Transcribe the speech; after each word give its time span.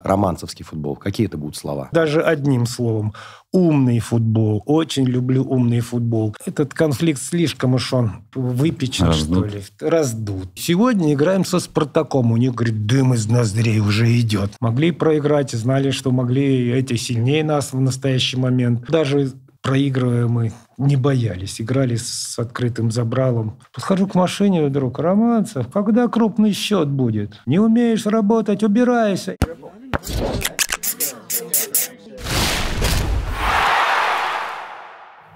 романцевский 0.00 0.64
футбол? 0.64 0.96
Какие 0.96 1.26
это 1.26 1.36
будут 1.36 1.56
слова? 1.56 1.88
Даже 1.92 2.22
одним 2.22 2.66
словом. 2.66 3.12
Умный 3.52 3.98
футбол. 3.98 4.62
Очень 4.66 5.04
люблю 5.04 5.42
умный 5.44 5.80
футбол. 5.80 6.34
Этот 6.44 6.74
конфликт 6.74 7.20
слишком 7.20 7.74
уж 7.74 7.92
он 7.92 8.24
выпечен, 8.34 9.06
Раздут. 9.06 9.46
что 9.48 9.56
ли. 9.56 9.62
Раздут. 9.80 10.48
Сегодня 10.54 11.14
играем 11.14 11.44
со 11.44 11.58
«Спартаком». 11.58 12.30
У 12.32 12.36
них, 12.36 12.54
говорит, 12.54 12.86
дым 12.86 13.14
из 13.14 13.26
ноздрей 13.26 13.80
уже 13.80 14.18
идет. 14.20 14.52
Могли 14.60 14.90
проиграть, 14.90 15.52
знали, 15.52 15.90
что 15.90 16.10
могли 16.10 16.70
эти 16.70 16.96
сильнее 16.96 17.42
нас 17.42 17.72
в 17.72 17.80
настоящий 17.80 18.36
момент. 18.36 18.84
Даже 18.90 19.32
проигрывая 19.62 20.26
мы 20.26 20.52
не 20.76 20.96
боялись, 20.96 21.60
играли 21.60 21.96
с 21.96 22.38
открытым 22.38 22.90
забралом. 22.90 23.58
Подхожу 23.72 24.06
к 24.06 24.14
машине, 24.14 24.66
вдруг, 24.66 24.98
Романцев, 24.98 25.68
когда 25.68 26.08
крупный 26.08 26.52
счет 26.52 26.88
будет? 26.88 27.40
Не 27.46 27.58
умеешь 27.58 28.06
работать, 28.06 28.62
убирайся. 28.62 29.36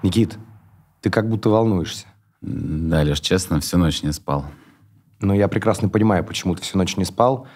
Никит, 0.01 0.37
ты 1.01 1.09
как 1.09 1.29
будто 1.29 1.49
волнуешься. 1.49 2.07
Да, 2.41 3.03
лишь 3.03 3.21
честно, 3.21 3.61
всю 3.61 3.77
ночь 3.77 4.03
не 4.03 4.11
спал. 4.11 4.45
Но 5.21 5.33
я 5.33 5.47
прекрасно 5.47 5.87
понимаю, 5.87 6.25
почему 6.25 6.55
ты 6.55 6.61
всю 6.61 6.77
ночь 6.77 6.97
не 6.97 7.05
спал. 7.05 7.47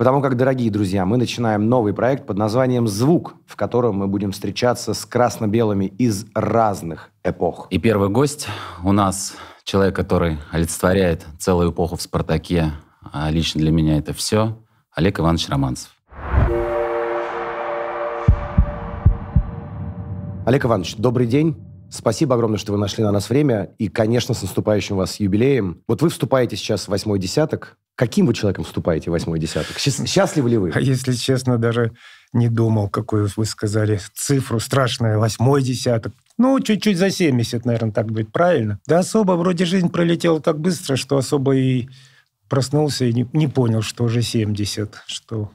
Потому 0.00 0.22
как, 0.22 0.34
дорогие 0.38 0.70
друзья, 0.70 1.04
мы 1.04 1.18
начинаем 1.18 1.68
новый 1.68 1.92
проект 1.92 2.24
под 2.24 2.38
названием 2.38 2.88
«Звук», 2.88 3.34
в 3.44 3.54
котором 3.54 3.96
мы 3.96 4.08
будем 4.08 4.32
встречаться 4.32 4.94
с 4.94 5.04
красно-белыми 5.04 5.92
из 5.98 6.24
разных 6.34 7.10
эпох. 7.22 7.66
И 7.68 7.76
первый 7.76 8.08
гость 8.08 8.48
у 8.82 8.92
нас 8.92 9.34
человек, 9.62 9.94
который 9.94 10.38
олицетворяет 10.52 11.26
целую 11.38 11.72
эпоху 11.72 11.96
в 11.96 12.00
«Спартаке», 12.00 12.72
а 13.12 13.30
лично 13.30 13.60
для 13.60 13.70
меня 13.70 13.98
это 13.98 14.14
все, 14.14 14.56
Олег 14.94 15.20
Иванович 15.20 15.50
Романцев. 15.50 15.90
Олег 20.46 20.64
Иванович, 20.64 20.96
добрый 20.96 21.26
день. 21.26 21.62
Спасибо 21.90 22.36
огромное, 22.36 22.56
что 22.56 22.72
вы 22.72 22.78
нашли 22.78 23.04
на 23.04 23.12
нас 23.12 23.28
время. 23.28 23.74
И, 23.76 23.88
конечно, 23.88 24.32
с 24.32 24.40
наступающим 24.40 24.96
вас 24.96 25.20
юбилеем. 25.20 25.82
Вот 25.86 26.00
вы 26.00 26.08
вступаете 26.08 26.56
сейчас 26.56 26.84
в 26.84 26.88
восьмой 26.88 27.18
десяток. 27.18 27.76
Каким 28.00 28.24
вы 28.24 28.32
человеком 28.32 28.64
вступаете 28.64 29.10
в 29.10 29.12
восьмой 29.12 29.38
десяток? 29.38 29.78
Счастливы 29.78 30.48
ли 30.48 30.56
вы? 30.56 30.70
А 30.74 30.80
если 30.80 31.12
честно, 31.12 31.58
даже 31.58 31.92
не 32.32 32.48
думал, 32.48 32.88
какую 32.88 33.28
вы 33.36 33.44
сказали 33.44 34.00
цифру. 34.14 34.58
Страшная, 34.58 35.18
восьмой 35.18 35.62
десяток. 35.62 36.14
Ну, 36.38 36.58
чуть-чуть 36.60 36.96
за 36.96 37.10
70, 37.10 37.66
наверное, 37.66 37.92
так 37.92 38.10
будет 38.10 38.32
правильно. 38.32 38.80
Да 38.86 39.00
особо 39.00 39.32
вроде 39.32 39.66
жизнь 39.66 39.90
пролетела 39.90 40.40
так 40.40 40.58
быстро, 40.58 40.96
что 40.96 41.18
особо 41.18 41.54
и 41.56 41.90
проснулся 42.48 43.04
и 43.04 43.12
не, 43.12 43.28
не 43.34 43.48
понял, 43.48 43.82
что 43.82 44.04
уже 44.04 44.22
70, 44.22 45.02
что 45.06 45.50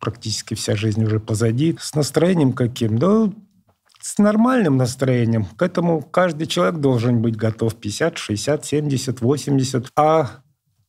практически 0.00 0.54
вся 0.54 0.74
жизнь 0.74 1.04
уже 1.04 1.20
позади. 1.20 1.76
С 1.80 1.94
настроением 1.94 2.52
каким? 2.52 2.98
Да 2.98 3.30
с 4.00 4.18
нормальным 4.18 4.76
настроением. 4.76 5.44
К 5.44 5.62
этому 5.62 6.02
каждый 6.02 6.48
человек 6.48 6.80
должен 6.80 7.22
быть 7.22 7.36
готов 7.36 7.76
50, 7.76 8.18
60, 8.18 8.64
70, 8.64 9.20
80. 9.20 9.86
А 9.96 10.42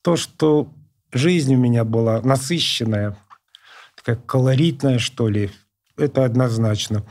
то, 0.05 0.17
что 0.17 0.71
жизнь 1.11 1.55
у 1.55 1.57
меня 1.57 1.83
была 1.83 2.21
насыщенная, 2.21 3.17
такая 3.95 4.17
колоритная, 4.17 4.99
что 4.99 5.29
ли, 5.29 5.49
это 5.97 6.25
однозначно. 6.25 7.03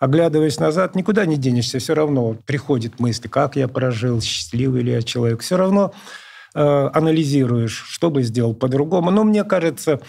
Оглядываясь 0.00 0.58
назад, 0.58 0.96
никуда 0.96 1.24
не 1.24 1.36
денешься, 1.36 1.78
все 1.78 1.94
равно 1.94 2.34
приходит 2.44 2.98
мысль, 2.98 3.28
как 3.28 3.54
я 3.54 3.68
прожил, 3.68 4.20
счастливый 4.20 4.82
ли 4.82 4.90
я 4.90 5.02
человек. 5.02 5.42
Все 5.42 5.56
равно 5.56 5.94
э, 6.56 6.90
анализируешь, 6.92 7.84
что 7.86 8.10
бы 8.10 8.24
сделал 8.24 8.54
по-другому. 8.54 9.12
Но 9.12 9.22
мне 9.22 9.44
кажется, 9.44 10.00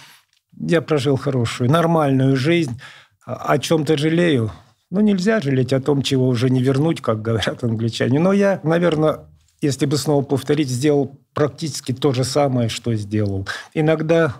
я 0.59 0.81
прожил 0.81 1.18
хорошую, 1.18 1.70
нормальную 1.70 2.36
жизнь. 2.36 2.81
О 3.28 3.59
чем-то 3.59 3.95
жалею, 3.95 4.52
ну, 4.90 5.02
нельзя 5.02 5.40
жалеть 5.40 5.72
о 5.72 5.80
том, 5.80 6.02
чего 6.02 6.28
уже 6.28 6.50
не 6.50 6.64
вернуть, 6.64 7.00
как 7.00 7.22
говорят 7.22 7.64
англичане. 7.64 8.20
Но 8.20 8.34
я, 8.34 8.59
наверное, 8.64 9.20
если 9.63 9.85
бы 9.85 9.97
снова 9.97 10.24
повторить, 10.24 10.69
сделал 10.69 11.18
практически 11.34 11.94
то 11.94 12.13
же 12.13 12.24
самое, 12.24 12.69
что 12.69 12.94
сделал. 12.96 13.47
Иногда, 13.74 14.35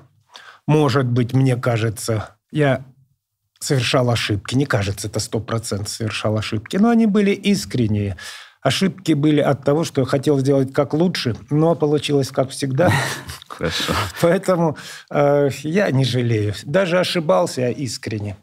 может 0.68 1.06
быть, 1.06 1.34
мне 1.34 1.56
кажется, 1.56 2.36
я 2.52 2.86
совершал 3.60 4.10
ошибки. 4.10 4.56
Не 4.56 4.66
кажется, 4.66 5.08
это 5.08 5.20
сто 5.20 5.40
процентов 5.40 5.90
совершал 5.90 6.38
ошибки. 6.38 6.78
Но 6.78 6.90
они 6.90 7.06
были 7.06 7.32
искренние. 7.32 8.18
Ошибки 8.62 9.14
были 9.14 9.42
от 9.42 9.64
того, 9.64 9.84
что 9.84 10.02
я 10.02 10.08
хотел 10.08 10.40
сделать 10.40 10.74
как 10.74 10.94
лучше, 10.94 11.36
но 11.50 11.76
получилось 11.76 12.30
как 12.30 12.50
всегда. 12.50 12.92
Хорошо. 13.48 13.94
Поэтому 14.22 14.78
э, 15.10 15.50
я 15.64 15.92
не 15.92 16.06
жалею. 16.06 16.54
Даже 16.64 17.00
ошибался 17.00 17.62
я 17.62 17.70
искренне. 17.72 18.38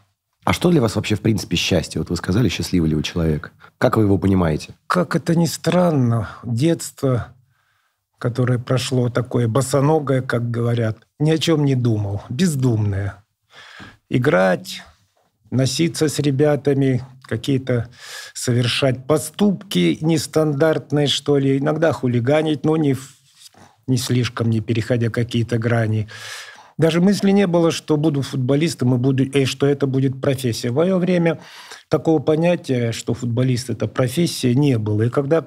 А 0.44 0.52
что 0.52 0.70
для 0.70 0.80
вас 0.80 0.96
вообще, 0.96 1.16
в 1.16 1.20
принципе, 1.20 1.56
счастье? 1.56 2.00
Вот 2.00 2.10
вы 2.10 2.16
сказали, 2.16 2.48
счастливый 2.48 2.90
ли 2.90 2.96
вы 2.96 3.02
человек. 3.02 3.52
Как 3.78 3.96
вы 3.96 4.04
его 4.04 4.18
понимаете? 4.18 4.74
Как 4.86 5.14
это 5.14 5.34
ни 5.34 5.46
странно, 5.46 6.30
детство, 6.42 7.34
которое 8.18 8.58
прошло 8.58 9.10
такое 9.10 9.48
босоногое, 9.48 10.22
как 10.22 10.50
говорят, 10.50 10.98
ни 11.18 11.30
о 11.30 11.38
чем 11.38 11.64
не 11.64 11.74
думал, 11.74 12.22
бездумное. 12.28 13.24
Играть, 14.08 14.82
носиться 15.50 16.08
с 16.08 16.18
ребятами, 16.18 17.02
какие-то 17.22 17.88
совершать 18.34 19.06
поступки 19.06 19.98
нестандартные, 20.00 21.06
что 21.06 21.38
ли, 21.38 21.58
иногда 21.58 21.92
хулиганить, 21.92 22.64
но 22.64 22.76
не, 22.76 22.96
не 23.86 23.96
слишком, 23.96 24.50
не 24.50 24.60
переходя 24.60 25.10
какие-то 25.10 25.58
грани. 25.58 26.08
Даже 26.80 27.02
мысли 27.02 27.30
не 27.30 27.46
было, 27.46 27.70
что 27.70 27.98
буду 27.98 28.22
футболистом 28.22 28.94
и, 28.94 28.96
буду, 28.96 29.24
и 29.24 29.44
что 29.44 29.66
это 29.66 29.86
будет 29.86 30.18
профессия. 30.18 30.70
В 30.70 30.76
мое 30.76 30.96
время 30.96 31.38
такого 31.90 32.20
понятия, 32.20 32.92
что 32.92 33.12
футболист– 33.12 33.68
это 33.68 33.86
профессия, 33.86 34.54
не 34.54 34.78
было. 34.78 35.02
И 35.02 35.10
когда 35.10 35.46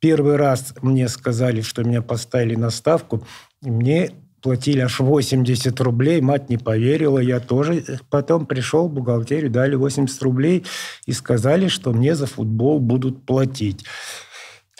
первый 0.00 0.34
раз 0.34 0.74
мне 0.82 1.06
сказали, 1.06 1.60
что 1.60 1.84
меня 1.84 2.02
поставили 2.02 2.56
на 2.56 2.70
ставку, 2.70 3.24
мне 3.60 4.10
платили 4.40 4.80
аж 4.80 4.98
80 4.98 5.80
рублей, 5.80 6.20
мать 6.20 6.50
не 6.50 6.56
поверила, 6.56 7.20
я 7.20 7.38
тоже. 7.38 7.84
Потом 8.10 8.44
пришел 8.44 8.88
в 8.88 8.92
бухгалтерию, 8.92 9.52
дали 9.52 9.76
80 9.76 10.20
рублей 10.24 10.66
и 11.06 11.12
сказали, 11.12 11.68
что 11.68 11.92
мне 11.92 12.16
за 12.16 12.26
футбол 12.26 12.80
будут 12.80 13.24
платить. 13.24 13.84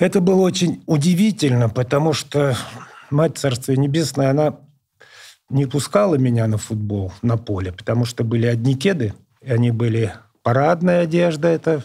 Это 0.01 0.21
было 0.21 0.41
очень 0.41 0.83
удивительно, 0.87 1.69
потому 1.69 2.13
что 2.13 2.57
мать 3.13 3.39
Царствия 3.39 3.77
Небесное, 3.77 4.31
она 4.31 4.57
не 5.53 5.67
пускала 5.67 6.17
меня 6.17 6.47
на 6.47 6.59
футбол 6.59 7.13
на 7.23 7.37
поле, 7.37 7.73
потому 7.73 8.05
что 8.05 8.25
были 8.25 8.47
одни 8.47 8.75
кеды, 8.75 9.15
и 9.43 9.53
они 9.53 9.71
были 9.71 10.15
парадная 10.43 11.03
одежда, 11.03 11.49
это 11.49 11.83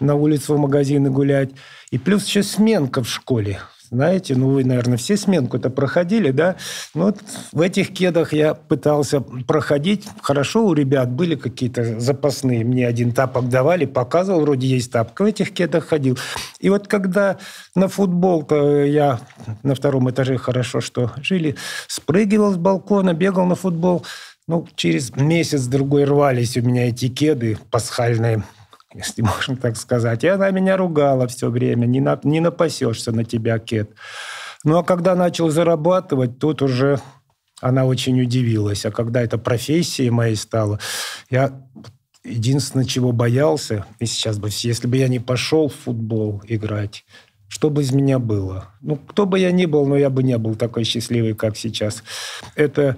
на 0.00 0.14
улицу 0.14 0.56
в 0.56 0.58
магазины 0.58 1.10
гулять, 1.10 1.50
и 1.90 1.98
плюс 1.98 2.26
еще 2.26 2.42
сменка 2.42 3.02
в 3.02 3.08
школе. 3.08 3.60
Знаете, 3.94 4.34
ну 4.34 4.50
вы, 4.50 4.64
наверное, 4.64 4.96
все 4.96 5.16
сменку-то 5.16 5.70
проходили, 5.70 6.32
да? 6.32 6.56
Ну, 6.94 7.04
вот 7.04 7.18
в 7.52 7.60
этих 7.60 7.92
кедах 7.92 8.32
я 8.32 8.54
пытался 8.54 9.20
проходить. 9.20 10.08
Хорошо, 10.20 10.66
у 10.66 10.74
ребят 10.74 11.12
были 11.12 11.36
какие-то 11.36 12.00
запасные. 12.00 12.64
Мне 12.64 12.88
один 12.88 13.12
тапок 13.12 13.48
давали, 13.48 13.84
показывал, 13.84 14.40
вроде 14.40 14.66
есть 14.66 14.90
тапка. 14.90 15.22
В 15.22 15.26
этих 15.26 15.52
кедах 15.52 15.86
ходил. 15.86 16.18
И 16.58 16.70
вот 16.70 16.88
когда 16.88 17.38
на 17.76 17.86
футбол-то 17.86 18.84
я 18.84 19.20
на 19.62 19.76
втором 19.76 20.10
этаже 20.10 20.38
хорошо, 20.38 20.80
что 20.80 21.12
жили, 21.22 21.54
спрыгивал 21.86 22.52
с 22.52 22.56
балкона, 22.56 23.14
бегал 23.14 23.46
на 23.46 23.54
футбол. 23.54 24.04
Ну, 24.48 24.66
через 24.74 25.14
месяц-другой 25.14 26.02
рвались 26.02 26.56
у 26.56 26.62
меня 26.62 26.88
эти 26.88 27.08
кеды 27.08 27.58
пасхальные 27.70 28.42
если 28.94 29.22
можно 29.22 29.56
так 29.56 29.76
сказать. 29.76 30.24
И 30.24 30.28
она 30.28 30.50
меня 30.50 30.76
ругала 30.76 31.26
все 31.26 31.50
время, 31.50 31.86
не, 31.86 32.00
на, 32.00 32.18
не 32.22 32.40
напасешься 32.40 33.12
на 33.12 33.24
тебя, 33.24 33.58
Кет. 33.58 33.90
Ну, 34.64 34.78
а 34.78 34.84
когда 34.84 35.14
начал 35.14 35.50
зарабатывать, 35.50 36.38
тут 36.38 36.62
уже 36.62 37.00
она 37.60 37.84
очень 37.84 38.20
удивилась. 38.20 38.86
А 38.86 38.90
когда 38.90 39.22
это 39.22 39.38
профессией 39.38 40.10
моей 40.10 40.36
стало, 40.36 40.80
я 41.30 41.52
единственное, 42.24 42.86
чего 42.86 43.12
боялся, 43.12 43.86
и 43.98 44.06
сейчас 44.06 44.38
бы, 44.38 44.48
если 44.50 44.86
бы 44.86 44.96
я 44.96 45.08
не 45.08 45.18
пошел 45.18 45.68
в 45.68 45.74
футбол 45.74 46.42
играть, 46.46 47.04
что 47.48 47.70
бы 47.70 47.82
из 47.82 47.92
меня 47.92 48.18
было? 48.18 48.72
Ну, 48.80 48.96
кто 48.96 49.26
бы 49.26 49.38
я 49.38 49.52
ни 49.52 49.66
был, 49.66 49.86
но 49.86 49.96
я 49.96 50.10
бы 50.10 50.22
не 50.22 50.36
был 50.38 50.56
такой 50.56 50.84
счастливый, 50.84 51.34
как 51.34 51.56
сейчас. 51.56 52.02
Это 52.56 52.96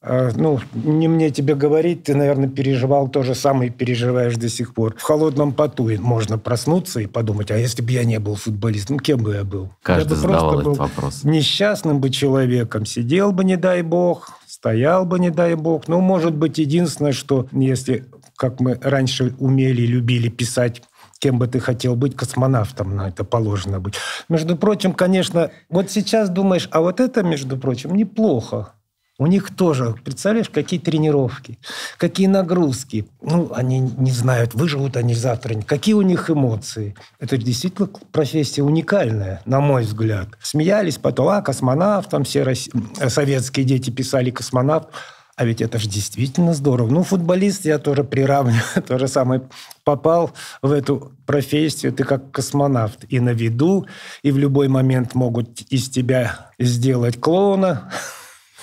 ну, 0.00 0.60
не 0.74 1.08
мне 1.08 1.30
тебе 1.30 1.56
говорить, 1.56 2.04
ты, 2.04 2.14
наверное, 2.14 2.48
переживал 2.48 3.08
то 3.08 3.24
же 3.24 3.34
самое 3.34 3.70
и 3.70 3.72
переживаешь 3.72 4.36
до 4.36 4.48
сих 4.48 4.72
пор. 4.72 4.94
В 4.96 5.02
холодном 5.02 5.52
поту 5.52 5.90
можно 5.98 6.38
проснуться 6.38 7.00
и 7.00 7.06
подумать, 7.06 7.50
а 7.50 7.56
если 7.56 7.82
бы 7.82 7.90
я 7.90 8.04
не 8.04 8.20
был 8.20 8.36
футболистом, 8.36 8.96
ну, 8.96 9.02
кем 9.02 9.22
бы 9.22 9.34
я 9.34 9.44
был? 9.44 9.70
Каждый 9.82 10.04
я 10.04 10.10
бы 10.10 10.16
задавал 10.16 10.52
этот 10.52 10.64
был 10.64 10.74
вопрос. 10.74 11.24
Несчастным 11.24 12.00
бы 12.00 12.10
человеком. 12.10 12.86
Сидел 12.86 13.32
бы, 13.32 13.44
не 13.44 13.56
дай 13.56 13.82
бог, 13.82 14.38
стоял 14.46 15.04
бы, 15.04 15.18
не 15.18 15.30
дай 15.30 15.54
бог. 15.54 15.88
Ну, 15.88 16.00
может 16.00 16.34
быть, 16.34 16.58
единственное, 16.58 17.12
что 17.12 17.48
если, 17.50 18.06
как 18.36 18.60
мы 18.60 18.78
раньше 18.80 19.34
умели, 19.38 19.82
любили 19.82 20.28
писать 20.28 20.82
кем 21.20 21.40
бы 21.40 21.48
ты 21.48 21.58
хотел 21.58 21.96
быть, 21.96 22.14
космонавтом, 22.14 22.94
на 22.94 23.08
это 23.08 23.24
положено 23.24 23.80
быть. 23.80 23.94
Между 24.28 24.54
прочим, 24.54 24.92
конечно, 24.92 25.50
вот 25.68 25.90
сейчас 25.90 26.30
думаешь, 26.30 26.68
а 26.70 26.80
вот 26.80 27.00
это, 27.00 27.24
между 27.24 27.56
прочим, 27.56 27.96
неплохо 27.96 28.74
У 29.20 29.26
них 29.26 29.54
тоже, 29.54 29.96
представляешь, 30.04 30.48
какие 30.48 30.78
тренировки, 30.78 31.58
какие 31.96 32.28
нагрузки. 32.28 33.08
Ну, 33.20 33.50
они 33.52 33.80
не 33.80 34.12
знают, 34.12 34.54
выживут 34.54 34.96
они 34.96 35.12
завтра. 35.12 35.60
Какие 35.62 35.94
у 35.94 36.02
них 36.02 36.30
эмоции. 36.30 36.94
Это 37.18 37.36
действительно 37.36 37.88
профессия 38.12 38.62
уникальная, 38.62 39.42
на 39.44 39.58
мой 39.58 39.82
взгляд. 39.82 40.28
Смеялись 40.40 40.98
потом, 40.98 41.28
а, 41.30 41.42
космонавт, 41.42 42.08
там 42.10 42.22
все 42.22 42.44
рос... 42.44 42.68
советские 43.08 43.66
дети 43.66 43.90
писали 43.90 44.30
космонавт. 44.30 44.88
А 45.34 45.44
ведь 45.44 45.62
это 45.62 45.78
же 45.78 45.88
действительно 45.88 46.54
здорово. 46.54 46.88
Ну, 46.88 47.02
футболист 47.02 47.64
я 47.64 47.78
тоже 47.78 48.04
приравниваю. 48.04 48.62
То 48.86 48.98
же 48.98 49.08
самое. 49.08 49.42
Попал 49.82 50.30
в 50.62 50.70
эту 50.70 51.12
профессию, 51.26 51.92
ты 51.92 52.04
как 52.04 52.30
космонавт. 52.30 53.04
И 53.08 53.18
на 53.18 53.30
виду, 53.30 53.86
и 54.22 54.30
в 54.30 54.38
любой 54.38 54.68
момент 54.68 55.16
могут 55.16 55.62
из 55.62 55.88
тебя 55.88 56.50
сделать 56.60 57.20
клоуна 57.20 57.90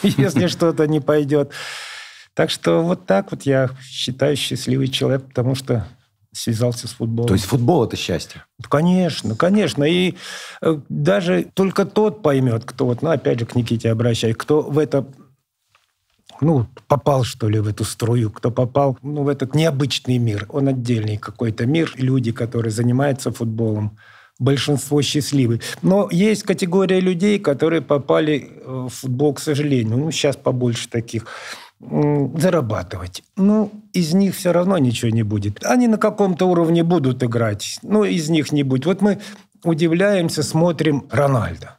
если 0.17 0.47
что-то 0.47 0.87
не 0.87 0.99
пойдет. 0.99 1.51
Так 2.33 2.49
что 2.49 2.83
вот 2.83 3.05
так 3.05 3.31
вот 3.31 3.43
я 3.43 3.69
считаю 3.81 4.35
счастливый 4.35 4.87
человек, 4.87 5.25
потому 5.25 5.55
что 5.55 5.87
связался 6.33 6.87
с 6.87 6.91
футболом. 6.91 7.27
То 7.29 7.33
есть 7.33 7.45
футбол– 7.45 7.83
это 7.85 7.95
счастье? 7.95 8.43
Конечно, 8.69 9.35
конечно. 9.35 9.83
И 9.85 10.15
э, 10.61 10.79
даже 10.89 11.47
только 11.53 11.85
тот 11.85 12.21
поймет, 12.21 12.65
кто 12.65 12.85
вот, 12.87 13.01
ну, 13.01 13.09
опять 13.09 13.39
же, 13.39 13.45
к 13.45 13.55
Никите 13.55 13.89
обращаюсь, 13.89 14.35
кто 14.37 14.61
в 14.61 14.77
это 14.77 15.07
ну, 16.41 16.67
попал, 16.87 17.23
что 17.23 17.47
ли, 17.47 17.59
в 17.59 17.67
эту 17.67 17.85
струю, 17.85 18.29
кто 18.29 18.51
попал 18.51 18.97
ну, 19.01 19.23
в 19.23 19.29
этот 19.29 19.55
необычный 19.55 20.17
мир. 20.17 20.45
Он 20.49 20.67
отдельный 20.67 21.17
какой-то 21.17 21.65
мир. 21.65 21.93
Люди, 21.95 22.31
которые 22.33 22.71
занимаются 22.71 23.31
футболом, 23.31 23.97
большинство 24.39 25.01
счастливы. 25.01 25.61
Но 25.81 26.09
есть 26.11 26.43
категория 26.43 26.99
людей, 26.99 27.39
которые 27.39 27.81
попали 27.81 28.49
э, 28.49 28.87
в 28.89 28.89
футбол, 28.89 29.33
к 29.33 29.39
сожалению. 29.39 29.97
Ну, 29.97 30.11
сейчас 30.11 30.35
побольше 30.35 30.89
таких 30.89 31.25
зарабатывать. 31.79 33.23
Ну, 33.35 33.71
из 33.93 34.13
них 34.13 34.35
все 34.35 34.51
равно 34.51 34.77
ничего 34.77 35.11
не 35.11 35.23
будет. 35.23 35.63
Они 35.65 35.87
на 35.87 35.97
каком-то 35.97 36.45
уровне 36.45 36.83
будут 36.83 37.23
играть, 37.23 37.79
но 37.83 38.05
из 38.05 38.29
них 38.29 38.51
не 38.51 38.63
будет. 38.63 38.85
Вот 38.85 39.01
мы 39.01 39.19
удивляемся, 39.63 40.41
смотрим 40.41 41.05
Рональда. 41.11 41.77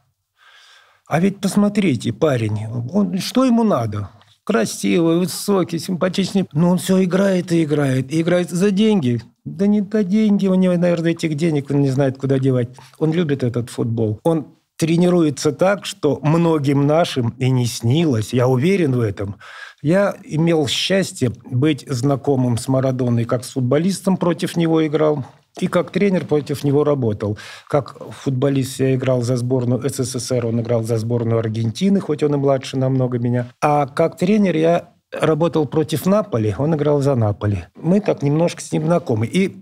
А 1.06 1.20
ведь 1.20 1.40
посмотрите, 1.40 2.12
парень, 2.12 2.66
он, 2.92 3.18
что 3.18 3.44
ему 3.44 3.62
надо? 3.62 4.10
Красивый, 4.44 5.18
высокий, 5.18 5.78
симпатичный. 5.78 6.46
Но 6.52 6.70
он 6.70 6.78
все 6.78 7.02
играет 7.02 7.50
и 7.52 7.64
играет. 7.64 8.12
И 8.12 8.20
играет 8.20 8.50
за 8.50 8.70
деньги. 8.70 9.22
Да 9.46 9.68
не 9.68 9.80
до 9.80 10.02
деньги, 10.02 10.48
у 10.48 10.54
него, 10.54 10.74
наверное, 10.74 11.12
этих 11.12 11.36
денег 11.36 11.70
он 11.70 11.80
не 11.80 11.88
знает, 11.88 12.18
куда 12.18 12.40
девать. 12.40 12.68
Он 12.98 13.12
любит 13.12 13.44
этот 13.44 13.70
футбол. 13.70 14.18
Он 14.24 14.48
тренируется 14.76 15.52
так, 15.52 15.86
что 15.86 16.18
многим 16.20 16.86
нашим 16.86 17.30
и 17.38 17.48
не 17.48 17.66
снилось. 17.66 18.34
Я 18.34 18.48
уверен 18.48 18.92
в 18.92 19.00
этом. 19.00 19.36
Я 19.82 20.16
имел 20.24 20.66
счастье 20.66 21.30
быть 21.48 21.86
знакомым 21.88 22.58
с 22.58 22.66
Марадоной, 22.66 23.24
как 23.24 23.44
с 23.44 23.52
футболистом 23.52 24.16
против 24.16 24.56
него 24.56 24.84
играл, 24.84 25.24
и 25.60 25.68
как 25.68 25.92
тренер 25.92 26.26
против 26.26 26.64
него 26.64 26.82
работал. 26.82 27.38
Как 27.68 27.96
футболист 28.10 28.80
я 28.80 28.96
играл 28.96 29.22
за 29.22 29.36
сборную 29.36 29.88
СССР, 29.88 30.44
он 30.44 30.60
играл 30.60 30.82
за 30.82 30.98
сборную 30.98 31.38
Аргентины, 31.38 32.00
хоть 32.00 32.24
он 32.24 32.34
и 32.34 32.36
младше 32.36 32.76
намного 32.76 33.20
меня. 33.20 33.46
А 33.62 33.86
как 33.86 34.18
тренер 34.18 34.56
я 34.56 34.95
работал 35.20 35.66
против 35.66 36.06
Наполи, 36.06 36.54
он 36.58 36.74
играл 36.74 37.00
за 37.00 37.14
Наполи. 37.14 37.64
Мы 37.74 38.00
так 38.00 38.22
немножко 38.22 38.60
с 38.60 38.72
ним 38.72 38.86
знакомы. 38.86 39.26
И 39.26 39.56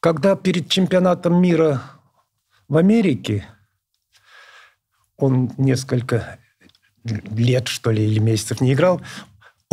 когда 0.00 0.36
перед 0.36 0.68
чемпионатом 0.68 1.40
мира 1.40 1.82
в 2.68 2.76
Америке 2.76 3.46
он 5.16 5.52
несколько 5.56 6.38
лет, 7.04 7.68
что 7.68 7.90
ли, 7.90 8.04
или 8.04 8.18
месяцев 8.18 8.60
не 8.60 8.72
играл, 8.72 9.00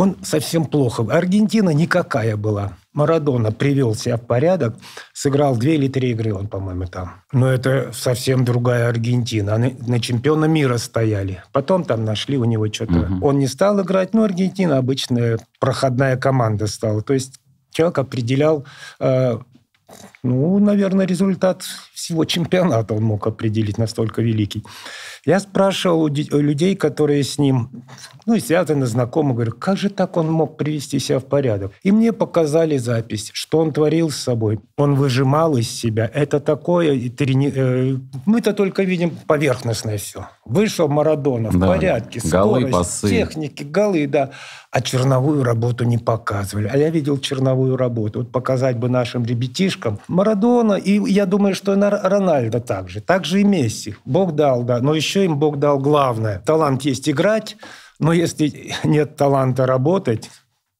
он 0.00 0.16
совсем 0.22 0.64
плохо. 0.64 1.06
Аргентина 1.10 1.70
никакая 1.70 2.36
была. 2.36 2.72
Марадона 2.94 3.52
привел 3.52 3.94
себя 3.94 4.16
в 4.16 4.22
порядок, 4.22 4.74
сыграл 5.12 5.56
две 5.56 5.74
или 5.74 5.88
три 5.88 6.12
игры 6.12 6.34
он, 6.34 6.48
по-моему, 6.48 6.86
там. 6.86 7.22
Но 7.32 7.48
это 7.48 7.90
совсем 7.92 8.46
другая 8.46 8.88
Аргентина. 8.88 9.54
Они 9.54 9.76
на 9.86 10.00
чемпиона 10.00 10.46
мира 10.46 10.78
стояли. 10.78 11.42
Потом 11.52 11.84
там 11.84 12.06
нашли 12.06 12.38
у 12.38 12.46
него 12.46 12.66
что-то. 12.72 12.98
Угу. 12.98 13.26
Он 13.26 13.38
не 13.38 13.46
стал 13.46 13.82
играть, 13.82 14.14
но 14.14 14.24
Аргентина 14.24 14.78
обычная 14.78 15.38
проходная 15.60 16.16
команда 16.16 16.66
стала. 16.66 17.02
То 17.02 17.12
есть 17.12 17.38
человек 17.70 17.98
определял 17.98 18.64
э, 19.00 19.38
ну, 20.22 20.58
наверное, 20.58 21.06
результат 21.06 21.64
всего 21.94 22.24
чемпионата 22.24 22.94
он 22.94 23.02
мог 23.02 23.26
определить 23.26 23.78
настолько 23.78 24.22
великий. 24.22 24.64
Я 25.26 25.38
спрашивал 25.40 26.04
у 26.04 26.08
людей, 26.08 26.74
которые 26.74 27.22
с 27.22 27.38
ним, 27.38 27.84
ну, 28.26 28.38
связаны, 28.38 28.86
знакомы, 28.86 29.34
говорю, 29.34 29.52
как 29.52 29.76
же 29.76 29.90
так 29.90 30.16
он 30.16 30.30
мог 30.30 30.56
привести 30.56 30.98
себя 30.98 31.18
в 31.18 31.26
порядок? 31.26 31.72
И 31.82 31.92
мне 31.92 32.12
показали 32.12 32.78
запись, 32.78 33.30
что 33.34 33.58
он 33.58 33.72
творил 33.72 34.10
с 34.10 34.16
собой. 34.16 34.60
Он 34.76 34.94
выжимал 34.94 35.56
из 35.56 35.70
себя. 35.70 36.10
Это 36.12 36.40
такое... 36.40 37.10
Трени... 37.10 37.52
Э, 37.54 37.96
мы-то 38.24 38.54
только 38.54 38.82
видим 38.82 39.10
поверхностное 39.26 39.98
все. 39.98 40.28
Вышел 40.46 40.88
Марадона 40.88 41.50
в 41.50 41.58
да. 41.58 41.66
порядке, 41.66 42.20
голы, 42.24 42.60
скорость, 42.60 42.72
пасы. 42.72 43.08
техники, 43.08 43.62
голы, 43.62 44.06
да. 44.06 44.30
А 44.70 44.80
черновую 44.80 45.44
работу 45.44 45.84
не 45.84 45.98
показывали. 45.98 46.70
А 46.72 46.76
я 46.76 46.90
видел 46.90 47.18
черновую 47.18 47.76
работу. 47.76 48.20
Вот 48.20 48.32
показать 48.32 48.78
бы 48.78 48.88
нашим 48.88 49.24
ребятишкам. 49.24 49.98
Марадона, 50.10 50.74
и 50.74 51.00
я 51.10 51.24
думаю, 51.24 51.54
что 51.54 51.72
и 51.72 51.76
на 51.76 51.90
Рональдо 51.90 52.60
также. 52.60 53.00
Также 53.00 53.40
и 53.40 53.44
Месси. 53.44 53.94
Бог 54.04 54.34
дал, 54.34 54.64
да. 54.64 54.80
Но 54.80 54.94
еще 54.94 55.24
им 55.24 55.38
Бог 55.38 55.58
дал 55.58 55.78
главное. 55.78 56.40
Талант 56.40 56.82
есть 56.82 57.08
играть, 57.08 57.56
но 58.00 58.12
если 58.12 58.74
нет 58.84 59.16
таланта 59.16 59.66
работать, 59.66 60.28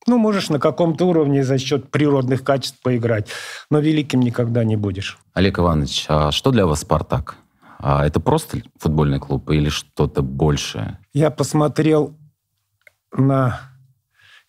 ну, 0.06 0.18
можешь 0.18 0.48
на 0.48 0.58
каком-то 0.58 1.06
уровне 1.06 1.44
за 1.44 1.58
счет 1.58 1.90
природных 1.90 2.42
качеств 2.42 2.80
поиграть, 2.82 3.28
но 3.70 3.78
великим 3.78 4.20
никогда 4.20 4.64
не 4.64 4.76
будешь. 4.76 5.18
Олег 5.34 5.58
Иванович, 5.58 6.06
а 6.08 6.32
что 6.32 6.50
для 6.50 6.66
вас 6.66 6.80
«Спартак»? 6.80 7.36
А 7.78 8.04
это 8.04 8.18
просто 8.18 8.62
футбольный 8.78 9.20
клуб 9.20 9.48
или 9.50 9.68
что-то 9.68 10.22
большее? 10.22 10.98
Я 11.12 11.30
посмотрел 11.30 12.16
на 13.12 13.60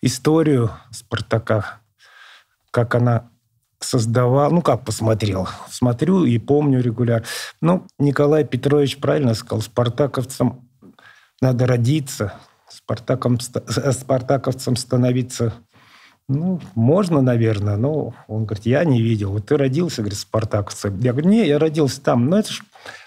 историю 0.00 0.70
«Спартака», 0.90 1.80
как 2.70 2.94
она 2.94 3.31
создавал, 3.84 4.50
ну 4.50 4.62
как 4.62 4.84
посмотрел, 4.84 5.48
смотрю 5.70 6.24
и 6.24 6.38
помню 6.38 6.80
регулярно. 6.80 7.26
Ну, 7.60 7.86
Николай 7.98 8.44
Петрович 8.44 8.98
правильно 8.98 9.34
сказал, 9.34 9.62
спартаковцам 9.62 10.68
надо 11.40 11.66
родиться, 11.66 12.34
спартаком, 12.68 13.38
спартаковцам 13.40 14.76
становиться 14.76 15.52
ну, 16.28 16.60
можно, 16.74 17.20
наверное, 17.20 17.76
но 17.76 18.14
он 18.28 18.44
говорит, 18.44 18.64
я 18.64 18.84
не 18.84 19.02
видел. 19.02 19.32
Вот 19.32 19.46
ты 19.46 19.56
родился, 19.56 20.02
говорит, 20.02 20.18
спартаковцем. 20.18 20.98
Я 21.00 21.12
говорю, 21.12 21.28
не, 21.28 21.46
я 21.46 21.58
родился 21.58 22.00
там. 22.00 22.26
Но 22.26 22.38
это 22.38 22.52
же 22.52 22.62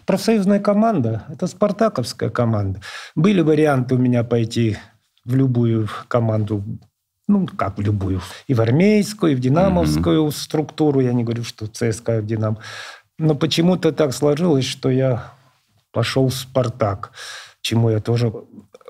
профсоюзная 0.06 0.60
команда, 0.60 1.24
это 1.30 1.48
спартаковская 1.48 2.30
команда. 2.30 2.82
Были 3.16 3.42
варианты 3.42 3.96
у 3.96 3.98
меня 3.98 4.24
пойти 4.24 4.78
в 5.24 5.34
любую 5.34 5.88
команду 6.08 6.64
ну, 7.28 7.48
как 7.48 7.78
в 7.78 7.82
любую, 7.82 8.22
и 8.48 8.54
в 8.54 8.62
армейскую, 8.62 9.34
и 9.34 9.36
в 9.36 9.40
динамовскую 9.40 10.28
mm-hmm. 10.28 10.32
структуру, 10.32 11.00
я 11.00 11.14
не 11.14 11.24
говорю, 11.24 11.44
что 11.44 11.68
ЦСКА 11.68 12.22
в 12.22 12.26
Динамо. 12.26 12.58
Но 13.18 13.36
почему-то 13.36 13.92
так 13.92 14.14
сложилось, 14.14 14.66
что 14.66 14.90
я 14.90 15.34
пошел 15.92 16.28
в 16.28 16.34
«Спартак», 16.34 17.12
чему 17.62 17.90
я 17.90 18.00
тоже 18.00 18.32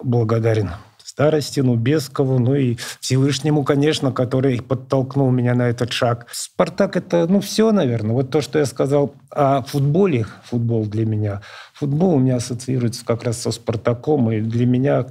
благодарен 0.01 0.71
Старостину, 1.15 1.75
Бескову, 1.75 2.39
ну 2.39 2.55
и 2.55 2.77
Всевышнему, 2.99 3.63
конечно, 3.63 4.11
который 4.11 4.61
подтолкнул 4.61 5.31
меня 5.31 5.55
на 5.55 5.69
этот 5.69 5.93
шаг. 5.93 6.27
«Спартак»— 6.31 6.95
это, 6.97 7.25
ну, 7.27 7.39
все, 7.39 7.71
наверное. 7.71 8.11
Вот 8.13 8.31
то, 8.31 8.41
что 8.41 8.59
я 8.59 8.65
сказал 8.65 9.13
о 9.29 9.61
футболе, 9.61 10.25
футбол 10.43 10.85
для 10.85 11.05
меня. 11.05 11.41
Футбол 11.73 12.15
у 12.15 12.19
меня 12.19 12.35
ассоциируется 12.35 13.05
как 13.05 13.23
раз 13.23 13.41
со 13.41 13.51
«Спартаком», 13.51 14.29
и 14.29 14.41
для 14.41 14.65
меня, 14.65 15.05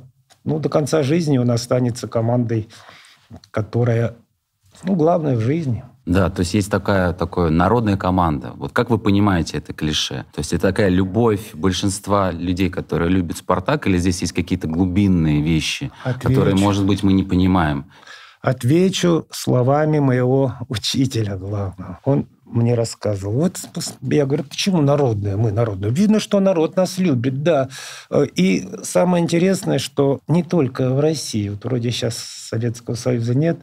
ну, 0.45 0.59
до 0.59 0.69
конца 0.69 1.02
жизни 1.02 1.38
он 1.38 1.50
останется 1.50 2.07
командой 2.07 2.69
которая, 3.50 4.17
ну, 4.83 4.95
главное 4.95 5.37
в 5.37 5.41
жизни. 5.41 5.85
Да, 6.07 6.29
то 6.29 6.41
есть 6.41 6.53
есть 6.53 6.71
такая, 6.71 7.14
такая 7.14 7.49
народная 7.49 7.97
команда. 7.97 8.53
Вот 8.57 8.73
как 8.73 8.91
вы 8.91 8.99
понимаете 8.99 9.57
это 9.57 9.73
клише? 9.73 10.26
То 10.35 10.41
есть 10.41 10.53
это 10.53 10.69
такая 10.69 10.91
любовь 10.91 11.55
большинства 11.55 12.31
людей, 12.31 12.69
которые 12.69 13.11
любят 13.11 13.38
«Спартак», 13.38 13.87
или 13.87 13.97
здесь 13.97 14.21
есть 14.21 14.35
какие-то 14.35 14.67
глубинные 14.69 15.41
вещи, 15.41 15.91
Отвечу. 16.03 16.29
которые, 16.29 16.57
может 16.57 16.85
быть, 16.85 17.03
мы 17.03 17.14
не 17.14 17.23
понимаем? 17.23 17.87
Отвечу 18.43 19.26
словами 19.31 20.00
моего 20.00 20.53
учителя 20.69 21.37
главного. 21.37 22.00
Он 22.05 22.26
мне 22.55 22.75
рассказывал. 22.75 23.35
Вот 23.35 23.59
я 24.01 24.27
говорю, 24.27 24.45
почему 24.45 24.81
народная? 24.81 25.37
Мы 25.37 25.53
народная. 25.53 25.91
Видно, 25.91 26.21
что 26.21 26.41
народ 26.41 26.77
нас 26.77 26.99
любит, 26.99 27.43
да. 27.43 27.69
И 28.37 28.69
самое 28.83 29.23
интересное, 29.23 29.79
что 29.79 30.21
не 30.29 30.43
только 30.43 30.91
в 30.91 31.01
России, 31.01 31.51
вот 31.51 31.65
вроде 31.65 31.91
сейчас 31.91 32.17
Советского 32.17 32.95
Союза 32.95 33.35
нет, 33.35 33.59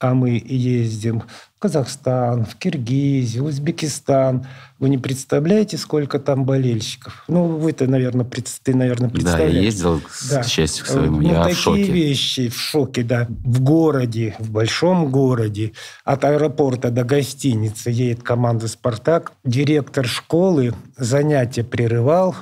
а 0.00 0.14
мы 0.14 0.42
ездим 0.44 1.22
в 1.56 1.60
Казахстан, 1.60 2.44
в 2.44 2.56
Киргизию, 2.56 3.44
Узбекистан. 3.44 4.46
Вы 4.78 4.88
не 4.90 4.98
представляете, 4.98 5.78
сколько 5.78 6.18
там 6.18 6.44
болельщиков? 6.44 7.24
Ну, 7.28 7.46
вы-то, 7.46 7.86
наверное, 7.86 8.26
ты, 8.62 8.74
наверное, 8.74 9.08
представляете. 9.08 9.52
Да, 9.52 9.58
я 9.58 9.64
ездил, 9.64 10.02
да. 10.30 10.42
к 10.42 10.46
счастью, 10.46 10.84
к 10.84 10.88
своему. 10.88 11.20
Ну, 11.20 11.28
я 11.28 11.44
такие 11.44 11.54
в 11.54 11.58
шоке. 11.58 11.84
вещи 11.84 12.48
в 12.48 12.58
шоке, 12.58 13.02
да. 13.02 13.26
В 13.28 13.62
городе, 13.62 14.36
в 14.38 14.50
большом 14.50 15.10
городе, 15.10 15.72
от 16.04 16.24
аэропорта 16.24 16.90
до 16.90 17.04
гостиницы 17.04 17.90
едет 17.90 18.22
команда 18.22 18.68
«Спартак». 18.68 19.32
Директор 19.44 20.06
школы 20.06 20.74
занятия 20.98 21.64
прерывал, 21.64 22.34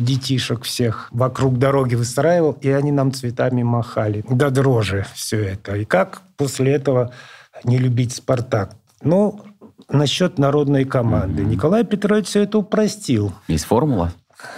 детишек 0.00 0.64
всех 0.64 1.08
вокруг 1.12 1.58
дороги 1.58 1.94
выстраивал, 1.94 2.52
и 2.60 2.70
они 2.70 2.92
нам 2.92 3.12
цветами 3.12 3.62
махали. 3.62 4.24
До 4.28 4.50
дрожи 4.50 5.06
все 5.14 5.40
это. 5.44 5.76
И 5.76 5.84
как 5.84 6.22
после 6.36 6.72
этого 6.72 7.12
не 7.64 7.78
любить 7.78 8.14
«Спартак»? 8.14 8.74
Ну, 9.02 9.40
насчет 9.88 10.38
народной 10.38 10.84
команды. 10.84 11.42
Mm-hmm. 11.42 11.46
Николай 11.48 11.84
Петрович 11.84 12.26
все 12.26 12.42
это 12.42 12.58
упростил. 12.58 13.32
Есть 13.48 13.64
формула? 13.64 14.12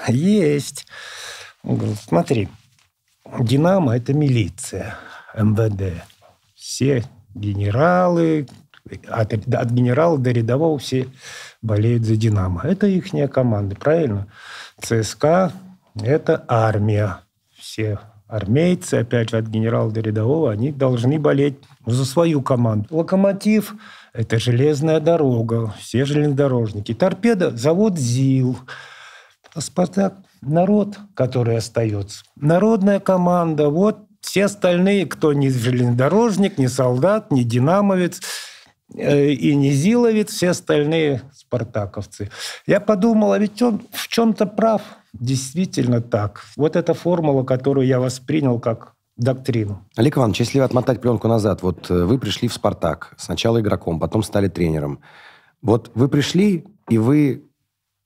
Есть. 0.09 0.87
Смотри, 2.07 2.49
«Динамо»– 3.39 3.97
это 3.97 4.13
милиция, 4.13 4.97
МВД. 5.35 6.03
Все 6.55 7.05
генералы, 7.35 8.47
от, 9.09 9.33
от 9.33 9.71
генерала 9.71 10.19
до 10.19 10.33
рядового 10.33 10.79
все 10.79 11.09
болеют 11.63 12.05
за 12.05 12.17
«Динамо». 12.17 12.63
Это 12.65 12.87
их 12.87 13.07
команда, 13.31 13.77
правильно? 13.77 14.27
ЦСКА– 14.83 15.53
это 16.03 16.45
армия. 16.49 17.21
Все 17.57 17.99
армейцы, 18.29 18.95
опять 18.95 19.31
же, 19.31 19.37
от 19.37 19.47
генерала 19.47 19.91
до 19.91 20.01
рядового, 20.01 20.51
они 20.51 20.73
должны 20.73 21.19
болеть 21.19 21.59
за 21.85 22.05
свою 22.07 22.41
команду. 22.41 22.89
Локомотив– 22.91 23.75
это 24.15 24.39
железная 24.39 25.01
дорога, 25.01 25.75
все 25.79 26.05
железнодорожники. 26.05 26.95
Торпеда– 26.95 27.51
завод 27.57 27.99
ЗИЛ. 27.99 28.59
Спартак– 29.59 30.15
народ, 30.41 30.99
который 31.15 31.59
остается. 31.59 32.25
Народная 32.37 33.01
команда. 33.01 33.69
Вот 33.69 33.99
все 34.23 34.47
остальные, 34.47 35.07
кто 35.07 35.35
не 35.35 35.51
железнодорожник, 35.51 36.59
не 36.59 36.69
солдат, 36.69 37.31
не 37.31 37.45
динамовец– 37.45 38.21
и 38.95 39.55
не 39.55 39.73
Зиловец, 39.73 40.31
все 40.31 40.51
остальные 40.51 41.23
спартаковцы. 41.35 42.31
Я 42.67 42.81
подумал, 42.81 43.33
а 43.33 43.39
ведь 43.39 43.61
он 43.63 43.83
в 43.93 44.09
чем-то 44.09 44.47
прав. 44.47 44.83
Действительно 45.13 46.01
так. 46.01 46.43
Вот 46.57 46.77
эта 46.77 46.95
формула, 46.95 47.45
которую 47.45 47.87
я 47.87 48.01
воспринял 48.01 48.59
как 48.59 48.95
доктрину. 49.17 49.87
Олег 49.97 50.17
Иванович, 50.17 50.41
если 50.41 50.59
отмотать 50.59 51.01
пленку 51.01 51.29
назад, 51.29 51.63
вот 51.63 51.91
э, 51.91 52.05
вы 52.05 52.19
пришли 52.19 52.49
в 52.49 52.55
«Спартак», 52.55 53.15
сначала 53.19 53.61
игроком, 53.61 54.01
потом 54.01 54.23
стали 54.23 54.49
тренером. 54.49 55.01
Вот 55.61 55.91
вы 55.95 56.09
пришли, 56.09 56.65
и 56.89 56.99
вы 56.99 57.45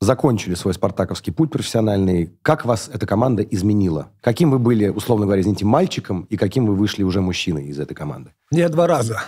закончили 0.01 0.55
свой 0.55 0.75
спартаковский 0.75 1.33
путь 1.33 1.51
профессиональный. 1.51 2.37
Как 2.43 2.65
вас 2.65 2.91
эта 2.93 3.07
команда 3.07 3.43
изменила? 3.43 4.11
Каким 4.21 4.51
вы 4.51 4.59
были, 4.59 4.89
условно 4.89 5.27
говоря, 5.27 5.41
извините, 5.41 5.65
мальчиком, 5.65 6.23
и 6.23 6.37
каким 6.37 6.67
вы 6.67 6.75
вышли 6.75 7.03
уже 7.03 7.21
мужчиной 7.21 7.67
из 7.67 7.79
этой 7.79 7.95
команды? 7.95 8.33
Я 8.51 8.69
два 8.69 8.87
раза 8.87 9.23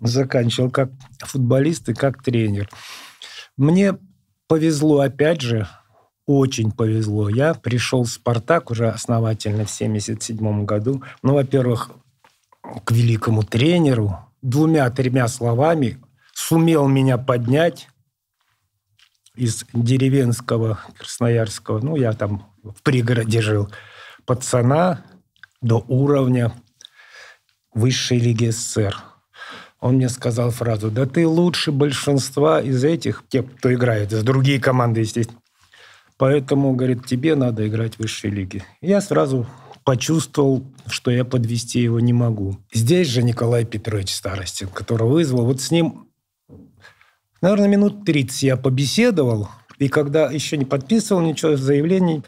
заканчивал 0.00 0.70
как 0.70 0.90
футболист 1.20 1.88
и 1.88 1.94
как 1.94 2.22
тренер. 2.22 2.68
Мне 3.56 3.98
повезло, 4.46 5.00
опять 5.00 5.40
же, 5.40 5.68
очень 6.26 6.72
повезло. 6.72 7.28
Я 7.28 7.54
пришел 7.54 8.04
в 8.04 8.08
«Спартак» 8.08 8.70
уже 8.70 8.88
основательно 8.88 9.64
в 9.64 9.74
1977 9.74 10.64
году. 10.64 11.02
Ну, 11.22 11.34
во-первых, 11.34 11.90
к 12.84 12.92
великому 12.92 13.42
тренеру 13.42 14.18
двумя-тремя 14.42 15.26
словами 15.28 15.98
сумел 16.34 16.86
меня 16.86 17.18
поднять 17.18 17.88
из 19.34 19.64
деревенского 19.72 20.80
красноярского, 20.98 21.80
ну, 21.80 21.96
я 21.96 22.12
там 22.12 22.52
в 22.62 22.82
пригороде 22.82 23.40
жил, 23.40 23.70
пацана 24.26 25.04
до 25.60 25.84
уровня 25.88 26.52
высшей 27.72 28.18
лиги 28.18 28.50
СССР 28.50 28.96
он 29.80 29.96
мне 29.96 30.08
сказал 30.08 30.50
фразу, 30.50 30.90
да 30.90 31.06
ты 31.06 31.26
лучше 31.26 31.72
большинства 31.72 32.60
из 32.60 32.82
этих, 32.82 33.24
тех, 33.28 33.44
кто 33.56 33.72
играет, 33.72 34.12
из 34.12 34.22
другие 34.22 34.60
команды, 34.60 35.00
естественно. 35.00 35.40
Поэтому, 36.16 36.74
говорит, 36.74 37.06
тебе 37.06 37.36
надо 37.36 37.66
играть 37.68 37.94
в 37.94 38.00
высшей 38.00 38.30
лиге. 38.30 38.64
Я 38.80 39.00
сразу 39.00 39.46
почувствовал, 39.84 40.64
что 40.86 41.10
я 41.10 41.24
подвести 41.24 41.80
его 41.80 42.00
не 42.00 42.12
могу. 42.12 42.58
Здесь 42.72 43.08
же 43.08 43.22
Николай 43.22 43.64
Петрович 43.64 44.14
Старостин, 44.14 44.68
которого 44.68 45.12
вызвал, 45.12 45.46
вот 45.46 45.60
с 45.60 45.70
ним, 45.70 46.08
наверное, 47.40 47.68
минут 47.68 48.04
30 48.04 48.42
я 48.42 48.56
побеседовал, 48.56 49.48
и 49.78 49.88
когда 49.88 50.30
еще 50.30 50.56
не 50.56 50.64
подписывал 50.64 51.22
ничего, 51.22 51.56
заявлений, 51.56 52.22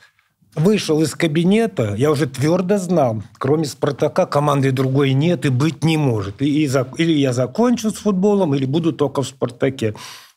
вышел 0.55 1.01
из 1.03 1.15
кабинета, 1.15 1.95
я 1.97 2.11
уже 2.11 2.27
твердо 2.27 2.79
знал, 2.79 3.23
кроме 3.39 3.65
«Спартака» 3.65 4.27
команды 4.27 4.73
другой 4.73 5.13
нет 5.13 5.47
и 5.47 5.49
быть 5.49 5.85
не 5.85 5.97
может. 5.97 6.43
И, 6.43 6.65
и, 6.65 6.71
или 6.99 7.13
я 7.13 7.33
закончу 7.33 7.91
с 7.91 7.97
футболом, 7.97 8.55
или 8.55 8.65
буду 8.65 8.93
только 8.93 9.23
в 9.23 9.29
«Спартаке». 9.29 9.95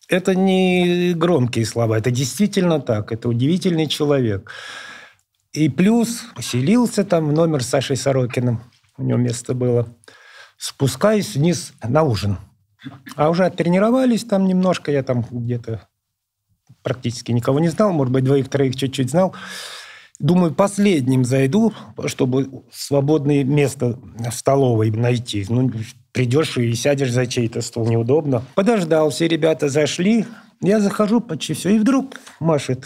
Это 0.10 0.36
не 0.36 1.14
громкие 1.14 1.66
слова, 1.66 1.98
это 1.98 2.12
действительно 2.12 2.80
так. 2.80 3.12
Это 3.12 3.30
удивительный 3.30 3.88
человек. 3.88 4.52
И 5.54 5.70
плюс 5.70 6.24
поселился 6.36 7.04
там 7.04 7.30
в 7.30 7.34
номер 7.34 7.64
с 7.64 7.70
Сашей 7.70 7.96
Сорокиным, 7.96 8.62
у 8.98 9.04
него 9.04 9.18
место 9.18 9.54
было. 9.54 9.88
Спускаюсь 10.58 11.36
вниз 11.36 11.74
на 11.84 12.04
ужин. 12.04 12.38
А 13.16 13.30
уже 13.30 13.46
оттренировались 13.46 14.26
там 14.26 14.46
немножко, 14.46 14.92
я 14.92 15.04
там 15.04 15.26
где-то 15.30 15.88
практически 16.82 17.32
никого 17.32 17.60
не 17.60 17.70
знал, 17.70 17.94
может 17.94 18.12
быть, 18.12 18.24
двоих-троих 18.24 18.76
чуть-чуть 18.76 19.10
знал. 19.10 19.34
Думаю, 20.20 20.54
последним 20.54 21.26
зайду, 21.26 21.74
чтобы 22.06 22.64
свободное 22.72 23.44
место 23.44 24.00
в 24.18 24.32
столовой 24.32 24.92
найти. 24.92 25.46
Ну, 25.50 25.72
придешь 26.12 26.58
и 26.58 26.74
сядешь 26.76 27.12
за 27.12 27.26
чей-то 27.26 27.62
стол, 27.62 27.88
неудобно. 27.88 28.44
Подождал, 28.56 29.10
все 29.10 29.28
ребята 29.28 29.70
зашли. 29.70 30.26
Я 30.62 30.80
захожу 30.80 31.20
почти 31.20 31.54
все, 31.54 31.70
и 31.76 31.80
вдруг 31.80 32.16
машет. 32.40 32.86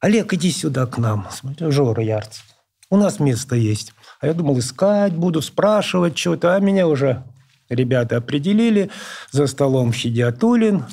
Олег, 0.00 0.32
иди 0.34 0.50
сюда 0.50 0.86
к 0.86 0.98
нам. 0.98 1.26
Смотрю, 1.30 1.70
Жора 1.70 2.02
Ярцев. 2.02 2.44
У 2.90 2.96
нас 2.96 3.20
место 3.20 3.56
есть. 3.56 3.92
А 4.20 4.26
я 4.26 4.34
думал, 4.34 4.58
искать 4.58 5.14
буду, 5.14 5.40
спрашивать 5.40 6.18
что-то. 6.18 6.54
А 6.54 6.60
меня 6.60 6.86
уже 6.86 7.24
ребята 7.68 8.16
определили. 8.16 8.90
За 9.30 9.46
столом 9.46 9.92
Федиатулин, 9.92 10.84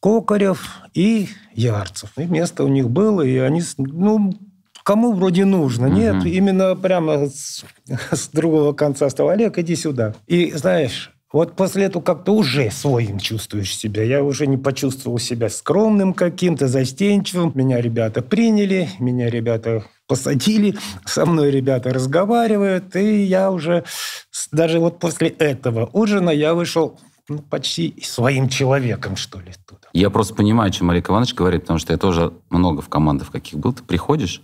Кокарев 0.00 0.80
и 0.94 1.28
Ярцев. 1.54 2.12
И 2.16 2.24
место 2.24 2.64
у 2.64 2.68
них 2.68 2.90
было, 2.90 3.22
и 3.22 3.36
они, 3.38 3.62
ну, 3.78 4.32
кому 4.86 5.12
вроде 5.12 5.44
нужно. 5.44 5.88
Угу. 5.88 5.96
Нет, 5.96 6.24
именно 6.24 6.76
прямо 6.76 7.26
с, 7.26 7.64
с 8.12 8.28
другого 8.28 8.72
конца 8.72 9.10
стал 9.10 9.30
Олег, 9.30 9.58
иди 9.58 9.74
сюда. 9.74 10.14
И 10.28 10.52
знаешь, 10.52 11.12
вот 11.32 11.56
после 11.56 11.86
этого 11.86 12.02
как-то 12.04 12.32
уже 12.32 12.70
своим 12.70 13.18
чувствуешь 13.18 13.76
себя. 13.76 14.04
Я 14.04 14.22
уже 14.22 14.46
не 14.46 14.56
почувствовал 14.56 15.18
себя 15.18 15.50
скромным 15.50 16.14
каким-то, 16.14 16.68
застенчивым. 16.68 17.50
Меня 17.56 17.80
ребята 17.80 18.22
приняли, 18.22 18.88
меня 19.00 19.28
ребята 19.28 19.84
посадили, 20.06 20.76
со 21.04 21.26
мной 21.26 21.50
ребята 21.50 21.92
разговаривают, 21.92 22.94
и 22.94 23.24
я 23.24 23.50
уже 23.50 23.82
даже 24.52 24.78
вот 24.78 25.00
после 25.00 25.30
этого 25.30 25.90
ужина 25.92 26.30
я 26.30 26.54
вышел 26.54 26.96
ну, 27.28 27.38
почти 27.38 28.00
своим 28.04 28.48
человеком, 28.48 29.16
что 29.16 29.40
ли, 29.40 29.52
туда. 29.66 29.88
Я 29.92 30.10
просто 30.10 30.32
понимаю, 30.36 30.68
о 30.68 30.72
чем 30.72 30.90
Олег 30.90 31.10
Иванович 31.10 31.34
говорит, 31.34 31.62
потому 31.62 31.80
что 31.80 31.92
я 31.92 31.98
тоже 31.98 32.32
много 32.50 32.82
в 32.82 32.88
командах 32.88 33.32
каких 33.32 33.58
был. 33.58 33.72
Ты 33.72 33.82
приходишь, 33.82 34.42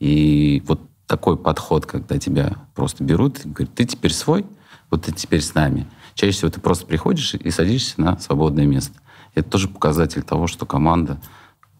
и 0.00 0.62
вот 0.66 0.80
такой 1.06 1.36
подход, 1.36 1.86
когда 1.86 2.18
тебя 2.18 2.56
просто 2.74 3.04
берут 3.04 3.40
говорят, 3.44 3.74
ты 3.74 3.84
теперь 3.84 4.12
свой, 4.12 4.46
вот 4.90 5.04
ты 5.04 5.12
теперь 5.12 5.40
с 5.40 5.54
нами. 5.54 5.86
Чаще 6.14 6.32
всего 6.32 6.50
ты 6.50 6.60
просто 6.60 6.86
приходишь 6.86 7.34
и 7.34 7.50
садишься 7.50 8.00
на 8.00 8.18
свободное 8.18 8.66
место. 8.66 8.98
Это 9.34 9.50
тоже 9.50 9.68
показатель 9.68 10.22
того, 10.22 10.46
что 10.46 10.64
команда 10.66 11.20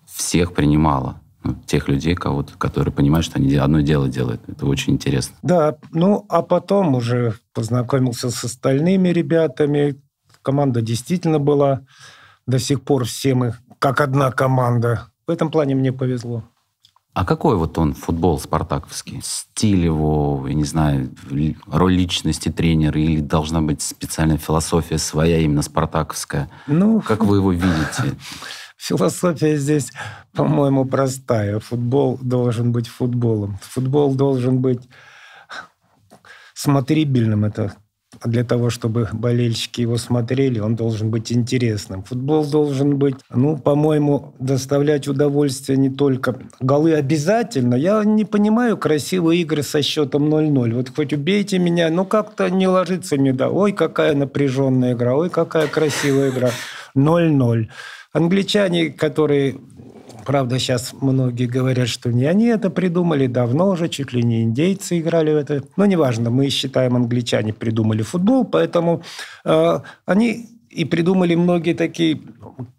всех 0.07 0.55
принимала. 0.55 1.21
Ну, 1.45 1.55
тех 1.67 1.89
людей, 1.89 2.15
кого 2.15 2.45
которые 2.59 2.93
понимают, 2.93 3.27
что 3.27 3.39
они 3.39 3.55
одно 3.57 3.81
дело 3.81 4.09
делают. 4.09 4.41
Это 4.49 4.67
очень 4.67 4.95
интересно. 4.95 5.37
Да, 5.43 5.77
ну 5.93 6.25
а 6.29 6.43
потом 6.43 6.95
уже 6.95 7.35
познакомился 7.53 8.31
с 8.31 8.45
остальными 8.45 9.11
ребятами. 9.11 10.01
Команда 10.43 10.81
действительно 10.81 11.39
была 11.39 11.83
до 12.47 12.59
сих 12.59 12.83
пор 12.83 13.05
все 13.05 13.35
мы 13.35 13.55
как 13.79 14.01
одна 14.01 14.31
команда. 14.31 15.09
В 15.27 15.31
этом 15.31 15.51
плане 15.51 15.75
мне 15.75 15.93
повезло. 15.93 16.45
А 17.15 17.25
какой 17.25 17.57
вот 17.57 17.79
он 17.79 17.95
футбол 17.95 18.41
спартаковский? 18.41 19.21
Стиль 19.23 19.85
его, 19.85 20.45
я 20.49 20.55
не 20.55 20.65
знаю, 20.65 21.15
роль 21.67 21.95
личности 21.95 22.49
тренера 22.49 23.01
или 23.01 23.21
должна 23.21 23.63
быть 23.63 23.83
специальная 23.83 24.37
философия 24.37 24.99
своя, 24.99 25.39
именно 25.39 25.63
спартаковская? 25.63 26.51
Ну, 26.67 27.01
как 27.01 27.25
вы 27.25 27.37
его 27.37 27.53
видите? 27.53 28.17
Философия 28.77 29.57
здесь, 29.57 29.93
по-моему, 30.33 30.85
простая. 30.85 31.61
Футбол 31.61 32.19
должен 32.21 32.73
быть 32.73 32.89
футболом. 32.89 33.59
Футбол 33.63 34.15
должен 34.15 34.61
быть 34.61 34.83
смотрибельным. 36.55 37.45
Это 37.45 37.77
для 38.25 38.45
того, 38.45 38.71
чтобы 38.71 39.09
болельщики 39.13 39.83
его 39.83 39.97
смотрели, 39.99 40.59
он 40.59 40.77
должен 40.77 41.11
быть 41.11 41.33
интересным. 41.33 42.03
Футбол 42.05 42.45
должен 42.45 42.97
быть, 42.97 43.17
ну, 43.31 43.57
по-моему, 43.57 44.35
доставлять 44.39 45.09
удовольствие 45.09 45.79
не 45.79 45.91
только 45.91 46.37
голы 46.61 46.95
обязательно. 46.95 47.75
Я 47.75 48.03
не 48.05 48.25
понимаю 48.25 48.77
красивые 48.77 49.43
игры 49.43 49.63
со 49.63 49.83
счетом 49.83 50.33
0-0. 50.33 50.75
Вот 50.75 50.91
хоть 50.95 51.13
убейте 51.13 51.59
меня, 51.59 51.91
но 51.91 52.05
как-то 52.05 52.49
не 52.51 52.67
ложится 52.67 53.17
мне, 53.17 53.33
да, 53.33 53.51
ой, 53.51 53.73
какая 53.73 54.15
напряженная 54.15 54.95
игра, 54.95 55.15
ой, 55.15 55.31
какая 55.31 55.67
красивая 55.67 56.31
игра. 56.31 56.51
0-0. 56.97 57.69
Англичане, 58.13 58.91
которые 58.91 59.57
Правда, 60.25 60.59
сейчас 60.59 60.93
многие 60.93 61.47
говорят, 61.47 61.89
что 61.89 62.13
не 62.13 62.25
они 62.25 62.47
это 62.47 62.71
придумали, 62.71 63.27
давно 63.27 63.71
уже, 63.71 63.89
чуть 63.89 64.13
ли 64.13 64.23
не 64.23 64.43
индейцы 64.43 65.01
играли 65.01 65.33
в 65.33 65.37
это. 65.37 65.63
Но 65.77 65.87
неважно, 65.87 66.31
мы 66.31 66.49
считаем, 66.49 66.97
англичане 66.97 67.53
придумали 67.53 68.03
футбол, 68.03 68.45
поэтому 68.45 69.03
э, 69.45 69.81
они 70.07 70.49
и 70.71 70.85
придумали 70.85 71.35
многие 71.35 71.75
такие 71.75 72.21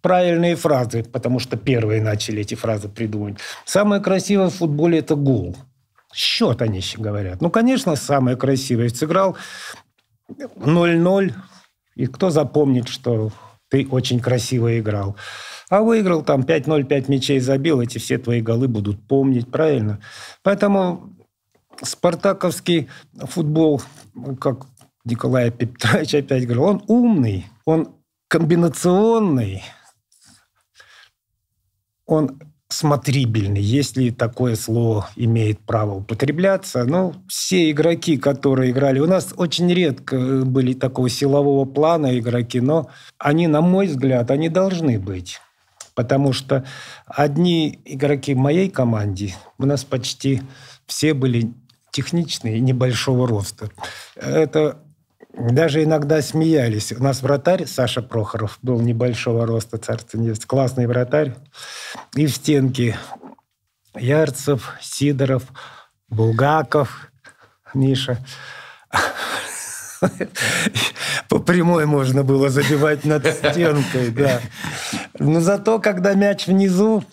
правильные 0.02 0.56
фразы, 0.56 1.04
потому 1.04 1.40
что 1.40 1.56
первые 1.56 2.02
начали 2.02 2.42
эти 2.42 2.56
фразы 2.56 2.90
придумывать. 2.90 3.38
Самое 3.66 4.02
красивое 4.02 4.50
в 4.50 4.56
футболе– 4.56 5.00
это 5.00 5.16
гол. 5.16 5.56
Счет 6.14 6.62
они 6.62 6.78
еще 6.78 7.00
говорят. 7.00 7.42
Ну, 7.42 7.50
конечно, 7.50 7.96
самое 7.96 8.38
красивое. 8.38 8.90
Сыграл 8.90 9.38
0-0, 10.30 11.34
и 11.96 12.06
кто 12.08 12.30
запомнит, 12.30 12.88
что 12.88 13.32
ты 13.70 13.88
очень 13.88 14.20
красиво 14.20 14.80
играл. 14.80 15.16
А 15.70 15.82
выиграл 15.82 16.24
там 16.24 16.42
5-0, 16.42 16.84
5 16.84 17.10
мячей 17.10 17.40
забил, 17.40 17.82
эти 17.82 17.98
все 17.98 18.18
твои 18.18 18.42
голы 18.42 18.68
будут 18.68 19.08
помнить, 19.08 19.50
правильно? 19.52 20.00
Поэтому 20.44 21.16
спартаковский 21.82 22.90
футбол, 23.14 23.82
как 24.40 24.68
Николай 25.04 25.52
Петрович 25.52 26.16
опять 26.16 26.44
говорил, 26.46 26.64
он 26.64 26.84
умный, 26.88 27.46
он 27.66 27.96
комбинационный, 28.28 29.64
он 32.06 32.40
смотрибельный, 32.76 33.62
если 33.62 34.10
такое 34.10 34.56
слово 34.56 35.10
имеет 35.16 35.60
право 35.60 35.96
употребляться. 35.96 36.84
Ну, 36.84 37.14
все 37.28 37.72
игроки, 37.72 38.18
которые 38.18 38.72
играли... 38.72 39.00
У 39.00 39.08
нас 39.08 39.34
очень 39.38 39.74
редко 39.74 40.44
были 40.44 40.74
такого 40.74 41.10
силового 41.10 41.66
плана 41.66 42.18
игроки, 42.20 42.60
но 42.60 42.90
они, 43.18 43.48
на 43.48 43.62
мой 43.62 43.88
взгляд, 43.88 44.30
они 44.30 44.50
должны 44.50 45.00
быть. 45.00 45.40
Потому 45.96 46.34
что 46.34 46.66
одни 47.08 47.80
игроки 47.86 48.34
в 48.34 48.38
моей 48.38 48.70
команде, 48.70 49.34
у 49.58 49.66
нас 49.66 49.86
почти 49.86 50.42
все 50.86 51.14
были 51.14 51.54
техничные, 51.92 52.60
небольшого 52.60 53.26
роста. 53.26 53.70
Это 54.18 54.80
даже 55.38 55.84
иногда 55.84 56.22
смеялись. 56.22 56.92
У 56.92 57.04
нас 57.04 57.22
вратарь 57.22 57.66
Саша 57.66 58.02
Прохоров 58.02 58.58
был 58.62 58.80
небольшого 58.80 59.46
роста, 59.46 59.78
царство 59.78 60.18
небесное, 60.18 60.48
классный 60.48 60.88
вратарь. 60.88 61.36
И 62.16 62.26
в 62.26 62.32
стенке 62.36 62.98
Ярцев, 63.96 64.76
Сидоров, 64.82 65.44
Булгаков, 66.10 67.12
Миша. 67.74 68.18
По 71.30 71.40
прямой 71.40 71.86
можно 71.86 72.24
было 72.24 72.50
забивать 72.50 73.06
над 73.06 73.26
стенкой, 73.26 74.12
да. 74.12 74.42
Но 75.18 75.40
зато, 75.42 75.80
когда 75.80 76.14
мяч 76.14 76.48
внизу, 76.48 77.04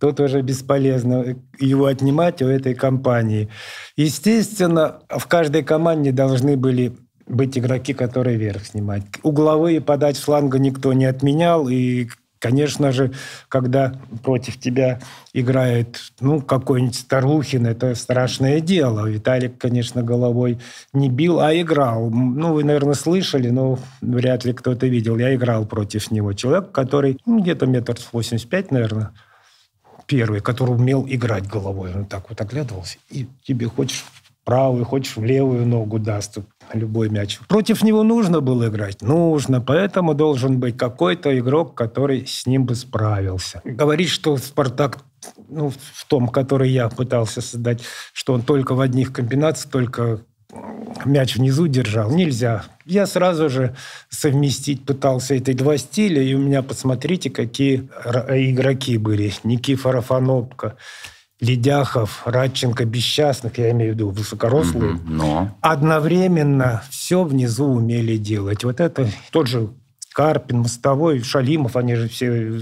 тут 0.00 0.20
уже 0.20 0.40
бесполезно 0.42 1.36
его 1.58 1.86
отнимать 1.86 2.42
у 2.42 2.46
этой 2.46 2.74
компании. 2.74 3.48
Естественно, 3.96 5.00
в 5.08 5.26
каждой 5.26 5.62
команде 5.62 6.12
должны 6.12 6.56
были 6.56 6.96
быть 7.26 7.56
игроки, 7.56 7.94
которые 7.94 8.36
вверх 8.36 8.66
снимать. 8.66 9.02
Угловые 9.22 9.80
подать 9.80 10.18
фланга 10.18 10.58
никто 10.58 10.92
не 10.92 11.06
отменял, 11.06 11.68
и 11.68 12.08
Конечно 12.44 12.92
же, 12.92 13.10
когда 13.48 13.94
против 14.22 14.60
тебя 14.60 15.00
играет 15.32 15.98
ну, 16.20 16.42
какой-нибудь 16.42 16.94
Старухин, 16.94 17.66
это 17.66 17.94
страшное 17.94 18.60
дело. 18.60 19.08
Виталик, 19.08 19.56
конечно, 19.56 20.02
головой 20.02 20.58
не 20.92 21.08
бил, 21.08 21.40
а 21.40 21.54
играл. 21.58 22.10
Ну, 22.10 22.52
вы, 22.52 22.62
наверное, 22.62 22.96
слышали, 22.96 23.48
но 23.48 23.78
вряд 24.02 24.44
ли 24.44 24.52
кто-то 24.52 24.86
видел. 24.86 25.16
Я 25.16 25.34
играл 25.34 25.64
против 25.64 26.10
него. 26.10 26.34
Человек, 26.34 26.70
который 26.70 27.16
ну, 27.24 27.40
где-то 27.40 27.64
метр 27.64 27.96
85, 28.12 28.72
наверное, 28.72 29.12
первый, 30.04 30.40
который 30.40 30.72
умел 30.72 31.06
играть 31.08 31.48
головой. 31.48 31.92
Он 31.94 32.04
так 32.04 32.28
вот 32.28 32.42
оглядывался, 32.42 32.98
и 33.08 33.26
тебе 33.42 33.68
хочешь 33.68 34.04
правую, 34.44 34.84
хочешь 34.84 35.16
в 35.16 35.24
левую 35.24 35.66
ногу 35.66 35.98
даст 35.98 36.38
любой 36.72 37.08
мяч. 37.08 37.38
Против 37.48 37.82
него 37.82 38.02
нужно 38.02 38.40
было 38.40 38.68
играть? 38.68 39.02
Нужно. 39.02 39.60
Поэтому 39.60 40.14
должен 40.14 40.60
быть 40.60 40.76
какой-то 40.76 41.36
игрок, 41.38 41.74
который 41.74 42.26
с 42.26 42.46
ним 42.46 42.64
бы 42.64 42.74
справился. 42.74 43.60
Говорить, 43.64 44.10
что 44.10 44.36
«Спартак» 44.36 44.98
ну, 45.48 45.70
в 45.70 46.04
том, 46.06 46.28
который 46.28 46.70
я 46.70 46.88
пытался 46.88 47.40
создать, 47.40 47.80
что 48.12 48.34
он 48.34 48.42
только 48.42 48.74
в 48.74 48.80
одних 48.80 49.12
комбинациях, 49.12 49.70
только 49.70 50.20
мяч 51.04 51.36
внизу 51.36 51.66
держал. 51.66 52.10
Нельзя. 52.10 52.64
Я 52.84 53.06
сразу 53.06 53.48
же 53.48 53.74
совместить 54.08 54.84
пытался 54.84 55.34
эти 55.34 55.52
два 55.52 55.76
стиля, 55.78 56.22
и 56.22 56.34
у 56.34 56.38
меня, 56.38 56.62
посмотрите, 56.62 57.30
какие 57.30 57.88
игроки 58.50 58.98
были. 58.98 59.32
Никифоров, 59.42 60.12
Анопка, 60.12 60.76
Ледяхов, 61.40 62.22
Радченко, 62.24 62.84
Бесчастных, 62.84 63.58
я 63.58 63.70
имею 63.72 63.92
в 63.92 63.94
виду 63.96 64.10
высокорослые, 64.10 64.98
но... 65.04 65.56
одновременно 65.60 66.82
все 66.90 67.24
внизу 67.24 67.66
умели 67.66 68.16
делать. 68.16 68.64
Вот 68.64 68.80
это 68.80 69.08
тот 69.30 69.48
же 69.48 69.70
Карпин, 70.14 70.60
Мостовой, 70.60 71.22
Шалимов, 71.22 71.76
они 71.76 71.96
же 71.96 72.08
все 72.08 72.60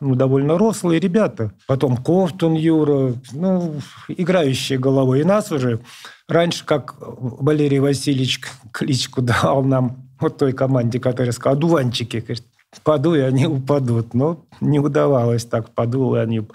ну, 0.00 0.14
довольно 0.14 0.58
рослые 0.58 1.00
ребята. 1.00 1.52
Потом 1.66 1.96
Ковтун 1.96 2.54
Юра, 2.54 3.14
ну, 3.32 3.76
играющие 4.08 4.78
головой. 4.78 5.20
И 5.20 5.24
нас 5.24 5.50
уже 5.52 5.80
раньше, 6.28 6.64
как 6.64 6.96
Валерий 6.98 7.78
Васильевич 7.78 8.40
кличку 8.72 9.22
дал 9.22 9.62
нам, 9.62 10.08
вот 10.20 10.38
той 10.38 10.52
команде, 10.52 11.00
которая 11.00 11.32
сказала, 11.32 11.56
одуванчики, 11.56 12.18
говорит, 12.18 12.44
паду, 12.82 13.14
и 13.14 13.20
они 13.20 13.46
упадут. 13.46 14.14
Но 14.14 14.44
не 14.60 14.78
удавалось 14.78 15.44
так, 15.44 15.74
паду, 15.74 16.16
и 16.16 16.18
они... 16.18 16.46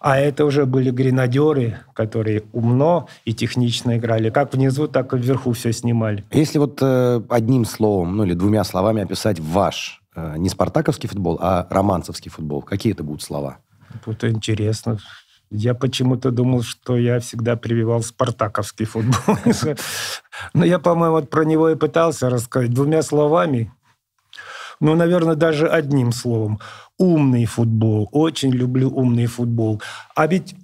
А 0.00 0.18
это 0.18 0.44
уже 0.44 0.64
были 0.64 0.90
гренадеры, 0.90 1.80
которые 1.92 2.44
умно 2.52 3.08
и 3.24 3.34
технично 3.34 3.98
играли. 3.98 4.30
Как 4.30 4.54
внизу, 4.54 4.86
так 4.86 5.12
и 5.12 5.18
вверху 5.18 5.52
все 5.52 5.72
снимали. 5.72 6.24
Если 6.30 6.58
вот 6.58 6.78
э, 6.80 7.20
одним 7.28 7.64
словом, 7.64 8.16
ну 8.16 8.24
или 8.24 8.34
двумя 8.34 8.62
словами 8.64 9.02
описать 9.02 9.40
ваш, 9.40 10.02
э, 10.14 10.36
не 10.38 10.48
спартаковский 10.48 11.08
футбол, 11.08 11.38
а 11.40 11.66
романцевский 11.68 12.30
футбол, 12.30 12.62
какие 12.62 12.92
это 12.92 13.02
будут 13.02 13.22
слова? 13.22 13.58
Это 14.06 14.30
интересно. 14.30 14.98
Я 15.50 15.74
почему-то 15.74 16.30
думал, 16.30 16.62
что 16.62 16.96
я 16.96 17.20
всегда 17.20 17.56
прививал 17.56 18.02
спартаковский 18.02 18.84
футбол. 18.84 19.36
Но 20.54 20.64
я, 20.64 20.78
по-моему, 20.78 21.22
про 21.22 21.44
него 21.44 21.70
и 21.70 21.74
пытался 21.74 22.28
рассказать 22.28 22.72
двумя 22.72 23.02
словами. 23.02 23.72
Ну, 24.78 24.94
наверное, 24.94 25.34
даже 25.34 25.66
одним 25.66 26.12
словом 26.12 26.60
умный 26.98 27.46
футбол. 27.46 28.08
Очень 28.12 28.50
люблю 28.50 28.90
умный 28.90 29.26
футбол. 29.26 29.80
А 30.14 30.26
ведь 30.26 30.54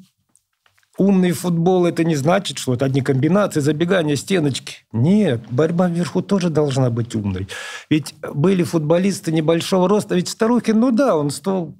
умный 0.98 1.32
футбол 1.32 1.86
это 1.86 2.04
не 2.04 2.16
значит, 2.16 2.58
что 2.58 2.74
это 2.74 2.84
одни 2.84 3.00
комбинации, 3.00 3.60
забегания, 3.60 4.16
стеночки. 4.16 4.84
Нет, 4.92 5.42
борьба 5.50 5.88
вверху 5.88 6.22
тоже 6.22 6.50
должна 6.50 6.90
быть 6.90 7.14
умной. 7.14 7.48
Ведь 7.88 8.14
были 8.34 8.62
футболисты 8.62 9.32
небольшого 9.32 9.88
роста. 9.88 10.14
Ведь 10.14 10.28
Старухин, 10.28 10.80
ну 10.80 10.90
да, 10.90 11.16
он 11.16 11.30
100 11.30 11.74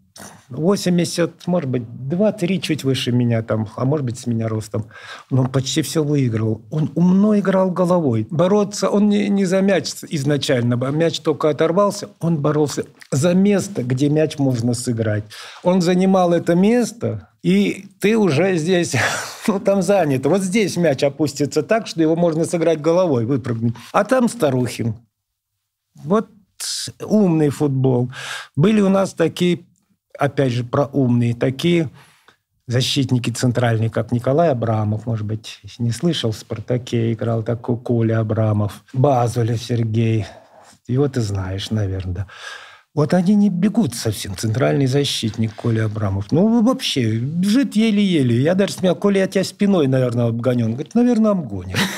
80, 0.49 1.47
может 1.47 1.69
быть, 1.69 1.83
2-3 1.83 2.61
чуть 2.61 2.85
выше 2.85 3.11
меня 3.11 3.43
там, 3.43 3.67
а 3.77 3.85
может 3.85 4.07
быть, 4.07 4.19
с 4.19 4.27
меня 4.27 4.47
ростом. 4.47 4.87
Но 5.31 5.43
он 5.43 5.49
почти 5.49 5.83
все 5.83 6.05
выиграл. 6.05 6.62
Он 6.71 6.90
умно 6.95 7.37
играл 7.38 7.71
головой. 7.71 8.27
Бороться, 8.31 8.90
он 8.90 9.09
не, 9.09 9.29
не 9.29 9.45
за 9.45 9.61
мяч 9.61 9.90
изначально, 10.09 10.75
мяч 10.75 11.21
только 11.21 11.49
оторвался, 11.49 12.11
он 12.21 12.37
боролся 12.37 12.85
за 13.14 13.35
место, 13.35 13.83
где 13.83 14.09
мяч 14.09 14.38
можно 14.38 14.74
сыграть. 14.74 15.24
Он 15.62 15.81
занимал 15.81 16.33
это 16.33 16.55
место, 16.55 17.29
и 17.42 17.87
ты 18.00 18.16
уже 18.16 18.57
здесь, 18.57 18.94
ну, 19.48 19.61
там 19.61 19.83
занят. 19.83 20.27
Вот 20.27 20.42
здесь 20.42 20.77
мяч 20.77 21.03
опустится 21.03 21.62
так, 21.62 21.87
что 21.87 22.03
его 22.03 22.16
можно 22.16 22.44
сыграть 22.44 22.81
головой, 22.81 23.24
выпрыгнуть. 23.27 23.74
А 23.92 24.05
там 24.05 24.29
Старухин. 24.29 24.94
Вот 25.94 26.29
умный 27.00 27.50
футбол. 27.50 28.11
Были 28.57 28.81
у 28.81 28.88
нас 28.88 29.12
такие 29.12 29.61
опять 30.18 30.53
же, 30.53 30.64
про 30.64 30.87
умные, 30.87 31.35
такие 31.35 31.90
защитники 32.66 33.31
центральные, 33.31 33.90
как 33.90 34.12
Николай 34.12 34.50
Абрамов, 34.50 35.07
может 35.07 35.27
быть, 35.27 35.61
не 35.79 35.90
слышал, 35.90 36.31
в 36.33 36.37
«Спартаке» 36.37 37.12
играл 37.12 37.42
такой 37.42 37.77
Коля 37.77 38.20
Абрамов, 38.20 38.85
Базулев 38.92 39.62
Сергей, 39.62 40.27
его 40.87 41.09
ты 41.09 41.20
знаешь, 41.20 41.70
наверное, 41.70 42.14
да. 42.14 42.27
Вот 42.94 43.12
они 43.12 43.35
не 43.35 43.50
бегут 43.50 43.96
совсем. 43.96 44.37
Центральный 44.37 44.87
защитник 44.87 45.52
Коля 45.54 45.87
Абрамов. 45.87 46.30
Ну, 46.30 46.62
вообще, 46.62 47.16
бежит 47.16 47.74
еле-еле. 47.74 48.40
Я 48.40 48.54
даже 48.54 48.74
смеял, 48.74 48.94
Коля, 48.94 49.22
я 49.22 49.26
тебя 49.26 49.42
спиной, 49.42 49.88
наверное, 49.88 50.26
обгоню. 50.26 50.66
Он 50.66 50.72
говорит, 50.74 50.94
наверное, 50.94 51.33
обгонит. 51.33 51.76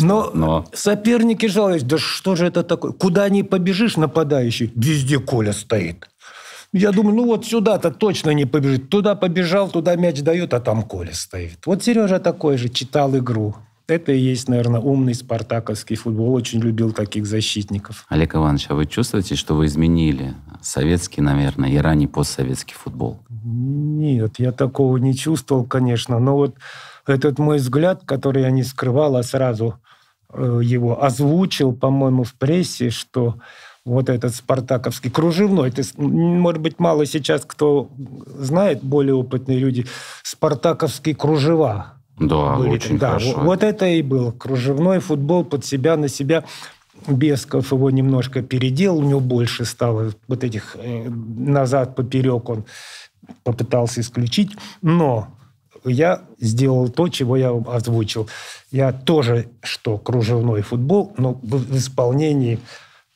Но, 0.00 0.30
но 0.34 0.66
соперники 0.74 1.46
жалуются, 1.46 1.86
да 1.86 1.96
что 1.96 2.36
же 2.36 2.46
это 2.46 2.62
такое? 2.62 2.92
Куда 2.92 3.26
не 3.30 3.42
побежишь, 3.42 3.96
нападающий, 3.96 4.70
везде 4.76 5.18
Коля 5.18 5.54
стоит. 5.54 6.10
Я 6.72 6.92
думаю, 6.92 7.16
ну 7.16 7.24
вот 7.24 7.46
сюда-то 7.46 7.90
точно 7.90 8.30
не 8.30 8.44
побежит. 8.44 8.90
Туда 8.90 9.14
побежал, 9.14 9.70
туда 9.70 9.96
мяч 9.96 10.20
дает, 10.20 10.52
а 10.52 10.60
там 10.60 10.82
Коля 10.82 11.14
стоит. 11.14 11.66
Вот 11.66 11.82
Сережа 11.82 12.20
такой 12.20 12.58
же, 12.58 12.68
читал 12.68 13.16
игру. 13.16 13.56
Это 13.90 14.12
и 14.12 14.18
есть, 14.18 14.48
наверное, 14.48 14.80
умный 14.80 15.14
спартаковский 15.14 15.96
футбол. 15.96 16.32
Очень 16.32 16.60
любил 16.60 16.92
таких 16.92 17.26
защитников. 17.26 18.06
Олег 18.08 18.36
Иванович, 18.36 18.66
а 18.68 18.74
вы 18.74 18.86
чувствуете, 18.86 19.34
что 19.34 19.54
вы 19.54 19.66
изменили 19.66 20.34
советский, 20.62 21.20
наверное, 21.20 21.70
и 21.70 21.76
ранний 21.76 22.06
постсоветский 22.06 22.76
футбол? 22.76 23.18
Нет, 23.42 24.34
я 24.38 24.52
такого 24.52 24.96
не 24.98 25.14
чувствовал, 25.16 25.64
конечно. 25.64 26.20
Но 26.20 26.36
вот 26.36 26.54
этот 27.06 27.40
мой 27.40 27.56
взгляд, 27.56 28.02
который 28.06 28.42
я 28.42 28.50
не 28.50 28.62
скрывал, 28.62 29.16
а 29.16 29.24
сразу 29.24 29.80
э, 30.32 30.60
его 30.62 31.02
озвучил, 31.02 31.72
по-моему, 31.72 32.22
в 32.22 32.34
прессе, 32.34 32.90
что 32.90 33.40
вот 33.84 34.08
этот 34.08 34.36
спартаковский 34.36 35.10
кружевной. 35.10 35.70
Это, 35.70 35.82
может 35.96 36.60
быть, 36.60 36.78
мало 36.78 37.06
сейчас 37.06 37.42
кто 37.44 37.90
знает, 38.26 38.84
более 38.84 39.14
опытные 39.14 39.58
люди, 39.58 39.86
спартаковские 40.22 41.16
кружева. 41.16 41.99
Да, 42.20 42.56
были. 42.56 42.70
очень 42.70 42.98
да, 42.98 43.08
хорошо. 43.08 43.40
Вот 43.40 43.64
это 43.64 43.86
и 43.86 44.02
был 44.02 44.30
кружевной 44.30 45.00
футбол 45.00 45.42
под 45.42 45.64
себя, 45.64 45.96
на 45.96 46.08
себя. 46.08 46.44
Бесков 47.08 47.72
его 47.72 47.90
немножко 47.90 48.42
переделал, 48.42 48.98
у 48.98 49.02
него 49.02 49.20
больше 49.20 49.64
стало 49.64 50.12
вот 50.28 50.44
этих 50.44 50.76
э, 50.78 51.08
назад 51.08 51.96
поперек 51.96 52.48
он 52.50 52.66
попытался 53.42 54.02
исключить, 54.02 54.50
но 54.82 55.28
я 55.84 56.22
сделал 56.38 56.90
то, 56.90 57.08
чего 57.08 57.36
я 57.36 57.50
озвучил. 57.50 58.28
Я 58.70 58.92
тоже, 58.92 59.48
что 59.62 59.96
кружевной 59.96 60.60
футбол, 60.60 61.14
но 61.16 61.40
в 61.42 61.74
исполнении 61.74 62.58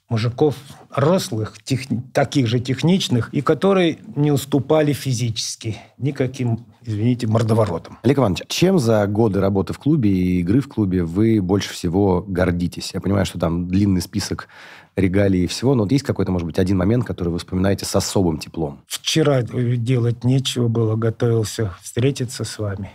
мужиков 0.09 0.57
рослых, 0.91 1.63
тех, 1.63 1.81
таких 2.13 2.47
же 2.47 2.61
техничных, 2.61 3.33
и 3.33 3.41
которые 3.41 3.99
не 4.15 4.31
уступали 4.31 4.93
физически 4.93 5.79
никаким, 5.99 6.67
извините, 6.83 7.27
мордоворотам. 7.27 7.99
Олег 8.03 8.19
Иванович, 8.19 8.43
чем 8.49 8.79
за 8.79 9.07
годы 9.07 9.41
работы 9.41 9.73
в 9.73 9.79
клубе 9.79 10.11
и 10.11 10.41
игры 10.41 10.61
в 10.61 10.69
клубе 10.69 11.05
вы 11.05 11.41
больше 11.41 11.73
всего 11.73 12.25
гордитесь? 12.27 12.93
Я 12.95 13.01
понимаю, 13.01 13.27
что 13.27 13.39
там 13.39 13.67
длинный 13.67 14.03
список 14.03 14.49
регалий 14.95 15.45
и 15.45 15.47
всего, 15.47 15.75
но 15.75 15.83
вот 15.83 15.93
есть 15.93 16.05
какой-то, 16.05 16.31
может 16.31 16.47
быть, 16.47 16.59
один 16.59 16.77
момент, 16.77 17.05
который 17.05 17.31
вы 17.31 17.39
вспоминаете 17.39 17.85
с 17.85 17.97
особым 17.97 18.39
теплом? 18.39 18.83
Вчера 18.87 19.43
делать 19.43 20.23
нечего 20.23 20.69
было, 20.69 20.97
готовился 20.97 21.75
встретиться 21.83 22.45
с 22.45 22.59
вами. 22.59 22.93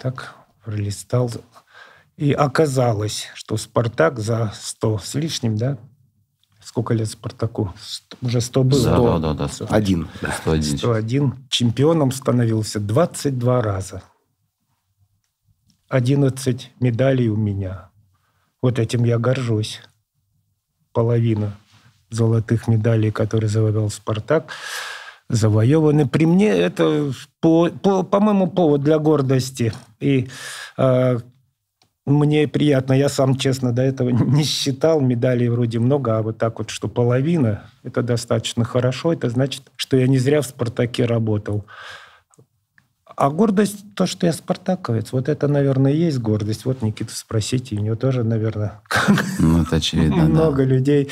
Так 0.00 0.34
пролистал. 0.64 1.30
И 2.16 2.32
оказалось, 2.32 3.28
что 3.34 3.56
«Спартак» 3.56 4.18
за 4.18 4.52
сто 4.58 4.98
с 4.98 5.14
лишним, 5.14 5.56
да, 5.56 5.78
Сколько 6.76 6.92
лет 6.92 7.08
Спартаку? 7.08 7.72
Уже 8.20 8.42
100 8.42 8.62
было. 8.62 9.18
Да, 9.18 9.32
да, 9.32 9.46
да. 9.48 9.50
да. 9.60 9.74
Один. 9.74 10.08
101. 10.42 10.76
101. 10.76 11.34
Чемпионом 11.48 12.12
становился 12.12 12.80
22 12.80 13.62
раза. 13.62 14.02
11 15.88 16.72
медалей 16.78 17.28
у 17.28 17.36
меня. 17.36 17.88
Вот 18.60 18.78
этим 18.78 19.04
я 19.04 19.18
горжусь. 19.18 19.80
Половина 20.92 21.56
золотых 22.10 22.68
медалей, 22.68 23.10
которые 23.10 23.48
завоевал 23.48 23.88
«Спартак», 23.88 24.52
завоеваны 25.30 26.06
при 26.06 26.26
мне. 26.26 26.48
Это, 26.48 27.10
по, 27.40 27.70
по, 27.70 28.02
по-моему, 28.02 28.50
повод 28.50 28.82
для 28.82 28.98
гордости. 28.98 29.72
И 29.98 30.28
э, 30.76 31.20
мне 32.06 32.46
приятно, 32.46 32.92
я 32.92 33.08
сам, 33.08 33.36
честно, 33.36 33.72
до 33.72 33.82
этого 33.82 34.08
не 34.10 34.44
считал, 34.44 35.00
медалей 35.00 35.48
вроде 35.48 35.78
много, 35.78 36.18
а 36.18 36.22
вот 36.22 36.38
так 36.38 36.58
вот, 36.58 36.70
что 36.70 36.88
половина, 36.88 37.68
это 37.82 38.02
достаточно 38.02 38.64
хорошо, 38.64 39.12
это 39.12 39.28
значит, 39.28 39.62
что 39.76 39.96
я 39.96 40.06
не 40.06 40.18
зря 40.18 40.40
в 40.40 40.46
«Спартаке» 40.46 41.04
работал. 41.04 41.66
А 43.04 43.30
гордость, 43.30 43.94
то, 43.94 44.06
что 44.06 44.26
я 44.26 44.32
спартаковец, 44.32 45.10
вот 45.12 45.30
это, 45.30 45.48
наверное, 45.48 45.92
и 45.92 45.96
есть 45.96 46.18
гордость. 46.18 46.66
Вот 46.66 46.82
Никита 46.82 47.14
спросите, 47.14 47.74
у 47.74 47.80
него 47.80 47.96
тоже, 47.96 48.24
наверное, 48.24 48.82
ну, 49.38 49.62
это 49.62 49.76
очевидно, 49.76 50.24
много 50.24 50.58
да. 50.58 50.64
людей, 50.64 51.10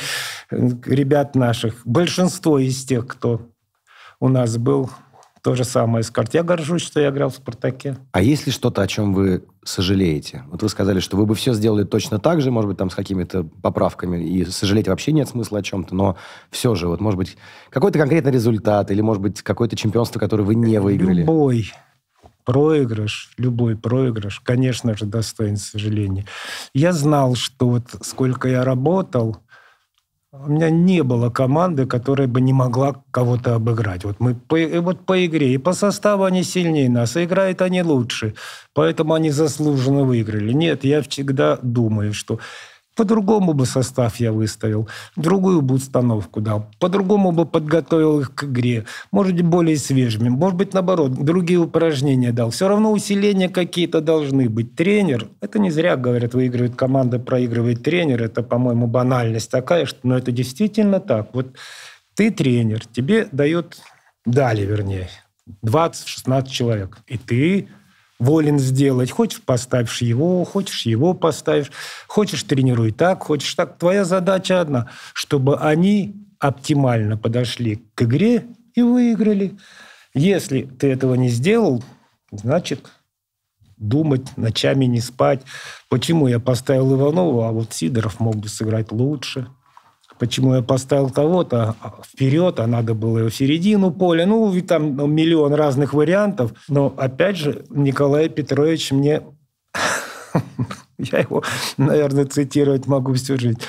ребят 0.51 1.33
наших. 1.33 1.81
Большинство 1.83 2.59
из 2.59 2.85
тех, 2.85 3.07
кто 3.07 3.49
у 4.19 4.29
нас 4.29 4.57
был, 4.57 4.91
то 5.45 5.53
же 5.53 5.63
самое 5.63 6.03
скажет. 6.03 6.33
Я 6.33 6.41
горжусь, 6.41 6.81
что 6.81 6.99
я 6.99 7.09
играл 7.09 7.29
в 7.29 7.35
«Спартаке». 7.35 7.97
А 8.13 8.23
есть 8.23 8.47
ли 8.47 8.51
что-то, 8.51 8.81
о 8.81 8.87
чем 8.87 9.13
вы 9.13 9.43
сожалеете? 9.63 10.43
Вот 10.47 10.63
вы 10.63 10.69
сказали, 10.69 10.99
что 10.99 11.17
вы 11.17 11.27
бы 11.27 11.35
все 11.35 11.53
сделали 11.53 11.83
точно 11.83 12.17
так 12.17 12.41
же, 12.41 12.49
может 12.49 12.67
быть, 12.67 12.79
там 12.79 12.89
с 12.89 12.95
какими-то 12.95 13.43
поправками, 13.43 14.27
и 14.27 14.43
сожалеть 14.45 14.87
вообще 14.87 15.11
нет 15.11 15.29
смысла 15.29 15.59
о 15.59 15.61
чем-то, 15.61 15.93
но 15.93 16.17
все 16.49 16.73
же, 16.73 16.87
вот, 16.87 16.99
может 16.99 17.19
быть, 17.19 17.37
какой-то 17.69 17.99
конкретный 17.99 18.31
результат, 18.31 18.89
или, 18.89 19.01
может 19.01 19.21
быть, 19.21 19.43
какое-то 19.43 19.75
чемпионство, 19.75 20.17
которое 20.17 20.41
вы 20.41 20.55
не 20.55 20.81
выиграли? 20.81 21.19
Любой 21.19 21.71
проигрыш, 22.43 23.31
любой 23.37 23.75
проигрыш, 23.75 24.39
конечно 24.39 24.97
же, 24.97 25.05
достоин 25.05 25.57
сожаления. 25.57 26.25
Я 26.73 26.91
знал, 26.91 27.35
что 27.35 27.69
вот 27.69 27.83
сколько 28.01 28.47
я 28.47 28.63
работал, 28.63 29.37
у 30.45 30.49
меня 30.49 30.69
не 30.69 31.03
было 31.03 31.29
команды, 31.29 31.85
которая 31.85 32.27
бы 32.27 32.41
не 32.41 32.53
могла 32.53 32.95
кого-то 33.11 33.55
обыграть. 33.55 34.03
Вот 34.03 34.19
мы 34.19 34.35
по, 34.35 34.57
вот 34.81 35.05
по 35.05 35.25
игре 35.25 35.53
и 35.53 35.57
по 35.57 35.73
составу 35.73 36.23
они 36.23 36.43
сильнее 36.43 36.89
нас, 36.89 37.15
и 37.17 37.23
играют 37.23 37.61
они 37.61 37.81
лучше, 37.83 38.35
поэтому 38.73 39.13
они 39.13 39.31
заслуженно 39.31 40.03
выиграли. 40.03 40.53
Нет, 40.53 40.83
я 40.83 41.01
всегда 41.01 41.57
думаю, 41.61 42.13
что 42.13 42.39
по-другому 42.95 43.53
бы 43.53 43.65
состав 43.65 44.17
я 44.17 44.31
выставил, 44.31 44.87
другую 45.15 45.61
бы 45.61 45.75
установку 45.75 46.41
дал, 46.41 46.67
по-другому 46.79 47.31
бы 47.31 47.45
подготовил 47.45 48.21
их 48.21 48.33
к 48.33 48.45
игре, 48.45 48.85
может 49.11 49.33
быть, 49.33 49.45
более 49.45 49.77
свежими, 49.77 50.29
может 50.29 50.57
быть, 50.57 50.73
наоборот, 50.73 51.13
другие 51.13 51.59
упражнения 51.59 52.31
дал. 52.31 52.49
Все 52.49 52.67
равно 52.67 52.91
усиления 52.91 53.49
какие-то 53.49 54.01
должны 54.01 54.49
быть. 54.49 54.75
Тренер, 54.75 55.29
это 55.41 55.59
не 55.59 55.71
зря 55.71 55.95
говорят, 55.97 56.33
выигрывает 56.33 56.75
команда, 56.75 57.19
проигрывает 57.19 57.83
тренер, 57.83 58.23
это, 58.23 58.43
по-моему, 58.43 58.87
банальность 58.87 59.51
такая, 59.51 59.85
что, 59.85 59.99
но 60.03 60.17
это 60.17 60.31
действительно 60.31 60.99
так. 60.99 61.29
Вот 61.33 61.55
ты 62.15 62.31
тренер, 62.31 62.85
тебе 62.85 63.27
дают, 63.31 63.77
дали, 64.25 64.61
вернее, 64.65 65.09
20-16 65.65 66.47
человек, 66.47 66.97
и 67.07 67.17
ты 67.17 67.67
волен 68.19 68.59
сделать. 68.59 69.11
Хочешь, 69.11 69.41
поставишь 69.41 70.01
его, 70.01 70.43
хочешь, 70.45 70.85
его 70.85 71.13
поставишь. 71.13 71.71
Хочешь, 72.07 72.43
тренируй 72.43 72.91
так, 72.91 73.23
хочешь 73.23 73.53
так. 73.55 73.77
Твоя 73.77 74.05
задача 74.05 74.61
одна, 74.61 74.89
чтобы 75.13 75.57
они 75.57 76.15
оптимально 76.39 77.17
подошли 77.17 77.83
к 77.95 78.03
игре 78.03 78.45
и 78.73 78.81
выиграли. 78.81 79.57
Если 80.13 80.63
ты 80.63 80.87
этого 80.91 81.15
не 81.15 81.29
сделал, 81.29 81.83
значит, 82.31 82.89
думать, 83.77 84.37
ночами 84.37 84.85
не 84.85 85.01
спать. 85.01 85.41
Почему 85.89 86.27
я 86.27 86.39
поставил 86.39 86.93
Иванова, 86.93 87.49
а 87.49 87.51
вот 87.51 87.73
Сидоров 87.73 88.19
мог 88.19 88.35
бы 88.37 88.47
сыграть 88.47 88.91
лучше– 88.91 89.47
почему 90.19 90.55
я 90.55 90.61
поставил 90.61 91.09
того-то 91.09 91.75
вперед, 92.05 92.59
а 92.59 92.67
надо 92.67 92.93
было 92.93 93.19
его 93.19 93.29
в 93.29 93.35
середину 93.35 93.91
поля. 93.91 94.25
Ну, 94.25 94.53
там 94.61 95.13
миллион 95.13 95.53
разных 95.53 95.93
вариантов. 95.93 96.53
Но, 96.67 96.93
опять 96.97 97.37
же, 97.37 97.65
Николай 97.69 98.29
Петрович 98.29 98.91
мне... 98.91 99.21
Я 100.97 101.19
его, 101.19 101.43
наверное, 101.77 102.25
цитировать 102.25 102.87
могу 102.87 103.13
всю 103.13 103.37
жизнь 103.37 103.59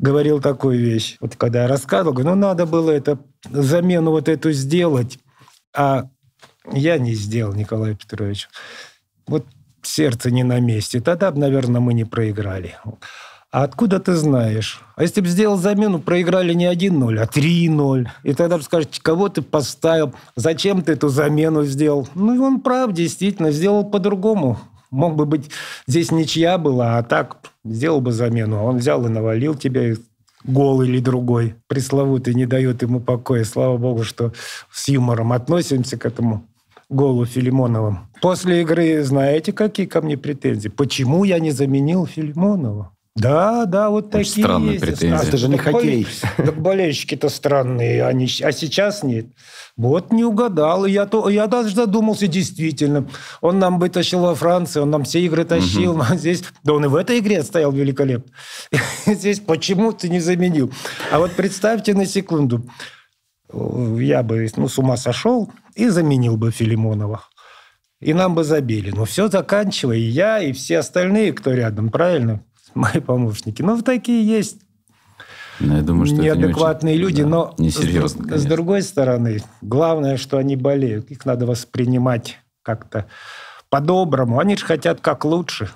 говорил 0.00 0.40
такую 0.40 0.80
вещь. 0.80 1.18
Вот 1.20 1.36
когда 1.36 1.62
я 1.62 1.68
рассказывал, 1.68 2.14
говорю, 2.14 2.30
ну, 2.30 2.36
надо 2.36 2.64
было 2.64 2.90
это, 2.90 3.18
замену 3.50 4.10
вот 4.10 4.28
эту 4.28 4.50
сделать, 4.52 5.18
а 5.76 6.08
я 6.72 6.98
не 6.98 7.14
сделал, 7.14 7.52
Николай 7.52 7.94
Петрович. 7.94 8.48
Вот 9.26 9.46
сердце 9.82 10.30
не 10.30 10.42
на 10.42 10.58
месте. 10.60 11.00
Тогда, 11.00 11.30
наверное, 11.30 11.80
мы 11.80 11.94
не 11.94 12.04
проиграли. 12.04 12.76
А 13.52 13.64
откуда 13.64 13.98
ты 13.98 14.14
знаешь? 14.14 14.80
А 14.94 15.02
если 15.02 15.20
бы 15.20 15.26
сделал 15.26 15.56
замену, 15.56 15.98
проиграли 15.98 16.54
не 16.54 16.66
1-0, 16.66 17.18
а 17.18 17.24
3-0. 17.24 18.06
И 18.22 18.32
тогда 18.34 18.58
бы 18.58 18.62
скажете, 18.62 19.00
кого 19.02 19.28
ты 19.28 19.42
поставил, 19.42 20.14
зачем 20.36 20.82
ты 20.82 20.92
эту 20.92 21.08
замену 21.08 21.64
сделал? 21.64 22.08
Ну, 22.14 22.34
и 22.34 22.38
он 22.38 22.60
прав, 22.60 22.92
действительно, 22.92 23.50
сделал 23.50 23.84
по-другому. 23.84 24.58
Мог 24.92 25.16
бы 25.16 25.26
быть, 25.26 25.50
здесь 25.88 26.12
ничья 26.12 26.58
была, 26.58 26.98
а 26.98 27.02
так 27.02 27.38
сделал 27.64 28.00
бы 28.00 28.12
замену. 28.12 28.62
Он 28.64 28.78
взял 28.78 29.04
и 29.06 29.08
навалил 29.08 29.56
тебя, 29.56 29.94
гол 30.44 30.82
или 30.82 31.00
другой. 31.00 31.56
Пресловутый 31.66 32.34
не 32.34 32.46
дает 32.46 32.82
ему 32.82 33.00
покоя. 33.00 33.42
Слава 33.42 33.76
богу, 33.78 34.04
что 34.04 34.32
с 34.70 34.88
юмором 34.88 35.32
относимся 35.32 35.98
к 35.98 36.06
этому 36.06 36.46
голу 36.88 37.24
Филимоновым. 37.24 38.10
После 38.22 38.62
игры 38.62 39.02
знаете, 39.02 39.52
какие 39.52 39.86
ко 39.86 40.00
мне 40.02 40.16
претензии? 40.16 40.68
Почему 40.68 41.24
я 41.24 41.40
не 41.40 41.50
заменил 41.50 42.06
Филимонова? 42.06 42.92
Да, 43.16 43.66
да, 43.66 43.90
вот 43.90 44.14
Очень 44.14 44.28
такие 44.28 44.44
странные 44.44 44.72
есть. 44.72 44.84
претензии. 44.84 45.24
А, 45.24 45.28
это 45.28 45.36
же 45.36 45.48
не 45.48 45.56
так 45.56 45.66
хоккей. 45.66 46.06
Так 46.36 46.60
болельщики-то 46.60 47.28
странные, 47.28 48.04
они, 48.06 48.28
а 48.42 48.52
сейчас 48.52 49.02
нет. 49.02 49.26
Вот 49.76 50.12
не 50.12 50.24
угадал. 50.24 50.84
И 50.84 50.92
я, 50.92 51.06
то, 51.06 51.28
я 51.28 51.48
даже 51.48 51.74
задумался, 51.74 52.28
действительно. 52.28 53.08
Он 53.40 53.58
нам 53.58 53.80
вытащил 53.80 54.20
во 54.20 54.34
Франции, 54.34 54.78
он 54.78 54.90
нам 54.90 55.04
все 55.04 55.20
игры 55.20 55.44
тащил. 55.44 55.96
Угу. 55.96 56.04
Здесь, 56.14 56.44
да 56.62 56.74
он 56.74 56.84
и 56.84 56.88
в 56.88 56.94
этой 56.94 57.18
игре 57.18 57.42
стоял 57.42 57.72
великолепно. 57.72 58.32
Здесь 59.06 59.40
почему 59.40 59.92
ты 59.92 60.08
не 60.08 60.20
заменил? 60.20 60.72
А 61.10 61.18
вот 61.18 61.32
представьте 61.32 61.94
на 61.94 62.06
секунду, 62.06 62.64
я 63.52 64.22
бы 64.22 64.48
ну, 64.56 64.68
с 64.68 64.78
ума 64.78 64.96
сошел 64.96 65.50
и 65.74 65.88
заменил 65.88 66.36
бы 66.36 66.52
Филимонова. 66.52 67.24
И 68.00 68.14
нам 68.14 68.34
бы 68.34 68.44
забили. 68.44 68.92
Но 68.92 69.04
все 69.04 69.28
заканчивая, 69.28 69.96
и 69.96 70.00
я, 70.00 70.38
и 70.38 70.52
все 70.52 70.78
остальные, 70.78 71.32
кто 71.32 71.52
рядом, 71.52 71.90
правильно? 71.90 72.44
Мои 72.74 73.00
помощники. 73.00 73.62
Ну, 73.62 73.80
такие 73.82 74.24
есть 74.26 74.60
но 75.60 75.66
ну, 75.66 75.76
я 75.76 75.82
думаю, 75.82 76.06
что 76.06 76.16
неадекватные 76.16 76.96
не 76.96 77.04
очень, 77.04 77.16
люди, 77.18 77.22
да, 77.22 77.28
но 77.28 77.54
несерьезно, 77.58 78.38
с, 78.38 78.40
с 78.40 78.46
другой 78.46 78.80
стороны, 78.80 79.42
главное, 79.60 80.16
что 80.16 80.38
они 80.38 80.56
болеют. 80.56 81.10
Их 81.10 81.26
надо 81.26 81.44
воспринимать 81.44 82.38
как-то 82.62 83.06
по-доброму. 83.68 84.38
Они 84.38 84.56
же 84.56 84.64
хотят 84.64 85.02
как 85.02 85.26
лучше 85.26 85.70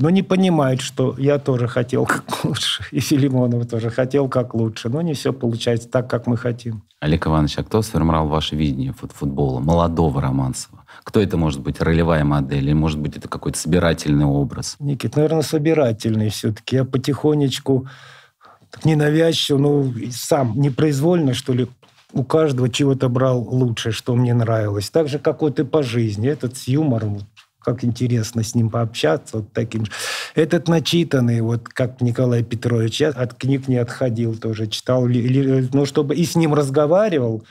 но 0.00 0.08
не 0.08 0.22
понимает, 0.22 0.80
что 0.80 1.14
я 1.18 1.38
тоже 1.38 1.68
хотел 1.68 2.06
как 2.06 2.24
лучше, 2.44 2.84
и 2.90 3.00
Филимонов 3.00 3.68
тоже 3.68 3.90
хотел 3.90 4.28
как 4.28 4.54
лучше, 4.54 4.88
но 4.88 5.02
не 5.02 5.12
все 5.12 5.32
получается 5.32 5.88
так, 5.88 6.08
как 6.08 6.26
мы 6.26 6.38
хотим. 6.38 6.82
Олег 7.00 7.26
Иванович, 7.26 7.58
а 7.58 7.64
кто 7.64 7.82
сформировал 7.82 8.28
ваше 8.28 8.56
видение 8.56 8.94
футбола, 8.94 9.60
молодого 9.60 10.22
Романцева? 10.22 10.79
Кто 11.04 11.20
это 11.20 11.36
может 11.36 11.60
быть, 11.60 11.80
ролевая 11.80 12.24
модель, 12.24 12.64
или 12.64 12.72
может 12.72 12.98
быть 12.98 13.16
это 13.16 13.28
какой-то 13.28 13.58
собирательный 13.58 14.26
образ? 14.26 14.76
Никит, 14.78 15.16
наверное, 15.16 15.42
собирательный 15.42 16.30
все-таки. 16.30 16.76
Я 16.76 16.84
потихонечку, 16.84 17.88
ненавязчиво, 18.84 19.58
ну, 19.58 19.94
сам 20.12 20.60
непроизвольно, 20.60 21.34
что 21.34 21.52
ли, 21.52 21.68
у 22.12 22.24
каждого 22.24 22.68
чего-то 22.68 23.08
брал 23.08 23.40
лучше, 23.40 23.92
что 23.92 24.14
мне 24.14 24.34
нравилось. 24.34 24.90
Так 24.90 25.08
же, 25.08 25.18
как 25.18 25.42
вот 25.42 25.58
и 25.60 25.64
по 25.64 25.82
жизни. 25.82 26.28
Этот 26.28 26.56
с 26.56 26.68
юмором, 26.68 27.20
как 27.60 27.84
интересно 27.84 28.42
с 28.42 28.54
ним 28.54 28.70
пообщаться, 28.70 29.38
вот 29.38 29.52
таким 29.52 29.86
же. 29.86 29.92
Этот 30.34 30.68
начитанный, 30.68 31.40
вот 31.40 31.68
как 31.68 32.00
Николай 32.00 32.42
Петрович, 32.42 33.00
я 33.00 33.08
от 33.08 33.34
книг 33.34 33.68
не 33.68 33.76
отходил 33.76 34.36
тоже, 34.36 34.66
читал, 34.66 35.06
ну, 35.06 35.86
чтобы 35.86 36.14
и 36.14 36.24
с 36.24 36.36
ним 36.36 36.54
разговаривал 36.54 37.44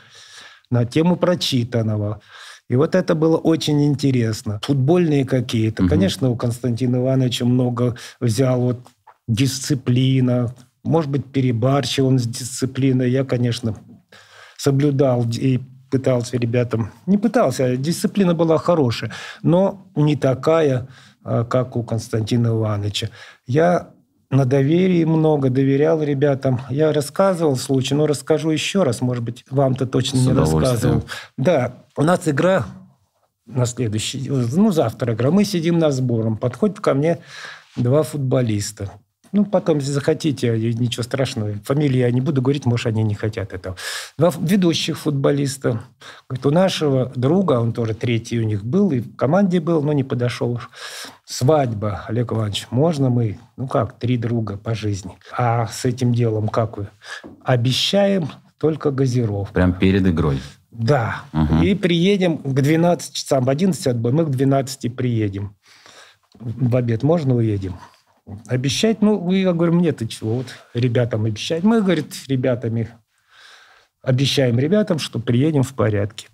на 0.70 0.86
тему 0.86 1.16
прочитанного. 1.16 2.22
И 2.70 2.76
вот 2.76 2.96
это 2.96 3.16
было 3.16 3.38
очень 3.38 3.84
интересно. 3.84 4.60
Футбольные 4.64 5.26
какие-то. 5.26 5.84
Угу. 5.84 5.90
Конечно, 5.90 6.30
у 6.30 6.36
Константина 6.36 6.98
Ивановича 6.98 7.46
много 7.46 7.96
взял 8.20 8.62
вот 8.62 8.80
дисциплина, 9.28 10.54
может 10.84 11.10
быть, 11.10 11.26
перебарщил 11.26 12.08
он 12.08 12.20
с 12.20 12.26
дисциплиной. 12.26 13.10
Я, 13.10 13.26
конечно, 13.26 13.76
соблюдал 14.58 15.26
и 15.32 15.60
пытался 15.90 16.38
ребятам... 16.38 16.92
Не 17.08 17.18
пытался, 17.18 17.66
а 17.66 17.76
дисциплина 17.76 18.34
была 18.34 18.58
хорошая, 18.58 19.12
но 19.42 19.88
не 19.96 20.16
такая, 20.16 20.88
а, 21.24 21.44
как 21.44 21.76
у 21.76 21.84
Константина 21.84 22.48
Ивановича. 22.48 23.10
Я 23.48 23.90
на 24.30 24.46
доверии 24.46 25.04
много 25.06 25.50
доверял 25.50 26.04
ребятам. 26.04 26.62
Я 26.70 26.94
рассказывал 26.94 27.56
случай, 27.56 27.96
но 27.96 28.06
расскажу 28.06 28.52
еще 28.52 28.84
раз. 28.84 29.02
Может 29.02 29.24
быть, 29.24 29.44
вам-то 29.50 29.88
точно 29.88 30.18
не 30.18 30.34
рассказывал. 30.34 31.04
Да, 31.38 31.74
у 31.98 32.04
нас 32.04 32.28
игра 32.28 32.66
на 33.48 33.66
следующий... 33.66 34.30
Ну, 34.30 34.72
завтра 34.72 35.14
игра. 35.14 35.32
Мы 35.32 35.46
сидим 35.46 35.80
на 35.80 35.92
сбором. 35.92 36.38
Подходит 36.38 36.80
ко 36.80 36.94
мне 36.94 37.20
два 37.76 38.04
футболиста. 38.04 38.92
Ну, 39.32 39.46
потом, 39.46 39.78
если 39.78 39.92
захотите, 39.92 40.52
ничего 40.74 41.04
страшного. 41.04 41.54
Фамилии 41.64 42.00
я 42.00 42.12
не 42.12 42.22
буду 42.22 42.42
говорить, 42.42 42.66
может, 42.66 42.88
они 42.88 43.04
не 43.04 43.16
хотят 43.16 43.54
этого. 43.54 43.76
Два 44.18 44.32
ведущих 44.40 44.98
футболиста. 44.98 45.82
Говорит, 46.28 46.46
у 46.46 46.52
нашего 46.52 47.12
друга, 47.16 47.54
он 47.60 47.74
тоже 47.74 47.94
третий 47.94 48.40
у 48.40 48.44
них 48.44 48.64
был, 48.64 48.92
и 48.92 49.00
в 49.00 49.16
команде 49.16 49.60
был, 49.60 49.82
но 49.82 49.94
не 49.94 50.04
подошел. 50.04 50.60
Свадьба, 51.26 52.06
Олег 52.08 52.32
Иванович, 52.32 52.68
можно 52.72 53.10
мы, 53.10 53.38
ну 53.56 53.68
как, 53.68 54.00
три 54.00 54.18
друга 54.18 54.58
по 54.58 54.74
жизни. 54.74 55.18
А 55.38 55.68
с 55.68 55.86
этим 55.86 56.14
делом 56.14 56.48
как 56.48 56.78
вы? 56.78 56.88
Обещаем 57.44 58.30
только 58.58 58.92
газировку. 58.92 59.54
Прям 59.54 59.74
перед 59.74 60.06
игрой? 60.08 60.42
Да. 60.72 61.24
Угу. 61.34 61.64
И 61.64 61.76
приедем 61.76 62.38
к 62.38 62.54
12 62.54 63.14
часам. 63.14 63.44
В 63.46 63.50
11 63.50 63.88
отбой, 63.88 64.12
мы 64.12 64.26
к 64.26 64.30
12 64.30 64.96
приедем. 64.96 65.56
В 66.40 66.76
обед 66.76 67.04
можно 67.04 67.36
уедем? 67.36 67.76
Обещать, 68.48 69.02
ну, 69.02 69.32
я 69.32 69.54
говорю, 69.54 69.74
мне-то 69.74 70.08
чего, 70.08 70.36
вот 70.36 70.48
ребятам 70.74 71.26
обещать. 71.26 71.64
Мы, 71.64 71.82
говорит, 71.82 72.14
ребятами 72.28 72.90
обещаем 74.02 74.60
ребятам, 74.60 75.00
что 75.00 75.20
приедем 75.20 75.64
в 75.64 75.74
порядке. 75.74 76.28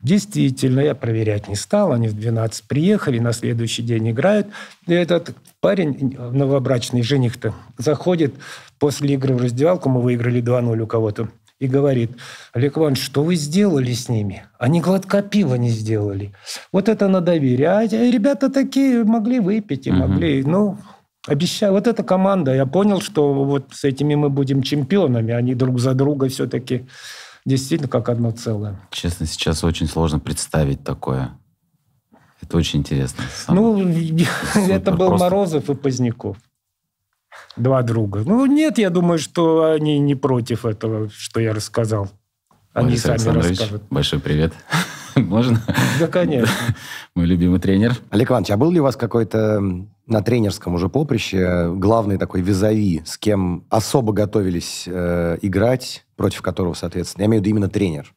Действительно, 0.00 0.80
я 0.80 0.94
проверять 0.94 1.48
не 1.48 1.54
стал. 1.54 1.92
Они 1.92 2.08
в 2.08 2.14
12 2.14 2.68
приехали, 2.68 3.18
на 3.18 3.32
следующий 3.32 3.82
день 3.82 4.10
играют. 4.10 4.48
И 4.86 4.92
этот 4.92 5.34
парень, 5.60 6.14
новобрачный 6.18 7.02
жених-то, 7.02 7.54
заходит 7.78 8.34
после 8.78 9.14
игры 9.14 9.34
в 9.34 9.42
раздевалку, 9.42 9.88
мы 9.88 10.02
выиграли 10.02 10.42
2-0 10.42 10.78
у 10.78 10.86
кого-то, 10.86 11.28
и 11.58 11.66
говорит, 11.66 12.10
Олег 12.52 12.76
Иванович, 12.76 13.02
что 13.02 13.22
вы 13.22 13.36
сделали 13.36 13.92
с 13.92 14.10
ними? 14.10 14.44
Они 14.58 14.82
глотка 14.82 15.22
пива 15.22 15.54
не 15.54 15.70
сделали. 15.70 16.32
Вот 16.70 16.90
это 16.90 17.08
на 17.08 17.22
доверие. 17.22 17.68
А 17.70 17.86
ребята 17.86 18.50
такие 18.50 19.04
могли 19.04 19.40
выпить 19.40 19.86
и 19.86 19.90
угу. 19.90 20.00
могли, 20.00 20.42
ну, 20.42 20.76
Обещаю, 21.26 21.72
вот 21.72 21.86
эта 21.86 22.02
команда, 22.02 22.54
я 22.54 22.66
понял, 22.66 23.00
что 23.00 23.32
вот 23.32 23.68
с 23.72 23.84
этими 23.84 24.14
мы 24.14 24.28
будем 24.28 24.62
чемпионами, 24.62 25.32
они 25.32 25.54
друг 25.54 25.80
за 25.80 25.94
друга 25.94 26.28
все-таки 26.28 26.86
действительно 27.46 27.88
как 27.88 28.10
одно 28.10 28.30
целое. 28.30 28.80
Честно, 28.90 29.26
сейчас 29.26 29.64
очень 29.64 29.86
сложно 29.86 30.18
представить 30.18 30.84
такое. 30.84 31.38
Это 32.42 32.58
очень 32.58 32.80
интересно. 32.80 33.24
Сам... 33.34 33.56
Ну, 33.56 33.78
это 34.54 34.92
был 34.92 35.08
Просто... 35.08 35.24
Морозов 35.24 35.70
и 35.70 35.74
Поздняков. 35.74 36.36
Два 37.56 37.82
друга. 37.82 38.22
Ну, 38.26 38.44
нет, 38.46 38.78
я 38.78 38.90
думаю, 38.90 39.18
что 39.18 39.72
они 39.72 39.98
не 39.98 40.14
против 40.14 40.66
этого, 40.66 41.08
что 41.10 41.40
я 41.40 41.54
рассказал. 41.54 42.10
Они 42.74 42.88
Борис 42.88 43.02
сами 43.02 43.38
расскажут. 43.38 43.82
Большой 43.88 44.20
привет. 44.20 44.52
Можно? 45.20 45.60
Да, 45.98 46.06
конечно. 46.06 46.54
Мой 47.14 47.26
любимый 47.26 47.60
тренер. 47.60 47.96
Олег 48.10 48.30
Иванович, 48.30 48.50
а 48.50 48.56
был 48.56 48.70
ли 48.70 48.80
у 48.80 48.82
вас 48.82 48.96
какой-то 48.96 49.60
на 50.06 50.22
тренерском 50.22 50.74
уже 50.74 50.88
поприще 50.88 51.72
главный 51.74 52.18
такой 52.18 52.42
визави, 52.42 53.02
с 53.04 53.16
кем 53.16 53.64
особо 53.70 54.12
готовились 54.12 54.84
э, 54.86 55.38
играть, 55.42 56.04
против 56.16 56.42
которого, 56.42 56.74
соответственно? 56.74 57.22
Я 57.22 57.26
имею 57.26 57.42
в 57.42 57.44
виду 57.44 57.56
именно 57.56 57.68
тренер. 57.68 58.14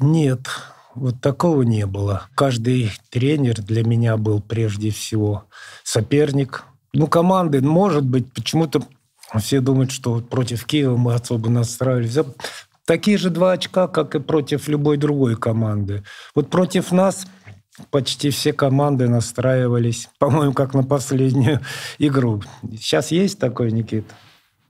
Нет, 0.00 0.48
вот 0.94 1.20
такого 1.20 1.62
не 1.62 1.86
было. 1.86 2.28
Каждый 2.34 2.90
тренер 3.10 3.62
для 3.62 3.84
меня 3.84 4.16
был 4.16 4.40
прежде 4.40 4.90
всего 4.90 5.44
соперник. 5.82 6.64
Ну, 6.92 7.06
команды, 7.06 7.60
может 7.60 8.04
быть, 8.04 8.32
почему-то 8.32 8.82
все 9.40 9.60
думают, 9.60 9.90
что 9.90 10.20
против 10.20 10.64
Киева 10.64 10.96
мы 10.96 11.14
особо 11.14 11.50
настраивались. 11.50 12.18
Такие 12.86 13.16
же 13.16 13.30
два 13.30 13.52
очка, 13.52 13.88
как 13.88 14.14
и 14.14 14.20
против 14.20 14.68
любой 14.68 14.96
другой 14.96 15.36
команды. 15.36 16.04
Вот 16.34 16.50
против 16.50 16.92
нас 16.92 17.26
почти 17.90 18.30
все 18.30 18.52
команды 18.52 19.08
настраивались, 19.08 20.08
по-моему, 20.18 20.52
как 20.52 20.74
на 20.74 20.82
последнюю 20.82 21.60
игру. 21.98 22.42
Сейчас 22.72 23.10
есть 23.10 23.38
такой, 23.38 23.72
Никит? 23.72 24.04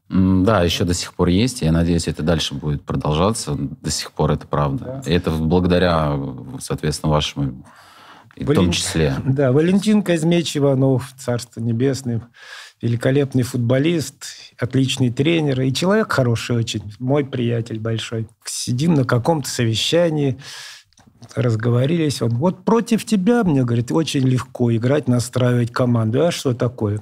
Да, 0.09 0.63
еще 0.63 0.85
до 0.85 0.95
сих 0.95 1.15
пор 1.15 1.29
есть. 1.29 1.63
Я 1.63 1.73
надеюсь, 1.73 2.09
это 2.09 2.23
дальше 2.23 2.55
будет 2.55 2.83
продолжаться. 2.83 3.57
До 3.57 3.91
сих 3.91 4.13
пор 4.13 4.33
это 4.33 4.47
правда. 4.47 5.03
Да. 5.05 5.11
И 5.11 5.15
это 5.15 5.31
благодаря, 5.31 6.17
соответственно, 6.61 7.11
вашему 7.11 7.65
в 8.37 8.47
Вален... 8.47 8.63
том 8.63 8.71
числе. 8.71 9.15
Да, 9.25 9.53
Валентин 9.53 10.03
Казмеч 10.03 10.57
Иванов, 10.57 11.13
Царство 11.19 11.61
Небесное, 11.61 12.23
великолепный 12.83 13.43
футболист, 13.43 14.25
отличный 14.59 15.11
тренер 15.11 15.63
и 15.63 15.73
человек 15.73 16.13
хороший 16.13 16.57
очень, 16.57 16.83
мой 16.99 17.25
приятель 17.25 17.79
большой. 17.79 18.29
Сидим 18.45 18.95
на 18.95 19.05
каком-то 19.05 19.49
совещании, 19.49 20.39
разговорились. 21.35 22.23
Он, 22.23 22.31
вот 22.31 22.65
против 22.65 23.05
тебя, 23.05 23.45
мне, 23.45 23.65
говорит, 23.65 23.91
очень 23.91 24.27
легко 24.27 24.75
играть, 24.75 25.09
настраивать 25.09 25.73
команду. 25.73 26.27
А 26.27 26.31
что 26.31 26.55
такое? 26.55 27.01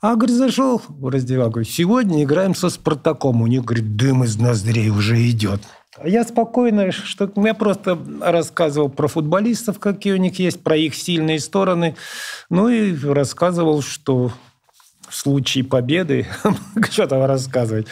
А, 0.00 0.14
говорит, 0.14 0.36
зашел 0.36 0.78
в. 0.78 1.00
Говорит, 1.00 1.68
сегодня 1.68 2.22
играем 2.22 2.54
со 2.54 2.68
Спартаком. 2.68 3.42
У 3.42 3.46
них, 3.46 3.64
говорит, 3.64 3.96
дым 3.96 4.24
из 4.24 4.36
ноздрей 4.36 4.90
уже 4.90 5.16
идет. 5.30 5.62
Я 6.04 6.24
спокойно, 6.24 6.92
что 6.92 7.30
я 7.36 7.54
просто 7.54 7.98
рассказывал 8.20 8.90
про 8.90 9.08
футболистов, 9.08 9.78
какие 9.78 10.12
у 10.12 10.18
них 10.18 10.38
есть, 10.38 10.62
про 10.62 10.76
их 10.76 10.94
сильные 10.94 11.40
стороны. 11.40 11.96
Ну 12.50 12.68
и 12.68 12.94
рассказывал, 12.94 13.80
что 13.80 14.30
в 15.08 15.14
случае 15.14 15.64
победы, 15.64 16.26
что 16.90 17.06
там 17.06 17.24
рассказывать, 17.24 17.86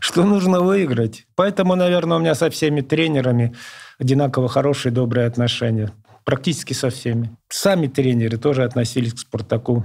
что 0.00 0.24
нужно 0.24 0.60
выиграть. 0.60 1.26
Поэтому, 1.34 1.74
наверное, 1.74 2.18
у 2.18 2.20
меня 2.20 2.34
со 2.34 2.50
всеми 2.50 2.80
тренерами 2.80 3.54
одинаково 3.98 4.48
хорошие, 4.48 4.92
добрые 4.92 5.26
отношения. 5.26 5.92
Практически 6.24 6.74
со 6.74 6.90
всеми. 6.90 7.36
Сами 7.48 7.86
тренеры 7.86 8.36
тоже 8.36 8.64
относились 8.64 9.14
к 9.14 9.18
«Спартаку» 9.18 9.84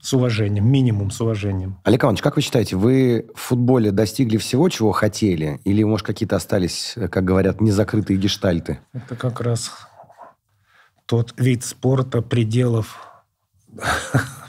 с 0.00 0.12
уважением, 0.14 0.68
минимум 0.68 1.10
с 1.12 1.20
уважением. 1.20 1.78
Олег 1.84 2.02
Иванович, 2.02 2.22
как 2.22 2.34
вы 2.34 2.42
считаете, 2.42 2.74
вы 2.76 3.26
в 3.34 3.40
футболе 3.40 3.92
достигли 3.92 4.36
всего, 4.36 4.68
чего 4.68 4.90
хотели? 4.90 5.60
Или, 5.64 5.84
может, 5.84 6.04
какие-то 6.04 6.34
остались, 6.34 6.94
как 7.10 7.24
говорят, 7.24 7.60
незакрытые 7.60 8.18
гештальты? 8.18 8.80
Это 8.92 9.14
как 9.14 9.40
раз 9.40 9.70
тот 11.06 11.34
вид 11.36 11.64
спорта 11.64 12.20
пределов 12.20 12.98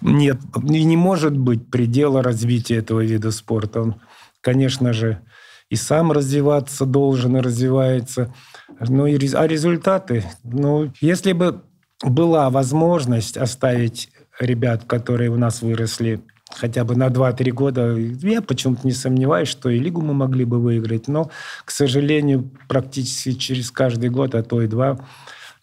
нет, 0.00 0.38
не 0.62 0.96
может 0.96 1.36
быть 1.36 1.70
предела 1.70 2.22
развития 2.22 2.76
этого 2.76 3.00
вида 3.00 3.30
спорта. 3.30 3.82
Он, 3.82 3.94
конечно 4.40 4.92
же, 4.92 5.20
и 5.68 5.76
сам 5.76 6.10
развиваться 6.10 6.84
должен, 6.84 7.36
и 7.36 7.40
развивается. 7.40 8.34
Ну, 8.80 9.06
и, 9.06 9.34
а 9.34 9.46
результаты? 9.46 10.24
Ну, 10.42 10.92
если 11.00 11.32
бы 11.32 11.62
была 12.02 12.50
возможность 12.50 13.36
оставить 13.36 14.10
ребят, 14.38 14.84
которые 14.84 15.30
у 15.30 15.36
нас 15.36 15.62
выросли 15.62 16.20
хотя 16.52 16.82
бы 16.82 16.96
на 16.96 17.06
2-3 17.06 17.50
года, 17.52 17.96
я 17.96 18.42
почему-то 18.42 18.80
не 18.84 18.92
сомневаюсь, 18.92 19.48
что 19.48 19.70
и 19.70 19.78
лигу 19.78 20.00
мы 20.00 20.14
могли 20.14 20.44
бы 20.44 20.58
выиграть. 20.58 21.06
Но, 21.06 21.30
к 21.64 21.70
сожалению, 21.70 22.50
практически 22.68 23.32
через 23.32 23.70
каждый 23.70 24.10
год, 24.10 24.34
а 24.34 24.42
то 24.42 24.60
и 24.60 24.66
два, 24.66 24.98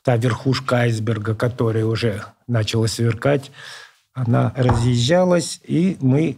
та 0.08 0.15
верхушка 0.15 0.78
айсберга, 0.78 1.36
которая 1.36 1.84
уже 1.84 2.24
начала 2.48 2.88
сверкать, 2.88 3.52
она 4.13 4.54
разъезжалась, 4.56 5.60
и 5.65 5.98
мы 6.00 6.38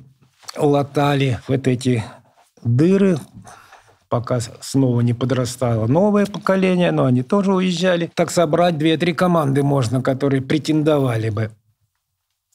латали 0.57 1.39
вот 1.47 1.67
эти 1.67 2.03
дыры, 2.63 3.19
пока 4.07 4.39
снова 4.39 5.01
не 5.01 5.13
подрастало 5.13 5.85
новое 5.85 6.25
поколение, 6.25 6.91
но 6.91 7.05
они 7.05 7.21
тоже 7.21 7.53
уезжали. 7.53 8.11
Так 8.15 8.31
собрать 8.31 8.79
две-три 8.79 9.13
команды 9.13 9.61
можно, 9.61 10.01
которые 10.01 10.41
претендовали 10.41 11.29
бы 11.29 11.51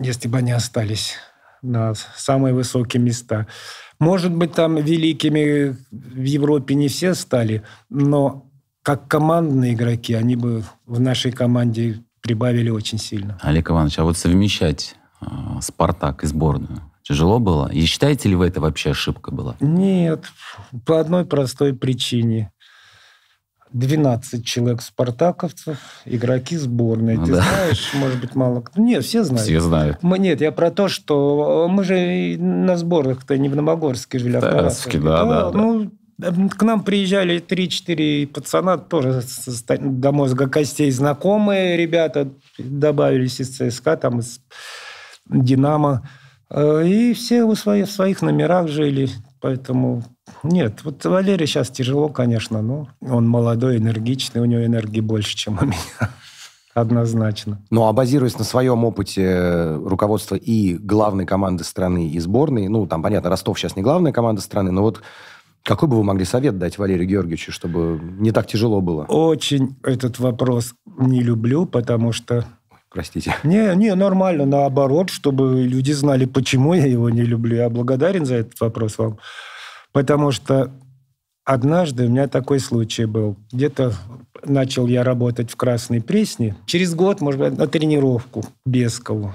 если 0.00 0.26
бы 0.26 0.38
они 0.38 0.50
остались 0.50 1.14
на 1.62 1.94
самые 1.94 2.52
высокие 2.52 3.00
места. 3.00 3.46
Может 4.00 4.34
быть, 4.34 4.52
там 4.54 4.74
великими 4.74 5.76
в 5.92 6.24
Европе 6.24 6.74
не 6.74 6.88
все 6.88 7.14
стали, 7.14 7.62
но 7.88 8.50
как 8.84 9.08
командные 9.08 9.72
игроки 9.72 10.12
они 10.12 10.36
бы 10.36 10.62
в 10.86 11.00
нашей 11.00 11.32
команде 11.32 12.04
прибавили 12.20 12.68
очень 12.68 12.98
сильно. 12.98 13.38
Олег 13.40 13.70
Иванович, 13.70 13.98
а 13.98 14.04
вот 14.04 14.16
совмещать 14.18 14.94
э, 15.20 15.26
«Спартак» 15.60 16.22
и 16.22 16.26
сборную 16.26 16.82
тяжело 17.02 17.38
было? 17.38 17.70
И 17.72 17.84
считаете 17.86 18.28
ли 18.28 18.34
вы 18.34 18.46
это 18.46 18.60
вообще 18.60 18.90
ошибка 18.90 19.30
была? 19.30 19.56
Нет, 19.60 20.24
по 20.84 21.00
одной 21.00 21.24
простой 21.24 21.74
причине. 21.74 22.50
12 23.72 24.46
человек 24.46 24.82
спартаковцев, 24.82 25.78
игроки 26.04 26.56
сборной. 26.56 27.16
Ну, 27.16 27.26
Ты 27.26 27.32
да. 27.32 27.42
знаешь, 27.42 27.90
может 27.94 28.20
быть, 28.20 28.36
мало 28.36 28.60
кто... 28.60 28.80
Нет, 28.80 29.02
все 29.02 29.24
знают. 29.24 29.48
Все 29.48 29.60
знают. 29.60 29.98
Мы, 30.00 30.20
нет, 30.20 30.40
я 30.40 30.52
про 30.52 30.70
то, 30.70 30.88
что 30.88 31.66
мы 31.68 31.82
же 31.82 32.36
на 32.38 32.76
сборах-то 32.76 33.36
не 33.36 33.48
в 33.48 33.56
Номогорске 33.56 34.20
жили, 34.20 34.36
а 34.36 34.40
в 34.40 34.42
Тарасовке. 34.42 35.00
Да, 35.00 35.24
да, 35.24 35.50
да. 35.50 35.58
Ну, 35.58 35.90
к 36.18 36.62
нам 36.62 36.84
приезжали 36.84 37.40
3-4 37.40 38.26
пацана, 38.28 38.78
тоже 38.78 39.22
до 39.80 40.12
мозга 40.12 40.48
костей 40.48 40.90
знакомые 40.90 41.76
ребята, 41.76 42.30
добавились 42.58 43.40
из 43.40 43.56
ЦСКА, 43.56 43.96
там 43.96 44.20
из 44.20 44.40
Динамо. 45.26 46.08
Э, 46.50 46.86
и 46.86 47.14
все 47.14 47.44
в 47.44 47.54
своих, 47.56 47.88
в 47.88 47.92
своих 47.92 48.22
номерах 48.22 48.68
жили. 48.68 49.08
Поэтому 49.40 50.02
нет, 50.42 50.84
вот 50.84 51.04
Валерий 51.04 51.46
сейчас 51.46 51.70
тяжело, 51.70 52.08
конечно, 52.08 52.62
но 52.62 52.88
он 53.00 53.28
молодой, 53.28 53.78
энергичный, 53.78 54.40
у 54.40 54.44
него 54.44 54.64
энергии 54.64 55.00
больше, 55.00 55.36
чем 55.36 55.58
у 55.60 55.64
меня. 55.66 56.10
Однозначно. 56.74 57.60
Ну, 57.70 57.86
а 57.86 57.92
базируясь 57.92 58.36
на 58.36 58.44
своем 58.44 58.84
опыте 58.84 59.76
руководства 59.76 60.34
и 60.34 60.74
главной 60.74 61.24
команды 61.24 61.62
страны, 61.62 62.08
и 62.08 62.18
сборной, 62.18 62.66
ну, 62.66 62.86
там, 62.86 63.00
понятно, 63.00 63.30
Ростов 63.30 63.58
сейчас 63.58 63.76
не 63.76 63.82
главная 63.82 64.12
команда 64.12 64.42
страны, 64.42 64.72
но 64.72 64.82
вот 64.82 65.00
какой 65.64 65.88
бы 65.88 65.96
вы 65.96 66.04
могли 66.04 66.24
совет 66.24 66.58
дать 66.58 66.78
Валерию 66.78 67.08
Георгиевичу, 67.08 67.50
чтобы 67.50 67.98
не 68.18 68.32
так 68.32 68.46
тяжело 68.46 68.80
было? 68.80 69.04
Очень 69.04 69.76
этот 69.82 70.18
вопрос 70.18 70.74
не 70.98 71.22
люблю, 71.22 71.66
потому 71.66 72.12
что 72.12 72.44
Простите. 72.90 73.34
Не, 73.42 73.74
не, 73.74 73.92
нормально, 73.96 74.46
наоборот, 74.46 75.10
чтобы 75.10 75.62
люди 75.62 75.90
знали, 75.90 76.26
почему 76.26 76.74
я 76.74 76.86
его 76.86 77.10
не 77.10 77.22
люблю. 77.22 77.56
Я 77.56 77.68
благодарен 77.68 78.24
за 78.24 78.36
этот 78.36 78.60
вопрос 78.60 78.98
вам. 78.98 79.18
Потому 79.90 80.30
что 80.30 80.70
однажды 81.44 82.06
у 82.06 82.08
меня 82.08 82.28
такой 82.28 82.60
случай 82.60 83.06
был. 83.06 83.36
Где-то 83.50 83.94
начал 84.44 84.86
я 84.86 85.02
работать 85.02 85.50
в 85.50 85.56
Красной 85.56 86.00
Пресне. 86.00 86.54
Через 86.66 86.94
год, 86.94 87.20
может 87.20 87.40
быть, 87.40 87.58
на 87.58 87.66
тренировку 87.66 88.44
Бескову. 88.64 89.34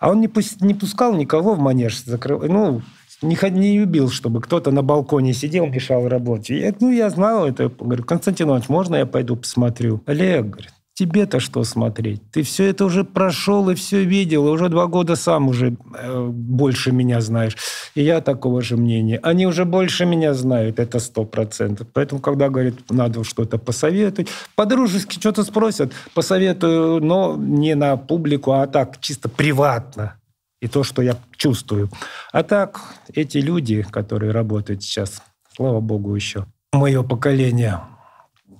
А 0.00 0.10
он 0.10 0.20
не, 0.20 0.26
пусть, 0.26 0.60
не 0.60 0.74
пускал 0.74 1.14
никого 1.14 1.54
в 1.54 1.60
манеж. 1.60 2.02
Закрыл, 2.02 2.42
ну, 2.48 2.82
не, 3.22 3.36
не 3.50 3.78
любил, 3.78 4.10
чтобы 4.10 4.40
кто-то 4.40 4.70
на 4.70 4.82
балконе 4.82 5.32
сидел, 5.32 5.66
мешал 5.66 6.08
работе. 6.08 6.58
Я, 6.58 6.74
ну, 6.80 6.90
я 6.90 7.10
знал 7.10 7.46
это. 7.46 7.68
Говорю, 7.68 8.04
Константин 8.04 8.48
Иванович, 8.48 8.68
можно 8.68 8.96
я 8.96 9.06
пойду 9.06 9.36
посмотрю? 9.36 10.02
Олег, 10.06 10.46
говорит, 10.46 10.70
тебе-то 10.94 11.40
что 11.40 11.64
смотреть? 11.64 12.22
Ты 12.30 12.42
все 12.42 12.64
это 12.64 12.84
уже 12.84 13.04
прошел 13.04 13.70
и 13.70 13.74
все 13.74 14.04
видел, 14.04 14.46
и 14.46 14.50
уже 14.50 14.68
два 14.68 14.86
года 14.86 15.16
сам 15.16 15.48
уже 15.48 15.76
э, 15.98 16.28
больше 16.30 16.92
меня 16.92 17.20
знаешь. 17.20 17.56
И 17.94 18.02
я 18.02 18.20
такого 18.20 18.62
же 18.62 18.76
мнения. 18.76 19.18
Они 19.22 19.46
уже 19.46 19.64
больше 19.64 20.06
меня 20.06 20.34
знают, 20.34 20.78
это 20.78 20.98
сто 20.98 21.24
процентов. 21.24 21.88
Поэтому, 21.92 22.20
когда 22.20 22.48
говорят, 22.48 22.74
надо 22.90 23.24
что-то 23.24 23.58
посоветовать, 23.58 24.30
по-дружески 24.56 25.18
что-то 25.18 25.42
спросят, 25.42 25.92
посоветую, 26.14 27.02
но 27.02 27.36
не 27.36 27.74
на 27.74 27.96
публику, 27.96 28.52
а 28.52 28.66
так, 28.66 29.00
чисто 29.00 29.28
приватно. 29.28 30.19
И 30.60 30.68
то, 30.68 30.82
что 30.82 31.02
я 31.02 31.16
чувствую. 31.36 31.88
А 32.32 32.42
так, 32.42 32.80
эти 33.14 33.38
люди, 33.38 33.82
которые 33.82 34.32
работают 34.32 34.82
сейчас, 34.82 35.22
слава 35.54 35.80
богу, 35.80 36.14
еще 36.14 36.46
мое 36.72 37.02
поколение 37.02 37.80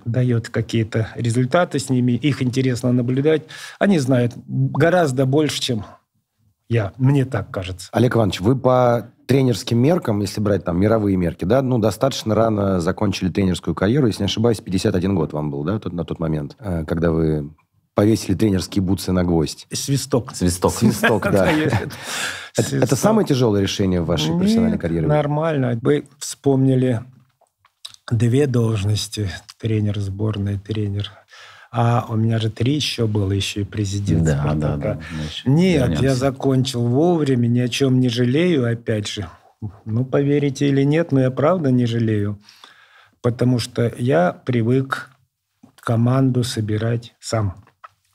дает 0.05 0.49
какие-то 0.49 1.09
результаты 1.15 1.79
с 1.79 1.91
ними, 1.91 2.13
их 2.13 2.43
интересно 2.43 2.93
наблюдать. 2.93 3.43
Они 3.79 3.99
знают 3.99 4.33
гораздо 4.47 5.27
больше, 5.27 5.61
чем 5.61 5.85
я. 6.69 6.93
Мне 6.97 7.25
так 7.25 7.51
кажется. 7.51 7.89
Олег 7.93 8.17
Иванович, 8.17 8.41
вы 8.41 8.57
по 8.57 9.11
тренерским 9.27 9.79
меркам, 9.79 10.21
если 10.21 10.41
брать 10.41 10.65
там 10.65 10.81
мировые 10.81 11.17
мерки, 11.17 11.45
да, 11.45 11.63
ну, 11.63 11.79
достаточно 11.79 12.35
рано 12.35 12.81
закончили 12.81 13.29
тренерскую 13.29 13.75
карьеру, 13.75 14.07
если 14.07 14.23
не 14.23 14.27
ошибаюсь, 14.27 14.61
51 14.61 15.15
год 15.15 15.33
вам 15.33 15.51
был, 15.51 15.63
да, 15.63 15.81
на 15.85 16.05
тот 16.05 16.19
момент, 16.19 16.57
э, 16.59 16.85
когда 16.85 17.13
вы 17.13 17.51
повесили 17.95 18.35
тренерские 18.35 18.83
бутсы 18.83 19.13
на 19.13 19.25
гвоздь. 19.25 19.67
Свисток. 19.73 20.35
Свисток. 20.35 20.73
Свисток, 20.73 21.23
да. 21.31 21.51
Это 22.57 22.97
самое 22.97 23.27
тяжелое 23.27 23.63
решение 23.63 24.01
в 24.01 24.07
вашей 24.07 24.37
профессиональной 24.37 24.79
карьере? 24.79 25.07
Нормально. 25.07 25.79
Вы 25.83 26.07
вспомнили 26.19 27.03
две 28.11 28.47
должности. 28.47 29.31
Тренер 29.59 29.99
сборной, 30.01 30.59
тренер. 30.59 31.11
А 31.73 32.07
у 32.09 32.17
меня 32.17 32.39
же 32.39 32.51
три 32.51 32.75
еще 32.75 33.07
было, 33.07 33.31
еще 33.31 33.61
и 33.61 33.65
президент. 33.65 34.25
Да, 34.25 34.55
да, 34.55 34.77
да. 34.77 35.01
Нет, 35.45 35.83
вернемся. 35.83 36.05
я 36.05 36.15
закончил 36.17 36.83
вовремя, 36.83 37.47
ни 37.47 37.61
о 37.61 37.69
чем 37.69 38.01
не 38.01 38.09
жалею, 38.09 38.71
опять 38.71 39.07
же. 39.07 39.29
Ну, 39.85 40.05
поверите 40.05 40.69
или 40.69 40.83
нет, 40.83 41.13
но 41.13 41.21
я 41.21 41.31
правда 41.31 41.71
не 41.71 41.87
жалею. 41.87 42.41
Потому 43.23 43.59
что 43.59 43.93
я 43.99 44.33
привык 44.33 45.11
команду 45.77 46.43
собирать 46.43 47.15
сам 47.21 47.55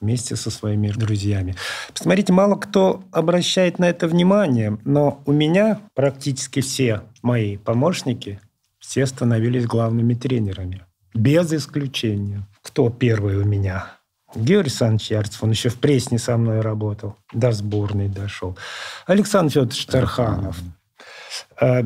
вместе 0.06 0.36
со 0.36 0.52
своими 0.52 0.89
друзьями. 0.89 1.56
Посмотрите, 1.94 2.32
мало 2.32 2.56
кто 2.56 3.04
обращает 3.12 3.80
на 3.80 3.86
это 3.86 4.08
внимание, 4.08 4.78
но 4.86 5.22
у 5.26 5.32
меня 5.32 5.80
практически 5.96 6.62
все 6.62 7.02
мои 7.24 7.58
помощники 7.58 8.39
все 8.80 9.06
становились 9.08 9.65
главными 9.65 10.13
тренерами. 10.13 10.84
Без 11.15 11.52
исключения. 11.52 12.48
Кто 12.62 12.89
первый 12.89 13.38
у 13.38 13.46
меня? 13.46 13.88
Георгий 14.36 14.70
Александрович 14.70 15.12
Ярцев, 15.12 15.44
он 15.44 15.52
еще 15.52 15.70
в 15.70 15.80
Пресне 15.80 16.20
со 16.20 16.38
мной 16.38 16.62
работал, 16.62 17.15
до 17.34 17.52
сборной 17.52 18.10
дошел. 18.10 18.58
Александр 19.08 19.54
Федорович 19.54 19.86
Тарханов, 19.86 20.60
э, 21.60 21.84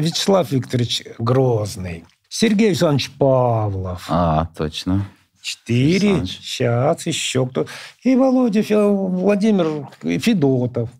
Вячеслав 0.00 0.50
Викторович 0.50 1.04
Грозный, 1.18 2.04
Сергей 2.28 2.68
Александрович 2.68 3.10
Павлов. 3.12 4.06
А, 4.08 4.48
точно. 4.56 5.06
Четыре. 5.42 6.26
Сейчас 6.26 7.06
еще 7.06 7.46
кто. 7.46 7.66
И 8.02 8.14
Володя 8.16 8.62
Владимир 8.88 9.88
Федотов. 10.20 10.90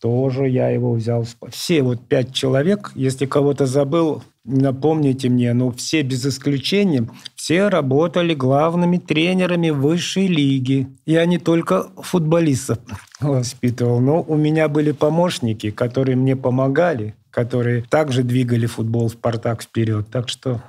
Тоже 0.00 0.48
я 0.48 0.68
его 0.68 0.92
взял. 0.92 1.26
Все 1.50 1.82
вот 1.82 2.06
пять 2.06 2.32
человек. 2.32 2.92
Если 2.94 3.26
кого-то 3.26 3.66
забыл, 3.66 4.22
напомните 4.44 5.28
мне, 5.28 5.52
но 5.54 5.72
все 5.72 6.02
без 6.02 6.24
исключения, 6.24 7.08
все 7.34 7.66
работали 7.66 8.32
главными 8.34 8.98
тренерами 8.98 9.70
высшей 9.70 10.28
лиги. 10.28 10.86
Я 11.04 11.26
не 11.26 11.38
только 11.38 11.88
футболистов 11.96 12.78
воспитывал, 13.20 13.98
но 13.98 14.22
у 14.22 14.36
меня 14.36 14.68
были 14.68 14.92
помощники, 14.92 15.72
которые 15.72 16.14
мне 16.14 16.36
помогали, 16.36 17.16
которые 17.30 17.82
также 17.82 18.22
двигали 18.22 18.66
футбол 18.66 19.10
«Спартак» 19.10 19.62
вперед. 19.62 20.06
Так 20.12 20.28
что, 20.28 20.62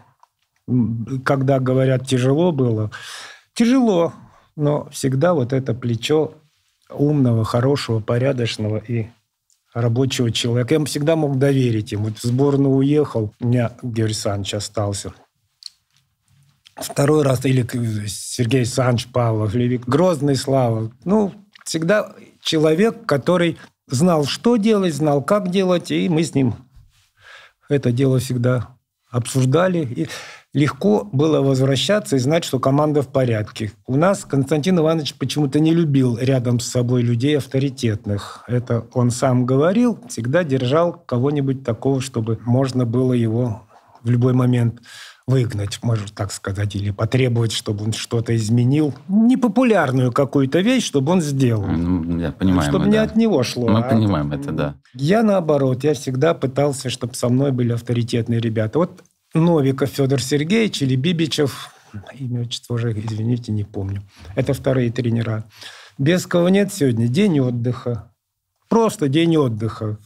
когда 1.24 1.60
говорят 1.60 2.08
«тяжело 2.08 2.52
было», 2.52 2.92
тяжело, 3.54 4.14
но 4.56 4.90
всегда 4.90 5.34
вот 5.34 5.54
это 5.54 5.74
плечо 5.74 6.34
умного, 6.90 7.44
хорошего, 7.44 8.00
порядочного 8.00 8.78
и 8.78 9.08
рабочего 9.74 10.32
человека. 10.32 10.76
Я 10.76 10.86
всегда 10.86 11.16
мог 11.16 11.38
доверить 11.38 11.92
ему. 11.92 12.06
Вот 12.06 12.18
в 12.18 12.24
сборную 12.24 12.76
уехал, 12.76 13.34
у 13.40 13.48
меня 13.48 13.72
Георгий 13.82 14.04
Александрович 14.04 14.54
остался. 14.56 15.14
Второй 16.76 17.24
раз, 17.24 17.46
или 17.46 17.68
Сергей 18.08 18.62
Александрович 18.62 19.08
Павлов, 19.12 19.54
или 19.54 19.78
Грозный 19.78 20.36
Слава. 20.36 20.92
Ну, 21.04 21.34
всегда 21.66 22.14
человек, 22.42 23.06
который 23.06 23.58
знал, 23.88 24.26
что 24.26 24.56
делать, 24.56 24.94
знал, 24.94 25.22
как 25.22 25.52
делать, 25.52 25.92
и 25.92 26.08
мы 26.10 26.24
с 26.24 26.34
ним 26.34 26.56
это 27.70 27.92
дело 27.92 28.20
всегда 28.20 28.76
обсуждали. 29.10 29.86
И 29.86 30.10
легко 30.54 31.08
было 31.12 31.42
возвращаться 31.42 32.16
и 32.16 32.20
знать, 32.20 32.44
что 32.44 32.60
команда 32.60 33.02
в 33.02 33.08
порядке. 33.08 33.72
У 33.86 33.96
нас 33.96 34.26
Константин 34.26 34.80
Иванович 34.80 35.16
почему-то 35.16 35.60
не 35.60 35.74
любил 35.74 36.18
рядом 36.18 36.60
с 36.60 36.68
собой 36.68 37.02
людей 37.02 37.38
авторитетных. 37.38 38.44
Это 38.48 38.86
он 38.94 39.12
сам 39.12 39.46
говорил, 39.46 40.00
всегда 40.08 40.44
держал 40.44 40.94
кого-нибудь 40.94 41.64
такого, 41.64 42.02
чтобы 42.02 42.40
можно 42.46 42.86
было 42.86 43.14
его 43.14 43.64
в 44.04 44.10
любой 44.10 44.34
момент 44.34 44.82
выгнать, 45.28 45.78
можно 45.84 46.08
так 46.08 46.32
сказать, 46.32 46.76
или 46.76 46.90
потребовать, 46.90 47.52
чтобы 47.52 47.84
он 47.84 47.94
что-то 47.94 48.36
изменил. 48.36 48.96
Непопулярную 49.08 50.12
какую-то 50.12 50.60
вещь, 50.62 50.84
чтобы 50.84 51.12
он 51.12 51.22
сделал. 51.22 51.68
Ну, 51.68 52.20
я 52.20 52.32
понимаю. 52.32 52.68
Чтобы 52.68 52.88
не 52.88 52.94
да. 52.94 53.04
от 53.04 53.16
него 53.16 53.44
шло. 53.44 53.68
Мы 53.68 53.80
а 53.80 53.84
понимаем 53.84 54.32
это, 54.32 54.52
да. 54.52 54.76
Я 54.96 55.22
наоборот, 55.22 55.84
я 55.84 55.94
всегда 55.94 56.34
пытался, 56.34 56.90
чтобы 56.90 57.14
со 57.14 57.30
мной 57.30 57.52
были 57.52 57.74
авторитетные 57.74 58.40
ребята. 58.40 58.80
Вот 58.80 59.04
Новиков 59.34 59.90
Федор 59.90 60.22
Сергеевич 60.22 60.82
или 60.82 60.96
Бибичев, 60.96 61.70
имя, 62.14 62.42
отчество 62.42 62.76
уже, 62.76 62.92
извините, 62.94 63.52
не 63.52 63.64
помню. 63.64 64.04
Это 64.36 64.54
вторые 64.54 64.92
тренера. 64.92 65.44
Без 65.98 66.26
кого 66.26 66.50
нет 66.50 66.74
сегодня 66.74 67.08
день 67.08 67.40
отдыха. 67.40 68.12
Просто 68.70 69.08
день 69.08 69.38
отдыха. 69.38 69.98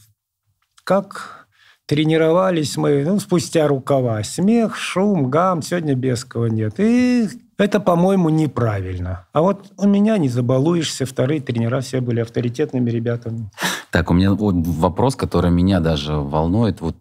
Как 0.84 1.46
тренировались 1.86 2.76
мы, 2.76 3.04
ну, 3.04 3.18
спустя 3.20 3.68
рукава. 3.68 4.22
Смех, 4.24 4.76
шум, 4.76 5.30
гам, 5.30 5.62
сегодня 5.62 5.94
без 5.94 6.24
кого 6.24 6.48
нет. 6.48 6.74
И 6.78 7.28
это, 7.56 7.80
по-моему, 7.80 8.30
неправильно. 8.30 9.26
А 9.32 9.42
вот 9.42 9.72
у 9.76 9.86
меня 9.86 10.18
не 10.18 10.28
забалуешься, 10.28 11.06
вторые 11.06 11.40
тренера 11.40 11.80
все 11.80 12.00
были 12.00 12.20
авторитетными 12.20 12.90
ребятами. 12.90 13.50
Так, 13.90 14.10
у 14.10 14.14
меня 14.14 14.32
вот 14.32 14.54
вопрос, 14.66 15.16
который 15.16 15.50
меня 15.50 15.80
даже 15.80 16.14
волнует. 16.14 16.80
Вот 16.80 16.96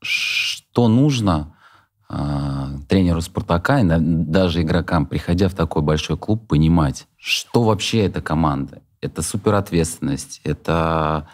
что 0.00 0.88
нужно 0.88 1.54
тренеру 2.08 3.20
«Спартака» 3.20 3.80
и 3.80 3.84
даже 3.84 4.62
игрокам, 4.62 5.04
приходя 5.06 5.48
в 5.48 5.54
такой 5.54 5.82
большой 5.82 6.16
клуб, 6.16 6.46
понимать, 6.46 7.06
что 7.16 7.62
вообще 7.62 8.06
эта 8.06 8.22
команда. 8.22 8.80
Это 9.00 9.22
суперответственность, 9.22 10.40
это 10.42 11.28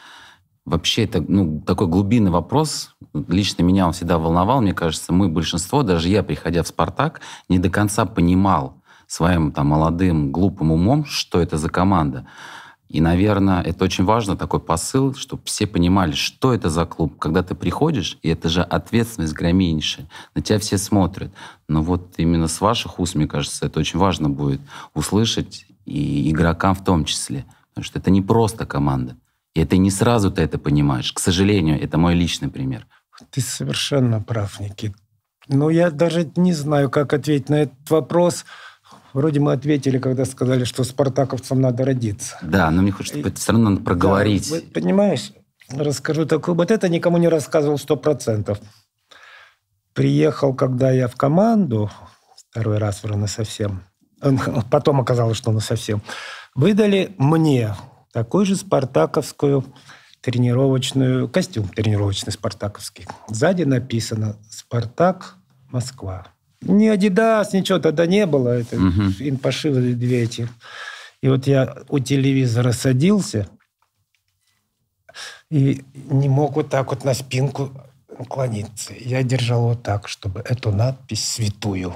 вообще 0.64 1.04
это 1.04 1.24
ну, 1.26 1.60
такой 1.60 1.86
глубинный 1.86 2.30
вопрос. 2.30 2.94
Лично 3.28 3.62
меня 3.62 3.86
он 3.86 3.92
всегда 3.92 4.18
волновал. 4.18 4.60
Мне 4.60 4.74
кажется, 4.74 5.12
мы, 5.12 5.28
большинство, 5.28 5.82
даже 5.82 6.08
я, 6.08 6.22
приходя 6.22 6.62
в 6.62 6.68
«Спартак», 6.68 7.20
не 7.48 7.58
до 7.58 7.70
конца 7.70 8.04
понимал 8.04 8.82
своим 9.06 9.52
там, 9.52 9.68
молодым, 9.68 10.32
глупым 10.32 10.72
умом, 10.72 11.04
что 11.04 11.40
это 11.40 11.56
за 11.56 11.68
команда. 11.68 12.26
И, 12.88 13.00
наверное, 13.00 13.62
это 13.62 13.84
очень 13.84 14.04
важно, 14.04 14.36
такой 14.36 14.60
посыл, 14.60 15.14
чтобы 15.14 15.42
все 15.46 15.66
понимали, 15.66 16.12
что 16.12 16.52
это 16.52 16.68
за 16.68 16.84
клуб. 16.84 17.18
Когда 17.18 17.42
ты 17.42 17.54
приходишь, 17.54 18.18
и 18.22 18.28
это 18.28 18.48
же 18.48 18.62
ответственность 18.62 19.32
громейнейшая, 19.32 20.08
на 20.34 20.42
тебя 20.42 20.58
все 20.58 20.78
смотрят. 20.78 21.32
Но 21.68 21.82
вот 21.82 22.14
именно 22.18 22.46
с 22.46 22.60
ваших 22.60 22.98
уст, 23.00 23.14
мне 23.14 23.26
кажется, 23.26 23.66
это 23.66 23.80
очень 23.80 23.98
важно 23.98 24.28
будет 24.28 24.60
услышать, 24.94 25.66
и 25.86 26.30
игрокам 26.30 26.74
в 26.74 26.84
том 26.84 27.04
числе. 27.04 27.44
Потому 27.70 27.84
что 27.84 27.98
это 27.98 28.10
не 28.10 28.22
просто 28.22 28.66
команда. 28.66 29.16
И 29.54 29.60
это 29.60 29.76
не 29.76 29.90
сразу 29.90 30.30
ты 30.30 30.42
это 30.42 30.58
понимаешь. 30.58 31.12
К 31.12 31.18
сожалению, 31.18 31.80
это 31.82 31.98
мой 31.98 32.14
личный 32.14 32.48
пример. 32.48 32.86
Ты 33.30 33.40
совершенно 33.40 34.20
прав, 34.20 34.60
Никит. 34.60 34.94
Но 35.48 35.70
я 35.70 35.90
даже 35.90 36.30
не 36.36 36.52
знаю, 36.52 36.90
как 36.90 37.12
ответить 37.12 37.48
на 37.48 37.62
этот 37.62 37.90
вопрос. 37.90 38.44
Вроде 39.14 39.38
мы 39.38 39.52
ответили, 39.52 39.98
когда 39.98 40.24
сказали, 40.24 40.64
что 40.64 40.82
спартаковцам 40.82 41.60
надо 41.60 41.84
родиться. 41.84 42.36
Да, 42.42 42.68
но 42.72 42.82
мне 42.82 42.90
хочется 42.90 43.20
и, 43.20 43.32
все 43.32 43.52
равно 43.52 43.70
надо 43.70 43.82
проговорить. 43.82 44.50
Да, 44.50 44.60
понимаешь, 44.74 45.32
расскажу 45.70 46.26
такую. 46.26 46.56
Вот 46.56 46.72
это 46.72 46.88
никому 46.88 47.16
не 47.18 47.28
рассказывал 47.28 47.78
сто 47.78 47.96
процентов. 47.96 48.58
Приехал, 49.92 50.52
когда 50.52 50.90
я 50.90 51.06
в 51.06 51.14
команду, 51.14 51.92
второй 52.50 52.78
раз 52.78 53.04
уже 53.04 53.16
на 53.16 53.28
совсем, 53.28 53.84
потом 54.70 55.00
оказалось, 55.00 55.36
что 55.36 55.52
на 55.52 55.60
совсем, 55.60 56.02
выдали 56.56 57.14
мне 57.16 57.72
такую 58.12 58.46
же 58.46 58.56
спартаковскую 58.56 59.64
тренировочную, 60.22 61.28
костюм 61.28 61.68
тренировочный 61.68 62.32
спартаковский. 62.32 63.06
Сзади 63.28 63.62
написано 63.62 64.38
«Спартак, 64.50 65.36
Москва». 65.70 66.33
Ни 66.64 66.88
Адидас, 66.88 67.52
ничего 67.52 67.78
тогда 67.78 68.06
не 68.06 68.26
было. 68.26 68.48
Это 68.60 68.76
угу. 68.76 69.02
им 69.20 69.36
пошивали 69.38 69.92
две 69.92 70.22
эти. 70.22 70.48
И 71.20 71.28
вот 71.28 71.46
я 71.46 71.76
у 71.88 71.98
телевизора 71.98 72.72
садился 72.72 73.48
и 75.50 75.84
не 75.94 76.28
мог 76.28 76.56
вот 76.56 76.68
так 76.68 76.90
вот 76.90 77.04
на 77.04 77.14
спинку 77.14 77.70
наклониться. 78.18 78.92
Я 78.98 79.22
держал 79.22 79.68
вот 79.68 79.82
так, 79.82 80.08
чтобы 80.08 80.40
эту 80.40 80.70
надпись 80.70 81.24
святую. 81.24 81.94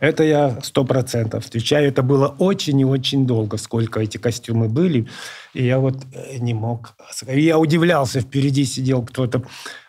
Это 0.00 0.22
я 0.22 0.58
сто 0.62 0.84
процентов 0.84 1.46
отвечаю. 1.46 1.88
Это 1.88 2.02
было 2.02 2.28
очень 2.38 2.80
и 2.80 2.84
очень 2.84 3.26
долго, 3.26 3.56
сколько 3.56 4.00
эти 4.00 4.18
костюмы 4.18 4.68
были. 4.68 5.08
И 5.54 5.64
я 5.64 5.78
вот 5.78 5.96
э, 6.12 6.38
не 6.38 6.54
мог... 6.54 6.94
Я 7.26 7.58
удивлялся, 7.58 8.20
впереди 8.20 8.64
сидел 8.64 9.02
кто-то 9.02 9.42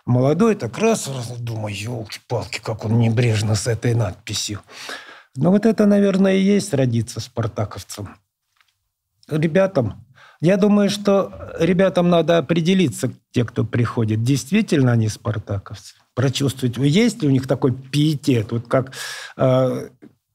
молодой, 0.05 0.55
так 0.55 0.77
раз, 0.77 1.07
раз 1.07 1.29
думаю, 1.39 1.75
елки-палки, 1.75 2.59
как 2.59 2.85
он 2.85 2.99
небрежно 2.99 3.55
с 3.55 3.67
этой 3.67 3.93
надписью. 3.93 4.61
Но 5.35 5.51
вот 5.51 5.65
это, 5.65 5.85
наверное, 5.85 6.35
и 6.35 6.41
есть 6.41 6.73
родиться 6.73 7.19
спартаковцем. 7.19 8.15
Ребятам, 9.29 10.05
я 10.41 10.57
думаю, 10.57 10.89
что 10.89 11.53
ребятам 11.59 12.09
надо 12.09 12.39
определиться, 12.39 13.11
те, 13.31 13.45
кто 13.45 13.63
приходит, 13.63 14.23
действительно 14.23 14.93
они 14.93 15.07
спартаковцы. 15.07 15.95
Прочувствовать, 16.19 16.75
есть 16.75 17.21
ли 17.21 17.29
у 17.29 17.31
них 17.31 17.47
такой 17.47 17.71
пиетет, 17.71 18.51
вот 18.51 18.67
как 18.67 18.91
э, 19.37 19.87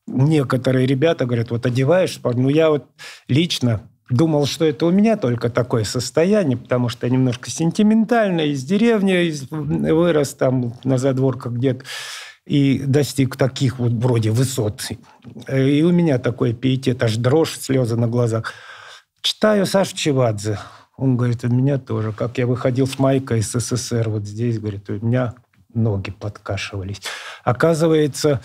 некоторые 0.07 0.87
ребята 0.87 1.27
говорят, 1.27 1.51
вот 1.51 1.67
одеваешь, 1.67 2.19
ну 2.23 2.49
я 2.49 2.71
вот 2.71 2.87
лично 3.29 3.83
думал, 4.09 4.47
что 4.47 4.65
это 4.65 4.87
у 4.87 4.91
меня 4.91 5.19
только 5.19 5.51
такое 5.51 5.85
состояние, 5.85 6.57
потому 6.57 6.89
что 6.89 7.07
я 7.07 7.13
немножко 7.13 7.51
сентиментальный, 7.51 8.53
из 8.53 8.65
деревни 8.65 9.27
из, 9.27 9.47
вырос 9.51 10.33
там 10.33 10.73
на 10.85 10.97
задворках 10.97 11.53
где-то 11.53 11.85
и 12.47 12.79
достиг 12.79 13.37
таких 13.37 13.79
вот 13.79 13.93
вроде 13.93 14.31
высот. 14.31 14.81
И 15.53 15.83
у 15.83 15.93
меня 15.93 16.19
такой 16.19 16.55
пиетет, 16.55 17.03
аж 17.03 17.17
дрожь, 17.17 17.59
слезы 17.59 17.97
на 17.97 18.09
глазах. 18.09 18.55
Читаю 19.21 19.67
Сашу 19.67 19.95
Чевадзе. 19.95 20.59
Он 20.97 21.19
говорит, 21.19 21.45
у 21.45 21.49
меня 21.49 21.77
тоже. 21.77 22.13
Как 22.13 22.39
я 22.39 22.47
выходил 22.47 22.87
с 22.87 22.99
майкой 22.99 23.41
из 23.41 23.53
СССР, 23.53 24.09
вот 24.09 24.25
здесь, 24.25 24.59
говорит, 24.59 24.89
у 24.89 25.05
меня 25.05 25.35
ноги 25.75 26.11
подкашивались. 26.11 27.03
Оказывается, 27.45 28.41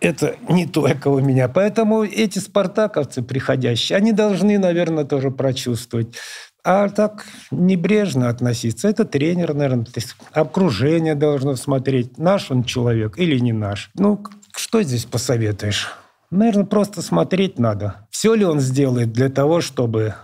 это 0.00 0.36
не 0.48 0.66
только 0.66 1.08
у 1.08 1.20
меня. 1.20 1.48
Поэтому 1.48 2.02
эти 2.02 2.38
спартаковцы 2.38 3.22
приходящие, 3.22 3.96
они 3.96 4.12
должны, 4.12 4.58
наверное, 4.58 5.04
тоже 5.04 5.30
прочувствовать. 5.30 6.16
А 6.64 6.88
так 6.88 7.24
небрежно 7.50 8.28
относиться. 8.28 8.88
Это 8.88 9.04
тренер, 9.04 9.54
наверное, 9.54 9.84
то 9.84 9.92
есть 9.96 10.14
окружение 10.32 11.14
должно 11.16 11.56
смотреть, 11.56 12.18
наш 12.18 12.50
он 12.50 12.62
человек 12.62 13.18
или 13.18 13.38
не 13.38 13.52
наш. 13.52 13.90
Ну, 13.94 14.24
что 14.54 14.82
здесь 14.82 15.04
посоветуешь? 15.04 15.88
Наверное, 16.30 16.64
просто 16.64 17.02
смотреть 17.02 17.58
надо. 17.58 18.06
Все 18.10 18.34
ли 18.34 18.44
он 18.44 18.60
сделает 18.60 19.12
для 19.12 19.28
того, 19.28 19.60
чтобы 19.60 20.14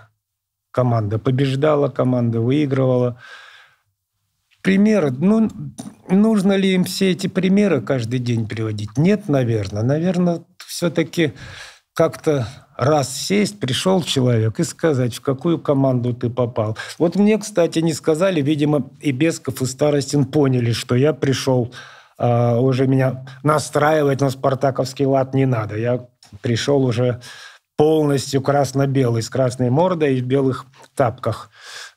команда 0.71 1.19
побеждала, 1.19 1.89
команда 1.89 2.41
выигрывала 2.41 3.21
примеры. 4.63 5.11
Ну, 5.11 5.51
нужно 6.09 6.55
ли 6.55 6.75
им 6.75 6.85
все 6.85 7.13
эти 7.13 7.27
примеры 7.27 7.81
каждый 7.81 8.19
день 8.19 8.47
приводить? 8.47 8.97
Нет, 8.97 9.29
наверное. 9.29 9.83
Наверное, 9.83 10.43
все-таки 10.67 11.33
как-то 11.95 12.47
раз 12.77 13.13
сесть, 13.15 13.59
пришел 13.59 14.03
человек 14.03 14.61
и 14.61 14.65
сказать, 14.65 15.17
в 15.17 15.21
какую 15.21 15.59
команду 15.59 16.15
ты 16.15 16.31
попал. 16.31 16.79
Вот 16.97 17.17
мне, 17.17 17.37
кстати, 17.39 17.81
не 17.81 17.93
сказали, 17.93 18.41
видимо, 18.41 18.89
и 19.01 19.11
Бесков, 19.11 19.61
и 19.61 19.67
Старостин 19.67 20.25
поняли, 20.25 20.71
что 20.71 20.95
я 20.95 21.13
пришел, 21.13 21.75
э, 22.19 22.57
уже 22.57 22.87
меня 22.87 23.27
настраивать 23.43 24.21
на 24.21 24.31
спартаковский 24.31 25.07
лад 25.07 25.35
не 25.35 25.45
надо. 25.45 25.77
Я 25.77 26.07
пришел 26.41 26.85
уже 26.85 27.21
полностью 27.77 28.43
красно-белый, 28.43 29.23
с 29.23 29.29
красной 29.29 29.71
мордой 29.71 30.17
и 30.17 30.23
в 30.23 30.25
белых 30.25 30.67
тапках, 30.95 31.51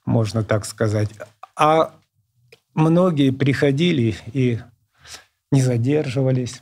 можно 0.06 0.44
так 0.44 0.66
сказать. 0.66 1.10
А 1.56 1.92
многие 2.82 3.32
приходили 3.32 4.16
и 4.34 4.60
не 5.52 5.62
задерживались. 5.62 6.62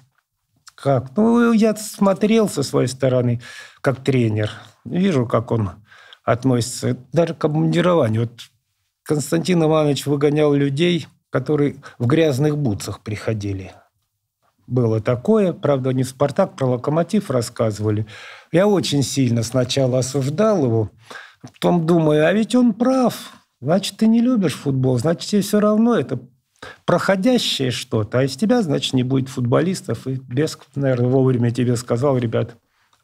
Как? 0.75 1.15
Ну, 1.17 1.51
я 1.51 1.75
смотрел 1.75 2.47
со 2.47 2.63
своей 2.63 2.87
стороны, 2.87 3.41
как 3.81 4.03
тренер. 4.03 4.51
Вижу, 4.85 5.25
как 5.25 5.51
он 5.51 5.71
относится. 6.23 6.97
Даже 7.11 7.33
к 7.33 7.39
командированию. 7.39 8.21
Вот 8.21 8.41
Константин 9.03 9.63
Иванович 9.63 10.05
выгонял 10.05 10.53
людей, 10.53 11.07
которые 11.29 11.75
в 11.97 12.05
грязных 12.05 12.57
бутсах 12.57 13.01
приходили. 13.01 13.73
Было 14.67 15.01
такое, 15.01 15.51
правда, 15.51 15.91
не 15.93 16.03
в 16.03 16.09
«Спартак», 16.09 16.55
про 16.55 16.67
«Локомотив» 16.67 17.31
рассказывали. 17.31 18.05
Я 18.51 18.67
очень 18.67 19.01
сильно 19.01 19.41
сначала 19.41 19.99
осуждал 19.99 20.63
его, 20.63 20.91
потом 21.41 21.87
думаю, 21.87 22.27
а 22.27 22.33
ведь 22.33 22.53
он 22.53 22.73
прав. 22.73 23.33
Значит, 23.61 23.97
ты 23.97 24.07
не 24.07 24.21
любишь 24.21 24.53
футбол, 24.53 24.97
значит, 24.97 25.29
тебе 25.29 25.41
все 25.41 25.59
равно 25.59 25.95
это 25.95 26.19
проходящее 26.85 27.71
что-то, 27.71 28.19
а 28.19 28.23
из 28.23 28.35
тебя, 28.35 28.61
значит, 28.61 28.93
не 28.93 29.03
будет 29.03 29.29
футболистов. 29.29 30.07
И 30.07 30.15
Беск, 30.15 30.65
наверное, 30.75 31.09
вовремя 31.09 31.51
тебе 31.51 31.75
сказал, 31.75 32.17
ребят, 32.17 32.57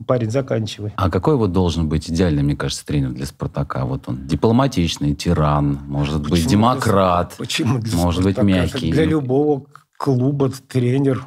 парень, 0.06 0.32
заканчивай. 0.32 0.94
А 0.96 1.10
какой 1.10 1.38
вот 1.38 1.52
должен 1.52 1.88
быть 1.88 2.10
идеальный, 2.10 2.44
мне 2.44 2.56
кажется, 2.56 2.86
тренер 2.86 3.12
для 3.12 3.26
«Спартака»? 3.26 3.86
Вот 3.86 4.08
он 4.08 4.28
дипломатичный, 4.28 5.14
тиран, 5.14 5.80
может 5.88 6.24
Почему 6.24 6.30
быть, 6.30 6.48
демократ, 6.48 7.30
для... 7.30 7.38
Почему 7.38 7.80
для 7.80 7.98
может 7.98 8.22
«Спартака»? 8.22 8.46
быть, 8.46 8.56
мягкий. 8.56 8.92
Для 8.92 9.06
любого 9.06 9.66
клуба 9.98 10.52
тренер 10.68 11.26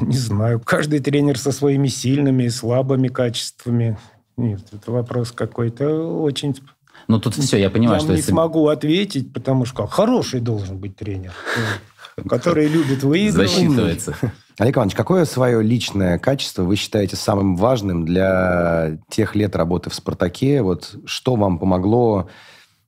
не 0.00 0.16
знаю. 0.16 0.60
Каждый 0.60 1.00
тренер 1.00 1.38
со 1.38 1.52
своими 1.52 1.88
сильными 1.88 2.44
и 2.44 2.50
слабыми 2.50 3.08
качествами. 3.08 3.98
Нет, 4.36 4.60
это 4.72 4.92
вопрос 4.92 5.32
какой-то 5.32 6.22
очень... 6.22 6.54
Ну, 7.08 7.20
тут 7.20 7.34
все, 7.34 7.58
я 7.58 7.70
понимаю, 7.70 7.96
я 7.96 8.00
что... 8.00 8.08
Я 8.08 8.14
не 8.14 8.20
если... 8.20 8.32
смогу 8.32 8.68
ответить, 8.68 9.32
потому 9.32 9.64
что 9.64 9.86
хороший 9.86 10.40
должен 10.40 10.78
быть 10.78 10.96
тренер, 10.96 11.32
который 12.28 12.68
любит 12.68 13.02
выигрывать. 13.02 13.50
Засчитывается. 13.50 14.16
Олег 14.58 14.76
Иванович, 14.76 14.94
какое 14.94 15.24
свое 15.26 15.62
личное 15.62 16.18
качество 16.18 16.62
вы 16.62 16.76
считаете 16.76 17.14
самым 17.16 17.56
важным 17.56 18.06
для 18.06 18.98
тех 19.10 19.34
лет 19.34 19.54
работы 19.54 19.90
в 19.90 19.94
«Спартаке»? 19.94 20.62
Вот 20.62 20.96
что 21.04 21.36
вам 21.36 21.58
помогло 21.58 22.28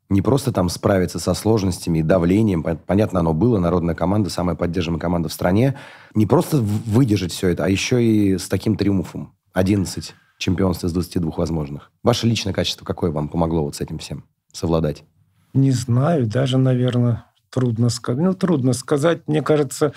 не 0.08 0.22
просто 0.22 0.52
там 0.52 0.70
справиться 0.70 1.18
со 1.18 1.34
сложностями 1.34 1.98
и 1.98 2.02
давлением, 2.02 2.62
понятно, 2.62 3.20
оно 3.20 3.34
было, 3.34 3.58
народная 3.58 3.94
команда, 3.94 4.30
самая 4.30 4.56
поддерживаемая 4.56 5.00
команда 5.00 5.28
в 5.28 5.32
стране, 5.32 5.76
не 6.14 6.24
просто 6.24 6.56
выдержать 6.56 7.32
все 7.32 7.48
это, 7.48 7.66
а 7.66 7.68
еще 7.68 8.02
и 8.02 8.38
с 8.38 8.48
таким 8.48 8.76
триумфом. 8.76 9.34
11 9.52 10.14
чемпионств 10.38 10.84
из 10.84 10.92
22 10.92 11.32
возможных. 11.36 11.90
Ваше 12.02 12.26
личное 12.26 12.52
качество 12.52 12.84
какое 12.84 13.10
вам 13.10 13.28
помогло 13.28 13.64
вот 13.64 13.76
с 13.76 13.80
этим 13.80 13.98
всем 13.98 14.24
совладать? 14.52 15.04
Не 15.52 15.70
знаю, 15.72 16.26
даже, 16.26 16.58
наверное, 16.58 17.24
трудно 17.50 17.88
сказать. 17.88 18.22
Ну, 18.22 18.34
трудно 18.34 18.72
сказать. 18.72 19.26
Мне 19.26 19.42
кажется, 19.42 19.92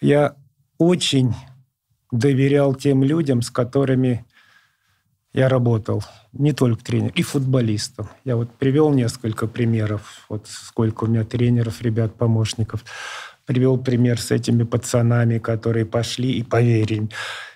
я 0.00 0.36
очень 0.78 1.34
доверял 2.10 2.74
тем 2.74 3.02
людям, 3.02 3.42
с 3.42 3.50
которыми 3.50 4.24
я 5.32 5.48
работал 5.48 6.02
не 6.32 6.52
только 6.52 6.82
тренер, 6.84 7.12
и 7.14 7.22
футболистом. 7.22 8.08
Я 8.24 8.36
вот 8.36 8.50
привел 8.52 8.90
несколько 8.90 9.46
примеров, 9.48 10.26
вот 10.28 10.46
сколько 10.48 11.04
у 11.04 11.06
меня 11.08 11.24
тренеров, 11.24 11.82
ребят, 11.82 12.14
помощников. 12.14 12.84
Привел 13.44 13.76
пример 13.76 14.20
с 14.20 14.30
этими 14.30 14.62
пацанами, 14.62 15.38
которые 15.38 15.86
пошли 15.86 16.32
и 16.32 16.42
поверили. 16.42 17.08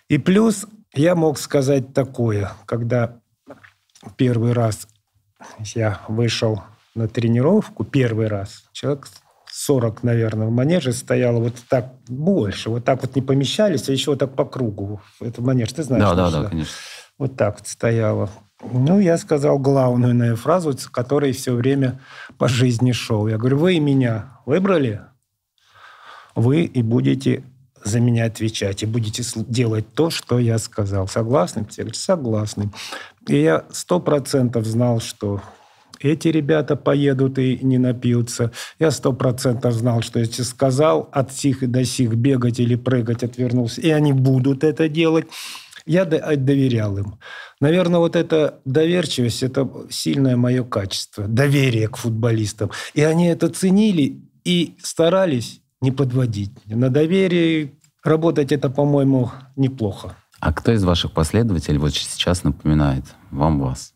И 0.08 0.18
плюс 0.18 0.66
я 0.94 1.14
мог 1.14 1.38
сказать 1.38 1.92
такое, 1.92 2.52
когда 2.66 3.20
первый 4.16 4.52
раз 4.52 4.88
я 5.74 6.00
вышел 6.08 6.62
на 6.94 7.08
тренировку, 7.08 7.84
первый 7.84 8.28
раз, 8.28 8.64
человек 8.72 9.08
40, 9.50 10.02
наверное, 10.02 10.46
в 10.46 10.50
манеже 10.50 10.92
стояло 10.92 11.40
вот 11.40 11.54
так 11.68 11.94
больше, 12.08 12.70
вот 12.70 12.84
так 12.84 13.02
вот 13.02 13.16
не 13.16 13.22
помещались, 13.22 13.88
а 13.88 13.92
еще 13.92 14.10
вот 14.12 14.20
так 14.20 14.34
по 14.34 14.44
кругу. 14.44 15.00
Это 15.20 15.42
манеж, 15.42 15.72
ты 15.72 15.82
знаешь? 15.82 16.04
Да, 16.04 16.14
да, 16.14 16.30
да, 16.30 16.48
конечно 16.48 16.74
вот 17.18 17.36
так 17.36 17.58
вот 17.58 17.68
стояла. 17.68 18.30
Ну, 18.62 18.98
я 18.98 19.18
сказал 19.18 19.58
главную 19.58 20.14
наверное, 20.14 20.40
фразу, 20.40 20.76
с 20.76 20.86
которой 20.86 21.32
все 21.32 21.52
время 21.52 22.00
по 22.38 22.48
жизни 22.48 22.92
шел. 22.92 23.28
Я 23.28 23.36
говорю, 23.36 23.58
вы 23.58 23.78
меня 23.78 24.38
выбрали, 24.46 25.02
вы 26.34 26.62
и 26.62 26.82
будете 26.82 27.44
за 27.88 28.00
меня 28.00 28.26
отвечать, 28.26 28.82
и 28.82 28.86
будете 28.86 29.22
делать 29.36 29.92
то, 29.94 30.10
что 30.10 30.38
я 30.38 30.58
сказал. 30.58 31.08
Согласны? 31.08 31.66
Все 31.68 31.82
говорят, 31.82 31.96
согласны. 31.96 32.70
И 33.26 33.40
я 33.40 33.64
сто 33.72 34.00
процентов 34.00 34.64
знал, 34.66 35.00
что 35.00 35.42
эти 36.00 36.28
ребята 36.28 36.76
поедут 36.76 37.38
и 37.38 37.58
не 37.62 37.78
напьются. 37.78 38.52
Я 38.78 38.90
сто 38.90 39.12
процентов 39.12 39.74
знал, 39.74 40.02
что 40.02 40.20
если 40.20 40.42
сказал 40.42 41.08
от 41.12 41.32
сих 41.32 41.62
и 41.62 41.66
до 41.66 41.84
сих 41.84 42.14
бегать 42.14 42.60
или 42.60 42.76
прыгать, 42.76 43.24
отвернулся, 43.24 43.80
и 43.80 43.90
они 43.90 44.12
будут 44.12 44.62
это 44.62 44.88
делать 44.88 45.26
я 45.88 46.04
доверял 46.04 46.98
им. 46.98 47.18
Наверное, 47.60 47.98
вот 47.98 48.14
эта 48.14 48.60
доверчивость– 48.64 49.42
это 49.42 49.68
сильное 49.88 50.36
мое 50.36 50.62
качество, 50.62 51.26
доверие 51.26 51.88
к 51.88 51.96
футболистам. 51.96 52.70
И 52.92 53.02
они 53.02 53.26
это 53.28 53.48
ценили 53.48 54.20
и 54.44 54.76
старались 54.82 55.62
не 55.80 55.90
подводить. 55.90 56.52
На 56.66 56.90
доверии 56.90 57.77
работать 58.02 58.52
это, 58.52 58.70
по-моему, 58.70 59.30
неплохо. 59.56 60.16
А 60.40 60.52
кто 60.52 60.72
из 60.72 60.84
ваших 60.84 61.12
последователей 61.12 61.78
вот 61.78 61.94
сейчас 61.94 62.44
напоминает 62.44 63.04
вам 63.30 63.60
вас? 63.60 63.94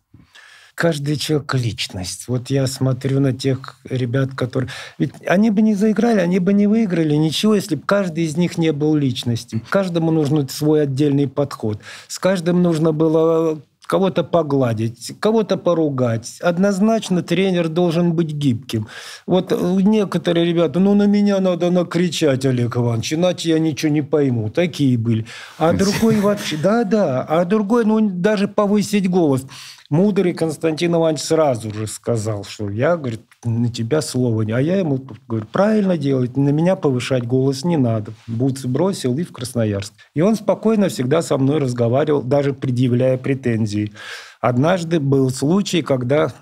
каждый 0.75 1.17
человек 1.17 1.55
личность. 1.55 2.25
Вот 2.29 2.51
я 2.51 2.67
смотрю 2.67 3.21
на 3.21 3.33
тех 3.33 3.77
ребят, 3.85 4.31
которые... 4.35 4.71
Ведь 4.99 5.13
они 5.27 5.51
бы 5.51 5.63
не 5.63 5.75
заиграли, 5.75 6.19
они 6.19 6.39
бы 6.39 6.53
не 6.53 6.67
выиграли 6.67 7.15
ничего, 7.15 7.55
если 7.55 7.77
бы 7.77 7.83
каждый 7.83 8.25
из 8.25 8.37
них 8.37 8.59
не 8.59 8.73
был 8.73 8.97
личностью. 8.97 9.61
Каждому 9.69 10.11
нужен 10.11 10.49
свой 10.49 10.83
отдельный 10.83 11.29
подход. 11.29 11.81
С 12.09 12.19
каждым 12.19 12.63
нужно 12.63 12.93
было 12.93 13.61
кого-то 13.87 14.25
погладить, 14.25 15.13
кого-то 15.21 15.57
поругать. 15.57 16.39
Однозначно 16.41 17.23
тренер 17.23 17.69
должен 17.69 18.13
быть 18.13 18.33
гибким. 18.33 18.89
Вот 19.27 19.53
некоторые 19.53 20.47
ребята, 20.47 20.81
ну 20.81 20.95
на 20.95 21.07
меня 21.07 21.41
надо 21.41 21.71
накричать, 21.71 22.47
Олег 22.47 22.77
Иванович, 22.77 23.15
иначе 23.15 23.51
я 23.51 23.59
ничего 23.59 23.93
не 23.93 24.03
пойму. 24.03 24.51
Такие 24.51 24.97
были. 24.97 25.27
А 25.59 25.73
другой 25.75 26.21
вообще, 26.21 26.57
да-да, 26.57 27.23
а 27.23 27.45
другой, 27.45 27.85
ну 27.85 28.01
даже 28.01 28.49
повысить 28.49 29.09
голос. 29.09 29.45
Мудрый 29.91 30.33
Константин 30.33 30.95
Иванович 30.95 31.21
сразу 31.21 31.73
же 31.73 31.87
сказал, 31.87 32.45
что 32.45 32.71
я, 32.71 32.97
говорит, 32.97 33.21
на 33.45 33.69
тебя 33.69 34.01
слова. 34.03 34.43
А 34.43 34.61
я 34.61 34.77
ему 34.77 35.01
говорю, 35.27 35.47
правильно 35.51 35.99
делать, 35.99 36.37
на 36.37 36.51
меня 36.51 36.77
повышать 36.77 37.27
голос 37.27 37.65
не 37.65 37.77
надо. 37.77 38.13
Бутсы 38.27 38.69
бросил 38.69 39.19
и 39.19 39.25
в 39.25 39.33
Красноярск. 39.33 39.93
И 40.15 40.21
он 40.21 40.37
спокойно 40.37 40.89
всегда 40.89 41.23
со 41.23 41.37
мной 41.39 41.59
разговаривал, 41.59 42.23
даже 42.23 42.55
предъявляя 42.55 43.19
претензии. 43.19 43.93
Однажды 44.41 45.01
был 45.01 45.31
случай, 45.31 45.83
когда, 45.83 46.33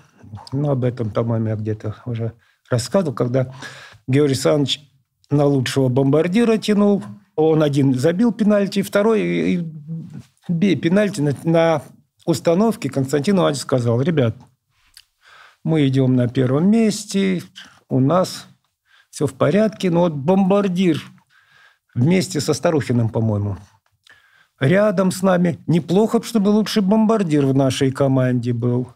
ну, 0.51 0.69
об 0.69 0.83
этом, 0.83 1.09
по-моему, 1.09 1.47
я 1.47 1.55
где-то 1.55 1.95
уже 2.05 2.33
рассказывал, 2.69 3.13
когда 3.13 3.53
Георгий 4.07 4.33
Александрович 4.33 4.81
на 5.29 5.45
лучшего 5.45 5.87
бомбардира 5.87 6.57
тянул. 6.57 7.03
Он 7.35 7.63
один 7.63 7.97
забил 7.97 8.31
пенальти, 8.31 8.81
второй 8.81 9.21
и, 9.21 9.65
бей 10.47 10.75
пенальти 10.75 11.21
на, 11.21 11.33
на 11.43 11.81
установки 12.25 12.87
Константин 12.87 13.37
Иванович 13.37 13.59
сказал, 13.59 14.01
ребят, 14.01 14.35
мы 15.63 15.87
идем 15.87 16.15
на 16.15 16.27
первом 16.27 16.69
месте, 16.69 17.43
у 17.89 17.99
нас 17.99 18.47
все 19.09 19.27
в 19.27 19.33
порядке, 19.33 19.91
но 19.91 20.01
вот 20.01 20.13
бомбардир 20.13 21.01
вместе 21.93 22.39
со 22.39 22.53
Старухиным, 22.53 23.09
по-моему, 23.09 23.57
рядом 24.59 25.11
с 25.11 25.21
нами. 25.21 25.59
Неплохо, 25.67 26.21
чтобы 26.23 26.49
лучший 26.49 26.81
бомбардир 26.81 27.45
в 27.45 27.53
нашей 27.53 27.91
команде 27.91 28.53
был. 28.53 28.93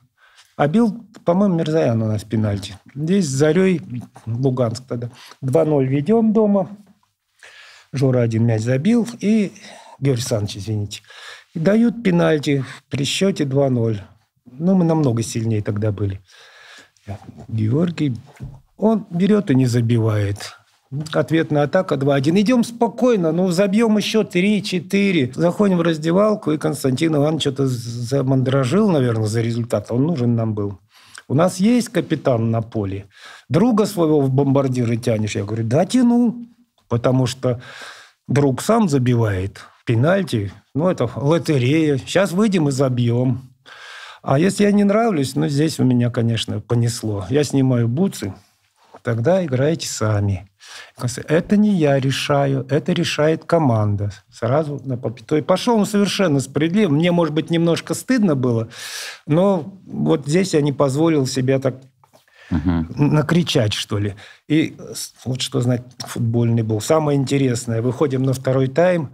А 0.55 0.67
бил, 0.67 1.05
по-моему, 1.25 1.55
Мирзаян 1.55 2.01
у 2.01 2.07
нас 2.07 2.23
пенальти. 2.23 2.77
Здесь 2.93 3.27
Зарей, 3.27 3.81
Луганск 4.25 4.87
тогда. 4.87 5.11
2-0 5.43 5.85
ведем 5.85 6.31
дома. 6.31 6.69
Жора 7.91 8.21
один 8.21 8.45
мяч 8.45 8.61
забил. 8.61 9.05
И 9.19 9.51
Георгий 9.99 10.21
Александрович, 10.21 10.57
извините. 10.57 11.01
И 11.53 11.59
дают 11.59 12.03
пенальти 12.03 12.63
при 12.89 13.03
счете 13.03 13.43
2-0. 13.43 13.99
Ну, 14.45 14.75
мы 14.75 14.85
намного 14.85 15.23
сильнее 15.23 15.61
тогда 15.61 15.91
были. 15.91 16.21
Георгий, 17.47 18.15
он 18.77 19.05
берет 19.09 19.51
и 19.51 19.55
не 19.55 19.65
забивает. 19.65 20.57
Ответная 21.13 21.63
атака 21.63 21.95
2-1. 21.95 22.39
Идем 22.41 22.63
спокойно, 22.63 23.31
ну, 23.31 23.49
забьем 23.49 23.97
еще 23.97 24.21
3-4. 24.21 25.33
Заходим 25.33 25.77
в 25.77 25.81
раздевалку, 25.81 26.51
и 26.51 26.57
Константин 26.57 27.15
Иванович 27.15 27.41
что-то 27.41 27.67
замандражил, 27.67 28.89
наверное, 28.89 29.27
за 29.27 29.41
результат. 29.41 29.91
Он 29.91 30.03
нужен 30.03 30.35
нам 30.35 30.53
был. 30.53 30.79
У 31.27 31.33
нас 31.33 31.57
есть 31.57 31.89
капитан 31.89 32.51
на 32.51 32.61
поле. 32.61 33.07
Друга 33.49 33.85
своего 33.85 34.21
в 34.21 34.29
бомбардиры 34.29 34.97
тянешь. 34.97 35.35
Я 35.35 35.43
говорю, 35.43 35.63
да, 35.63 35.85
тяну. 35.85 36.47
Потому 36.87 37.25
что 37.25 37.61
друг 38.27 38.61
сам 38.61 38.87
забивает 38.87 39.61
пенальти. 39.85 40.51
Ну, 40.75 40.87
это 40.87 41.09
лотерея. 41.15 41.97
Сейчас 41.97 42.31
выйдем 42.31 42.69
и 42.69 42.71
забьем. 42.71 43.54
А 44.25 44.39
если 44.39 44.63
я 44.63 44.71
не 44.71 44.83
нравлюсь, 44.83 45.35
ну, 45.35 45.47
здесь 45.47 45.79
у 45.79 45.83
меня, 45.83 46.09
конечно, 46.09 46.59
понесло. 46.59 47.27
Я 47.29 47.43
снимаю 47.43 47.87
бутсы, 47.87 48.33
тогда 49.03 49.45
играйте 49.45 49.87
сами. 49.87 50.49
Это 51.27 51.57
не 51.57 51.75
я 51.75 51.99
решаю, 51.99 52.65
это 52.71 52.91
решает 52.91 53.45
команда. 53.45 54.11
Сразу 54.31 54.81
на 54.83 54.97
попито. 54.97 55.37
И 55.37 55.41
пошел 55.41 55.77
он 55.77 55.85
совершенно 55.85 56.39
справедливо. 56.39 56.89
Мне, 56.89 57.11
может 57.11 57.35
быть, 57.35 57.51
немножко 57.51 57.93
стыдно 57.93 58.35
было, 58.35 58.69
но 59.27 59.77
вот 59.85 60.25
здесь 60.25 60.55
я 60.55 60.61
не 60.61 60.73
позволил 60.73 61.27
себе 61.27 61.59
так 61.59 61.75
угу. 62.49 62.85
накричать, 62.95 63.73
что 63.73 63.99
ли. 63.99 64.15
И 64.47 64.75
вот 65.23 65.39
что 65.39 65.61
знать, 65.61 65.83
футбольный 65.99 66.63
был. 66.63 66.81
Самое 66.81 67.19
интересное, 67.19 67.83
выходим 67.83 68.23
на 68.23 68.33
второй 68.33 68.69
тайм, 68.69 69.13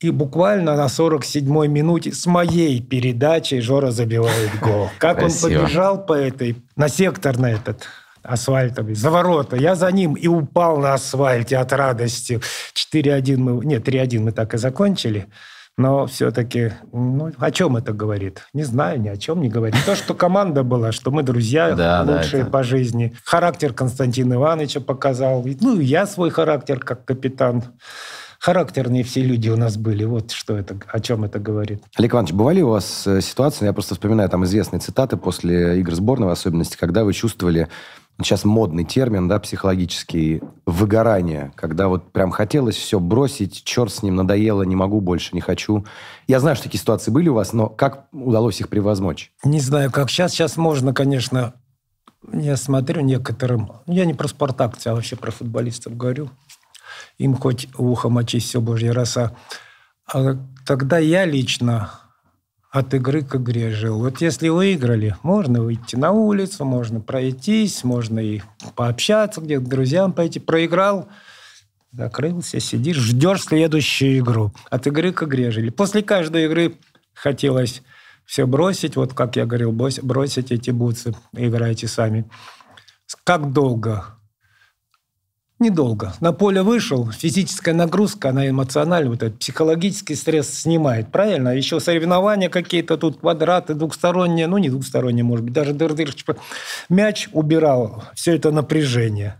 и 0.00 0.10
буквально 0.10 0.76
на 0.76 0.86
47-й 0.86 1.68
минуте 1.68 2.12
с 2.12 2.26
моей 2.26 2.80
передачей 2.80 3.60
Жора 3.60 3.90
забивает 3.90 4.50
гол. 4.60 4.90
Как 4.98 5.18
Красиво. 5.18 5.46
он 5.46 5.52
побежал 5.62 6.04
по 6.04 6.12
этой, 6.12 6.56
на 6.76 6.88
сектор 6.88 7.38
на 7.38 7.50
этот, 7.50 7.86
асфальтовый, 8.22 8.94
за 8.94 9.10
ворота. 9.10 9.56
Я 9.56 9.74
за 9.74 9.90
ним 9.92 10.14
и 10.14 10.26
упал 10.26 10.78
на 10.78 10.94
асфальте 10.94 11.56
от 11.58 11.72
радости. 11.72 12.40
4-1 12.92 13.36
мы... 13.36 13.64
Нет, 13.64 13.86
3-1 13.86 14.20
мы 14.20 14.32
так 14.32 14.54
и 14.54 14.58
закончили. 14.58 15.28
Но 15.76 16.06
все-таки, 16.06 16.72
ну, 16.92 17.32
о 17.36 17.50
чем 17.50 17.76
это 17.76 17.92
говорит? 17.92 18.46
Не 18.52 18.62
знаю, 18.62 19.00
ни 19.00 19.08
о 19.08 19.16
чем 19.16 19.40
не 19.40 19.48
говорит. 19.48 19.76
То, 19.84 19.96
что 19.96 20.14
команда 20.14 20.62
была, 20.62 20.92
что 20.92 21.10
мы 21.10 21.24
друзья 21.24 21.70
да, 21.74 22.02
лучшие 22.02 22.42
да, 22.42 22.48
это... 22.48 22.50
по 22.50 22.62
жизни. 22.62 23.12
Характер 23.24 23.72
Константина 23.72 24.34
Ивановича 24.34 24.80
показал. 24.80 25.44
Ну, 25.60 25.80
и 25.80 25.84
я 25.84 26.06
свой 26.06 26.30
характер 26.30 26.78
как 26.78 27.04
капитан. 27.04 27.64
Характерные 28.44 29.04
все 29.04 29.22
люди 29.22 29.48
у 29.48 29.56
нас 29.56 29.78
были. 29.78 30.04
Вот 30.04 30.30
что 30.30 30.54
это, 30.54 30.76
о 30.88 31.00
чем 31.00 31.24
это 31.24 31.38
говорит. 31.38 31.82
Олег 31.96 32.12
Иванович, 32.12 32.34
бывали 32.34 32.60
у 32.60 32.68
вас 32.68 33.06
э, 33.06 33.22
ситуации, 33.22 33.64
я 33.64 33.72
просто 33.72 33.94
вспоминаю 33.94 34.28
там 34.28 34.44
известные 34.44 34.80
цитаты 34.80 35.16
после 35.16 35.80
игр 35.80 35.94
сборной, 35.94 36.28
в 36.28 36.30
особенности, 36.30 36.76
когда 36.76 37.04
вы 37.04 37.14
чувствовали 37.14 37.68
сейчас 38.20 38.44
модный 38.44 38.84
термин, 38.84 39.28
да, 39.28 39.38
психологический, 39.38 40.42
выгорание, 40.66 41.54
когда 41.56 41.88
вот 41.88 42.12
прям 42.12 42.30
хотелось 42.32 42.76
все 42.76 43.00
бросить, 43.00 43.64
черт 43.64 43.90
с 43.90 44.02
ним, 44.02 44.16
надоело, 44.16 44.62
не 44.62 44.76
могу 44.76 45.00
больше, 45.00 45.30
не 45.32 45.40
хочу. 45.40 45.86
Я 46.28 46.38
знаю, 46.38 46.54
что 46.54 46.64
такие 46.64 46.80
ситуации 46.80 47.10
были 47.10 47.30
у 47.30 47.34
вас, 47.34 47.54
но 47.54 47.70
как 47.70 48.08
удалось 48.12 48.60
их 48.60 48.68
превозмочь? 48.68 49.32
Не 49.42 49.60
знаю, 49.60 49.90
как 49.90 50.10
сейчас. 50.10 50.32
Сейчас 50.32 50.58
можно, 50.58 50.92
конечно, 50.92 51.54
я 52.30 52.58
смотрю 52.58 53.00
некоторым, 53.00 53.72
я 53.86 54.04
не 54.04 54.12
про 54.12 54.28
«Спартак», 54.28 54.74
а 54.84 54.94
вообще 54.94 55.16
про 55.16 55.30
футболистов 55.30 55.96
говорю, 55.96 56.28
им 57.18 57.34
хоть 57.36 57.68
ухо 57.76 58.08
мочись, 58.08 58.44
все 58.44 58.60
божья 58.60 58.92
роса. 58.92 59.36
А 60.12 60.36
тогда 60.66 60.98
я 60.98 61.24
лично 61.24 61.90
от 62.70 62.92
игры 62.92 63.22
к 63.22 63.36
игре 63.36 63.70
жил. 63.70 64.00
Вот 64.00 64.20
если 64.20 64.48
выиграли, 64.48 65.16
можно 65.22 65.62
выйти 65.62 65.94
на 65.94 66.10
улицу, 66.10 66.64
можно 66.64 67.00
пройтись, 67.00 67.84
можно 67.84 68.18
и 68.18 68.40
пообщаться 68.74 69.40
где-то, 69.40 69.64
к 69.64 69.68
друзьям 69.68 70.12
пойти. 70.12 70.40
Проиграл, 70.40 71.08
закрылся, 71.92 72.58
сидишь, 72.58 72.96
ждешь 72.96 73.44
следующую 73.44 74.18
игру. 74.18 74.52
От 74.70 74.88
игры 74.88 75.12
к 75.12 75.22
игре 75.22 75.52
жили. 75.52 75.70
После 75.70 76.02
каждой 76.02 76.46
игры 76.46 76.74
хотелось 77.12 77.82
все 78.24 78.44
бросить, 78.44 78.96
вот 78.96 79.14
как 79.14 79.36
я 79.36 79.46
говорил, 79.46 79.70
бросить 79.70 80.50
эти 80.50 80.70
бутсы, 80.70 81.14
играйте 81.32 81.86
сами. 81.86 82.28
Как 83.22 83.52
долго 83.52 84.16
Недолго. 85.60 86.12
На 86.20 86.32
поле 86.32 86.62
вышел, 86.62 87.10
физическая 87.12 87.74
нагрузка, 87.74 88.30
она 88.30 88.48
эмоциональная, 88.48 89.10
вот 89.10 89.22
этот 89.22 89.38
психологический 89.38 90.16
стресс 90.16 90.48
снимает, 90.48 91.12
правильно? 91.12 91.50
Еще 91.50 91.78
соревнования 91.78 92.48
какие-то 92.48 92.96
тут, 92.96 93.20
квадраты 93.20 93.74
двухсторонние, 93.74 94.48
ну 94.48 94.58
не 94.58 94.68
двухсторонние, 94.68 95.22
может 95.22 95.44
быть, 95.44 95.54
даже 95.54 95.72
дыр-дыр. 95.72 96.12
Мяч 96.88 97.28
убирал 97.32 98.02
все 98.14 98.34
это 98.34 98.50
напряжение. 98.50 99.38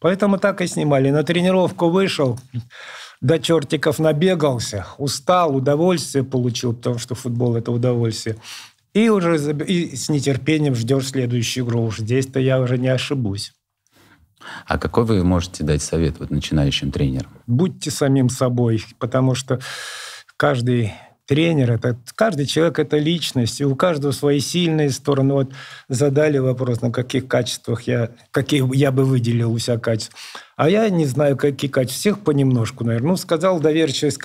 Поэтому 0.00 0.38
так 0.38 0.62
и 0.62 0.66
снимали. 0.66 1.10
На 1.10 1.22
тренировку 1.22 1.90
вышел, 1.90 2.38
до 3.20 3.38
чертиков 3.38 3.98
набегался, 4.00 4.86
устал, 4.98 5.54
удовольствие 5.54 6.24
получил, 6.24 6.74
потому 6.74 6.98
что 6.98 7.14
футбол– 7.14 7.54
это 7.56 7.70
удовольствие. 7.70 8.36
И 8.94 9.08
уже 9.10 9.36
и 9.64 9.94
с 9.94 10.08
нетерпением 10.08 10.74
ждешь 10.74 11.10
следующую 11.10 11.64
игру. 11.64 11.84
Уж 11.84 11.98
здесь-то 11.98 12.40
я 12.40 12.60
уже 12.60 12.78
не 12.78 12.88
ошибусь. 12.88 13.52
А 14.66 14.78
какой 14.78 15.04
вы 15.04 15.22
можете 15.24 15.64
дать 15.64 15.82
совет 15.82 16.18
вот 16.18 16.30
начинающим 16.30 16.90
тренерам? 16.90 17.30
Будьте 17.46 17.90
самим 17.90 18.28
собой, 18.28 18.84
потому 18.98 19.34
что 19.34 19.60
каждый 20.36 20.92
тренер, 21.30 21.70
это 21.70 21.96
каждый 22.16 22.44
человек 22.44 22.80
это 22.80 22.98
личность, 22.98 23.60
и 23.60 23.64
у 23.64 23.76
каждого 23.76 24.10
свои 24.10 24.40
сильные 24.40 24.90
стороны. 24.90 25.34
Вот 25.34 25.52
задали 25.88 26.38
вопрос, 26.38 26.80
на 26.80 26.90
каких 26.90 27.28
качествах 27.28 27.82
я, 27.82 28.10
какие 28.32 28.64
я 28.76 28.90
бы 28.90 29.04
выделил 29.04 29.52
у 29.52 29.58
себя 29.60 29.78
качества. 29.78 30.18
А 30.56 30.68
я 30.68 30.88
не 30.90 31.06
знаю, 31.06 31.36
какие 31.36 31.70
качества. 31.70 32.00
Всех 32.00 32.20
понемножку, 32.24 32.82
наверное. 32.84 33.10
Ну, 33.10 33.16
сказал 33.16 33.60
доверчивость, 33.60 34.18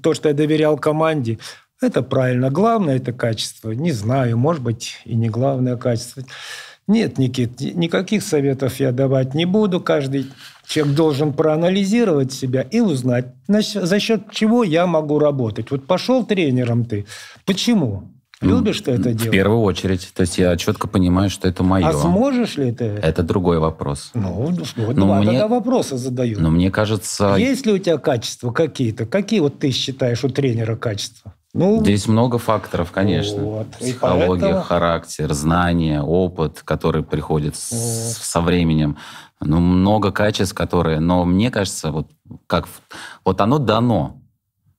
то, 0.00 0.14
что 0.14 0.30
я 0.30 0.34
доверял 0.34 0.78
команде, 0.78 1.38
это 1.82 2.02
правильно. 2.02 2.48
Главное 2.50 2.96
это 2.96 3.12
качество. 3.12 3.72
Не 3.72 3.92
знаю, 3.92 4.38
может 4.38 4.62
быть, 4.62 4.96
и 5.04 5.14
не 5.14 5.28
главное 5.28 5.76
качество. 5.76 6.22
Нет, 6.88 7.18
Никит, 7.18 7.60
никаких 7.60 8.22
советов 8.22 8.78
я 8.78 8.92
давать 8.92 9.34
не 9.34 9.44
буду. 9.44 9.80
Каждый 9.80 10.26
человек 10.66 10.94
должен 10.94 11.32
проанализировать 11.32 12.32
себя 12.32 12.62
и 12.62 12.80
узнать, 12.80 13.34
за 13.48 13.98
счет 13.98 14.30
чего 14.30 14.62
я 14.62 14.86
могу 14.86 15.18
работать. 15.18 15.70
Вот 15.70 15.86
пошел 15.86 16.24
тренером 16.24 16.84
ты. 16.84 17.06
Почему? 17.44 18.12
Любишь 18.40 18.82
ты 18.82 18.92
это 18.92 19.14
делать? 19.14 19.28
В 19.28 19.30
первую 19.30 19.62
очередь. 19.62 20.10
То 20.14 20.20
есть 20.22 20.36
я 20.38 20.56
четко 20.56 20.88
понимаю, 20.88 21.30
что 21.30 21.48
это 21.48 21.62
мое. 21.62 21.88
А 21.88 21.92
сможешь 21.92 22.56
ли 22.56 22.70
ты 22.70 22.84
это? 22.84 23.22
другой 23.22 23.58
вопрос. 23.58 24.10
Ну, 24.14 24.54
ну 24.76 24.92
два 24.92 25.18
мне, 25.18 25.26
тогда 25.26 25.48
вопроса 25.48 25.96
задаю. 25.96 26.38
Но 26.38 26.50
мне 26.50 26.70
кажется... 26.70 27.36
Есть 27.38 27.64
ли 27.64 27.72
у 27.72 27.78
тебя 27.78 27.96
качества 27.96 28.52
какие-то? 28.52 29.06
Какие 29.06 29.40
вот 29.40 29.58
ты 29.58 29.70
считаешь 29.70 30.22
у 30.22 30.28
тренера 30.28 30.76
качества? 30.76 31.34
Ну, 31.56 31.80
Здесь 31.80 32.06
много 32.06 32.38
факторов, 32.38 32.92
конечно. 32.92 33.42
Вот. 33.42 33.68
Психология, 33.78 34.40
поэтому... 34.40 34.62
характер, 34.62 35.32
знания, 35.32 36.02
опыт, 36.02 36.60
который 36.62 37.02
приходит 37.02 37.54
вот. 37.54 37.78
со 37.78 38.40
временем. 38.42 38.98
Ну, 39.40 39.58
много 39.60 40.12
качеств, 40.12 40.54
которые... 40.54 41.00
Но 41.00 41.24
мне 41.24 41.50
кажется, 41.50 41.92
вот 41.92 42.08
как... 42.46 42.68
Вот 43.24 43.40
оно 43.40 43.58
дано. 43.58 44.20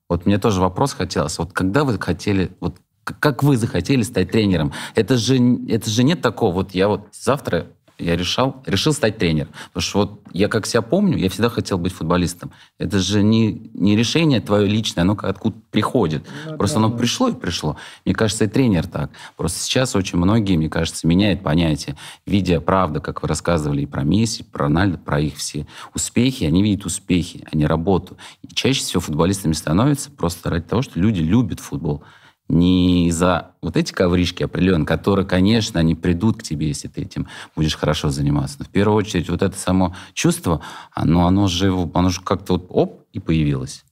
Вот 0.08 0.24
мне 0.24 0.38
тоже 0.38 0.60
вопрос 0.60 0.92
хотелось. 0.92 1.38
Вот 1.38 1.52
когда 1.52 1.82
вы 1.82 1.98
хотели... 1.98 2.52
Вот 2.60 2.76
как 3.02 3.42
вы 3.42 3.56
захотели 3.56 4.02
стать 4.02 4.30
тренером? 4.30 4.72
Это 4.94 5.16
же, 5.16 5.38
это 5.68 5.90
же 5.90 6.04
нет 6.04 6.20
такого, 6.20 6.52
вот 6.52 6.74
я 6.74 6.88
вот 6.88 7.08
завтра 7.12 7.66
я 7.98 8.16
решал, 8.16 8.62
решил 8.66 8.92
стать 8.92 9.18
тренером. 9.18 9.50
Потому 9.72 9.82
что 9.82 9.98
вот 9.98 10.20
я 10.32 10.48
как 10.48 10.66
себя 10.66 10.82
помню, 10.82 11.18
я 11.18 11.28
всегда 11.28 11.48
хотел 11.48 11.78
быть 11.78 11.92
футболистом. 11.92 12.52
Это 12.78 12.98
же 12.98 13.22
не, 13.22 13.70
не 13.74 13.96
решение 13.96 14.40
твое 14.40 14.68
личное, 14.68 15.02
оно 15.02 15.16
откуда 15.20 15.56
приходит. 15.70 16.24
Ну, 16.46 16.56
Просто 16.56 16.78
да, 16.78 16.84
оно 16.84 16.94
да. 16.94 16.98
пришло 16.98 17.28
и 17.28 17.34
пришло. 17.34 17.76
Мне 18.04 18.14
кажется, 18.14 18.44
и 18.44 18.48
тренер 18.48 18.86
так. 18.86 19.10
Просто 19.36 19.60
сейчас 19.60 19.96
очень 19.96 20.18
многие, 20.18 20.56
мне 20.56 20.68
кажется, 20.68 21.06
меняют 21.06 21.42
понятие. 21.42 21.96
Видя 22.26 22.60
правду, 22.60 23.00
как 23.00 23.22
вы 23.22 23.28
рассказывали 23.28 23.82
и 23.82 23.86
про 23.86 24.02
Месси, 24.02 24.44
про 24.44 24.64
Рональда, 24.64 24.98
про 24.98 25.20
их 25.20 25.36
все 25.36 25.66
успехи, 25.94 26.44
они 26.44 26.62
видят 26.62 26.86
успехи, 26.86 27.46
а 27.50 27.56
не 27.56 27.66
работу. 27.66 28.16
И 28.42 28.54
чаще 28.54 28.80
всего 28.80 29.00
футболистами 29.00 29.52
становятся 29.52 30.10
просто 30.10 30.50
ради 30.50 30.64
того, 30.64 30.82
что 30.82 31.00
люди 31.00 31.20
любят 31.20 31.60
футбол 31.60 32.04
не 32.48 33.10
за 33.10 33.52
вот 33.60 33.76
эти 33.76 33.92
ковришки 33.92 34.42
определенные, 34.42 34.86
которые, 34.86 35.26
конечно, 35.26 35.78
они 35.80 35.94
придут 35.94 36.38
к 36.38 36.42
тебе, 36.42 36.68
если 36.68 36.88
ты 36.88 37.02
этим 37.02 37.26
будешь 37.54 37.76
хорошо 37.76 38.10
заниматься. 38.10 38.56
Но 38.58 38.64
в 38.64 38.68
первую 38.68 38.96
очередь 38.96 39.28
вот 39.28 39.42
это 39.42 39.56
само 39.56 39.94
чувство, 40.14 40.62
оно, 40.92 41.26
оно 41.26 41.46
же, 41.46 41.72
оно 41.94 42.08
же 42.08 42.20
как-то 42.20 42.54
вот 42.54 42.66
оп, 42.70 43.04
и 43.12 43.20
появилось. 43.20 43.84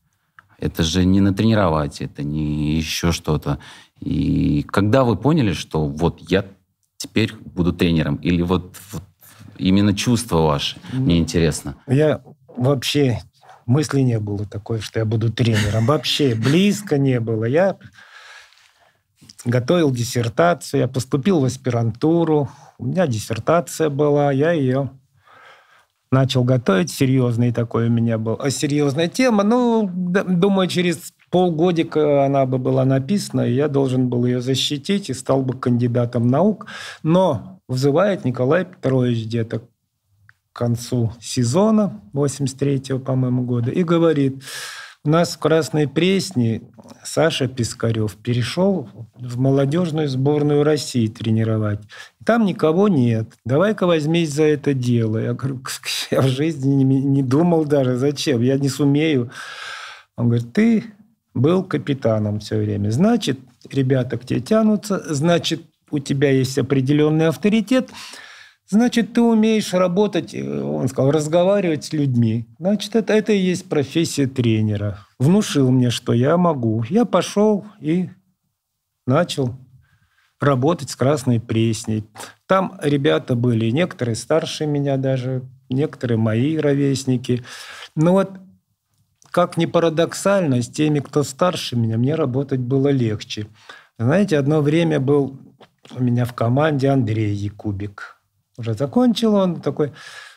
Это 0.59 0.83
же 0.83 1.05
не 1.05 1.21
натренировать, 1.21 2.01
это 2.01 2.23
не 2.23 2.77
еще 2.77 3.13
что-то. 3.13 3.59
И 4.01 4.65
когда 4.71 5.05
вы 5.05 5.17
поняли, 5.17 5.53
что 5.53 5.87
вот 5.87 6.21
я 6.31 6.47
теперь 6.97 7.35
буду 7.35 7.73
тренером, 7.73 8.17
или 8.17 8.41
вот, 8.43 8.75
вот 8.93 9.03
именно 9.59 9.95
чувство 9.95 10.39
ваше, 10.39 10.79
мне 10.93 11.19
интересно. 11.19 11.77
Я 11.87 12.23
вообще 12.57 13.21
мысли 13.67 14.01
не 14.01 14.19
было 14.19 14.47
такой, 14.47 14.81
что 14.81 14.99
я 14.99 15.05
буду 15.05 15.31
тренером. 15.31 15.87
Вообще 15.87 16.35
близко 16.35 16.97
не 16.97 17.21
было. 17.21 17.45
Я 17.45 17.77
готовил 19.47 19.91
диссертацию, 19.91 20.81
я 20.81 20.89
поступил 20.89 21.41
в 21.41 21.45
аспирантуру, 21.45 22.51
у 22.79 22.85
меня 22.85 23.07
диссертация 23.07 23.89
была, 23.89 24.33
я 24.33 24.53
ее 24.53 24.91
начал 26.11 26.45
готовить, 26.45 26.91
серьезный 26.91 27.53
такой 27.53 27.87
у 27.87 27.91
меня 27.91 28.19
был. 28.19 28.37
А 28.41 28.51
серьезная 28.51 29.09
тема, 29.09 29.43
ну, 29.43 29.89
думаю, 29.89 30.69
через 30.69 31.13
полгодика 31.31 32.25
она 32.25 32.47
бы 32.47 32.59
была 32.59 32.85
написана, 32.85 33.43
и 33.43 33.55
я 33.55 33.69
должен 33.69 34.09
был 34.09 34.25
ее 34.27 34.41
защитить 34.41 35.11
и 35.11 35.15
стал 35.15 35.43
бы 35.43 35.59
кандидатом 35.59 36.29
наук. 36.29 36.67
Но 37.03 37.61
вызывает 37.69 38.25
Николай 38.25 38.65
Петрович 38.65 39.27
где-то 39.27 39.61
к 39.61 39.65
концу 40.53 41.13
сезона 41.21 42.01
83-го, 42.15 42.99
по-моему, 42.99 43.43
года 43.43 43.71
и 43.71 43.83
говорит, 43.83 44.43
у 45.05 45.11
нас 45.11 45.35
в 45.35 45.39
Красной 45.39 45.87
Пресне 45.87 46.63
Саша 47.05 47.49
Пискарев 47.49 48.17
перешел 48.17 48.89
в 49.15 49.39
молодежную 49.39 50.09
сборную 50.09 50.65
России 50.65 51.07
тренировать. 51.07 51.81
Там 52.25 52.45
никого 52.45 52.89
нет. 52.89 53.29
Давай-ка 53.45 53.87
возьмись 53.87 54.33
за 54.33 54.45
это 54.45 54.75
дело. 54.75 55.19
Я 55.19 55.35
говорю, 55.35 55.61
Я 56.11 56.21
в 56.21 56.29
жизни 56.29 56.83
не, 56.83 57.23
думал 57.23 57.65
даже, 57.65 57.97
зачем, 57.97 58.43
я 58.43 58.59
не 58.59 58.69
сумею. 58.69 59.31
Он 60.17 60.29
говорит, 60.29 60.53
ты 60.53 60.85
был 61.35 61.63
капитаном 61.63 62.41
все 62.41 62.59
время. 62.59 62.91
Значит, 62.91 63.39
ребята 63.71 64.17
к 64.17 64.25
тебе 64.25 64.41
тянутся, 64.41 65.03
значит, 65.15 65.63
у 65.91 65.99
тебя 65.99 66.31
есть 66.31 66.59
определенный 66.59 67.29
авторитет, 67.29 67.91
значит, 68.69 69.13
ты 69.13 69.21
умеешь 69.21 69.73
работать, 69.73 70.35
э, 70.35 70.63
он 70.63 70.89
сказал, 70.89 71.11
разговаривать 71.11 71.85
с 71.85 71.93
людьми. 71.93 72.47
Значит, 72.59 72.97
это, 72.97 73.13
это 73.13 73.33
и 73.33 73.39
есть 73.39 73.69
профессия 73.69 74.27
тренера. 74.27 75.07
Внушил 75.19 75.71
мне, 75.71 75.91
что 75.91 76.13
я 76.13 76.37
могу. 76.37 76.85
Я 76.89 77.05
пошел 77.05 77.65
и 77.81 78.11
начал 79.07 79.55
работать 80.41 80.91
с 80.91 80.97
Красной 80.97 81.41
Пресней. 81.41 82.05
Там 82.47 82.79
ребята 82.83 83.35
были, 83.35 83.71
некоторые 83.71 84.15
старше 84.15 84.67
меня 84.67 84.97
даже, 84.97 85.43
некоторые 85.69 86.19
мои 86.19 86.57
ровесники. 86.57 87.45
Но 87.95 88.13
вот 88.13 88.31
как 89.31 89.57
ни 89.57 89.67
парадоксально, 89.67 90.63
с 90.63 90.69
теми, 90.69 91.01
кто 91.01 91.23
старше 91.23 91.77
меня, 91.77 91.99
мне 91.99 92.15
работать 92.15 92.61
было 92.61 92.89
легче. 92.89 93.49
Знаете, 93.99 94.39
одно 94.39 94.61
время 94.61 94.99
был 95.01 95.39
у 95.95 96.03
меня 96.03 96.25
в 96.25 96.35
команде 96.35 96.89
Андрей 96.89 97.35
Якубик. 97.35 98.16
Уже 98.59 98.75
закончил 98.75 99.35
он 99.35 99.61
такой, 99.61 99.93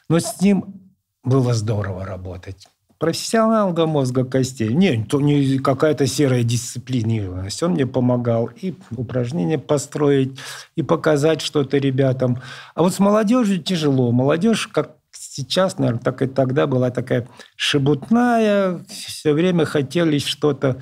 но 0.10 0.20
с 0.20 0.42
ним 0.42 0.92
было 1.24 1.54
здорово 1.54 2.06
работать. 2.06 2.68
Профессионал 2.98 3.72
до 3.72 3.88
мозга 3.88 4.26
костей. 4.26 4.74
Не, 4.74 5.06
то 5.06 5.22
не 5.22 5.58
какая-то 5.60 6.06
серая 6.06 6.44
дисциплинированность. 6.44 7.64
Он 7.64 7.72
мне 7.72 7.88
помогал 7.88 8.50
и 8.62 8.76
упражнения 8.92 9.58
построить, 9.58 10.38
и 10.76 10.82
показать 10.82 11.40
что-то 11.40 11.78
ребятам. 11.78 12.42
А 12.76 12.84
вот 12.84 12.94
с 12.94 13.00
молодежью 13.00 13.64
тяжело. 13.64 14.12
Молодежь, 14.12 14.68
как 14.68 14.98
сейчас, 15.12 15.78
наверное, 15.78 16.02
так 16.02 16.22
и 16.22 16.28
тогда 16.28 16.68
была 16.68 16.92
такая 16.92 17.28
шебутная, 17.56 18.84
все 18.90 19.32
время 19.32 19.64
хотели 19.64 20.18
что-то, 20.20 20.82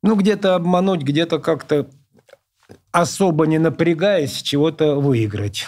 ну, 0.00 0.14
где-то 0.14 0.54
обмануть, 0.54 1.02
где-то 1.02 1.40
как-то 1.40 1.88
особо 2.92 3.46
не 3.46 3.58
напрягаясь, 3.58 4.42
чего-то 4.42 4.96
выиграть. 4.96 5.66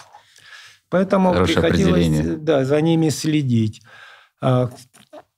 Поэтому 0.95 1.33
Хорошее 1.33 1.61
приходилось 1.61 2.37
да, 2.39 2.65
за 2.65 2.81
ними 2.81 3.09
следить. 3.09 3.83
А, 4.41 4.71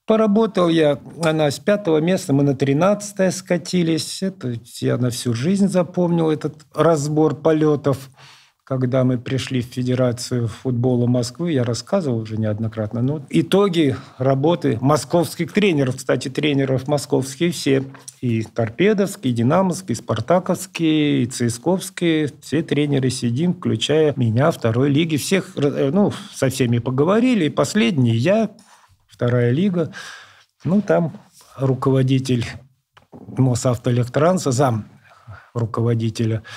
поработал 0.04 0.68
я, 0.68 1.00
она 1.24 1.50
с 1.50 1.58
пятого 1.58 1.96
места, 1.96 2.34
мы 2.34 2.42
на 2.42 2.54
тринадцатое 2.54 3.30
скатились. 3.30 4.22
Это 4.22 4.52
я 4.80 4.98
на 4.98 5.08
всю 5.08 5.32
жизнь 5.32 5.68
запомнил 5.68 6.30
этот 6.30 6.56
разбор 6.74 7.36
полетов 7.36 8.10
когда 8.66 9.04
мы 9.04 9.16
пришли 9.16 9.62
в 9.62 9.66
Федерацию 9.66 10.48
футбола 10.48 11.06
Москвы, 11.06 11.52
я 11.52 11.62
рассказывал 11.62 12.18
уже 12.18 12.36
неоднократно, 12.36 13.00
но 13.00 13.24
итоги 13.30 13.96
работы 14.18 14.76
московских 14.80 15.52
тренеров, 15.52 15.94
кстати, 15.94 16.26
тренеров 16.28 16.88
московские 16.88 17.52
все, 17.52 17.84
и 18.20 18.42
торпедовские, 18.42 19.32
и 19.32 19.36
динамовские, 19.36 19.92
и 19.92 19.94
спартаковские, 19.94 21.22
и 21.22 21.26
цисковские, 21.26 22.28
все 22.40 22.64
тренеры 22.64 23.08
сидим, 23.08 23.54
включая 23.54 24.12
меня, 24.16 24.50
второй 24.50 24.90
лиги, 24.90 25.16
всех, 25.16 25.52
ну, 25.54 26.12
со 26.34 26.48
всеми 26.48 26.78
поговорили, 26.78 27.44
и 27.44 27.50
последний 27.50 28.16
я, 28.16 28.50
вторая 29.06 29.52
лига, 29.52 29.92
ну, 30.64 30.82
там 30.82 31.12
руководитель 31.56 32.44
Мосавтоэлектранса, 33.12 34.50
зам 34.50 34.86
руководителя– 35.54 36.42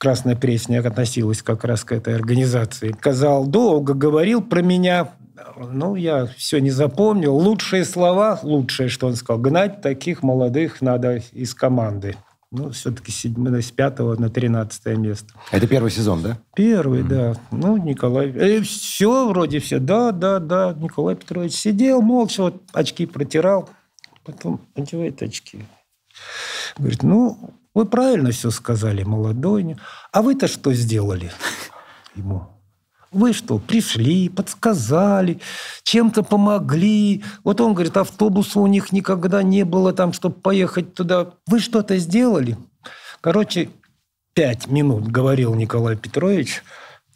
Красная 0.00 0.34
Пресня 0.34 0.80
относилась 0.80 1.42
как 1.42 1.62
раз 1.62 1.84
к 1.84 1.92
этой 1.92 2.14
организации. 2.14 2.96
Сказал, 2.98 3.46
долго 3.46 3.92
говорил 3.92 4.40
про 4.40 4.62
меня, 4.62 5.10
ну, 5.58 5.94
я 5.94 6.24
все 6.24 6.58
не 6.58 6.70
запомнил. 6.70 7.36
Лучшие 7.36 7.84
слова, 7.84 8.40
лучшее, 8.42 8.88
что 8.88 9.08
он 9.08 9.14
сказал, 9.14 9.42
гнать 9.42 9.82
таких 9.82 10.22
молодых 10.22 10.80
надо 10.80 11.20
из 11.32 11.54
команды. 11.54 12.16
Ну, 12.50 12.70
все-таки 12.70 13.12
с 13.12 13.70
пятого 13.70 14.18
на 14.18 14.30
тринадцатое 14.30 14.96
место. 14.96 15.34
Это 15.52 15.68
первый 15.68 15.90
сезон, 15.90 16.22
да? 16.22 16.38
Первый, 16.56 17.02
mm-hmm. 17.02 17.08
да. 17.08 17.34
Ну, 17.50 17.76
Николай... 17.76 18.30
Э, 18.30 18.62
все 18.62 19.28
вроде 19.28 19.58
все. 19.58 19.80
Да, 19.80 20.12
да, 20.12 20.38
да. 20.38 20.74
Николай 20.78 21.14
Петрович 21.14 21.52
сидел 21.52 22.00
молча, 22.00 22.44
вот 22.44 22.62
очки 22.72 23.04
протирал. 23.04 23.68
Потом 24.24 24.62
одевает 24.74 25.22
очки. 25.22 25.60
Говорит, 26.78 27.02
ну, 27.02 27.50
вы 27.74 27.86
правильно 27.86 28.30
все 28.32 28.50
сказали, 28.50 29.04
молодой. 29.04 29.76
А 30.12 30.22
вы-то 30.22 30.48
что 30.48 30.72
сделали 30.72 31.30
ему? 32.14 32.48
Вы 33.12 33.32
что, 33.32 33.58
пришли, 33.58 34.28
подсказали, 34.28 35.40
чем-то 35.82 36.22
помогли. 36.22 37.24
Вот 37.42 37.60
он 37.60 37.74
говорит, 37.74 37.96
автобуса 37.96 38.60
у 38.60 38.68
них 38.68 38.92
никогда 38.92 39.42
не 39.42 39.64
было 39.64 39.92
там, 39.92 40.12
чтобы 40.12 40.36
поехать 40.36 40.94
туда. 40.94 41.32
Вы 41.48 41.58
что-то 41.58 41.98
сделали? 41.98 42.56
Короче, 43.20 43.70
пять 44.32 44.68
минут 44.68 45.08
говорил 45.08 45.54
Николай 45.54 45.96
Петрович, 45.96 46.62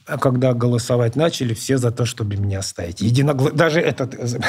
а 0.07 0.19
когда 0.19 0.53
голосовать 0.53 1.15
начали, 1.15 1.55
все 1.55 1.79
за 1.79 1.93
то, 1.93 2.05
чтобы 2.05 2.37
меня 2.37 2.59
оставить. 2.59 3.01
Единогла... 3.01 3.51
Даже 3.51 3.81
этот... 3.81 4.15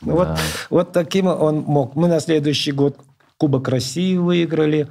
Вот, 0.00 0.28
вот 0.68 0.92
таким 0.92 1.28
он 1.28 1.60
мог. 1.60 1.94
Мы 1.94 2.08
на 2.08 2.20
следующий 2.20 2.72
год 2.72 2.98
Кубок 3.36 3.68
России 3.68 4.16
выиграли. 4.16 4.88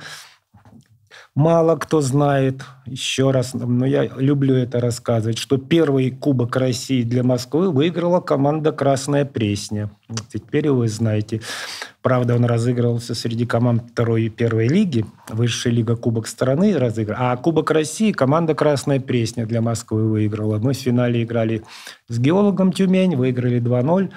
Мало 1.36 1.77
кто 1.77 1.99
знает, 2.01 2.61
еще 2.86 3.31
раз, 3.31 3.55
но 3.55 3.88
я 3.88 4.05
люблю 4.17 4.53
это 4.53 4.79
рассказывать, 4.79 5.39
что 5.39 5.57
первый 5.57 6.11
Кубок 6.11 6.55
России 6.55 7.01
для 7.01 7.23
Москвы 7.23 7.71
выиграла 7.71 8.19
команда 8.19 8.71
«Красная 8.71 9.25
Пресня». 9.25 9.89
Теперь 10.31 10.69
вы 10.69 10.88
знаете. 10.88 11.41
Правда, 12.03 12.36
он 12.36 12.45
разыгрывался 12.45 13.15
среди 13.15 13.47
команд 13.47 13.84
второй 13.93 14.25
и 14.25 14.29
первой 14.29 14.67
лиги. 14.67 15.07
Высшая 15.27 15.71
лига 15.71 15.95
Кубок 15.95 16.27
страны 16.27 16.77
разыграла. 16.77 17.31
А 17.31 17.38
Кубок 17.38 17.71
России 17.71 18.11
команда 18.11 18.53
«Красная 18.53 18.99
Пресня» 18.99 19.47
для 19.47 19.61
Москвы 19.61 20.07
выиграла. 20.07 20.59
Мы 20.59 20.73
в 20.73 20.77
финале 20.77 21.23
играли 21.23 21.63
с 22.09 22.19
геологом 22.19 22.71
Тюмень, 22.71 23.15
выиграли 23.15 23.59
2-0. 23.59 24.11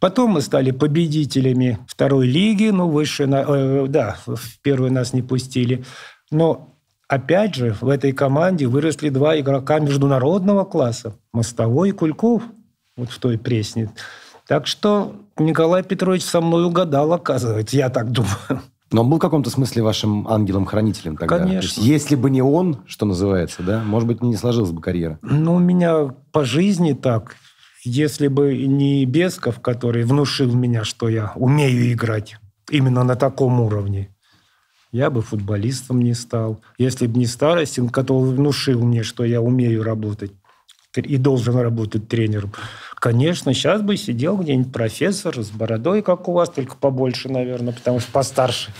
Потом 0.00 0.32
мы 0.32 0.42
стали 0.42 0.72
победителями 0.72 1.78
второй 1.88 2.26
лиги. 2.26 2.68
Ну, 2.68 2.90
выше, 2.90 3.24
э, 3.24 3.86
да, 3.88 4.18
в 4.26 4.60
первую 4.60 4.92
нас 4.92 5.14
не 5.14 5.22
пустили. 5.22 5.82
Но 6.30 6.74
опять 7.08 7.54
же, 7.54 7.76
в 7.80 7.88
этой 7.88 8.12
команде 8.12 8.66
выросли 8.66 9.08
два 9.08 9.38
игрока 9.38 9.78
международного 9.78 10.64
класса. 10.64 11.14
Мостовой 11.32 11.90
и 11.90 11.92
Кульков. 11.92 12.42
Вот 12.96 13.10
в 13.10 13.18
той 13.18 13.38
пресне. 13.38 13.90
Так 14.46 14.66
что 14.66 15.14
Николай 15.38 15.82
Петрович 15.82 16.22
со 16.22 16.40
мной 16.40 16.64
угадал, 16.64 17.12
оказывается. 17.12 17.76
Я 17.76 17.90
так 17.90 18.10
думаю. 18.10 18.62
Но 18.90 19.02
он 19.02 19.10
был 19.10 19.18
в 19.18 19.20
каком-то 19.20 19.50
смысле 19.50 19.82
вашим 19.82 20.26
ангелом-хранителем 20.26 21.16
тогда? 21.16 21.38
Конечно. 21.38 21.66
есть, 21.66 21.78
если 21.78 22.16
бы 22.16 22.30
не 22.30 22.40
он, 22.40 22.78
что 22.86 23.04
называется, 23.04 23.62
да, 23.62 23.82
может 23.84 24.08
быть, 24.08 24.22
не 24.22 24.34
сложилась 24.36 24.70
бы 24.70 24.80
карьера. 24.80 25.18
Ну, 25.20 25.56
у 25.56 25.58
меня 25.58 26.14
по 26.32 26.44
жизни 26.44 26.94
так. 26.94 27.36
Если 27.84 28.28
бы 28.28 28.66
не 28.66 29.04
Бесков, 29.04 29.60
который 29.60 30.04
внушил 30.04 30.54
меня, 30.54 30.84
что 30.84 31.08
я 31.08 31.32
умею 31.36 31.92
играть 31.92 32.36
именно 32.70 33.04
на 33.04 33.14
таком 33.14 33.60
уровне, 33.60 34.10
я 34.92 35.10
бы 35.10 35.22
футболистом 35.22 36.00
не 36.00 36.14
стал. 36.14 36.60
Если 36.78 37.06
бы 37.06 37.18
не 37.18 37.26
Старостин, 37.26 37.88
который 37.88 38.30
внушил 38.30 38.82
мне, 38.82 39.02
что 39.02 39.24
я 39.24 39.40
умею 39.40 39.82
работать 39.82 40.32
и 40.94 41.16
должен 41.16 41.56
работать 41.56 42.08
тренером, 42.08 42.52
конечно, 42.96 43.52
сейчас 43.54 43.82
бы 43.82 43.96
сидел 43.96 44.36
где-нибудь 44.36 44.72
профессор 44.72 45.42
с 45.42 45.50
бородой, 45.50 46.02
как 46.02 46.28
у 46.28 46.32
вас, 46.32 46.48
только 46.50 46.76
побольше, 46.76 47.28
наверное, 47.28 47.72
потому 47.72 48.00
что 48.00 48.10
постарше. 48.10 48.72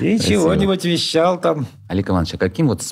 И 0.00 0.18
чего-нибудь 0.18 0.84
вещал 0.84 1.40
там. 1.40 1.66
Олег 1.88 2.10
Иванович, 2.10 2.34
а 2.34 2.38
каким 2.38 2.68
вот 2.68 2.82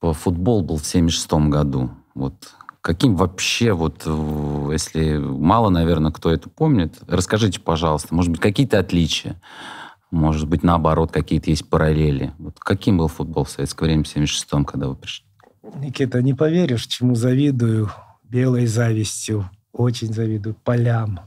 футбол 0.00 0.62
был 0.62 0.78
в 0.78 0.86
76 0.86 1.32
году? 1.50 1.90
Вот 2.14 2.34
каким 2.80 3.16
вообще, 3.16 3.72
вот, 3.72 4.06
если 4.72 5.18
мало, 5.18 5.70
наверное, 5.70 6.12
кто 6.12 6.30
это 6.30 6.48
помнит, 6.48 6.94
расскажите, 7.08 7.60
пожалуйста, 7.60 8.14
может 8.14 8.30
быть, 8.30 8.40
какие-то 8.40 8.78
отличия? 8.78 9.40
Может 10.16 10.48
быть, 10.48 10.62
наоборот, 10.62 11.12
какие-то 11.12 11.50
есть 11.50 11.68
параллели. 11.68 12.32
Вот 12.38 12.58
каким 12.58 12.96
был 12.96 13.08
футбол 13.08 13.44
в 13.44 13.50
советское 13.50 13.84
время, 13.84 14.02
в 14.02 14.06
76-м, 14.06 14.64
когда 14.64 14.88
вы 14.88 14.96
пришли? 14.96 15.26
Никита, 15.76 16.22
не 16.22 16.32
поверишь, 16.32 16.86
чему 16.86 17.14
завидую 17.14 17.90
белой 18.24 18.66
завистью. 18.66 19.50
Очень 19.72 20.14
завидую 20.14 20.54
полям. 20.64 21.20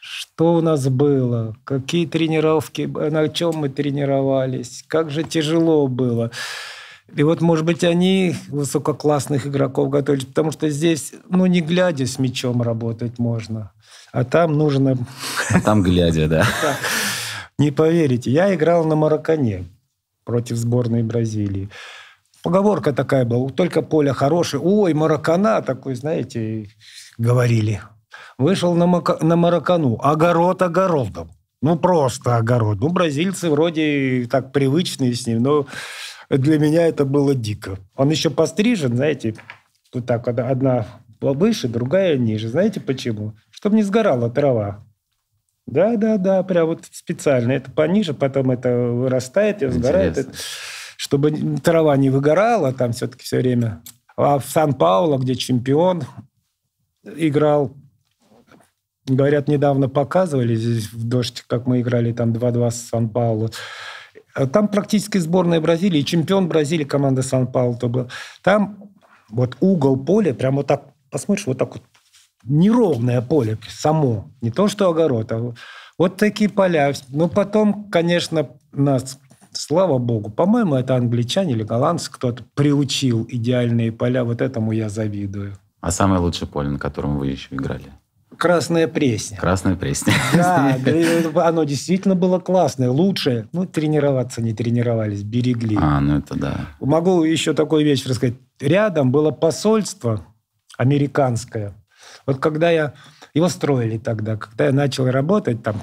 Что 0.00 0.54
у 0.54 0.60
нас 0.60 0.88
было? 0.88 1.56
Какие 1.64 2.06
тренировки? 2.06 2.82
На 2.82 3.28
чем 3.28 3.56
мы 3.56 3.68
тренировались? 3.68 4.84
Как 4.86 5.10
же 5.10 5.24
тяжело 5.24 5.88
было. 5.88 6.30
И 7.16 7.24
вот, 7.24 7.40
может 7.40 7.64
быть, 7.64 7.82
они 7.82 8.36
высококлассных 8.48 9.48
игроков 9.48 9.90
готовили, 9.90 10.24
потому 10.24 10.52
что 10.52 10.70
здесь, 10.70 11.14
ну, 11.28 11.46
не 11.46 11.60
глядя 11.60 12.06
с 12.06 12.20
мячом 12.20 12.62
работать 12.62 13.18
можно. 13.18 13.72
А 14.12 14.24
там 14.24 14.56
нужно... 14.56 14.96
А 15.50 15.60
там 15.60 15.82
глядя, 15.82 16.28
да. 16.28 16.46
Не 17.60 17.70
поверите, 17.70 18.30
я 18.30 18.54
играл 18.54 18.86
на 18.86 18.96
Маракане 18.96 19.66
против 20.24 20.56
сборной 20.56 21.02
Бразилии. 21.02 21.68
Поговорка 22.42 22.94
такая 22.94 23.26
была, 23.26 23.50
только 23.50 23.82
поле 23.82 24.14
хорошее. 24.14 24.62
Ой, 24.64 24.94
Маракана 24.94 25.60
такой, 25.60 25.94
знаете, 25.94 26.70
говорили. 27.18 27.82
Вышел 28.38 28.74
на, 28.74 28.86
мака, 28.86 29.18
на 29.20 29.36
Маракану. 29.36 29.98
Огород 30.00 30.62
огородом. 30.62 31.32
Ну, 31.60 31.76
просто 31.76 32.38
огород. 32.38 32.80
Ну, 32.80 32.88
бразильцы 32.88 33.50
вроде 33.50 34.26
так 34.30 34.52
привычные 34.52 35.12
с 35.12 35.26
ним, 35.26 35.42
но 35.42 35.66
для 36.30 36.58
меня 36.58 36.86
это 36.86 37.04
было 37.04 37.34
дико. 37.34 37.76
Он 37.94 38.08
еще 38.08 38.30
пострижен, 38.30 38.96
знаете, 38.96 39.34
вот 39.92 40.06
так, 40.06 40.26
одна 40.26 40.86
выше, 41.20 41.68
другая 41.68 42.16
ниже. 42.16 42.48
Знаете 42.48 42.80
почему? 42.80 43.34
Чтобы 43.50 43.76
не 43.76 43.82
сгорала 43.82 44.30
трава. 44.30 44.82
Да, 45.70 45.96
да, 45.96 46.16
да, 46.18 46.42
прям 46.42 46.66
вот 46.66 46.84
специально. 46.90 47.52
Это 47.52 47.70
пониже, 47.70 48.12
потом 48.12 48.50
это 48.50 48.74
вырастает 48.76 49.62
и 49.62 49.68
сгорает. 49.68 50.18
Это, 50.18 50.32
чтобы 50.96 51.30
трава 51.62 51.96
не 51.96 52.10
выгорала 52.10 52.72
там 52.72 52.92
все-таки 52.92 53.22
все 53.22 53.38
время. 53.38 53.80
А 54.16 54.38
в 54.38 54.44
Сан-Пауло, 54.44 55.18
где 55.18 55.34
чемпион 55.36 56.02
играл, 57.04 57.76
говорят, 59.06 59.48
недавно 59.48 59.88
показывали 59.88 60.56
здесь 60.56 60.92
в 60.92 61.08
дождь, 61.08 61.44
как 61.46 61.66
мы 61.66 61.80
играли 61.80 62.12
там 62.12 62.32
2-2 62.32 62.70
с 62.70 62.88
Сан-Пауло. 62.88 63.50
Там 64.52 64.68
практически 64.68 65.18
сборная 65.18 65.60
Бразилии, 65.60 66.02
чемпион 66.02 66.48
Бразилии, 66.48 66.84
команда 66.84 67.22
Сан-Пауло. 67.22 68.08
Там 68.42 68.90
вот 69.30 69.56
угол 69.60 69.96
поля, 69.96 70.34
прям 70.34 70.56
вот 70.56 70.66
так, 70.66 70.84
посмотришь, 71.10 71.46
вот 71.46 71.58
так 71.58 71.74
вот 71.74 71.82
неровное 72.44 73.20
поле 73.20 73.58
само, 73.68 74.30
не 74.40 74.50
то 74.50 74.68
что 74.68 74.88
огород, 74.88 75.30
а 75.32 75.54
вот 76.00 76.16
такие 76.16 76.48
поля. 76.48 76.94
Ну, 77.10 77.28
потом, 77.28 77.90
конечно, 77.90 78.48
нас, 78.72 79.18
слава 79.52 79.98
богу, 79.98 80.30
по-моему, 80.30 80.76
это 80.76 80.96
англичане 80.96 81.52
или 81.52 81.62
голландцы 81.62 82.10
кто-то 82.10 82.42
приучил 82.54 83.26
идеальные 83.28 83.92
поля. 83.92 84.24
Вот 84.24 84.40
этому 84.40 84.72
я 84.72 84.88
завидую. 84.88 85.58
А 85.82 85.90
самое 85.90 86.22
лучшее 86.22 86.48
поле, 86.48 86.70
на 86.70 86.78
котором 86.78 87.18
вы 87.18 87.26
еще 87.26 87.54
играли? 87.54 87.84
Красная 88.38 88.88
Пресня. 88.88 89.36
Красная 89.36 89.76
Пресня. 89.76 90.14
Да, 90.32 90.78
оно 91.46 91.64
действительно 91.64 92.14
было 92.14 92.38
классное, 92.38 92.88
лучшее. 92.88 93.48
Ну, 93.52 93.66
тренироваться 93.66 94.40
не 94.40 94.54
тренировались, 94.54 95.22
берегли. 95.22 95.76
А, 95.78 96.00
ну 96.00 96.16
это 96.16 96.34
да. 96.38 96.60
Могу 96.80 97.24
еще 97.24 97.52
такой 97.52 97.84
вещь 97.84 98.06
рассказать. 98.06 98.36
Рядом 98.58 99.12
было 99.12 99.30
посольство 99.32 100.24
американское. 100.78 101.74
Вот 102.26 102.38
когда 102.38 102.70
я... 102.70 102.94
Его 103.34 103.48
строили 103.48 103.98
тогда. 103.98 104.36
Когда 104.36 104.66
я 104.66 104.72
начал 104.72 105.06
работать 105.08 105.62
там, 105.62 105.82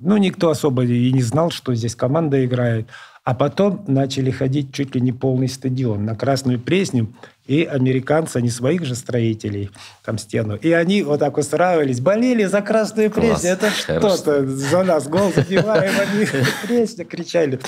ну, 0.00 0.16
никто 0.16 0.50
особо 0.50 0.84
и 0.84 1.12
не 1.12 1.22
знал, 1.22 1.50
что 1.50 1.74
здесь 1.74 1.94
команда 1.94 2.44
играет. 2.44 2.88
А 3.24 3.34
потом 3.34 3.84
начали 3.88 4.30
ходить 4.30 4.72
чуть 4.72 4.94
ли 4.94 5.00
не 5.00 5.10
полный 5.10 5.48
стадион 5.48 6.04
на 6.04 6.14
Красную 6.14 6.60
Пресню. 6.60 7.12
И 7.46 7.64
американцы, 7.64 8.36
они 8.36 8.50
своих 8.50 8.84
же 8.84 8.94
строителей, 8.94 9.70
там 10.04 10.16
стену. 10.16 10.54
И 10.54 10.70
они 10.70 11.02
вот 11.02 11.20
так 11.20 11.36
устраивались, 11.36 12.00
болели 12.00 12.44
за 12.44 12.62
Красную 12.62 13.10
Пресню. 13.10 13.50
Это 13.50 13.70
что-то 13.70 14.46
за 14.46 14.84
нас 14.84 15.08
гол 15.08 15.32
забиваем, 15.34 15.92
они 16.00 16.26
Пресня 16.62 17.04
кричали. 17.04 17.58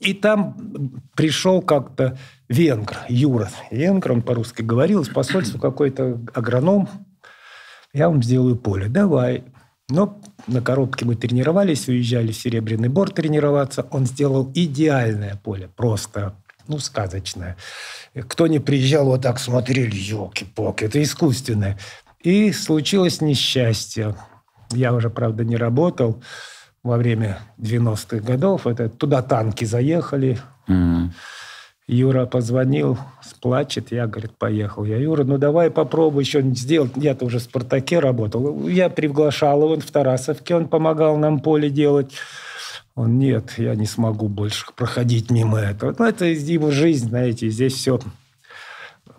И 0.00 0.14
там 0.14 1.00
пришел 1.14 1.62
как-то 1.62 2.18
венгр, 2.48 2.96
Юра. 3.08 3.50
Венгр, 3.70 4.12
он 4.12 4.22
по-русски 4.22 4.62
говорил, 4.62 5.02
из 5.02 5.08
посольства 5.08 5.58
какой-то 5.58 6.20
агроном. 6.34 6.88
Я 7.98 8.08
вам 8.08 8.22
сделаю 8.22 8.54
поле. 8.54 8.88
Давай. 8.88 9.42
Но 9.88 10.20
на 10.46 10.62
коробке 10.62 11.04
мы 11.04 11.16
тренировались, 11.16 11.88
уезжали 11.88 12.30
в 12.30 12.36
Серебряный 12.36 12.88
Бор 12.88 13.10
тренироваться. 13.10 13.88
Он 13.90 14.06
сделал 14.06 14.52
идеальное 14.54 15.34
поле, 15.42 15.68
просто, 15.74 16.36
ну, 16.68 16.78
сказочное. 16.78 17.56
Кто 18.14 18.46
не 18.46 18.60
приезжал, 18.60 19.06
вот 19.06 19.22
так 19.22 19.40
смотрели, 19.40 19.96
елки-палки, 19.96 20.84
это 20.84 21.02
искусственное. 21.02 21.76
И 22.20 22.52
случилось 22.52 23.20
несчастье. 23.20 24.14
Я 24.70 24.94
уже, 24.94 25.10
правда, 25.10 25.44
не 25.44 25.56
работал 25.56 26.22
во 26.84 26.98
время 26.98 27.40
90-х 27.58 28.20
годов. 28.20 28.68
Это, 28.68 28.88
туда 28.88 29.22
танки 29.22 29.64
заехали. 29.64 30.38
Mm-hmm. 30.68 31.10
Юра 31.88 32.26
позвонил, 32.26 32.98
сплачет, 33.22 33.92
я, 33.92 34.06
говорит, 34.06 34.32
поехал. 34.36 34.84
Я, 34.84 34.98
Юра, 34.98 35.24
ну 35.24 35.38
давай 35.38 35.70
попробуй 35.70 36.22
еще 36.22 36.42
сделать. 36.42 36.92
Я-то 36.96 37.24
уже 37.24 37.38
в 37.38 37.42
«Спартаке» 37.42 37.98
работал. 37.98 38.68
Я 38.68 38.90
приглашал 38.90 39.62
его 39.62 39.80
в 39.80 39.90
Тарасовке, 39.90 40.54
он 40.54 40.68
помогал 40.68 41.16
нам 41.16 41.40
поле 41.40 41.70
делать. 41.70 42.12
Он, 42.94 43.18
нет, 43.18 43.54
я 43.56 43.74
не 43.74 43.86
смогу 43.86 44.28
больше 44.28 44.66
проходить 44.76 45.30
мимо 45.30 45.58
этого. 45.58 45.94
Ну, 45.98 46.04
это 46.04 46.26
его 46.26 46.70
жизнь, 46.70 47.08
знаете, 47.08 47.48
здесь 47.48 47.72
все 47.72 47.98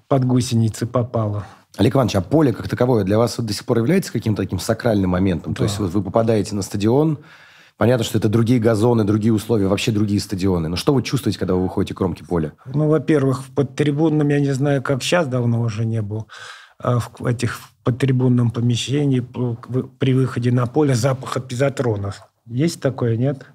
под 0.07 0.25
гусеницы 0.25 0.85
попало. 0.85 1.47
Олег 1.77 1.95
Иванович, 1.95 2.17
а 2.17 2.21
поле 2.21 2.53
как 2.53 2.67
таковое 2.67 3.03
для 3.03 3.17
вас 3.17 3.37
вот 3.37 3.47
до 3.47 3.53
сих 3.53 3.65
пор 3.65 3.79
является 3.79 4.11
каким-то 4.11 4.43
таким 4.43 4.59
сакральным 4.59 5.11
моментом? 5.11 5.53
Да. 5.53 5.59
То 5.59 5.63
есть 5.63 5.79
вот 5.79 5.91
вы 5.91 6.03
попадаете 6.03 6.53
на 6.53 6.61
стадион, 6.61 7.17
понятно, 7.79 8.03
что 8.03 8.17
это 8.17 8.27
другие 8.27 8.59
газоны, 8.59 9.05
другие 9.05 9.33
условия, 9.33 9.67
вообще 9.67 9.91
другие 9.91 10.19
стадионы. 10.19 10.67
Но 10.67 10.75
что 10.75 10.93
вы 10.93 11.01
чувствуете, 11.01 11.39
когда 11.39 11.55
вы 11.55 11.63
выходите 11.63 11.95
к 11.95 11.97
кромке 11.97 12.23
поля? 12.23 12.51
Ну, 12.65 12.89
во-первых, 12.89 13.45
под 13.55 13.75
трибунным, 13.75 14.27
я 14.27 14.39
не 14.39 14.51
знаю, 14.51 14.83
как 14.83 15.01
сейчас, 15.01 15.27
давно 15.27 15.61
уже 15.61 15.85
не 15.85 16.01
был, 16.01 16.27
а 16.77 16.99
в 16.99 17.25
этих 17.25 17.59
подтрибунном 17.83 18.51
помещении 18.51 19.21
при 19.21 20.13
выходе 20.13 20.51
на 20.51 20.67
поле 20.67 20.93
запах 20.93 21.37
апизотронов. 21.37 22.21
Есть 22.45 22.81
такое, 22.81 23.15
нет? 23.15 23.45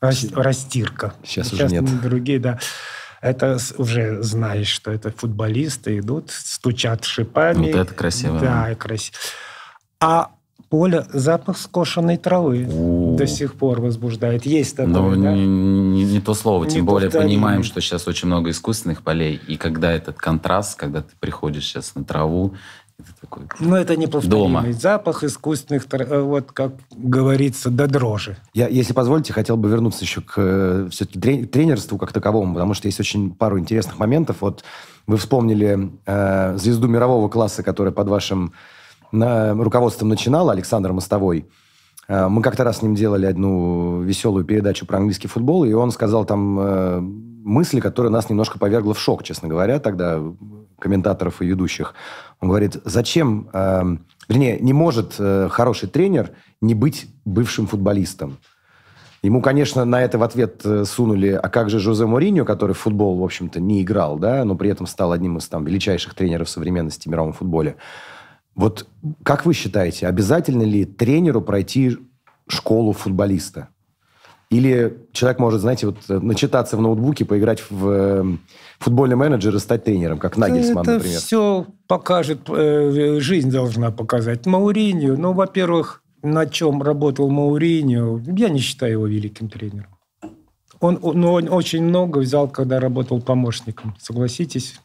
Растирка. 0.00 1.14
Сейчас, 1.24 1.48
Сейчас 1.48 1.72
уже 1.72 1.80
нет. 1.80 2.02
Другие, 2.02 2.38
да. 2.38 2.60
Это 3.20 3.58
уже 3.78 4.22
знаешь, 4.22 4.68
что 4.68 4.92
это 4.92 5.10
футболисты 5.10 5.98
идут, 5.98 6.30
стучат 6.30 7.04
шипами. 7.04 7.66
Вот 7.72 7.80
это 7.80 7.94
красиво. 7.94 8.38
Да, 8.38 8.74
красиво. 8.76 9.16
А 10.00 10.30
поле 10.72 11.04
запах 11.12 11.58
скошенной 11.58 12.16
травы 12.16 12.66
У-у-у. 12.66 13.16
до 13.18 13.26
сих 13.26 13.52
пор 13.56 13.82
возбуждает. 13.82 14.46
Есть 14.46 14.76
такое, 14.76 14.92
Ну, 15.16 15.22
да? 15.22 15.32
не, 15.34 15.46
не, 15.46 16.04
не 16.04 16.20
то 16.20 16.32
слово. 16.32 16.64
Не 16.64 16.70
Тем 16.70 16.86
более 16.86 17.10
понимаем, 17.10 17.62
что 17.62 17.82
сейчас 17.82 18.08
очень 18.08 18.26
много 18.28 18.48
искусственных 18.48 19.02
полей. 19.02 19.38
И 19.46 19.58
когда 19.58 19.92
этот 19.92 20.16
контраст, 20.16 20.78
когда 20.78 21.02
ты 21.02 21.10
приходишь 21.20 21.64
сейчас 21.64 21.94
на 21.94 22.04
траву, 22.04 22.54
это 22.98 23.08
такой 23.20 23.42
Ну, 23.60 23.76
это 23.76 23.96
неповторимый 23.96 24.62
дома. 24.62 24.72
запах 24.72 25.24
искусственных, 25.24 25.84
э, 25.92 26.20
вот 26.22 26.52
как 26.52 26.72
говорится, 26.96 27.68
до 27.68 27.86
дрожи. 27.86 28.38
Я, 28.54 28.66
если 28.68 28.94
позволите, 28.94 29.34
хотел 29.34 29.58
бы 29.58 29.68
вернуться 29.68 30.04
еще 30.04 30.22
к 30.22 30.32
э, 30.38 30.88
все-таки 30.90 31.44
тренерству 31.44 31.98
как 31.98 32.12
таковому, 32.12 32.54
потому 32.54 32.72
что 32.72 32.88
есть 32.88 32.98
очень 32.98 33.30
пару 33.30 33.58
интересных 33.58 33.98
моментов. 33.98 34.36
Вот 34.40 34.64
вы 35.06 35.18
вспомнили 35.18 35.90
э, 36.06 36.56
звезду 36.56 36.88
мирового 36.88 37.28
класса, 37.28 37.62
которая 37.62 37.92
под 37.92 38.08
вашим 38.08 38.54
на, 39.12 39.54
руководством 39.54 40.08
начинала, 40.08 40.52
Александр 40.52 40.92
Мостовой. 40.92 41.46
Э, 42.08 42.28
мы 42.28 42.42
как-то 42.42 42.64
раз 42.64 42.78
с 42.78 42.82
ним 42.82 42.94
делали 42.94 43.26
одну 43.26 44.00
веселую 44.02 44.44
передачу 44.44 44.86
про 44.86 44.98
английский 44.98 45.28
футбол, 45.28 45.64
и 45.64 45.72
он 45.72 45.90
сказал 45.90 46.24
там 46.24 46.58
э, 46.58 47.00
мысли, 47.00 47.80
которые 47.80 48.10
нас 48.10 48.30
немножко 48.30 48.58
повергла 48.58 48.94
в 48.94 48.98
шок, 48.98 49.22
честно 49.22 49.48
говоря, 49.48 49.78
тогда 49.78 50.20
комментаторов 50.78 51.40
и 51.42 51.46
ведущих. 51.46 51.94
Он 52.40 52.48
говорит, 52.48 52.76
зачем, 52.84 53.48
э, 53.52 53.82
вернее, 54.28 54.58
не 54.60 54.72
может 54.72 55.14
э, 55.18 55.48
хороший 55.50 55.88
тренер 55.88 56.30
не 56.60 56.74
быть 56.74 57.06
бывшим 57.24 57.66
футболистом. 57.66 58.38
Ему, 59.22 59.40
конечно, 59.40 59.84
на 59.84 60.02
это 60.02 60.18
в 60.18 60.24
ответ 60.24 60.62
э, 60.64 60.84
сунули, 60.84 61.28
а 61.28 61.48
как 61.48 61.70
же 61.70 61.78
Жозе 61.78 62.04
Мourinho, 62.04 62.44
который 62.44 62.74
в 62.74 62.78
футбол, 62.78 63.16
в 63.18 63.24
общем-то, 63.24 63.60
не 63.60 63.82
играл, 63.82 64.18
да, 64.18 64.44
но 64.44 64.56
при 64.56 64.68
этом 64.68 64.86
стал 64.88 65.12
одним 65.12 65.38
из 65.38 65.46
там 65.46 65.64
величайших 65.64 66.14
тренеров 66.14 66.48
современности 66.48 67.08
в 67.08 67.12
мировом 67.12 67.32
футболе. 67.32 67.76
Вот 68.54 68.86
как 69.22 69.46
вы 69.46 69.54
считаете, 69.54 70.06
обязательно 70.06 70.62
ли 70.62 70.84
тренеру 70.84 71.40
пройти 71.40 71.96
школу 72.46 72.92
футболиста? 72.92 73.68
Или 74.50 74.98
человек 75.12 75.38
может, 75.38 75.62
знаете, 75.62 75.86
вот 75.86 75.96
э, 76.10 76.18
начитаться 76.18 76.76
в 76.76 76.82
ноутбуке, 76.82 77.24
поиграть 77.24 77.64
в 77.70 77.88
э, 77.88 78.24
футбольный 78.80 79.16
менеджер 79.16 79.56
и 79.56 79.58
стать 79.58 79.84
тренером, 79.84 80.18
как 80.18 80.36
Нагельсман, 80.36 80.82
Это 80.82 80.92
например. 80.96 81.18
все 81.20 81.66
покажет, 81.86 82.40
э, 82.50 83.18
жизнь 83.18 83.50
должна 83.50 83.90
показать. 83.90 84.44
Мауриньо, 84.44 85.16
ну, 85.16 85.32
во-первых, 85.32 86.02
на 86.22 86.44
чем 86.44 86.82
работал 86.82 87.30
Мауриньо, 87.30 88.20
я 88.36 88.50
не 88.50 88.58
считаю 88.58 88.92
его 88.92 89.06
великим 89.06 89.48
тренером. 89.48 89.96
Он, 90.80 90.98
ну, 91.00 91.32
он 91.32 91.48
очень 91.48 91.82
много 91.82 92.18
взял, 92.18 92.46
когда 92.46 92.78
работал 92.78 93.22
помощником, 93.22 93.96
согласитесь. 93.98 94.80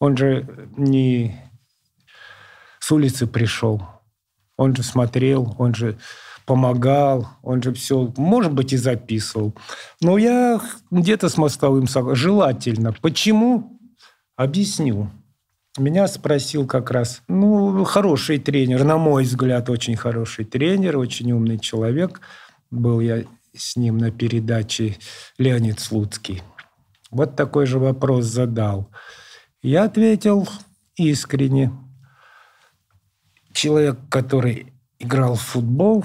Он 0.00 0.16
же 0.16 0.68
не 0.76 1.36
с 2.86 2.92
улицы 2.92 3.26
пришел. 3.26 3.82
Он 4.56 4.76
же 4.76 4.84
смотрел, 4.84 5.56
он 5.58 5.74
же 5.74 5.98
помогал, 6.44 7.28
он 7.42 7.60
же 7.60 7.72
все, 7.74 8.12
может 8.16 8.52
быть, 8.52 8.72
и 8.72 8.76
записывал. 8.76 9.54
Но 10.00 10.16
я 10.18 10.60
где-то 10.92 11.28
с 11.28 11.36
мостовым 11.36 11.88
желательно. 12.14 12.92
Почему? 12.92 13.80
Объясню. 14.36 15.10
Меня 15.76 16.06
спросил 16.06 16.64
как 16.68 16.92
раз, 16.92 17.22
ну, 17.26 17.82
хороший 17.82 18.38
тренер, 18.38 18.84
на 18.84 18.98
мой 18.98 19.24
взгляд, 19.24 19.68
очень 19.68 19.96
хороший 19.96 20.44
тренер, 20.44 20.96
очень 20.96 21.32
умный 21.32 21.58
человек. 21.58 22.20
Был 22.70 23.00
я 23.00 23.24
с 23.52 23.74
ним 23.74 23.98
на 23.98 24.12
передаче 24.12 24.96
Леонид 25.38 25.80
Слуцкий. 25.80 26.40
Вот 27.10 27.34
такой 27.34 27.66
же 27.66 27.80
вопрос 27.80 28.26
задал. 28.26 28.90
Я 29.60 29.82
ответил 29.82 30.48
искренне. 30.94 31.72
Человек, 33.56 33.98
который 34.08 34.72
играл 34.98 35.34
в 35.34 35.40
футбол, 35.40 36.04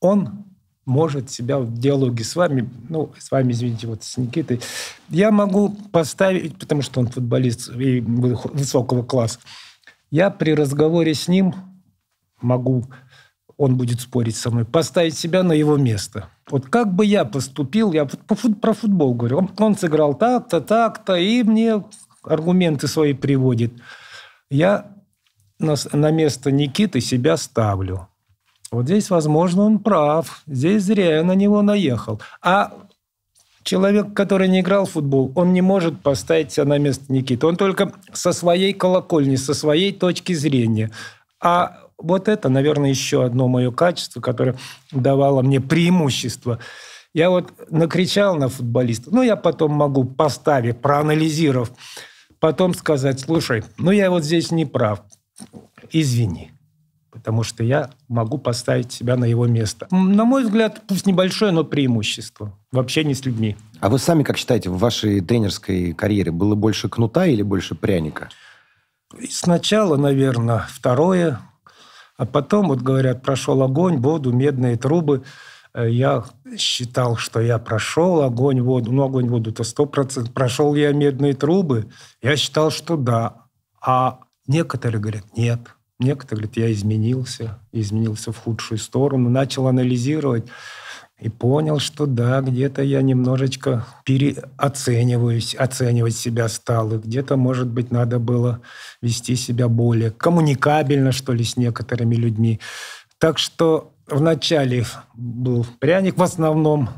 он 0.00 0.44
может 0.84 1.30
себя 1.30 1.58
в 1.58 1.72
диалоге 1.72 2.24
с 2.24 2.36
вами, 2.36 2.68
ну, 2.88 3.12
с 3.18 3.30
вами, 3.30 3.52
извините, 3.52 3.86
вот 3.86 4.02
с 4.02 4.16
Никитой, 4.16 4.60
я 5.08 5.30
могу 5.30 5.70
поставить, 5.92 6.58
потому 6.58 6.82
что 6.82 7.00
он 7.00 7.06
футболист 7.06 7.70
и 7.74 8.00
высокого 8.00 9.02
класса, 9.02 9.38
я 10.10 10.30
при 10.30 10.52
разговоре 10.54 11.14
с 11.14 11.28
ним 11.28 11.54
могу, 12.40 12.84
он 13.56 13.76
будет 13.76 14.00
спорить 14.00 14.36
со 14.36 14.50
мной, 14.50 14.64
поставить 14.64 15.16
себя 15.16 15.42
на 15.42 15.52
его 15.52 15.76
место. 15.76 16.28
Вот 16.50 16.66
как 16.66 16.92
бы 16.92 17.06
я 17.06 17.24
поступил, 17.24 17.92
я 17.92 18.04
про 18.04 18.72
футбол 18.74 19.14
говорю, 19.14 19.38
он, 19.38 19.50
он 19.56 19.76
сыграл 19.76 20.14
так-то, 20.14 20.60
так-то, 20.60 21.14
и 21.14 21.42
мне 21.44 21.84
аргументы 22.24 22.88
свои 22.88 23.14
приводит. 23.14 23.72
Я 24.50 24.91
на, 25.62 25.76
на 25.92 26.10
место 26.10 26.50
Никиты 26.50 27.00
себя 27.00 27.36
ставлю. 27.36 28.08
Вот 28.70 28.86
здесь, 28.86 29.10
возможно, 29.10 29.64
он 29.64 29.78
прав. 29.78 30.42
Здесь 30.46 30.84
зря 30.84 31.16
я 31.16 31.24
на 31.24 31.34
него 31.34 31.62
наехал. 31.62 32.20
А 32.42 32.72
человек, 33.62 34.14
который 34.14 34.48
не 34.48 34.60
играл 34.60 34.86
в 34.86 34.92
футбол, 34.92 35.30
он 35.34 35.52
не 35.52 35.60
может 35.60 36.02
поставить 36.02 36.52
себя 36.52 36.64
на 36.64 36.78
место 36.78 37.12
Никиты. 37.12 37.46
Он 37.46 37.56
только 37.56 37.92
со 38.12 38.32
своей 38.32 38.72
колокольни, 38.72 39.36
со 39.36 39.54
своей 39.54 39.92
точки 39.92 40.32
зрения. 40.32 40.90
А 41.40 41.78
вот 41.98 42.28
это, 42.28 42.48
наверное, 42.48 42.90
еще 42.90 43.24
одно 43.24 43.46
мое 43.48 43.70
качество, 43.70 44.20
которое 44.20 44.56
давало 44.90 45.42
мне 45.42 45.60
преимущество. 45.60 46.58
Я 47.14 47.30
вот 47.30 47.52
накричал 47.70 48.36
на 48.36 48.48
футболиста. 48.48 49.10
Ну, 49.14 49.22
я 49.22 49.36
потом 49.36 49.72
могу, 49.72 50.04
поставить, 50.04 50.80
проанализировав, 50.80 51.70
потом 52.40 52.74
сказать, 52.74 53.20
слушай, 53.20 53.64
ну, 53.76 53.90
я 53.90 54.10
вот 54.10 54.24
здесь 54.24 54.50
не 54.50 54.64
прав. 54.64 55.02
Извини 55.90 56.52
потому 57.12 57.42
что 57.42 57.62
я 57.62 57.90
могу 58.08 58.38
поставить 58.38 58.90
себя 58.90 59.16
на 59.16 59.26
его 59.26 59.46
место. 59.46 59.86
На 59.90 60.24
мой 60.24 60.44
взгляд, 60.44 60.82
пусть 60.88 61.06
небольшое, 61.06 61.52
но 61.52 61.62
преимущество 61.62 62.58
в 62.72 62.78
общении 62.78 63.12
с 63.12 63.24
людьми. 63.24 63.56
А 63.80 63.90
вы 63.90 63.98
сами 63.98 64.22
как 64.22 64.38
считаете, 64.38 64.70
в 64.70 64.78
вашей 64.78 65.20
тренерской 65.20 65.92
карьере 65.92 66.32
было 66.32 66.54
больше 66.54 66.88
кнута 66.88 67.26
или 67.26 67.42
больше 67.42 67.74
пряника? 67.74 68.30
Сначала, 69.28 69.96
наверное, 69.96 70.66
второе, 70.70 71.38
а 72.16 72.24
потом, 72.24 72.68
вот 72.68 72.80
говорят, 72.80 73.22
прошел 73.22 73.62
огонь, 73.62 73.98
воду, 73.98 74.32
медные 74.32 74.76
трубы. 74.76 75.22
Э, 75.74 75.88
я 75.90 76.24
считал, 76.56 77.16
что 77.16 77.40
я 77.40 77.58
прошел 77.58 78.22
огонь, 78.22 78.62
воду. 78.62 78.90
Ну, 78.90 79.02
огонь, 79.02 79.28
воду-то 79.28 79.64
сто 79.64 79.84
процентов. 79.84 80.32
Прошел 80.32 80.74
я 80.74 80.92
медные 80.92 81.34
трубы. 81.34 81.90
Я 82.22 82.36
считал, 82.36 82.70
что 82.70 82.96
да. 82.96 83.42
А 83.84 84.20
некоторые 84.52 85.00
говорят, 85.00 85.36
нет, 85.36 85.60
Некоторые 86.02 86.48
говорят, 86.48 86.56
я 86.56 86.72
изменился, 86.72 87.58
изменился 87.70 88.32
в 88.32 88.38
худшую 88.38 88.78
сторону, 88.78 89.30
начал 89.30 89.68
анализировать 89.68 90.44
и 91.20 91.28
понял, 91.28 91.78
что 91.78 92.06
да, 92.06 92.40
где-то 92.40 92.82
я 92.82 93.00
немножечко 93.02 93.86
переоцениваюсь, 94.04 95.54
оценивать 95.54 96.16
себя 96.16 96.48
стал, 96.48 96.94
и 96.94 96.98
где-то, 96.98 97.36
может 97.36 97.68
быть, 97.68 97.92
надо 97.92 98.18
было 98.18 98.60
вести 99.00 99.36
себя 99.36 99.68
более 99.68 100.10
коммуникабельно, 100.10 101.12
что 101.12 101.32
ли, 101.32 101.44
с 101.44 101.56
некоторыми 101.56 102.16
людьми. 102.16 102.58
Так 103.18 103.38
что 103.38 103.92
вначале 104.08 104.84
был 105.14 105.64
пряник 105.78 106.18
в 106.18 106.22
основном 106.22 106.90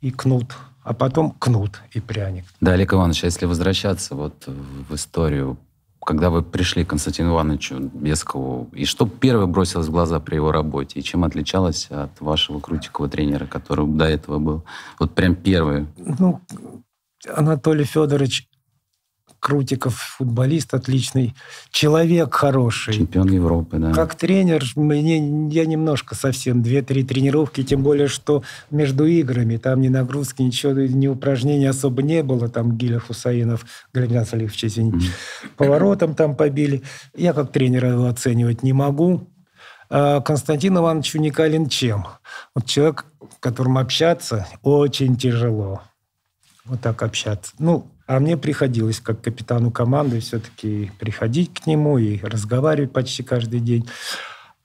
и 0.00 0.10
кнут, 0.10 0.56
а 0.82 0.92
потом 0.94 1.30
кнут 1.38 1.80
и 1.92 2.00
пряник. 2.00 2.46
Да, 2.60 2.72
Олег 2.72 2.92
Иванович, 2.94 3.22
а 3.22 3.26
если 3.26 3.46
возвращаться 3.46 4.16
вот 4.16 4.48
в 4.48 4.92
историю 4.96 5.56
когда 6.04 6.30
вы 6.30 6.42
пришли 6.42 6.84
к 6.84 6.90
Константину 6.90 7.32
Ивановичу 7.32 7.78
Бескову, 7.78 8.68
и 8.72 8.84
что 8.84 9.06
первое 9.06 9.46
бросилось 9.46 9.86
в 9.86 9.92
глаза 9.92 10.20
при 10.20 10.36
его 10.36 10.52
работе, 10.52 10.98
и 10.98 11.02
чем 11.02 11.24
отличалось 11.24 11.88
от 11.90 12.20
вашего 12.20 12.60
крутикова 12.60 13.08
тренера, 13.08 13.46
который 13.46 13.86
до 13.86 14.04
этого 14.04 14.38
был? 14.38 14.64
Вот 14.98 15.14
прям 15.14 15.34
первый. 15.34 15.86
Ну, 15.96 16.40
Анатолий 17.28 17.84
Федорович 17.84 18.48
Крутиков, 19.42 19.96
футболист 19.96 20.72
отличный, 20.72 21.34
человек 21.72 22.32
хороший. 22.32 22.94
Чемпион 22.94 23.26
Европы, 23.26 23.78
да. 23.78 23.92
Как 23.92 24.14
тренер, 24.14 24.62
мне, 24.76 25.48
я 25.48 25.66
немножко 25.66 26.14
совсем, 26.14 26.62
две-три 26.62 27.02
тренировки, 27.02 27.64
тем 27.64 27.82
более, 27.82 28.06
что 28.06 28.44
между 28.70 29.04
играми, 29.04 29.56
там 29.56 29.80
ни 29.80 29.88
нагрузки, 29.88 30.42
ничего, 30.42 30.74
ни 30.74 31.08
упражнений 31.08 31.66
особо 31.66 32.02
не 32.02 32.22
было, 32.22 32.48
там 32.48 32.78
Гиля 32.78 33.00
Хусаинов, 33.00 33.66
Галимян 33.92 34.24
Салихович, 34.24 34.66
извините, 34.66 35.08
mm-hmm. 35.08 35.48
поворотом 35.56 36.14
там 36.14 36.36
побили. 36.36 36.84
Я 37.16 37.32
как 37.32 37.50
тренера 37.50 37.90
его 37.90 38.06
оценивать 38.06 38.62
не 38.62 38.72
могу. 38.72 39.26
А 39.90 40.20
Константин 40.20 40.78
Иванович 40.78 41.16
уникален 41.16 41.68
чем? 41.68 42.06
Вот 42.54 42.66
человек, 42.66 43.06
с 43.20 43.40
которым 43.40 43.76
общаться 43.76 44.46
очень 44.62 45.16
тяжело. 45.16 45.82
Вот 46.64 46.80
так 46.80 47.02
общаться. 47.02 47.52
Ну, 47.58 47.88
а 48.12 48.20
мне 48.20 48.36
приходилось, 48.36 49.00
как 49.00 49.22
капитану 49.22 49.70
команды, 49.70 50.20
все-таки 50.20 50.90
приходить 50.98 51.52
к 51.54 51.66
нему 51.66 51.96
и 51.96 52.20
разговаривать 52.22 52.92
почти 52.92 53.22
каждый 53.22 53.60
день. 53.60 53.88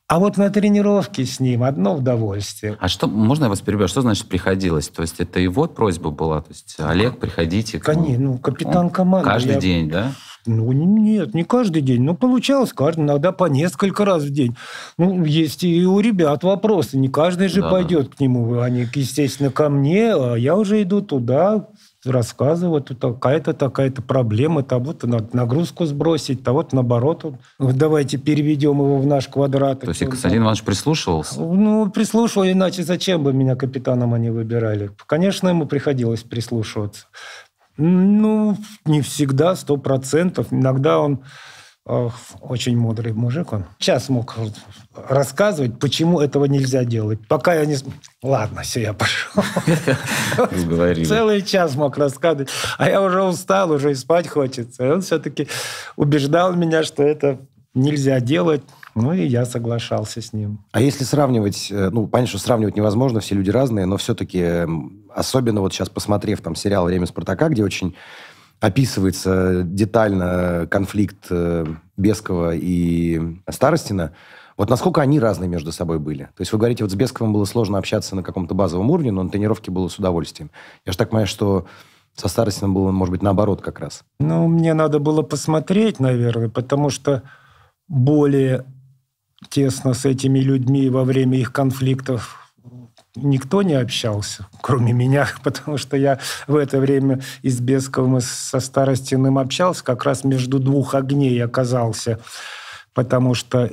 А 0.09 0.19
вот 0.19 0.37
на 0.37 0.49
тренировке 0.49 1.25
с 1.25 1.39
ним 1.39 1.63
одно 1.63 1.95
удовольствие. 1.95 2.77
А 2.79 2.87
что, 2.87 3.07
можно 3.07 3.45
я 3.45 3.49
вас 3.49 3.61
перебью, 3.61 3.87
что 3.87 4.01
значит 4.01 4.27
приходилось? 4.27 4.89
То 4.89 5.01
есть 5.01 5.19
это 5.19 5.39
его 5.39 5.65
просьба 5.67 6.11
была? 6.11 6.41
То 6.41 6.49
есть, 6.49 6.75
Олег, 6.79 7.19
приходите. 7.19 7.79
Конечно, 7.79 8.23
ну, 8.23 8.37
капитан 8.37 8.89
команды. 8.89 9.29
Каждый 9.29 9.55
я... 9.55 9.59
день, 9.59 9.89
да? 9.89 10.13
Ну, 10.45 10.71
нет, 10.71 11.33
не 11.33 11.43
каждый 11.43 11.81
день. 11.81 12.03
Ну, 12.03 12.15
получалось 12.15 12.71
каждый, 12.71 13.01
иногда 13.01 13.33
по 13.33 13.45
несколько 13.45 14.05
раз 14.05 14.23
в 14.23 14.29
день. 14.29 14.55
Ну, 14.97 15.25
есть 15.25 15.63
и 15.63 15.85
у 15.85 15.99
ребят 15.99 16.43
вопросы. 16.43 16.97
Не 16.97 17.09
каждый 17.09 17.49
же 17.49 17.61
да. 17.61 17.69
пойдет 17.69 18.15
к 18.15 18.19
нему. 18.19 18.59
Они, 18.59 18.87
естественно, 18.93 19.51
ко 19.51 19.69
мне, 19.69 20.13
а 20.13 20.35
я 20.35 20.55
уже 20.55 20.81
иду 20.81 21.01
туда, 21.01 21.67
рассказывают, 22.09 22.85
тут 22.85 22.99
такая-то, 22.99 23.53
такая-то 23.53 24.01
проблема, 24.01 24.63
того-то 24.63 25.07
надо 25.07 25.27
нагрузку 25.33 25.85
сбросить, 25.85 26.43
того-то 26.43 26.75
наоборот. 26.75 27.25
Вот 27.59 27.75
давайте 27.75 28.17
переведем 28.17 28.79
его 28.79 28.97
в 28.97 29.05
наш 29.05 29.27
квадрат. 29.27 29.81
То 29.81 29.89
есть 29.89 29.99
Константин 30.05 30.43
Иванович 30.43 30.63
прислушивался? 30.63 31.39
Ну, 31.41 31.89
прислушивал, 31.89 32.45
иначе 32.47 32.83
зачем 32.83 33.23
бы 33.23 33.33
меня 33.33 33.55
капитаном 33.55 34.13
они 34.13 34.29
выбирали? 34.29 34.91
Конечно, 35.05 35.49
ему 35.49 35.65
приходилось 35.65 36.23
прислушиваться. 36.23 37.05
Ну, 37.77 38.57
не 38.85 39.01
всегда, 39.01 39.55
сто 39.55 39.77
процентов. 39.77 40.47
Иногда 40.51 40.99
он 40.99 41.19
очень 42.41 42.77
мудрый 42.77 43.13
мужик 43.13 43.53
он. 43.53 43.65
Сейчас 43.79 44.09
мог 44.09 44.35
рассказывать, 44.93 45.79
почему 45.79 46.19
этого 46.19 46.45
нельзя 46.45 46.83
делать. 46.83 47.25
Пока 47.27 47.53
я 47.53 47.65
не... 47.65 47.77
Ладно, 48.21 48.63
все, 48.63 48.81
я 48.81 48.93
пошел. 48.93 49.41
Целый 51.05 51.41
час 51.43 51.75
мог 51.75 51.97
рассказывать. 51.97 52.49
А 52.77 52.89
я 52.89 53.01
уже 53.01 53.23
устал, 53.23 53.71
уже 53.71 53.91
и 53.91 53.95
спать 53.95 54.27
хочется. 54.27 54.85
И 54.85 54.89
он 54.89 55.01
все-таки 55.01 55.47
убеждал 55.95 56.53
меня, 56.53 56.83
что 56.83 57.03
это 57.03 57.39
нельзя 57.73 58.19
делать. 58.19 58.63
Ну, 58.95 59.13
и 59.13 59.25
я 59.25 59.45
соглашался 59.45 60.21
с 60.21 60.33
ним. 60.33 60.65
А 60.71 60.81
если 60.81 61.03
сравнивать, 61.03 61.67
э, 61.71 61.89
ну, 61.91 62.07
понятно, 62.07 62.29
что 62.29 62.39
сравнивать 62.39 62.75
невозможно, 62.75 63.19
все 63.19 63.35
люди 63.35 63.51
разные, 63.51 63.85
но 63.85 63.97
все-таки, 63.97 64.65
особенно 65.13 65.61
вот 65.61 65.71
сейчас 65.71 65.88
посмотрев 65.88 66.41
там 66.41 66.55
сериал 66.55 66.85
«Время 66.85 67.05
Спартака», 67.05 67.49
где 67.49 67.63
очень 67.63 67.95
описывается 68.59 69.63
детально 69.63 70.67
конфликт 70.69 71.27
э, 71.29 71.65
Бескова 71.95 72.55
и 72.55 73.37
Старостина, 73.49 74.13
вот 74.57 74.71
насколько 74.71 75.01
они 75.01 75.19
разные 75.19 75.47
между 75.47 75.71
собой 75.71 75.99
были? 75.99 76.23
То 76.23 76.41
есть 76.41 76.51
вы 76.51 76.57
говорите, 76.57 76.83
вот 76.83 76.91
с 76.91 76.95
Бесковым 76.95 77.31
было 77.31 77.45
сложно 77.45 77.77
общаться 77.77 78.15
на 78.15 78.23
каком-то 78.23 78.55
базовом 78.55 78.89
уровне, 78.89 79.11
но 79.11 79.21
на 79.21 79.29
тренировке 79.29 79.69
было 79.69 79.87
с 79.87 79.99
удовольствием. 79.99 80.49
Я 80.85 80.91
же 80.91 80.97
так 80.97 81.11
понимаю, 81.11 81.27
что 81.27 81.67
со 82.15 82.27
Старостином 82.27 82.73
было, 82.73 82.91
может 82.91 83.11
быть, 83.11 83.21
наоборот 83.21 83.61
как 83.61 83.79
раз. 83.79 84.03
Ну, 84.19 84.47
мне 84.47 84.73
надо 84.73 84.97
было 84.97 85.21
посмотреть, 85.21 85.99
наверное, 85.99 86.49
потому 86.49 86.89
что 86.89 87.21
более 87.87 88.65
тесно 89.49 89.93
с 89.93 90.05
этими 90.05 90.39
людьми 90.39 90.89
во 90.89 91.03
время 91.03 91.37
их 91.37 91.53
конфликтов 91.53 92.46
никто 93.22 93.61
не 93.61 93.74
общался, 93.74 94.47
кроме 94.61 94.93
меня, 94.93 95.28
потому 95.43 95.78
что 95.78 95.97
я 95.97 96.20
в 96.47 96.55
это 96.55 96.80
время 96.80 97.22
и 97.41 97.49
с 97.49 97.59
Бесковым, 97.59 98.18
и 98.18 98.22
со 98.22 98.59
Старостиным 98.59 99.38
общался, 99.38 99.84
как 99.84 100.03
раз 100.05 100.24
между 100.24 100.59
двух 100.59 100.95
огней 100.95 101.43
оказался, 101.43 102.20
потому 102.93 103.34
что 103.34 103.70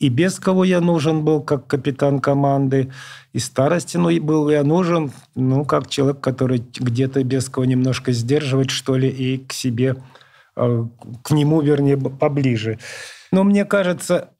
и 0.00 0.08
Бескову 0.08 0.64
я 0.64 0.80
нужен 0.80 1.24
был 1.24 1.40
как 1.40 1.66
капитан 1.66 2.18
команды, 2.20 2.92
и 3.32 3.38
Старостину 3.38 4.20
был 4.20 4.50
я 4.50 4.62
нужен, 4.64 5.12
ну, 5.34 5.64
как 5.64 5.88
человек, 5.88 6.20
который 6.20 6.58
где-то 6.58 7.22
Бескова 7.24 7.64
немножко 7.64 8.12
сдерживает, 8.12 8.70
что 8.70 8.96
ли, 8.96 9.08
и 9.08 9.38
к 9.38 9.52
себе, 9.52 9.96
э, 10.56 10.84
к 11.22 11.30
нему, 11.30 11.60
вернее, 11.60 11.96
поближе. 11.96 12.78
Но 13.32 13.44
мне 13.44 13.64
кажется, 13.64 14.30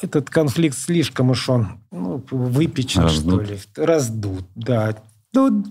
этот 0.00 0.30
конфликт 0.30 0.76
слишком 0.76 1.30
уж 1.30 1.48
он 1.48 1.80
ну, 1.90 2.22
выпечен, 2.30 3.02
раздут. 3.02 3.44
что 3.44 3.52
ли. 3.52 3.60
Раздут, 3.76 4.44
да. 4.54 4.96
Ну, 5.32 5.64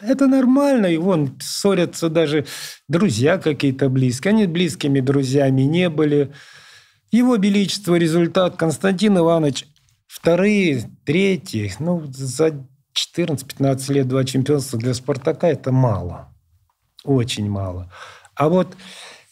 это 0.00 0.26
нормально, 0.26 0.86
и 0.86 0.96
вон 0.96 1.36
ссорятся 1.40 2.08
даже 2.08 2.46
друзья 2.88 3.38
какие-то 3.38 3.88
близкие. 3.88 4.30
Они 4.30 4.46
близкими 4.46 5.00
друзьями 5.00 5.62
не 5.62 5.88
были. 5.88 6.32
Его 7.10 7.36
Величество 7.36 7.96
результат. 7.96 8.56
Константин 8.56 9.18
Иванович 9.18 9.66
вторые, 10.06 10.90
третьи. 11.04 11.72
Ну, 11.78 12.04
за 12.12 12.66
14-15 12.94 13.92
лет 13.92 14.08
два 14.08 14.24
чемпионства 14.24 14.78
для 14.78 14.94
«Спартака»– 14.94 15.48
это 15.48 15.72
мало. 15.72 16.28
Очень 17.04 17.48
мало. 17.48 17.90
А 18.34 18.48
вот 18.48 18.76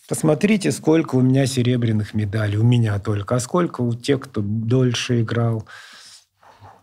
посмотрите, 0.09 0.73
сколько 0.73 1.17
у 1.17 1.21
меня 1.21 1.47
серебряных 1.47 2.15
медалей. 2.15 2.57
У 2.57 2.65
меня 2.65 2.99
только. 2.99 3.37
А 3.37 3.41
сколько 3.41 3.83
у 3.83 3.95
тех, 3.95 4.21
кто 4.21 4.41
дольше 4.43 5.21
играл. 5.23 5.67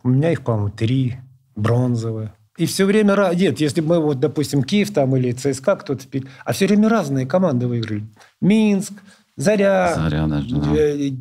У 0.04 0.10
меня 0.10 0.32
их, 0.32 0.44
по-моему, 0.44 0.70
три 0.70 1.18
бронзовые. 1.56 2.34
И 2.58 2.66
все 2.68 2.86
время... 2.86 3.16
Нет, 3.34 3.60
если 3.60 3.82
бы 3.82 3.96
мы, 3.96 4.00
вот, 4.02 4.20
допустим, 4.20 4.64
Киев 4.64 4.94
там 4.94 5.16
или 5.18 5.32
ЦСКА 5.32 5.76
кто-то... 5.76 6.06
А 6.46 6.54
все 6.54 6.68
время 6.68 6.88
разные 6.88 7.26
команды 7.26 7.68
выиграли. 7.68 8.06
Минск, 8.40 8.94
Заря, 9.36 9.94
Заря 9.96 10.28
даже, 10.28 10.56
да. 10.56 10.76
Э, 10.76 11.12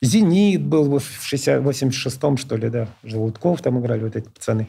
Зенит 0.00 0.62
был 0.62 0.84
в 0.84 0.96
86-м, 0.96 2.36
что 2.36 2.56
ли, 2.56 2.70
да. 2.70 2.88
Желудков 3.02 3.60
там 3.60 3.80
играли 3.80 4.04
вот 4.04 4.16
эти 4.16 4.28
пацаны. 4.28 4.68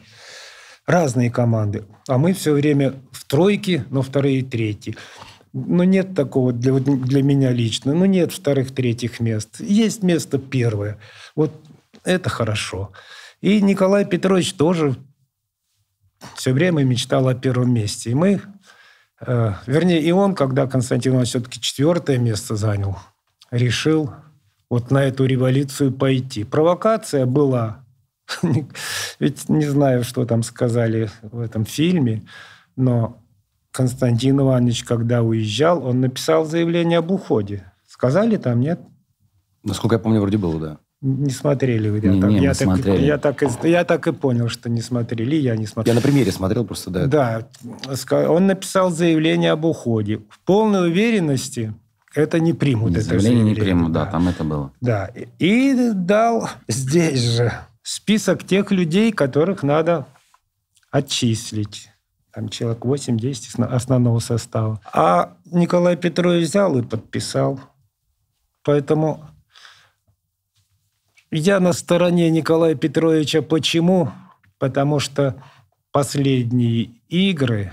Разные 0.86 1.30
команды. 1.30 1.84
А 2.06 2.18
мы 2.18 2.32
все 2.32 2.52
время 2.52 2.94
в 3.12 3.24
тройке, 3.24 3.84
но 3.90 4.02
вторые 4.02 4.40
и 4.40 4.42
третьи. 4.42 4.96
Ну, 5.66 5.82
нет 5.84 6.14
такого 6.14 6.52
для, 6.52 6.72
для 6.74 7.22
меня 7.22 7.52
лично. 7.52 7.94
Ну, 7.94 8.04
нет 8.04 8.32
вторых, 8.32 8.74
третьих 8.74 9.20
мест. 9.20 9.60
Есть 9.60 10.02
место 10.02 10.38
первое. 10.38 10.98
Вот 11.34 11.52
это 12.04 12.30
хорошо. 12.30 12.92
И 13.40 13.60
Николай 13.60 14.04
Петрович 14.04 14.54
тоже 14.54 14.96
все 16.34 16.52
время 16.52 16.84
мечтал 16.84 17.28
о 17.28 17.34
первом 17.34 17.72
месте. 17.72 18.10
И 18.10 18.14
мы, 18.14 18.40
э, 19.20 19.52
вернее, 19.66 20.02
и 20.02 20.10
он, 20.10 20.34
когда 20.34 20.66
Константин 20.66 21.12
Иванович 21.12 21.30
все-таки 21.30 21.60
четвертое 21.60 22.18
место 22.18 22.56
занял, 22.56 22.98
решил 23.50 24.12
вот 24.70 24.90
на 24.90 25.04
эту 25.04 25.24
революцию 25.24 25.92
пойти. 25.92 26.44
Провокация 26.44 27.26
была. 27.26 27.84
Ведь 29.18 29.48
не 29.48 29.66
знаю, 29.66 30.04
что 30.04 30.26
там 30.26 30.42
сказали 30.42 31.10
в 31.22 31.40
этом 31.40 31.64
фильме, 31.64 32.26
но 32.76 33.22
Константин 33.72 34.40
Иванович, 34.40 34.84
когда 34.84 35.22
уезжал, 35.22 35.84
он 35.86 36.00
написал 36.00 36.44
заявление 36.44 36.98
об 36.98 37.10
уходе. 37.10 37.70
Сказали 37.86 38.36
там, 38.36 38.60
нет? 38.60 38.80
Насколько 39.64 39.96
я 39.96 39.98
помню, 39.98 40.20
вроде 40.20 40.38
было, 40.38 40.58
да. 40.60 40.78
Не 41.00 41.30
смотрели 41.30 41.88
вы. 41.90 42.00
Я, 42.00 42.12
не, 42.12 42.20
так, 42.20 42.30
не, 42.30 42.38
я, 42.40 42.54
так, 42.54 42.62
смотрели. 42.62 43.04
я, 43.04 43.18
так, 43.18 43.42
и- 43.42 43.68
я 43.70 43.84
так 43.84 44.06
и 44.08 44.12
понял, 44.12 44.48
что 44.48 44.68
не 44.68 44.80
смотрели. 44.80 45.36
Я 45.36 45.56
не 45.56 45.66
смотрел. 45.66 45.94
Я 45.94 46.00
на 46.00 46.02
примере 46.02 46.32
смотрел 46.32 46.64
просто, 46.64 46.90
да. 46.90 47.06
Да, 47.06 47.48
он 48.28 48.46
написал 48.48 48.90
заявление 48.90 49.52
об 49.52 49.64
уходе. 49.64 50.18
В 50.28 50.40
полной 50.44 50.88
уверенности 50.90 51.72
это 52.14 52.40
не 52.40 52.52
примут. 52.52 52.92
это 52.92 53.02
Заявление 53.02 53.42
не 53.44 53.50
заявление, 53.50 53.64
примут, 53.76 53.92
да, 53.92 54.06
там 54.06 54.26
это 54.28 54.42
было. 54.42 54.72
Да. 54.80 55.10
И 55.38 55.90
дал 55.94 56.48
здесь 56.66 57.20
же 57.20 57.52
список 57.82 58.42
тех 58.42 58.72
людей, 58.72 59.12
которых 59.12 59.62
надо 59.62 60.06
отчислить. 60.90 61.90
Там 62.32 62.48
человек 62.48 62.84
8-10 62.84 63.48
осно- 63.48 63.74
основного 63.74 64.18
состава. 64.18 64.80
А 64.92 65.36
Николай 65.46 65.96
Петрович 65.96 66.48
взял 66.48 66.76
и 66.78 66.82
подписал. 66.82 67.60
Поэтому 68.62 69.24
я 71.30 71.60
на 71.60 71.72
стороне 71.72 72.30
Николая 72.30 72.74
Петровича. 72.74 73.42
Почему? 73.42 74.10
Потому 74.58 74.98
что 74.98 75.42
последние 75.92 76.90
игры, 77.08 77.72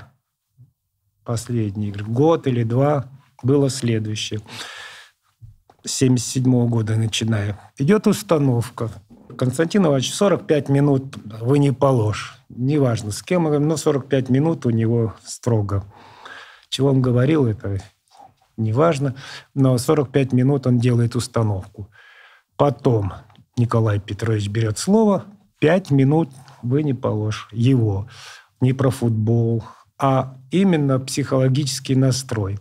последние 1.24 1.90
игры, 1.90 2.06
год 2.06 2.48
или 2.48 2.64
два, 2.64 3.10
было 3.44 3.70
следующее. 3.70 4.42
С 5.84 5.92
77 5.92 6.68
года 6.68 6.96
начиная. 6.96 7.60
Идет 7.78 8.08
установка. 8.08 8.90
Константин 9.38 9.86
Иванович, 9.86 10.14
45 10.14 10.70
минут 10.70 11.18
вы 11.42 11.60
не 11.60 11.72
положь. 11.72 12.38
Неважно, 12.50 13.12
с 13.12 13.22
кем, 13.22 13.44
но 13.44 13.78
45 13.78 14.30
минут 14.30 14.66
у 14.66 14.70
него 14.70 15.14
строго. 15.24 15.84
Чего 16.70 16.90
он 16.90 17.02
говорил, 17.02 17.46
это 17.46 17.80
неважно. 18.58 19.16
Но 19.54 19.78
45 19.78 20.34
минут 20.34 20.68
он 20.68 20.80
делает 20.80 21.16
установку. 21.16 21.90
Потом 22.58 23.14
Николай 23.58 24.00
Петрович 24.00 24.48
берет 24.50 24.78
слово, 24.78 25.26
пять 25.60 25.92
минут 25.92 26.30
вы 26.62 26.84
не 26.84 26.94
положь 26.94 27.48
его. 27.52 28.08
Не 28.62 28.74
про 28.74 28.90
футбол, 28.90 29.64
а 29.98 30.38
именно 30.52 31.00
психологический 31.00 31.96
настрой. 31.96 32.60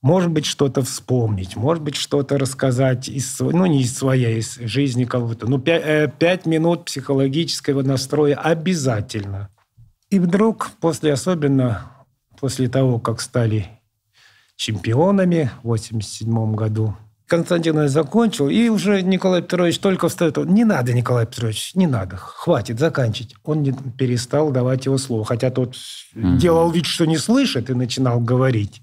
Может 0.00 0.30
быть, 0.30 0.46
что-то 0.46 0.82
вспомнить, 0.82 1.56
может 1.56 1.82
быть, 1.82 1.96
что-то 1.96 2.38
рассказать, 2.38 3.08
из, 3.08 3.34
св- 3.34 3.52
ну, 3.52 3.66
не 3.66 3.82
из 3.82 3.96
своей, 3.96 4.38
из 4.38 4.54
жизни 4.54 5.04
кого-то. 5.04 5.48
Ну, 5.48 5.58
пя- 5.58 5.82
э, 5.84 6.08
пять 6.18 6.46
минут 6.46 6.84
психологического 6.84 7.82
настроя 7.82 8.36
обязательно. 8.36 9.48
И 10.10 10.20
вдруг, 10.20 10.70
после 10.80 11.12
особенно 11.12 11.90
после 12.40 12.68
того, 12.68 13.00
как 13.00 13.20
стали 13.20 13.66
чемпионами 14.56 15.50
в 15.62 15.68
87 15.68 16.54
году, 16.54 16.96
Константин 17.26 17.88
закончил, 17.88 18.48
и 18.48 18.68
уже 18.70 19.02
Николай 19.02 19.42
Петрович 19.42 19.78
только 19.80 20.08
встает. 20.08 20.38
Он, 20.38 20.48
Не 20.54 20.64
надо, 20.64 20.94
Николай 20.94 21.26
Петрович, 21.26 21.74
не 21.74 21.86
надо, 21.86 22.16
хватит, 22.16 22.78
заканчивать. 22.78 23.34
Он 23.44 23.62
не 23.62 23.72
перестал 23.72 24.50
давать 24.50 24.86
его 24.86 24.96
слово, 24.96 25.26
хотя 25.26 25.50
тот 25.50 25.76
Мгм. 26.14 26.38
делал 26.38 26.70
вид, 26.70 26.86
что 26.86 27.04
не 27.04 27.18
слышит, 27.18 27.68
и 27.68 27.74
начинал 27.74 28.18
говорить. 28.20 28.80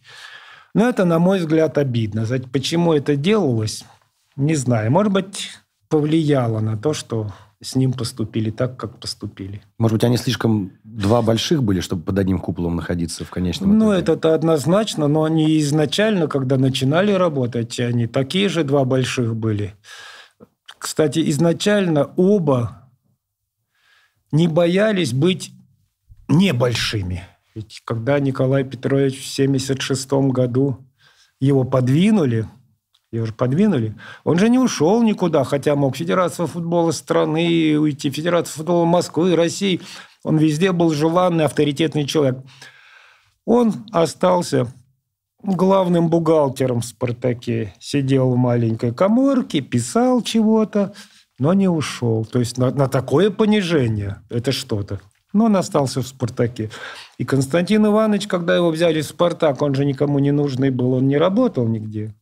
Но 0.75 0.89
это, 0.89 1.05
на 1.05 1.19
мой 1.19 1.39
взгляд, 1.39 1.77
обидно. 1.77 2.25
Почему 2.51 2.91
это 2.91 3.15
делалось, 3.15 3.85
не 4.35 4.55
знаю. 4.55 4.91
Может 4.91 5.13
быть, 5.13 5.51
повлияло 5.87 6.59
на 6.59 6.75
то, 6.77 6.93
что 6.93 7.31
с 7.63 7.75
ним 7.75 7.93
поступили 7.93 8.51
так, 8.51 8.75
как 8.75 8.99
поступили. 8.99 9.61
Может 9.77 9.95
быть, 9.95 10.03
они 10.03 10.17
слишком 10.17 10.73
два 10.83 11.21
больших 11.21 11.63
были, 11.63 11.79
чтобы 11.79 12.03
под 12.03 12.19
одним 12.19 12.39
куполом 12.39 12.75
находиться 12.75 13.23
в 13.23 13.29
конечном 13.29 13.79
Ну, 13.79 13.85
итоге? 13.85 14.01
это-то 14.01 14.35
однозначно, 14.35 15.07
но 15.07 15.23
они 15.23 15.57
изначально, 15.61 16.27
когда 16.27 16.57
начинали 16.57 17.13
работать, 17.13 17.79
они 17.79 18.05
такие 18.05 18.49
же 18.49 18.65
два 18.65 18.83
больших 18.83 19.33
были. 19.33 19.75
Кстати, 20.77 21.27
изначально 21.29 22.11
оба 22.17 22.89
не 24.33 24.49
боялись 24.49 25.13
быть 25.13 25.53
небольшими. 26.27 27.23
Ведь 27.55 27.81
когда 27.85 28.19
Николай 28.19 28.65
Петрович 28.65 29.13
в 29.13 29.33
1976 29.33 30.11
году 30.33 30.77
его 31.39 31.63
подвинули, 31.63 32.49
его 33.13 33.25
же 33.25 33.33
подвинули, 33.33 33.95
он 34.25 34.37
же 34.37 34.49
не 34.49 34.59
ушел 34.59 35.01
никуда, 35.01 35.45
хотя 35.45 35.75
мог 35.77 35.95
Федерация 35.95 36.47
футбола 36.47 36.91
страны 36.91 37.77
уйти, 37.79 38.11
Федерация 38.11 38.57
футбола 38.57 38.83
Москвы, 38.83 39.37
России. 39.37 39.79
Он 40.23 40.37
везде 40.37 40.73
был 40.73 40.91
желанный, 40.91 41.45
авторитетный 41.45 42.05
человек. 42.05 42.39
Он 43.45 43.85
остался 43.93 44.67
главным 45.41 46.09
бухгалтером 46.09 46.81
в 46.81 46.85
«Спартаке». 46.85 47.73
Сидел 47.79 48.31
в 48.31 48.35
маленькой 48.35 48.93
коморке, 48.93 49.61
писал 49.61 50.21
чего-то, 50.21 50.93
но 51.39 51.53
не 51.53 51.69
ушел. 51.69 52.25
То 52.25 52.39
есть 52.39 52.57
на, 52.57 52.71
на 52.71 52.89
такое 52.89 53.29
понижение 53.29 54.21
это 54.29 54.51
что-то. 54.51 54.99
Но 55.35 55.45
он 55.45 55.57
остался 55.57 56.01
в 56.01 56.07
«Спартаке». 56.07 56.71
И 57.17 57.25
Константин 57.25 57.85
Иванович, 57.85 58.25
когда 58.27 58.55
его 58.55 58.71
взяли 58.71 59.01
в 59.01 59.05
«Спартак», 59.05 59.61
он 59.61 59.75
же 59.75 59.83
никому 59.83 60.19
не 60.19 60.31
нужный 60.31 60.69
был, 60.69 60.93
он 60.93 61.07
не 61.09 61.17
работал 61.17 61.67
нигде. 61.67 62.15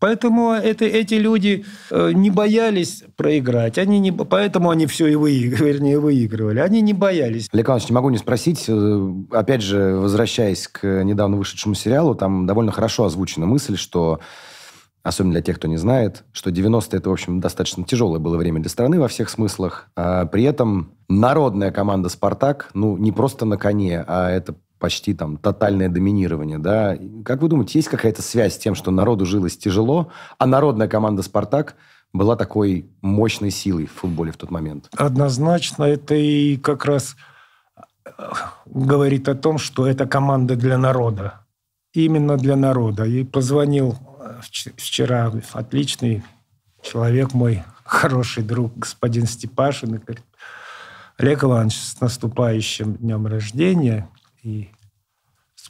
Поэтому 0.00 0.52
это, 0.52 0.84
эти 0.84 1.14
люди 1.14 1.64
э, 1.90 2.10
не 2.12 2.30
боялись 2.30 3.04
проиграть. 3.16 3.78
Они 3.78 4.00
не, 4.00 4.10
поэтому 4.12 4.70
они 4.70 4.86
все 4.86 5.06
и 5.06 5.14
выигрывали, 5.14 5.72
вернее, 5.72 6.00
выигрывали. 6.00 6.58
Они 6.58 6.80
не 6.80 6.92
боялись. 6.92 7.48
Олег 7.52 7.68
Иванович, 7.68 7.88
не 7.90 7.94
могу 7.94 8.10
не 8.10 8.18
спросить, 8.18 8.64
э, 8.68 9.12
опять 9.30 9.62
же, 9.62 9.94
возвращаясь 9.94 10.66
к 10.66 11.04
недавно 11.04 11.36
вышедшему 11.36 11.76
сериалу, 11.76 12.16
там 12.16 12.46
довольно 12.46 12.72
хорошо 12.72 13.04
озвучена 13.04 13.46
мысль, 13.46 13.76
что, 13.76 14.18
особенно 15.08 15.32
для 15.32 15.42
тех, 15.42 15.56
кто 15.56 15.68
не 15.68 15.78
знает, 15.78 16.24
что 16.32 16.50
90-е 16.50 16.98
это, 16.98 17.08
в 17.08 17.12
общем, 17.12 17.40
достаточно 17.40 17.82
тяжелое 17.82 18.18
было 18.18 18.36
время 18.36 18.60
для 18.60 18.68
страны 18.68 19.00
во 19.00 19.08
всех 19.08 19.30
смыслах. 19.30 19.88
А 19.96 20.26
при 20.26 20.44
этом 20.44 20.92
народная 21.08 21.70
команда 21.70 22.10
«Спартак», 22.10 22.68
ну, 22.74 22.98
не 22.98 23.10
просто 23.10 23.46
на 23.46 23.56
коне, 23.56 24.04
а 24.06 24.30
это 24.30 24.54
почти 24.78 25.14
там 25.14 25.38
тотальное 25.38 25.88
доминирование, 25.88 26.58
да. 26.58 26.96
Как 27.24 27.40
вы 27.40 27.48
думаете, 27.48 27.78
есть 27.78 27.88
какая-то 27.88 28.20
связь 28.20 28.54
с 28.54 28.58
тем, 28.58 28.74
что 28.74 28.90
народу 28.90 29.24
жилось 29.24 29.56
тяжело, 29.56 30.12
а 30.38 30.46
народная 30.46 30.88
команда 30.88 31.22
«Спартак» 31.22 31.74
была 32.12 32.36
такой 32.36 32.86
мощной 33.00 33.50
силой 33.50 33.86
в 33.86 33.92
футболе 33.92 34.30
в 34.30 34.36
тот 34.36 34.50
момент? 34.50 34.88
Однозначно 34.94 35.84
это 35.84 36.14
и 36.14 36.58
как 36.58 36.84
раз 36.84 37.16
э, 38.06 38.10
говорит 38.66 39.28
о 39.28 39.34
том, 39.34 39.56
что 39.56 39.86
это 39.86 40.06
команда 40.06 40.54
для 40.54 40.76
народа. 40.76 41.40
Именно 41.94 42.36
для 42.36 42.56
народа. 42.56 43.04
И 43.04 43.24
позвонил 43.24 43.96
вчера 44.76 45.32
отличный 45.52 46.22
человек 46.82 47.34
мой, 47.34 47.62
хороший 47.84 48.42
друг, 48.42 48.76
господин 48.76 49.26
Степашин, 49.26 49.94
и 49.94 49.98
говорит, 49.98 50.24
Олег 51.16 51.44
Иванович, 51.44 51.76
с 51.76 52.00
наступающим 52.00 52.94
днем 52.94 53.26
рождения. 53.26 54.08
И 54.42 54.70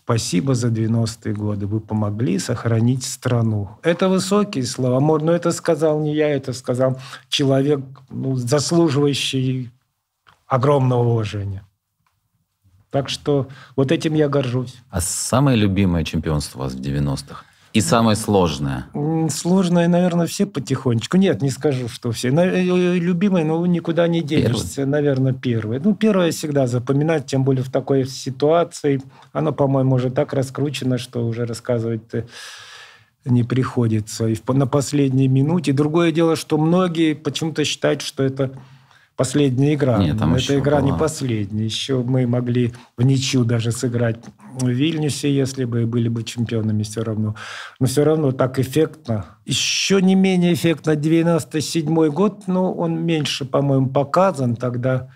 Спасибо 0.09 0.55
за 0.55 0.68
90-е 0.68 1.35
годы. 1.35 1.66
Вы 1.66 1.80
помогли 1.80 2.39
сохранить 2.39 3.05
страну. 3.05 3.68
Это 3.82 4.09
высокие 4.09 4.64
слова. 4.64 5.01
Но 5.18 5.32
это 5.32 5.52
сказал 5.52 6.01
не 6.01 6.14
я, 6.14 6.30
это 6.30 6.55
сказал 6.55 6.98
человек, 7.28 7.80
ну, 8.09 8.35
заслуживающий 8.35 9.70
огромного 10.47 11.10
уважения. 11.10 11.62
Так 12.90 13.10
что 13.10 13.48
вот 13.76 13.93
этим 13.93 14.14
я 14.14 14.28
горжусь. 14.28 14.76
А 14.89 15.02
самое 15.02 15.59
любимое 15.59 16.05
чемпионство 16.05 16.60
у 16.60 16.62
вас 16.62 16.72
в 16.72 16.80
90-х? 16.80 17.44
И 17.73 17.81
самое 17.81 18.16
сложное? 18.16 18.86
Сложное, 19.31 19.89
наверное, 19.89 20.27
все 20.27 20.47
потихонечку. 20.47 21.16
Нет, 21.16 21.43
не 21.43 21.51
скажу, 21.51 21.89
что 21.89 22.12
все. 22.12 22.28
Э, 22.31 22.32
э, 22.32 22.99
любимое, 22.99 23.45
но 23.45 23.65
никуда 23.66 24.09
не 24.09 24.23
денешься. 24.23 24.77
Первый. 24.77 24.90
Наверное, 24.90 25.32
первое. 25.35 25.81
Ну, 25.81 25.95
первое 25.95 26.31
всегда 26.31 26.66
запоминать, 26.66 27.27
тем 27.27 27.45
более 27.45 27.62
в 27.62 27.70
такой 27.70 28.07
ситуации. 28.07 29.03
Оно, 29.32 29.53
по-моему, 29.53 29.97
уже 29.97 30.11
так 30.11 30.32
раскручено, 30.32 30.99
что 30.99 31.27
уже 31.27 31.45
рассказывать 31.45 32.03
не 33.24 33.45
приходится. 33.45 34.28
И 34.28 34.36
на 34.49 34.66
последней 34.66 35.28
минуте. 35.28 35.73
Другое 35.73 36.12
дело, 36.12 36.36
что 36.36 36.59
многие 36.59 37.15
почему-то 37.15 37.65
считают, 37.65 38.03
что 38.03 38.23
это 38.23 38.53
последняя 39.16 39.74
игра. 39.74 39.99
Нет, 39.99 40.19
там 40.19 40.35
Эта 40.35 40.59
игра 40.59 40.81
была. 40.81 40.90
не 40.90 40.99
последняя. 40.99 41.65
Еще 41.65 42.03
мы 42.03 42.27
могли 42.27 42.73
в 42.97 43.03
ничью 43.03 43.45
даже 43.45 43.73
сыграть 43.73 44.19
в 44.66 44.70
Вильнюсе, 44.70 45.35
если 45.35 45.64
бы 45.64 45.86
были 45.86 46.09
бы 46.09 46.22
чемпионами 46.22 46.82
все 46.82 47.02
равно. 47.02 47.35
Но 47.80 47.86
все 47.86 48.05
равно 48.05 48.32
так 48.32 48.59
эффектно. 48.59 49.24
Еще 49.44 50.02
не 50.02 50.14
менее 50.14 50.55
эффектно 50.55 50.97
97 50.97 52.09
год, 52.09 52.44
но 52.47 52.72
он 52.72 53.01
меньше, 53.05 53.44
по-моему, 53.44 53.89
показан. 53.89 54.56
Тогда 54.56 55.10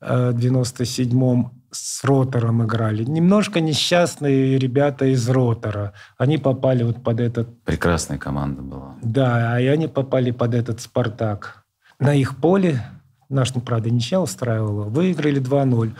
э, 0.00 0.30
в 0.30 0.36
97-м 0.36 1.52
с 1.70 2.04
Ротором 2.04 2.64
играли. 2.64 3.04
Немножко 3.04 3.60
несчастные 3.60 4.58
ребята 4.58 5.06
из 5.06 5.28
Ротора. 5.28 5.92
Они 6.16 6.38
попали 6.38 6.84
вот 6.84 7.02
под 7.02 7.20
этот... 7.20 7.62
Прекрасная 7.64 8.18
команда 8.18 8.62
была. 8.62 8.94
Да, 9.02 9.60
и 9.60 9.66
они 9.66 9.88
попали 9.88 10.30
под 10.30 10.54
этот 10.54 10.80
«Спартак». 10.80 11.64
На 11.98 12.14
их 12.14 12.36
поле 12.36 12.82
Наш, 13.28 13.54
ну, 13.54 13.60
правда, 13.60 13.90
ничья 13.90 14.20
устраивала. 14.20 14.84
Выиграли 14.84 15.40
2-0. 15.40 15.92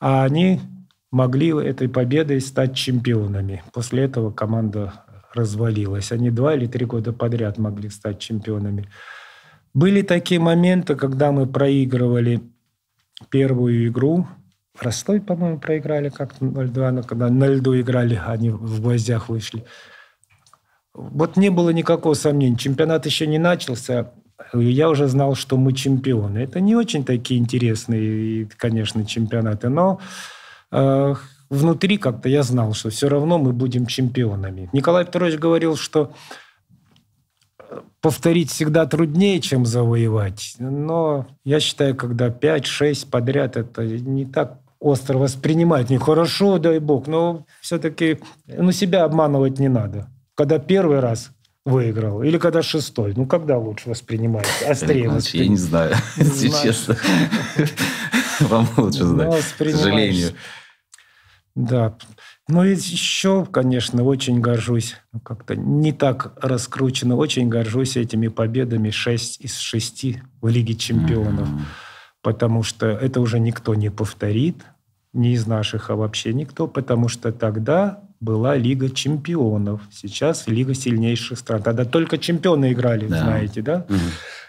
А 0.00 0.24
они 0.24 0.60
могли 1.12 1.50
этой 1.50 1.88
победой 1.88 2.40
стать 2.40 2.74
чемпионами. 2.74 3.62
После 3.72 4.02
этого 4.02 4.32
команда 4.32 5.04
развалилась. 5.32 6.10
Они 6.10 6.30
два 6.30 6.54
или 6.54 6.66
три 6.66 6.84
года 6.84 7.12
подряд 7.12 7.58
могли 7.58 7.88
стать 7.90 8.18
чемпионами. 8.18 8.88
Были 9.74 10.02
такие 10.02 10.40
моменты, 10.40 10.96
когда 10.96 11.30
мы 11.30 11.46
проигрывали 11.46 12.42
первую 13.30 13.86
игру. 13.88 14.26
Ростов, 14.80 15.24
по-моему, 15.24 15.60
проиграли 15.60 16.08
как-то 16.08 16.44
0-2, 16.44 17.06
когда 17.06 17.28
на 17.28 17.46
льду 17.46 17.78
играли, 17.78 18.20
они 18.26 18.50
в 18.50 18.80
гвоздях 18.80 19.28
вышли. 19.28 19.64
Вот 20.94 21.36
не 21.36 21.50
было 21.50 21.70
никакого 21.70 22.14
сомнения. 22.14 22.56
Чемпионат 22.56 23.06
еще 23.06 23.26
не 23.26 23.38
начался, 23.38 24.12
я 24.52 24.88
уже 24.90 25.08
знал, 25.08 25.34
что 25.34 25.56
мы 25.56 25.72
чемпионы. 25.72 26.38
Это 26.38 26.60
не 26.60 26.74
очень 26.74 27.04
такие 27.04 27.40
интересные, 27.40 28.48
конечно, 28.58 29.06
чемпионаты, 29.06 29.68
но 29.68 30.00
внутри 31.52 31.98
как-то 31.98 32.28
я 32.28 32.42
знал, 32.42 32.72
что 32.72 32.88
все 32.90 33.08
равно 33.08 33.38
мы 33.38 33.52
будем 33.52 33.86
чемпионами. 33.86 34.70
Николай 34.72 35.04
Петрович 35.04 35.38
говорил, 35.38 35.76
что 35.76 36.12
э, 37.58 37.80
повторить 38.00 38.50
всегда 38.50 38.86
труднее, 38.86 39.38
чем 39.40 39.66
завоевать. 39.66 40.54
Но 40.58 41.26
я 41.44 41.60
считаю, 41.60 41.94
когда 41.94 42.28
5-6 42.28 43.06
подряд, 43.10 43.58
это 43.58 43.84
не 43.84 44.24
так 44.24 44.60
остро 44.80 45.18
воспринимать. 45.18 45.90
Нехорошо, 45.90 46.58
дай 46.58 46.78
бог, 46.78 47.06
но 47.06 47.44
все-таки 47.60 48.18
ну, 48.46 48.72
себя 48.72 49.04
обманывать 49.04 49.58
не 49.58 49.68
надо. 49.68 50.08
Когда 50.34 50.58
первый 50.58 51.00
раз 51.00 51.32
выиграл? 51.66 52.22
Или 52.22 52.38
когда 52.38 52.62
шестой? 52.62 53.12
Ну, 53.14 53.26
когда 53.26 53.58
лучше 53.58 53.90
воспринимать? 53.90 54.48
Острее 54.66 55.10
воспринимать? 55.10 55.34
Я 55.34 55.48
не 55.48 55.56
знаю, 55.56 55.94
если 56.16 56.48
честно. 56.48 56.96
Вам 58.40 58.66
лучше 58.78 59.04
знать, 59.04 59.44
к 59.58 59.70
сожалению. 59.70 60.30
Да. 61.54 61.96
Ну, 62.48 62.64
и 62.64 62.70
еще, 62.72 63.44
конечно, 63.44 64.02
очень 64.04 64.40
горжусь, 64.40 64.96
ну, 65.12 65.20
как-то 65.20 65.54
не 65.54 65.92
так 65.92 66.32
раскручено, 66.40 67.16
очень 67.16 67.48
горжусь 67.48 67.96
этими 67.96 68.28
победами 68.28 68.90
6 68.90 69.40
из 69.40 69.58
6 69.58 70.18
в 70.40 70.48
Лиге 70.48 70.74
чемпионов. 70.74 71.48
Mm-hmm. 71.48 71.62
Потому 72.22 72.62
что 72.62 72.86
это 72.86 73.20
уже 73.20 73.38
никто 73.38 73.74
не 73.74 73.90
повторит, 73.90 74.64
не 75.12 75.32
из 75.32 75.46
наших, 75.46 75.90
а 75.90 75.96
вообще 75.96 76.32
никто, 76.32 76.66
потому 76.66 77.08
что 77.08 77.32
тогда 77.32 78.00
была 78.20 78.56
Лига 78.56 78.88
чемпионов. 78.88 79.82
Сейчас 79.90 80.46
Лига 80.46 80.74
сильнейших 80.74 81.38
стран. 81.38 81.62
Тогда 81.62 81.84
только 81.84 82.18
чемпионы 82.18 82.72
играли, 82.72 83.08
да. 83.08 83.22
знаете, 83.22 83.62
да? 83.62 83.84
Угу. 83.88 83.98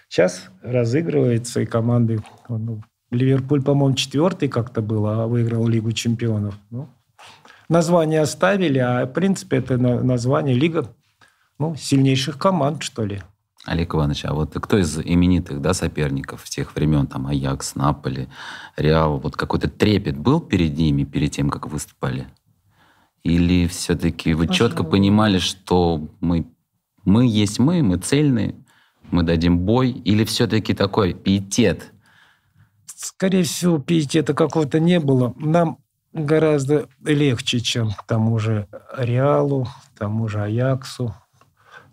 Сейчас 0.08 0.50
разыгрывается 0.62 1.62
и 1.62 1.66
команды... 1.66 2.24
Ну, 2.48 2.82
Ливерпуль, 3.10 3.62
по-моему, 3.62 3.96
четвертый 3.96 4.50
как-то 4.50 4.82
был, 4.82 5.06
а 5.08 5.28
выиграл 5.28 5.68
Лигу 5.68 5.92
чемпионов. 5.92 6.56
Ну, 6.70 6.90
название 7.74 8.22
оставили, 8.22 8.78
а 8.78 9.06
в 9.06 9.12
принципе 9.12 9.58
это 9.58 9.78
название 9.78 10.56
Лига 10.56 10.96
ну, 11.60 11.76
сильнейших 11.76 12.38
команд, 12.38 12.84
что 12.84 13.04
ли. 13.04 13.22
Олег 13.66 13.96
Иванович, 13.96 14.26
а 14.26 14.34
вот 14.34 14.54
кто 14.54 14.78
из 14.78 15.00
именитых 15.00 15.62
да, 15.62 15.74
соперников 15.74 16.44
тех 16.50 16.76
времен, 16.76 17.08
там 17.08 17.28
Аякс, 17.28 17.76
Наполи, 17.76 18.28
Реал, 18.76 19.20
вот 19.20 19.36
какой-то 19.38 19.70
трепет 19.70 20.18
был 20.18 20.42
перед 20.42 20.78
ними, 20.78 21.06
перед 21.06 21.32
тем, 21.32 21.50
как 21.50 21.68
выступали? 21.68 22.28
Или 23.24 23.68
все-таки 23.68 24.34
вы 24.34 24.48
Пожалуйста. 24.48 24.76
четко 24.78 24.84
понимали, 24.84 25.40
что 25.40 26.10
мы, 26.20 26.46
мы 27.06 27.26
есть 27.26 27.58
мы, 27.58 27.82
мы 27.82 27.98
цельные, 27.98 28.56
мы 29.12 29.24
дадим 29.24 29.60
бой? 29.60 29.92
Или 29.92 30.26
все-таки 30.26 30.74
такой 30.74 31.14
пиетет? 31.14 31.94
Скорее 32.86 33.44
всего, 33.44 33.80
пиетета 33.80 34.34
какого-то 34.34 34.82
не 34.82 35.00
было. 35.00 35.34
Нам 35.38 35.78
гораздо 36.14 36.88
легче, 37.04 37.60
чем 37.60 37.92
к 37.92 38.04
тому 38.06 38.40
же 38.40 38.68
Реалу, 38.96 39.66
к 39.66 40.00
тому 40.00 40.28
же 40.28 40.42
Аяксу. 40.42 41.14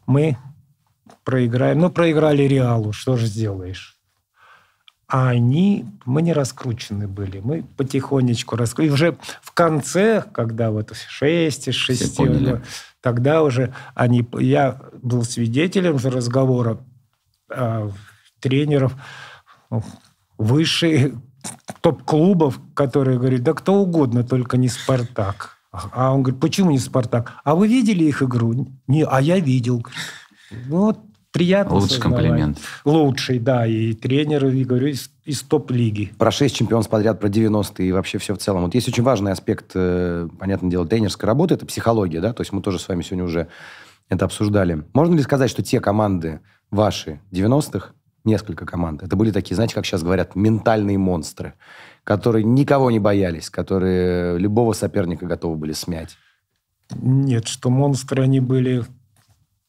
Мы 0.06 0.36
проиграем. 1.24 1.78
Ну, 1.78 1.90
проиграли 1.90 2.42
Реалу, 2.42 2.92
что 2.92 3.16
же 3.16 3.26
сделаешь? 3.26 3.96
А 5.08 5.30
они, 5.30 5.86
мы 6.04 6.22
не 6.22 6.32
раскручены 6.32 7.08
были. 7.08 7.40
Мы 7.40 7.64
потихонечку 7.76 8.56
раскручены. 8.56 8.90
И 8.90 8.94
уже 8.94 9.18
в 9.42 9.52
конце, 9.52 10.22
когда 10.32 10.70
вот 10.70 10.94
6 10.94 11.68
из 11.68 11.74
6, 11.74 12.20
тогда 13.00 13.42
уже 13.42 13.74
они... 13.94 14.28
Я 14.38 14.80
был 15.02 15.24
свидетелем 15.24 15.96
разговора 15.96 16.78
э, 17.48 17.90
тренеров 18.38 18.94
ну, 19.70 19.82
высших 20.38 21.12
топ-клубов, 21.80 22.60
которые 22.74 23.18
говорят, 23.18 23.42
да 23.42 23.52
кто 23.52 23.74
угодно, 23.74 24.24
только 24.24 24.56
не 24.56 24.68
«Спартак». 24.68 25.56
А 25.72 26.12
он 26.12 26.22
говорит, 26.22 26.40
почему 26.40 26.70
не 26.70 26.78
«Спартак»? 26.78 27.34
А 27.44 27.54
вы 27.54 27.68
видели 27.68 28.04
их 28.04 28.22
игру? 28.22 28.68
Не, 28.86 29.04
а 29.04 29.20
я 29.20 29.38
видел. 29.38 29.84
Ну, 30.66 30.78
вот 30.86 30.98
приятно 31.30 31.74
Лучший 31.74 31.90
сознавать. 31.90 32.24
комплимент. 32.24 32.58
Лучший, 32.84 33.38
да, 33.38 33.66
и 33.66 33.92
тренер, 33.92 34.46
и 34.46 34.64
говорю, 34.64 34.88
из, 34.88 35.10
из 35.24 35.42
топ-лиги. 35.42 36.12
Про 36.18 36.30
6 36.30 36.54
чемпионств 36.54 36.90
подряд, 36.90 37.20
про 37.20 37.28
90-е 37.28 37.88
и 37.88 37.92
вообще 37.92 38.18
все 38.18 38.34
в 38.34 38.38
целом. 38.38 38.64
Вот 38.64 38.74
есть 38.74 38.88
очень 38.88 39.04
важный 39.04 39.32
аспект, 39.32 39.72
э, 39.74 40.28
понятное 40.38 40.70
дело, 40.70 40.86
тренерской 40.86 41.26
работы, 41.26 41.54
это 41.54 41.66
психология, 41.66 42.20
да, 42.20 42.32
то 42.32 42.40
есть 42.40 42.52
мы 42.52 42.62
тоже 42.62 42.78
с 42.78 42.88
вами 42.88 43.02
сегодня 43.02 43.24
уже 43.24 43.48
это 44.08 44.24
обсуждали. 44.24 44.84
Можно 44.92 45.14
ли 45.14 45.22
сказать, 45.22 45.50
что 45.50 45.62
те 45.62 45.80
команды 45.80 46.40
ваши 46.70 47.20
90-х, 47.30 47.92
несколько 48.24 48.66
команд, 48.66 49.02
это 49.02 49.16
были 49.16 49.30
такие, 49.30 49.54
знаете, 49.54 49.74
как 49.74 49.86
сейчас 49.86 50.02
говорят, 50.02 50.34
ментальные 50.34 50.98
монстры, 50.98 51.54
которые 52.04 52.44
никого 52.44 52.90
не 52.90 52.98
боялись, 52.98 53.50
которые 53.50 54.38
любого 54.38 54.72
соперника 54.72 55.26
готовы 55.26 55.56
были 55.56 55.72
смять? 55.72 56.16
Нет, 56.94 57.46
что 57.46 57.70
монстры 57.70 58.22
они 58.22 58.40
были 58.40 58.84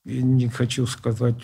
не 0.03 0.47
хочу 0.47 0.87
сказать, 0.87 1.35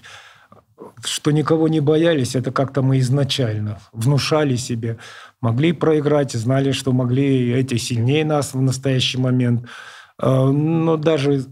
что 1.03 1.31
никого 1.31 1.67
не 1.67 1.79
боялись, 1.79 2.35
это 2.35 2.51
как-то 2.51 2.81
мы 2.81 2.99
изначально 2.99 3.79
внушали 3.93 4.55
себе. 4.55 4.97
Могли 5.41 5.71
проиграть, 5.71 6.33
знали, 6.33 6.71
что 6.71 6.91
могли 6.91 7.51
эти 7.51 7.77
сильнее 7.77 8.25
нас 8.25 8.53
в 8.53 8.61
настоящий 8.61 9.17
момент. 9.17 9.67
А, 10.19 10.49
но 10.49 10.97
даже 10.97 11.45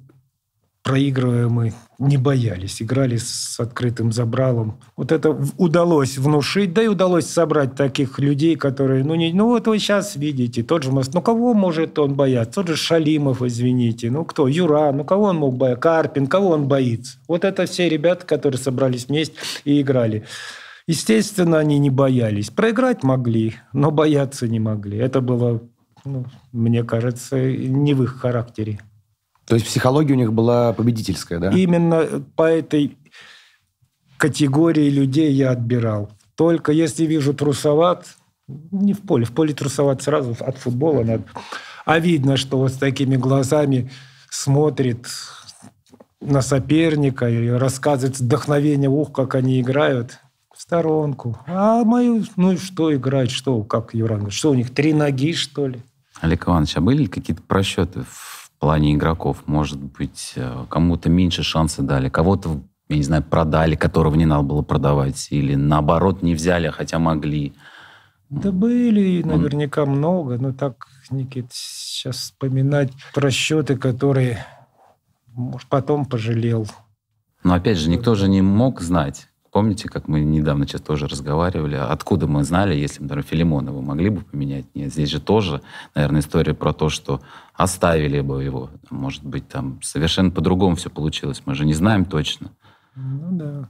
проигрывая 0.86 1.48
мы 1.48 1.74
не 1.98 2.18
боялись, 2.18 2.80
играли 2.80 3.18
с 3.18 3.60
открытым 3.60 4.12
забралом. 4.12 4.80
Вот 4.96 5.12
это 5.12 5.36
удалось 5.58 6.20
внушить, 6.20 6.74
да 6.74 6.84
и 6.84 6.88
удалось 6.88 7.26
собрать 7.26 7.76
таких 7.76 8.20
людей, 8.20 8.56
которые, 8.56 9.04
ну, 9.04 9.16
не, 9.16 9.34
ну 9.34 9.48
вот 9.48 9.66
вы 9.66 9.80
сейчас 9.80 10.16
видите, 10.16 10.62
тот 10.62 10.84
же 10.84 10.92
Мост, 10.92 11.12
ну 11.16 11.24
кого 11.24 11.56
может 11.56 11.98
он 11.98 12.14
бояться? 12.14 12.62
Тот 12.62 12.68
же 12.68 12.76
Шалимов, 12.76 13.42
извините, 13.42 14.12
ну 14.12 14.26
кто? 14.26 14.48
Юра, 14.48 14.92
ну 14.92 15.04
кого 15.04 15.26
он 15.26 15.38
мог 15.38 15.58
бояться? 15.58 15.82
Карпин, 15.82 16.28
кого 16.28 16.50
он 16.50 16.68
боится? 16.68 17.18
Вот 17.28 17.46
это 17.46 17.66
все 17.66 17.90
ребята, 17.90 18.28
которые 18.28 18.60
собрались 18.60 19.08
вместе 19.08 19.38
и 19.64 19.82
играли. 19.82 20.24
Естественно, 20.86 21.58
они 21.58 21.80
не 21.80 21.90
боялись. 21.90 22.52
Проиграть 22.52 23.02
могли, 23.02 23.56
но 23.74 23.90
бояться 23.90 24.48
не 24.48 24.60
могли. 24.60 25.00
Это 25.00 25.20
было 25.22 25.64
ну, 26.04 26.26
мне 26.52 26.84
кажется, 26.84 27.42
не 27.42 27.96
в 27.96 28.04
их 28.04 28.20
характере. 28.20 28.80
То 29.46 29.56
есть 29.56 29.68
психология 29.68 30.14
у 30.14 30.18
них 30.18 30.34
была 30.34 30.74
победительская, 30.74 31.40
да? 31.40 31.52
Именно 31.52 32.24
по 32.36 32.44
этой 32.44 32.98
категории 34.18 34.90
людей 34.90 35.32
я 35.32 35.52
отбирал. 35.52 36.10
Только 36.36 36.72
если 36.72 37.06
вижу 37.06 37.34
трусоват, 37.34 38.08
не 38.48 38.94
в 38.94 39.02
поле, 39.02 39.26
в 39.26 39.32
поле 39.32 39.54
трусоват 39.54 40.02
сразу 40.02 40.36
от 40.40 40.58
футбола 40.58 41.04
надо. 41.04 41.24
А 41.86 42.00
видно, 42.00 42.38
что 42.38 42.58
вот 42.58 42.72
с 42.72 42.78
такими 42.78 43.16
глазами 43.16 43.92
смотрит 44.30 45.08
на 46.20 46.42
соперника 46.42 47.30
и 47.30 47.50
рассказывает 47.50 48.20
вдохновение, 48.20 48.90
ух, 48.90 49.12
как 49.12 49.36
они 49.36 49.62
играют 49.62 50.20
в 50.54 50.62
сторонку. 50.62 51.38
А 51.46 51.84
мою, 51.84 52.24
ну 52.36 52.54
и 52.54 52.58
что 52.58 52.94
играть, 52.96 53.30
что, 53.30 53.64
как 53.64 53.94
Юран, 53.94 54.32
что 54.32 54.52
у 54.52 54.56
них, 54.56 54.74
три 54.74 54.94
ноги, 54.94 55.34
что 55.34 55.68
ли? 55.68 55.84
Олег 56.22 56.48
Иванович, 56.48 56.78
а 56.78 56.82
были 56.82 57.06
какие-то 57.06 57.44
просчеты 57.44 58.04
в 58.10 58.35
плане 58.66 58.96
игроков? 58.96 59.44
Может 59.46 59.80
быть, 59.80 60.34
э, 60.36 60.66
кому-то 60.70 61.08
меньше 61.08 61.44
шансы 61.44 61.84
дали, 61.84 62.10
кого-то, 62.10 62.62
я 62.90 62.98
не 62.98 63.04
знаю, 63.04 63.22
продали, 63.22 63.76
которого 63.76 64.16
не 64.16 64.26
надо 64.26 64.42
было 64.42 64.64
продавать, 64.64 65.28
или 65.30 65.54
наоборот 65.54 66.24
не 66.24 66.34
взяли, 66.34 66.70
хотя 66.70 66.98
могли? 66.98 67.54
Да 68.32 68.52
были 68.52 69.22
наверняка 69.22 69.84
Он... 69.84 69.90
много, 69.90 70.40
но 70.40 70.52
так, 70.52 70.88
Никит, 71.12 71.46
сейчас 71.52 72.16
вспоминать 72.16 72.92
просчеты, 73.14 73.78
которые, 73.78 74.44
может, 75.28 75.70
потом 75.70 76.06
пожалел. 76.06 76.66
Но 77.44 77.54
опять 77.54 77.78
же, 77.78 77.88
никто 77.92 78.16
же 78.16 78.28
не 78.28 78.42
мог 78.42 78.82
знать, 78.82 79.28
Помните, 79.56 79.88
как 79.88 80.10
мы 80.10 80.20
недавно 80.20 80.68
сейчас 80.68 80.82
тоже 80.82 81.08
разговаривали, 81.08 81.76
откуда 81.76 82.28
мы 82.28 82.44
знали, 82.44 82.76
если, 82.76 83.02
например, 83.02 83.24
Филимонова 83.24 83.80
могли 83.80 84.10
бы 84.10 84.20
поменять? 84.20 84.66
Нет, 84.76 84.92
здесь 84.92 85.10
же 85.10 85.22
тоже, 85.22 85.62
наверное, 85.96 86.20
история 86.20 86.54
про 86.54 86.74
то, 86.74 86.90
что 86.90 87.22
оставили 87.58 88.22
бы 88.22 88.44
его. 88.44 88.70
Может 88.90 89.24
быть, 89.24 89.48
там 89.48 89.82
совершенно 89.82 90.32
по-другому 90.32 90.76
все 90.76 90.90
получилось. 90.90 91.42
Мы 91.46 91.56
же 91.56 91.66
не 91.66 91.74
знаем 91.74 92.06
точно. 92.06 92.52
Ну 92.96 93.30
да. 93.32 93.70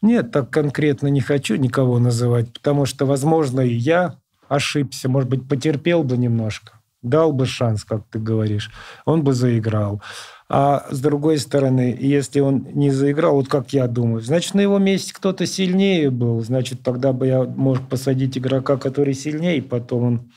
Нет, 0.00 0.30
так 0.30 0.50
конкретно 0.50 1.08
не 1.08 1.20
хочу 1.20 1.56
никого 1.56 1.98
называть, 1.98 2.52
потому 2.52 2.86
что, 2.86 3.04
возможно, 3.04 3.60
и 3.60 3.74
я 3.74 4.14
ошибся, 4.48 5.08
может 5.08 5.28
быть, 5.28 5.48
потерпел 5.48 6.04
бы 6.04 6.16
немножко, 6.16 6.74
дал 7.02 7.32
бы 7.32 7.46
шанс, 7.46 7.84
как 7.84 8.04
ты 8.08 8.20
говоришь, 8.20 8.70
он 9.04 9.24
бы 9.24 9.32
заиграл. 9.32 10.00
А 10.48 10.86
с 10.90 11.00
другой 11.00 11.38
стороны, 11.38 11.96
если 11.98 12.40
он 12.40 12.66
не 12.72 12.90
заиграл, 12.90 13.34
вот 13.34 13.48
как 13.48 13.72
я 13.72 13.86
думаю, 13.88 14.22
значит, 14.22 14.54
на 14.54 14.60
его 14.60 14.78
месте 14.78 15.12
кто-то 15.12 15.44
сильнее 15.46 16.10
был. 16.10 16.42
Значит, 16.42 16.82
тогда 16.82 17.12
бы 17.12 17.26
я 17.26 17.42
мог 17.42 17.86
посадить 17.88 18.38
игрока, 18.38 18.76
который 18.76 19.14
сильнее, 19.14 19.60
потом 19.62 20.04
он 20.04 20.32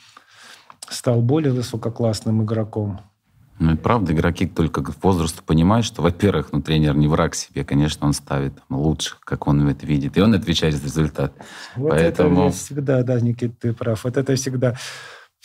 стал 0.92 1.20
более 1.20 1.52
высококлассным 1.52 2.42
игроком. 2.44 3.00
Ну 3.58 3.74
и 3.74 3.76
правда, 3.76 4.12
игроки 4.12 4.46
только 4.46 4.82
к 4.82 4.92
возрасту 5.04 5.42
понимают, 5.44 5.86
что, 5.86 6.02
во-первых, 6.02 6.48
ну, 6.52 6.60
тренер 6.62 6.96
не 6.96 7.06
враг 7.06 7.34
себе, 7.34 7.64
конечно, 7.64 8.06
он 8.06 8.12
ставит 8.12 8.54
лучше, 8.68 9.16
как 9.20 9.46
он 9.46 9.68
это 9.68 9.86
видит, 9.86 10.16
и 10.16 10.20
он 10.20 10.34
отвечает 10.34 10.74
за 10.74 10.84
результат. 10.84 11.32
Вот 11.76 11.90
Поэтому... 11.90 12.48
это 12.48 12.56
всегда, 12.56 13.02
да, 13.02 13.20
Никита, 13.20 13.54
ты 13.60 13.72
прав. 13.72 14.02
Вот 14.02 14.16
это 14.16 14.34
всегда 14.34 14.76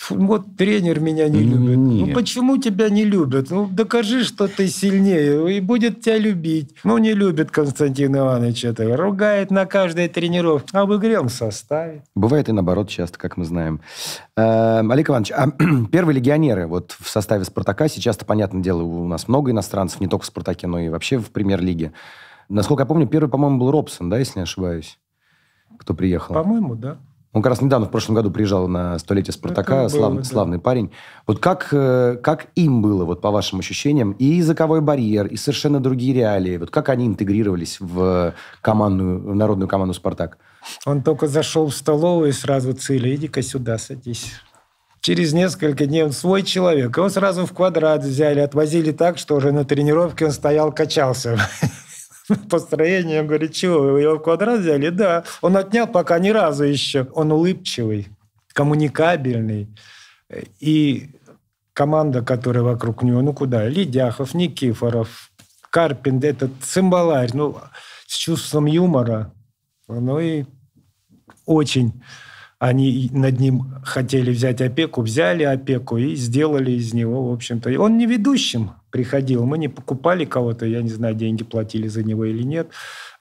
вот 0.09 0.55
тренер 0.55 0.99
меня 0.99 1.27
не 1.27 1.39
любит. 1.39 1.59
Ну, 1.59 1.91
Нет. 1.91 2.07
Ну 2.07 2.13
почему 2.13 2.57
тебя 2.57 2.89
не 2.89 3.03
любят? 3.03 3.49
Ну 3.49 3.67
докажи, 3.67 4.23
что 4.23 4.47
ты 4.47 4.67
сильнее, 4.67 5.57
и 5.57 5.59
будет 5.59 6.01
тебя 6.01 6.17
любить. 6.17 6.75
Ну 6.83 6.97
не 6.97 7.13
любит 7.13 7.51
Константин 7.51 8.15
Иванович 8.15 8.65
это. 8.65 8.95
Ругает 8.95 9.49
на 9.51 9.65
каждой 9.65 10.07
тренировке. 10.07 10.69
А 10.73 10.85
в 10.85 10.95
игре 10.97 11.19
он 11.19 11.29
составит. 11.29 12.03
Бывает 12.15 12.47
и 12.47 12.51
наоборот 12.51 12.89
часто, 12.89 13.17
как 13.17 13.37
мы 13.37 13.45
знаем. 13.45 13.81
Э, 14.35 14.79
Олег 14.79 15.09
Иванович, 15.09 15.31
а 15.31 15.47
первые 15.91 16.15
легионеры 16.15 16.67
вот 16.67 16.95
в 16.99 17.09
составе 17.09 17.43
«Спартака», 17.43 17.87
сейчас-то, 17.87 18.25
понятное 18.25 18.61
дело, 18.61 18.83
у 18.83 19.07
нас 19.07 19.27
много 19.27 19.51
иностранцев, 19.51 19.99
не 19.99 20.07
только 20.07 20.23
в 20.23 20.27
«Спартаке», 20.27 20.67
но 20.67 20.79
и 20.79 20.89
вообще 20.89 21.17
в 21.17 21.31
премьер-лиге. 21.31 21.93
Насколько 22.49 22.83
я 22.83 22.85
помню, 22.85 23.07
первый, 23.07 23.29
по-моему, 23.29 23.59
был 23.59 23.71
Робсон, 23.71 24.09
да, 24.09 24.19
если 24.19 24.39
не 24.39 24.43
ошибаюсь, 24.43 24.99
кто 25.77 25.93
приехал? 25.93 26.33
По-моему, 26.33 26.75
да. 26.75 26.99
Он 27.37 27.43
как 27.43 27.51
раз 27.51 27.61
недавно, 27.61 27.85
в 27.85 27.91
прошлом 27.91 28.15
году, 28.15 28.31
приезжал 28.31 28.67
на 28.67 28.97
столетие 28.97 29.31
Спартака, 29.31 29.81
было, 29.81 29.87
слав, 29.89 30.15
да. 30.15 30.23
славный 30.23 30.57
парень. 30.57 30.89
Вот 31.27 31.37
как, 31.37 31.67
э, 31.71 32.17
как 32.23 32.47
им 32.55 32.81
было, 32.81 33.05
вот 33.05 33.21
по 33.21 33.29
вашим 33.29 33.59
ощущениям, 33.59 34.13
и 34.13 34.25
языковой 34.25 34.81
барьер, 34.81 35.27
и 35.27 35.37
совершенно 35.37 35.79
другие 35.79 36.15
реалии, 36.15 36.57
вот 36.57 36.71
как 36.71 36.89
они 36.89 37.05
интегрировались 37.05 37.77
в 37.79 38.33
командную, 38.61 39.19
в 39.19 39.35
народную 39.35 39.67
команду 39.67 39.93
«Спартак»? 39.93 40.39
Он 40.87 41.03
только 41.03 41.27
зашел 41.27 41.67
в 41.67 41.75
столовую 41.75 42.29
и 42.29 42.31
сразу 42.31 42.73
цели, 42.73 43.15
иди-ка 43.15 43.43
сюда, 43.43 43.77
садись. 43.77 44.31
Через 45.01 45.31
несколько 45.33 45.85
дней 45.85 46.05
он 46.05 46.13
свой 46.13 46.41
человек. 46.41 46.97
Его 46.97 47.07
сразу 47.09 47.45
в 47.45 47.53
квадрат 47.53 48.03
взяли, 48.03 48.39
отвозили 48.39 48.91
так, 48.91 49.19
что 49.19 49.35
уже 49.35 49.51
на 49.51 49.63
тренировке 49.63 50.25
он 50.25 50.31
стоял, 50.31 50.71
качался. 50.71 51.37
построение. 52.49 53.21
Он 53.21 53.27
говорит, 53.27 53.53
чего, 53.53 53.97
его 53.97 54.15
в 54.15 54.21
квадрат 54.21 54.59
взяли? 54.59 54.89
Да. 54.89 55.23
Он 55.41 55.57
отнял 55.57 55.87
пока 55.87 56.19
ни 56.19 56.29
разу 56.29 56.63
еще. 56.63 57.07
Он 57.13 57.31
улыбчивый, 57.31 58.07
коммуникабельный. 58.53 59.67
И 60.59 61.09
команда, 61.73 62.21
которая 62.21 62.63
вокруг 62.63 63.03
него, 63.03 63.21
ну 63.21 63.33
куда? 63.33 63.67
Лидяхов, 63.67 64.33
Никифоров, 64.33 65.31
Карпин, 65.69 66.19
этот 66.23 66.51
цимбаларь, 66.61 67.31
ну, 67.33 67.57
с 68.07 68.15
чувством 68.15 68.65
юмора. 68.65 69.33
Ну 69.87 70.19
и 70.19 70.45
очень 71.45 72.01
они 72.59 73.09
над 73.13 73.39
ним 73.39 73.75
хотели 73.83 74.31
взять 74.31 74.61
опеку, 74.61 75.01
взяли 75.01 75.43
опеку 75.43 75.97
и 75.97 76.15
сделали 76.15 76.71
из 76.71 76.93
него, 76.93 77.29
в 77.29 77.33
общем-то. 77.33 77.69
Он 77.79 77.97
не 77.97 78.07
ведущим 78.07 78.71
приходил. 78.91 79.45
Мы 79.45 79.57
не 79.57 79.67
покупали 79.67 80.25
кого-то, 80.25 80.65
я 80.65 80.81
не 80.81 80.89
знаю, 80.89 81.15
деньги 81.15 81.43
платили 81.43 81.87
за 81.87 82.03
него 82.03 82.25
или 82.25 82.43
нет, 82.43 82.69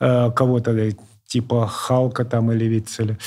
э, 0.01 0.31
кого-то 0.31 0.73
э, 0.73 0.93
типа 1.27 1.67
Халка 1.67 2.25
там 2.25 2.53
или 2.53 2.65
Вицеля. 2.65 3.19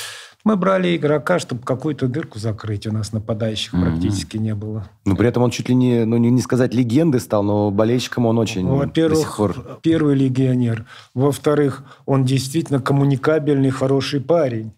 Мы 0.46 0.56
брали 0.56 0.96
игрока, 0.96 1.38
чтобы 1.38 1.64
какую-то 1.64 2.08
дырку 2.08 2.40
закрыть. 2.40 2.88
У 2.88 2.94
нас 2.94 3.12
нападающих 3.12 3.74
mm-hmm. 3.74 3.82
практически 3.82 4.38
не 4.38 4.56
было. 4.56 4.90
Но 5.06 5.16
при 5.16 5.28
этом 5.28 5.44
он 5.44 5.52
чуть 5.52 5.68
ли 5.68 5.76
не, 5.76 6.06
ну 6.06 6.16
не, 6.18 6.32
не 6.32 6.42
сказать 6.42 6.74
легенды 6.74 7.20
стал, 7.20 7.44
но 7.44 7.72
болельщиком 7.72 8.26
он 8.26 8.40
очень 8.40 8.66
Во-первых, 8.66 9.20
до 9.20 9.22
сих 9.22 9.38
пор... 9.38 9.80
первый 9.82 10.16
легионер. 10.16 10.86
Во-вторых, 11.14 11.84
он 12.06 12.24
действительно 12.24 12.80
коммуникабельный, 12.80 13.70
хороший 13.70 14.22
парень. 14.22 14.72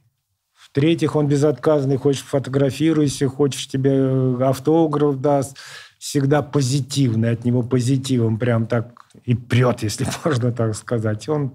В-третьих, 0.56 1.16
он 1.16 1.28
безотказный, 1.28 1.98
хочешь 1.98 2.24
фотографируйся, 2.24 3.28
хочешь 3.28 3.68
тебе 3.68 3.92
э, 3.94 4.38
автограф 4.42 5.22
даст. 5.22 5.58
Всегда 6.02 6.42
позитивный, 6.42 7.30
от 7.30 7.46
него 7.46 7.62
позитивом 7.62 8.40
прям 8.40 8.66
так 8.66 9.06
и 9.24 9.36
прет, 9.36 9.84
если 9.84 10.08
можно 10.26 10.52
так 10.52 10.76
сказать. 10.76 11.30
Он 11.30 11.54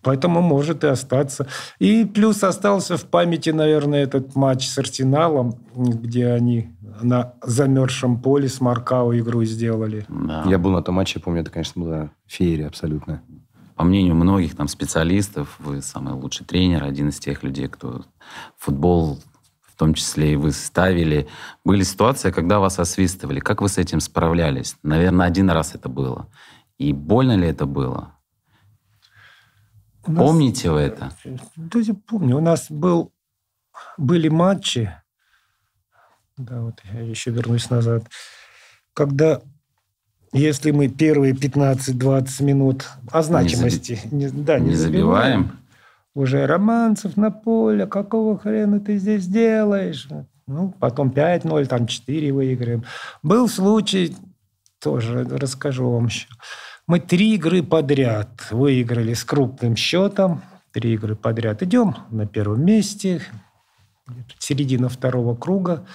поэтому 0.00 0.40
может 0.40 0.82
и 0.82 0.86
остаться. 0.86 1.46
И 1.78 2.06
плюс 2.06 2.42
остался 2.42 2.96
в 2.96 3.04
памяти, 3.04 3.50
наверное, 3.50 4.02
этот 4.02 4.34
матч 4.34 4.66
с 4.66 4.78
Арсеналом, 4.78 5.58
где 5.74 6.28
они 6.28 6.70
на 7.02 7.34
замерзшем 7.42 8.22
поле 8.22 8.48
с 8.48 8.62
Маркао 8.62 9.14
игру 9.18 9.44
сделали. 9.44 10.06
Да. 10.08 10.44
Я 10.46 10.56
был 10.58 10.70
на 10.70 10.82
том 10.82 10.94
матче, 10.94 11.20
помню, 11.20 11.42
это, 11.42 11.50
конечно, 11.50 11.82
была 11.82 12.10
феерия 12.26 12.68
абсолютно 12.68 13.22
по 13.74 13.84
мнению 13.84 14.14
многих 14.14 14.56
там 14.56 14.68
специалистов, 14.68 15.54
вы 15.58 15.82
самый 15.82 16.14
лучший 16.14 16.46
тренер, 16.46 16.82
один 16.84 17.10
из 17.10 17.18
тех 17.18 17.42
людей, 17.42 17.68
кто 17.68 18.06
футбол 18.56 19.18
в 19.76 19.78
том 19.78 19.92
числе 19.92 20.32
и 20.32 20.36
вы 20.36 20.52
ставили. 20.52 21.28
Были 21.62 21.82
ситуации, 21.82 22.30
когда 22.30 22.60
вас 22.60 22.78
освистывали. 22.78 23.40
Как 23.40 23.60
вы 23.60 23.68
с 23.68 23.76
этим 23.76 24.00
справлялись? 24.00 24.74
Наверное, 24.82 25.26
один 25.26 25.50
раз 25.50 25.74
это 25.74 25.90
было. 25.90 26.30
И 26.78 26.94
больно 26.94 27.36
ли 27.36 27.46
это 27.46 27.66
было? 27.66 28.14
нас, 30.06 30.16
Помните 30.16 30.70
вы 30.70 30.80
это? 30.80 31.12
Да, 31.56 31.78
я 31.78 31.92
помню. 31.92 32.38
У 32.38 32.40
нас 32.40 32.70
был, 32.70 33.12
были 33.98 34.28
матчи, 34.30 34.90
да, 36.38 36.62
вот 36.62 36.80
я 36.94 37.00
еще 37.00 37.30
вернусь 37.30 37.68
назад, 37.68 38.04
когда 38.94 39.42
если 40.32 40.70
мы 40.70 40.88
первые 40.88 41.34
15-20 41.34 42.44
минут 42.44 42.86
о 43.10 43.22
значимости 43.22 44.00
не, 44.10 44.28
заби... 44.28 44.42
да, 44.42 44.58
не, 44.58 44.70
не 44.70 44.74
забиваем, 44.74 45.42
забиваем, 45.42 45.58
уже 46.16 46.46
романцев 46.46 47.16
на 47.16 47.30
поле, 47.30 47.86
какого 47.86 48.38
хрена 48.38 48.80
ты 48.80 48.98
здесь 48.98 49.26
делаешь? 49.26 50.08
Ну, 50.46 50.74
потом 50.80 51.10
5-0, 51.10 51.66
там 51.66 51.86
4 51.86 52.32
выиграем. 52.32 52.84
Был 53.22 53.48
случай, 53.48 54.16
тоже 54.80 55.24
расскажу 55.24 55.90
вам 55.90 56.06
еще. 56.06 56.26
Мы 56.86 57.00
три 57.00 57.34
игры 57.34 57.62
подряд 57.62 58.30
выиграли 58.50 59.14
с 59.14 59.24
крупным 59.24 59.76
счетом. 59.76 60.42
Три 60.72 60.94
игры 60.94 61.16
подряд. 61.16 61.62
Идем 61.62 61.96
на 62.10 62.26
первом 62.26 62.64
месте, 62.64 63.22
середина 64.38 64.88
второго 64.88 65.34
круга. 65.36 65.86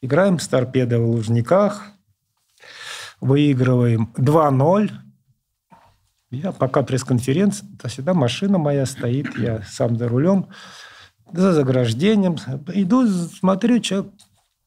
Играем 0.00 0.38
с 0.38 0.48
торпедо 0.48 1.00
в 1.00 1.10
Лужниках– 1.10 1.82
выигрываем 3.20 4.12
2-0. 4.16 4.90
Я 6.30 6.52
пока 6.52 6.82
пресс-конференция, 6.82 7.68
то 7.80 7.88
всегда 7.88 8.14
машина 8.14 8.58
моя 8.58 8.86
стоит, 8.86 9.36
я 9.36 9.62
сам 9.62 9.96
за 9.96 10.06
рулем, 10.08 10.46
за 11.32 11.52
заграждением. 11.52 12.36
Иду, 12.72 13.06
смотрю, 13.08 13.82
что 13.82 14.12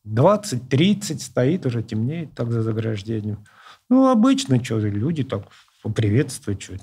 20-30 0.06 1.20
стоит, 1.20 1.66
уже 1.66 1.82
темнеет 1.82 2.34
так 2.34 2.52
за 2.52 2.62
заграждением. 2.62 3.46
Ну, 3.90 4.10
обычно 4.10 4.64
что, 4.64 4.80
люди 4.80 5.24
так 5.24 5.44
поприветствуют 5.82 6.60
чуть. 6.60 6.82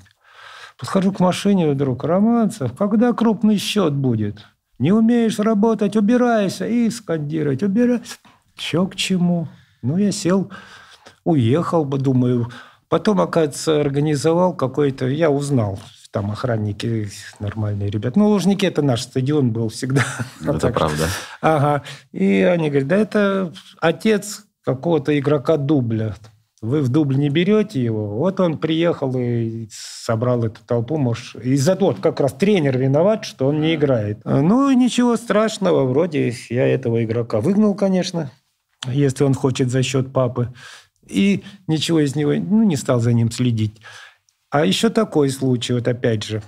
Подхожу 0.79 1.11
к 1.11 1.19
машине, 1.19 1.69
вдруг, 1.69 2.03
Романцев, 2.03 2.73
когда 2.75 3.13
крупный 3.13 3.57
счет 3.57 3.93
будет? 3.93 4.47
Не 4.79 4.91
умеешь 4.91 5.37
работать, 5.37 5.95
убирайся. 5.95 6.65
И 6.65 6.89
скандировать, 6.89 7.61
убирайся. 7.61 8.17
Че 8.55 8.87
к 8.87 8.95
чему? 8.95 9.47
Ну, 9.83 9.97
я 9.97 10.11
сел, 10.11 10.51
уехал 11.23 11.85
бы, 11.85 11.99
думаю. 11.99 12.49
Потом, 12.91 13.21
оказывается, 13.21 13.79
организовал 13.79 14.53
какой-то... 14.53 15.07
Я 15.07 15.31
узнал, 15.31 15.79
там 16.11 16.29
охранники 16.29 17.09
нормальные 17.39 17.89
ребята. 17.89 18.19
Ну, 18.19 18.27
Лужники– 18.27 18.65
это 18.67 18.81
наш 18.81 19.03
стадион 19.03 19.51
был 19.51 19.69
всегда. 19.69 20.03
Это 20.45 20.67
правда. 20.73 21.05
Ага. 21.39 21.83
И 22.11 22.41
они 22.41 22.69
говорят, 22.69 22.89
да 22.89 22.97
это 22.97 23.53
отец 23.79 24.43
какого-то 24.65 25.17
игрока 25.17 25.55
дубля. 25.55 26.15
Вы 26.61 26.81
в 26.81 26.89
дубль 26.89 27.15
не 27.15 27.29
берете 27.29 27.81
его. 27.81 28.17
Вот 28.17 28.41
он 28.41 28.57
приехал 28.57 29.17
и 29.17 29.69
собрал 29.71 30.43
эту 30.43 30.59
толпу. 30.67 30.97
Может, 30.97 31.37
из-за 31.37 31.77
того, 31.77 31.93
как 31.93 32.19
раз 32.19 32.33
тренер 32.33 32.77
виноват, 32.77 33.23
что 33.23 33.47
он 33.47 33.61
не 33.61 33.75
играет. 33.75 34.19
Ну, 34.25 34.69
ничего 34.71 35.15
страшного. 35.15 35.85
Вроде 35.85 36.33
я 36.49 36.67
этого 36.67 37.05
игрока 37.05 37.39
выгнал, 37.39 37.73
конечно, 37.73 38.31
если 38.85 39.23
он 39.23 39.33
хочет 39.33 39.69
за 39.69 39.81
счет 39.81 40.11
папы. 40.11 40.49
И 41.11 41.43
ничего 41.67 41.99
из 41.99 42.15
него, 42.15 42.33
ну, 42.33 42.63
не 42.63 42.77
стал 42.77 42.99
за 42.99 43.13
ним 43.13 43.31
следить. 43.31 43.81
А 44.49 44.65
еще 44.65 44.89
такой 44.89 45.29
случай, 45.29 45.73
вот 45.73 45.87
опять 45.87 46.23
же, 46.23 46.41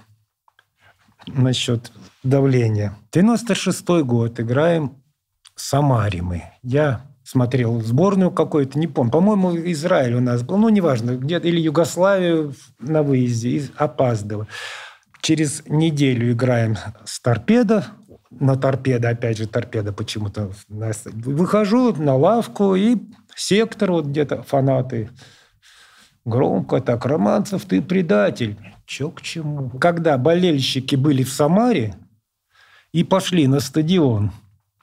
насчет 1.27 1.91
давления. 2.23 2.97
96-й 3.11 4.03
год, 4.03 4.39
играем 4.39 4.97
с 5.55 5.69
Самаре 5.69 6.21
мы. 6.21 6.43
Я 6.61 7.05
смотрел 7.23 7.81
сборную 7.81 8.31
какую-то, 8.31 8.77
не 8.77 8.87
помню. 8.87 9.11
По-моему, 9.11 9.55
Израиль 9.71 10.15
у 10.15 10.19
нас 10.19 10.43
был, 10.43 10.57
ну, 10.57 10.69
неважно, 10.69 11.15
где-то 11.15 11.47
или 11.47 11.59
Югославию 11.59 12.53
на 12.79 13.03
выезде, 13.03 13.49
и 13.49 13.63
опаздывал. 13.77 14.47
Через 15.21 15.63
неделю 15.67 16.33
играем 16.33 16.75
с 17.05 17.21
торпедо, 17.21 17.85
на 18.39 18.55
торпедо, 18.55 19.09
опять 19.09 19.37
же, 19.37 19.47
торпеда 19.47 19.93
почему-то. 19.93 20.51
Выхожу 20.69 21.93
на 21.95 22.15
лавку, 22.15 22.75
и 22.75 22.97
сектор, 23.35 23.91
вот 23.91 24.05
где-то 24.05 24.43
фанаты 24.43 25.09
Громко 26.25 26.79
так, 26.79 27.05
Романцев, 27.05 27.65
ты 27.65 27.81
предатель. 27.81 28.57
Че 28.85 29.09
к 29.11 29.21
чему? 29.21 29.69
Когда 29.79 30.17
болельщики 30.17 30.95
были 30.95 31.23
в 31.23 31.29
Самаре 31.29 31.95
и 32.93 33.03
пошли 33.03 33.47
на 33.47 33.59
стадион, 33.59 34.31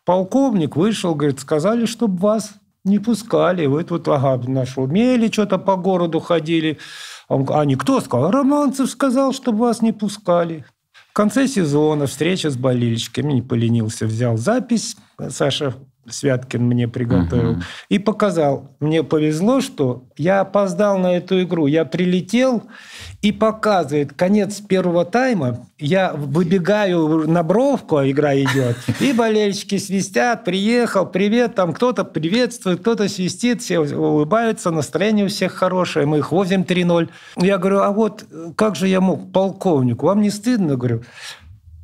полковник 0.05 0.77
вышел, 0.77 1.15
говорит, 1.15 1.41
сказали, 1.41 1.87
чтобы 1.87 2.19
вас 2.19 2.55
не 2.85 2.99
пускали. 2.99 3.67
Вы 3.67 3.85
тут, 3.85 4.09
ага, 4.09 4.43
нашумели, 4.49 5.31
что-то 5.31 5.59
по 5.59 5.77
городу 5.77 6.21
ходили. 6.21 6.79
А 7.29 7.65
никто 7.65 8.01
сказал? 8.01 8.31
Романцев 8.31 8.91
сказал, 8.91 9.33
чтобы 9.33 9.61
вас 9.61 9.81
не 9.81 9.93
пускали. 9.93 10.67
Конце 11.21 11.49
сезона 11.49 12.07
встреча 12.07 12.49
с 12.49 12.57
болельщиками, 12.57 13.35
не 13.35 13.43
поленился, 13.43 14.07
взял 14.07 14.39
запись. 14.39 14.97
Саша 15.29 15.75
Святкин 16.09 16.65
мне 16.65 16.89
приготовил. 16.89 17.53
Угу. 17.53 17.61
И 17.89 17.99
показал. 17.99 18.71
Мне 18.81 19.03
повезло, 19.03 19.61
что 19.61 20.05
я 20.17 20.41
опоздал 20.41 20.99
на 20.99 21.17
эту 21.17 21.43
игру. 21.43 21.67
Я 21.67 21.85
прилетел 21.85 22.65
и 23.23 23.33
показывает 23.33 24.13
конец 24.15 24.61
первого 24.61 25.05
тайма. 25.05 25.67
Я 25.79 26.13
выбегаю 26.13 27.29
на 27.29 27.43
бровку, 27.43 27.97
а 27.97 28.11
игра 28.11 28.35
идет. 28.35 28.77
И 29.01 29.13
болельщики 29.13 29.79
свистят. 29.79 30.45
Приехал, 30.45 31.07
привет. 31.07 31.55
Там 31.55 31.73
кто-то 31.73 32.05
приветствует, 32.05 32.81
кто-то 32.81 33.09
свистит. 33.09 33.61
Все 33.61 33.81
улыбаются. 33.81 34.71
Настроение 34.71 35.27
у 35.27 35.29
всех 35.29 35.53
хорошее. 35.53 36.07
Мы 36.07 36.19
их 36.19 36.33
возим 36.33 36.63
3-0. 36.63 37.09
Я 37.37 37.59
говорю, 37.59 37.81
а 37.81 37.91
вот 37.91 38.25
как 38.57 38.75
же 38.75 38.89
я 38.89 39.01
мог 39.01 39.33
полковнику? 39.33 40.07
Вам 40.07 40.23
не 40.23 40.31
стыдно? 40.31 40.77
Говорю, 40.77 41.03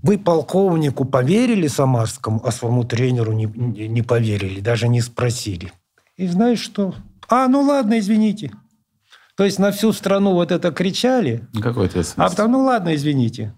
вы 0.02 0.18
полковнику 0.18 1.04
поверили 1.04 1.66
самарскому, 1.66 2.40
а 2.44 2.52
своему 2.52 2.84
тренеру 2.84 3.32
не, 3.32 3.46
не, 3.46 3.88
не 3.88 4.02
поверили, 4.02 4.60
даже 4.60 4.88
не 4.88 5.00
спросили. 5.00 5.72
И 6.16 6.26
знаешь 6.26 6.60
что? 6.60 6.94
А, 7.28 7.48
ну 7.48 7.62
ладно, 7.62 7.98
извините. 7.98 8.52
То 9.36 9.44
есть 9.44 9.58
на 9.58 9.70
всю 9.70 9.92
страну 9.92 10.32
вот 10.32 10.50
это 10.50 10.70
кричали. 10.72 11.46
Какой 11.62 11.90
А 12.16 12.28
потом, 12.28 12.52
ну 12.52 12.64
ладно, 12.64 12.94
извините. 12.94 13.52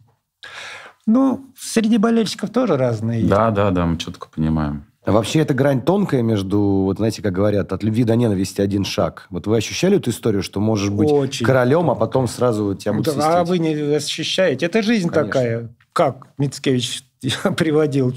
Ну, 1.06 1.46
среди 1.56 1.96
болельщиков 1.98 2.50
тоже 2.50 2.76
разные. 2.76 3.24
Да, 3.24 3.50
да, 3.50 3.70
да, 3.70 3.86
мы 3.86 3.96
четко 3.96 4.28
понимаем. 4.28 4.84
А 5.04 5.12
вообще 5.12 5.38
эта 5.38 5.54
грань 5.54 5.80
тонкая 5.80 6.20
между, 6.20 6.60
вот 6.60 6.98
знаете, 6.98 7.22
как 7.22 7.32
говорят, 7.32 7.72
от 7.72 7.82
любви 7.82 8.04
до 8.04 8.14
ненависти 8.14 8.60
один 8.60 8.84
шаг. 8.84 9.26
Вот 9.30 9.46
вы 9.46 9.56
ощущали 9.56 9.96
эту 9.96 10.10
историю, 10.10 10.42
что 10.42 10.60
можешь 10.60 10.90
быть 10.90 11.10
Очень 11.10 11.46
королем, 11.46 11.86
тонко. 11.86 11.92
а 11.92 11.94
потом 11.94 12.28
сразу 12.28 12.74
тебя 12.74 12.92
будут 12.92 13.16
да, 13.16 13.40
А 13.40 13.44
вы 13.44 13.58
не 13.58 13.72
ощущаете. 13.94 14.66
Это 14.66 14.82
жизнь 14.82 15.08
Конечно. 15.08 15.32
такая 15.32 15.74
как 15.98 16.28
Мицкевич 16.38 17.02
приводил, 17.56 18.14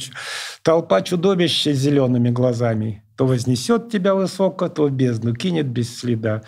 толпа 0.61 1.01
чудовищ 1.01 1.63
с 1.65 1.75
зелеными 1.75 2.29
глазами. 2.29 3.03
То 3.17 3.25
вознесет 3.25 3.89
тебя 3.89 4.13
высоко, 4.13 4.69
то 4.69 4.85
в 4.85 4.91
бездну 4.91 5.33
кинет 5.33 5.65
без 5.65 5.97
следа. 5.97 6.43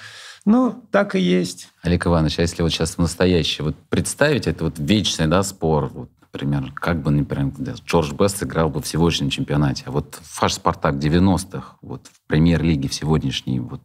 Ну, 0.45 0.85
так 0.91 1.15
и 1.15 1.19
есть. 1.19 1.69
Олег 1.81 2.05
Иванович, 2.05 2.37
а 2.37 2.41
если 2.43 2.61
вот 2.61 2.71
сейчас 2.71 2.97
в 2.97 2.97
настоящее, 2.99 3.65
вот 3.65 3.75
представить 3.89 4.45
это 4.45 4.65
вот 4.65 4.77
вечный 4.77 5.25
да, 5.25 5.41
спор, 5.41 5.89
вот 5.91 6.11
например, 6.33 6.71
как 6.73 7.01
бы, 7.01 7.11
например, 7.11 7.53
Джордж 7.85 8.11
Бест 8.11 8.41
играл 8.41 8.69
бы 8.69 8.81
в 8.81 8.87
сегодняшнем 8.87 9.29
чемпионате, 9.29 9.83
а 9.85 9.91
вот 9.91 10.17
Фаш 10.23 10.53
Спартак 10.53 10.95
90-х, 10.95 11.77
вот 11.81 12.07
в 12.07 12.27
премьер-лиге 12.27 12.89
в 12.89 12.93
сегодняшней, 12.93 13.59
вот 13.59 13.81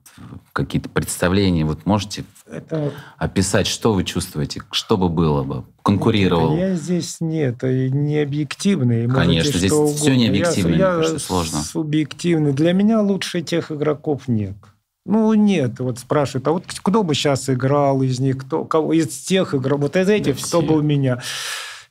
какие-то 0.55 0.89
представления, 0.89 1.67
вот 1.67 1.85
можете 1.85 2.25
это... 2.51 2.93
описать, 3.19 3.67
что 3.67 3.93
вы 3.93 4.05
чувствуете, 4.05 4.63
что 4.71 4.97
бы 4.97 5.11
было 5.11 5.43
бы, 5.43 5.65
конкурировал? 5.83 6.57
Я 6.57 6.75
здесь 6.75 7.19
нет, 7.21 7.63
не 7.63 8.19
объективный. 8.21 9.07
Конечно, 9.09 9.59
здесь 9.59 9.73
все 9.73 10.17
не 10.17 10.29
объективно, 10.29 10.75
я, 10.75 11.03
я 11.03 11.19
сложно. 11.19 11.59
субъективный. 11.59 12.55
Для 12.55 12.73
меня 12.73 13.03
лучше 13.03 13.43
тех 13.43 13.71
игроков 13.71 14.27
нет. 14.27 14.57
Ну, 15.05 15.33
нет. 15.33 15.81
Вот 15.81 15.99
спрашивают, 15.99 16.49
а 16.49 16.53
вот 16.53 16.65
кто 16.67 17.03
бы 17.03 17.15
сейчас 17.15 17.49
играл 17.49 18.03
из 18.03 18.21
них, 18.21 18.39
кто, 18.39 18.65
кого 18.65 18.93
из 18.93 19.09
тех 19.09 19.55
игроков, 19.55 19.85
вот 19.85 19.97
из 19.97 20.09
этих, 20.09 20.37
да 20.37 20.43
кто 20.43 20.61
все. 20.61 20.63
бы 20.63 20.77
у 20.77 20.83
меня. 20.83 21.23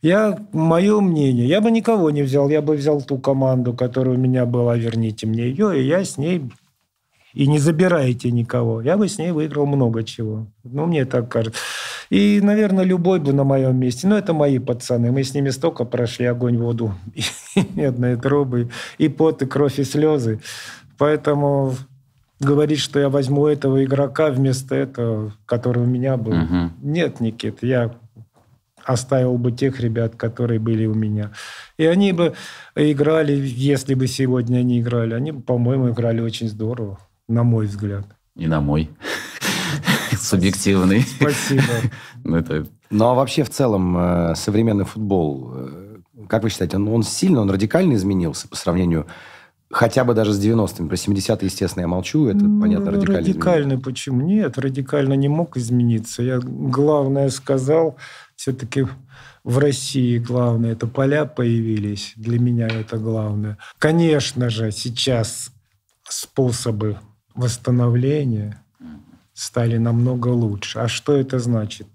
Я, 0.01 0.37
мое 0.53 1.01
мнение, 1.01 1.47
я 1.47 1.59
бы 1.59 1.71
никого 1.71 2.11
не 2.11 2.21
взял, 2.21 2.49
я 2.49 2.61
бы 2.61 2.75
взял 2.75 3.01
ту 3.01 3.17
команду, 3.17 3.73
которая 3.73 4.15
у 4.15 4.19
меня 4.19 4.45
была, 4.45 4.77
верните 4.77 5.25
мне 5.25 5.49
ее, 5.49 5.81
и 5.81 5.87
я 5.87 6.03
с 6.03 6.17
ней 6.17 6.49
и 7.33 7.45
не 7.45 7.59
забирайте 7.59 8.31
никого. 8.31 8.81
Я 8.81 8.97
бы 8.97 9.07
с 9.07 9.19
ней 9.19 9.31
выиграл 9.31 9.67
много 9.67 10.03
чего. 10.03 10.47
Ну, 10.63 10.87
мне 10.87 11.05
так 11.05 11.29
кажется. 11.29 11.59
И, 12.09 12.39
наверное, 12.41 12.83
любой 12.83 13.19
бы 13.19 13.31
на 13.31 13.43
моем 13.43 13.77
месте. 13.77 14.07
Но 14.07 14.17
это 14.17 14.33
мои 14.33 14.57
пацаны. 14.57 15.11
Мы 15.11 15.23
с 15.23 15.35
ними 15.35 15.49
столько 15.51 15.85
прошли 15.85 16.25
огонь, 16.25 16.57
воду, 16.57 16.95
и 17.55 17.61
медные 17.75 18.17
трубы, 18.17 18.71
и 18.97 19.07
пот, 19.07 19.43
и 19.43 19.45
кровь, 19.45 19.77
и 19.77 19.83
слезы. 19.83 20.39
Поэтому 20.97 21.75
говорить, 22.39 22.79
что 22.79 22.99
я 22.99 23.09
возьму 23.09 23.45
этого 23.45 23.83
игрока 23.83 24.31
вместо 24.31 24.73
этого, 24.73 25.33
который 25.45 25.83
у 25.83 25.87
меня 25.87 26.17
был. 26.17 26.33
Угу. 26.33 26.71
Нет, 26.81 27.19
Никит, 27.19 27.59
я 27.61 27.93
оставил 28.87 29.37
бы 29.37 29.51
тех 29.51 29.79
ребят, 29.79 30.15
которые 30.15 30.59
были 30.59 30.85
у 30.85 30.93
меня. 30.93 31.31
И 31.77 31.85
они 31.85 32.13
бы 32.13 32.33
играли, 32.75 33.33
если 33.33 33.93
бы 33.93 34.07
сегодня 34.07 34.59
они 34.59 34.79
играли, 34.79 35.13
они 35.13 35.33
бы, 35.33 35.41
по-моему, 35.41 35.89
играли 35.89 36.21
очень 36.21 36.47
здорово, 36.47 36.99
на 37.27 37.43
мой 37.43 37.67
взгляд. 37.67 38.05
И 38.35 38.47
на 38.47 38.61
мой. 38.61 38.89
Субъективный. 40.17 41.01
Спасибо. 41.01 41.63
ну, 42.23 42.37
это... 42.37 42.65
ну, 42.89 43.05
а 43.05 43.13
вообще 43.13 43.43
в 43.43 43.49
целом 43.49 43.97
э, 43.97 44.35
современный 44.35 44.85
футбол, 44.85 45.51
э, 45.53 45.97
как 46.29 46.43
вы 46.43 46.49
считаете, 46.49 46.77
он, 46.77 46.87
он 46.87 47.03
сильно, 47.03 47.41
он 47.41 47.49
радикально 47.49 47.93
изменился 47.93 48.47
по 48.47 48.55
сравнению 48.55 49.05
хотя 49.69 50.03
бы 50.03 50.13
даже 50.13 50.33
с 50.33 50.39
90-ми. 50.39 50.87
Про 50.87 50.95
70-е, 50.95 51.37
естественно, 51.41 51.81
я 51.81 51.87
молчу, 51.87 52.27
это, 52.27 52.43
ну, 52.43 52.61
понятно, 52.61 52.91
радикально 52.91 53.19
Радикально 53.19 53.79
почему? 53.79 54.21
Нет, 54.21 54.57
радикально 54.57 55.13
не 55.13 55.27
мог 55.27 55.57
измениться. 55.57 56.23
Я 56.23 56.39
главное 56.39 57.29
сказал, 57.29 57.97
все-таки 58.37 58.85
в 59.43 59.57
России 59.57 60.19
главное, 60.19 60.73
это 60.73 60.87
поля 60.87 61.25
появились. 61.25 62.13
Для 62.15 62.39
меня 62.39 62.67
это 62.67 62.97
главное. 62.97 63.57
Конечно 63.79 64.49
же, 64.49 64.71
сейчас 64.71 65.51
способы 66.03 66.99
восстановления 67.35 68.63
стали 69.33 69.77
намного 69.77 70.29
лучше. 70.29 70.79
А 70.79 70.87
что 70.87 71.13
это 71.13 71.39
значит? 71.39 71.87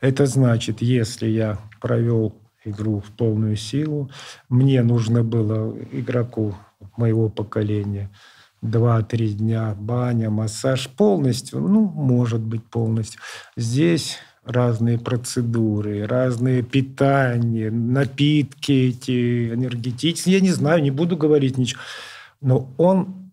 Это 0.00 0.26
значит, 0.26 0.82
если 0.82 1.26
я 1.26 1.58
провел 1.80 2.36
игру 2.64 3.00
в 3.00 3.10
полную 3.10 3.56
силу, 3.56 4.10
мне 4.48 4.82
нужно 4.82 5.24
было 5.24 5.74
игроку 5.90 6.54
моего 6.96 7.28
поколения 7.28 8.10
два-три 8.60 9.34
дня 9.34 9.74
баня, 9.78 10.30
массаж 10.30 10.88
полностью, 10.88 11.60
ну, 11.60 11.80
может 11.80 12.40
быть, 12.40 12.64
полностью. 12.64 13.20
Здесь 13.56 14.18
разные 14.48 14.98
процедуры, 14.98 16.06
разные 16.06 16.62
питания, 16.62 17.70
напитки 17.70 18.72
эти 18.72 19.54
энергетические. 19.54 20.36
Я 20.36 20.40
не 20.40 20.52
знаю, 20.52 20.82
не 20.82 20.90
буду 20.90 21.16
говорить 21.16 21.58
ничего. 21.58 21.80
Но 22.40 22.72
он 22.78 23.30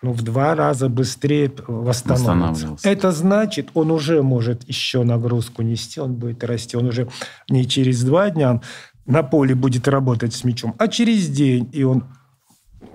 ну, 0.00 0.12
в 0.12 0.22
два 0.22 0.54
раза 0.54 0.88
быстрее 0.88 1.52
восстановится. 1.66 2.76
Это 2.82 3.10
значит, 3.10 3.70
он 3.74 3.90
уже 3.90 4.22
может 4.22 4.68
еще 4.68 5.02
нагрузку 5.02 5.62
нести, 5.62 6.00
он 6.00 6.14
будет 6.14 6.44
расти. 6.44 6.76
Он 6.76 6.86
уже 6.86 7.08
не 7.48 7.66
через 7.66 8.02
два 8.04 8.30
дня 8.30 8.60
на 9.06 9.22
поле 9.22 9.54
будет 9.54 9.88
работать 9.88 10.34
с 10.34 10.44
мячом, 10.44 10.74
а 10.78 10.86
через 10.86 11.28
день. 11.28 11.68
И 11.72 11.82
он 11.82 12.04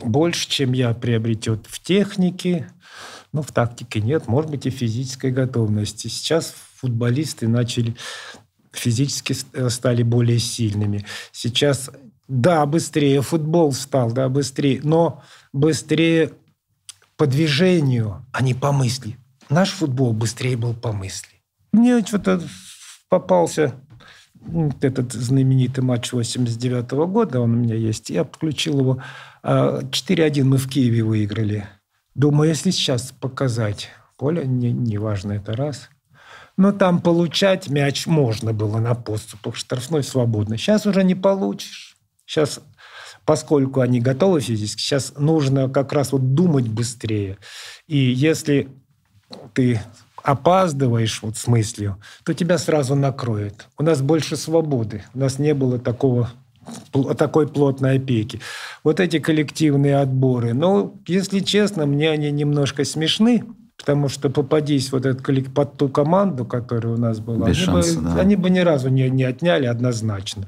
больше, 0.03 0.49
чем 0.49 0.73
я, 0.73 0.93
приобретет 0.93 1.65
в 1.67 1.81
технике, 1.81 2.69
ну, 3.33 3.41
в 3.41 3.51
тактике 3.51 3.99
нет, 3.99 4.27
может 4.27 4.49
быть, 4.49 4.65
и 4.65 4.69
физической 4.69 5.31
готовности. 5.31 6.07
Сейчас 6.07 6.53
футболисты 6.83 7.47
начали 7.47 7.95
физически 8.73 9.35
э, 9.53 9.69
стали 9.69 10.03
более 10.03 10.39
сильными. 10.39 11.05
Сейчас, 11.31 11.89
да, 12.27 12.65
быстрее 12.65 13.21
футбол 13.21 13.71
стал, 13.71 14.11
да, 14.11 14.27
быстрее, 14.27 14.81
но 14.83 15.23
быстрее 15.53 16.33
по 17.15 17.25
движению, 17.25 18.25
а 18.33 18.43
не 18.43 18.53
по 18.53 18.73
мысли. 18.73 19.17
Наш 19.49 19.69
футбол 19.69 20.11
быстрее 20.11 20.57
был 20.57 20.73
по 20.73 20.91
мысли. 20.91 21.41
Мне 21.71 22.01
что-то 22.01 22.41
попался 23.07 23.75
этот 24.81 25.13
знаменитый 25.13 25.83
матч 25.85 26.11
89 26.11 26.91
-го 26.91 27.07
года, 27.07 27.39
он 27.39 27.53
у 27.53 27.57
меня 27.57 27.75
есть, 27.75 28.09
я 28.09 28.25
подключил 28.25 28.79
его. 28.79 29.03
4-1 29.43 30.41
а, 30.41 30.45
мы 30.45 30.57
в 30.57 30.67
Киеве 30.67 31.03
выиграли. 31.03 31.65
Думаю, 32.13 32.49
если 32.49 32.71
сейчас 32.71 33.13
показать 33.13 33.89
поле, 34.17 34.45
не, 34.45 34.71
не 34.71 34.97
важно, 34.97 35.33
это 35.33 35.53
раз. 35.53 35.89
Но 36.57 36.71
там 36.71 37.01
получать 37.01 37.69
мяч 37.69 38.05
можно 38.05 38.53
было 38.53 38.77
на 38.77 38.93
подступах, 38.93 39.55
штрафной 39.55 40.03
свободно. 40.03 40.57
Сейчас 40.57 40.85
уже 40.85 41.03
не 41.03 41.15
получишь. 41.15 41.97
Сейчас, 42.25 42.59
поскольку 43.25 43.81
они 43.81 43.99
готовы 43.99 44.39
физически, 44.41 44.81
сейчас 44.81 45.13
нужно 45.17 45.69
как 45.69 45.93
раз 45.93 46.11
вот 46.11 46.35
думать 46.35 46.67
быстрее. 46.67 47.37
И 47.87 47.97
если 47.97 48.69
ты 49.53 49.81
опаздываешь 50.21 51.21
вот 51.21 51.37
с 51.37 51.47
мыслью, 51.47 51.99
то 52.23 52.33
тебя 52.33 52.57
сразу 52.57 52.95
накроет. 52.95 53.67
У 53.77 53.83
нас 53.83 54.01
больше 54.01 54.37
свободы. 54.37 55.03
У 55.13 55.19
нас 55.19 55.39
не 55.39 55.53
было 55.53 55.79
такого 55.79 56.31
такой 57.17 57.47
плотной 57.47 57.97
опеки. 57.97 58.39
Вот 58.85 59.01
эти 59.01 59.19
коллективные 59.19 59.97
отборы. 59.97 60.53
Ну, 60.53 61.01
если 61.05 61.39
честно, 61.39 61.85
мне 61.85 62.09
они 62.09 62.31
немножко 62.31 62.85
смешны, 62.85 63.43
потому 63.83 64.07
что 64.07 64.29
попадись 64.29 64.93
вот 64.93 65.05
этот 65.05 65.53
под 65.53 65.77
ту 65.77 65.89
команду, 65.89 66.45
которая 66.45 66.93
у 66.93 66.97
нас 66.97 67.19
была, 67.19 67.49
Без 67.49 67.57
они, 67.57 67.65
шанса, 67.65 67.99
бы, 67.99 68.09
да. 68.11 68.21
они 68.21 68.37
бы 68.37 68.49
ни 68.49 68.59
разу 68.59 68.87
не, 68.87 69.09
не 69.09 69.25
отняли 69.25 69.65
однозначно. 69.65 70.47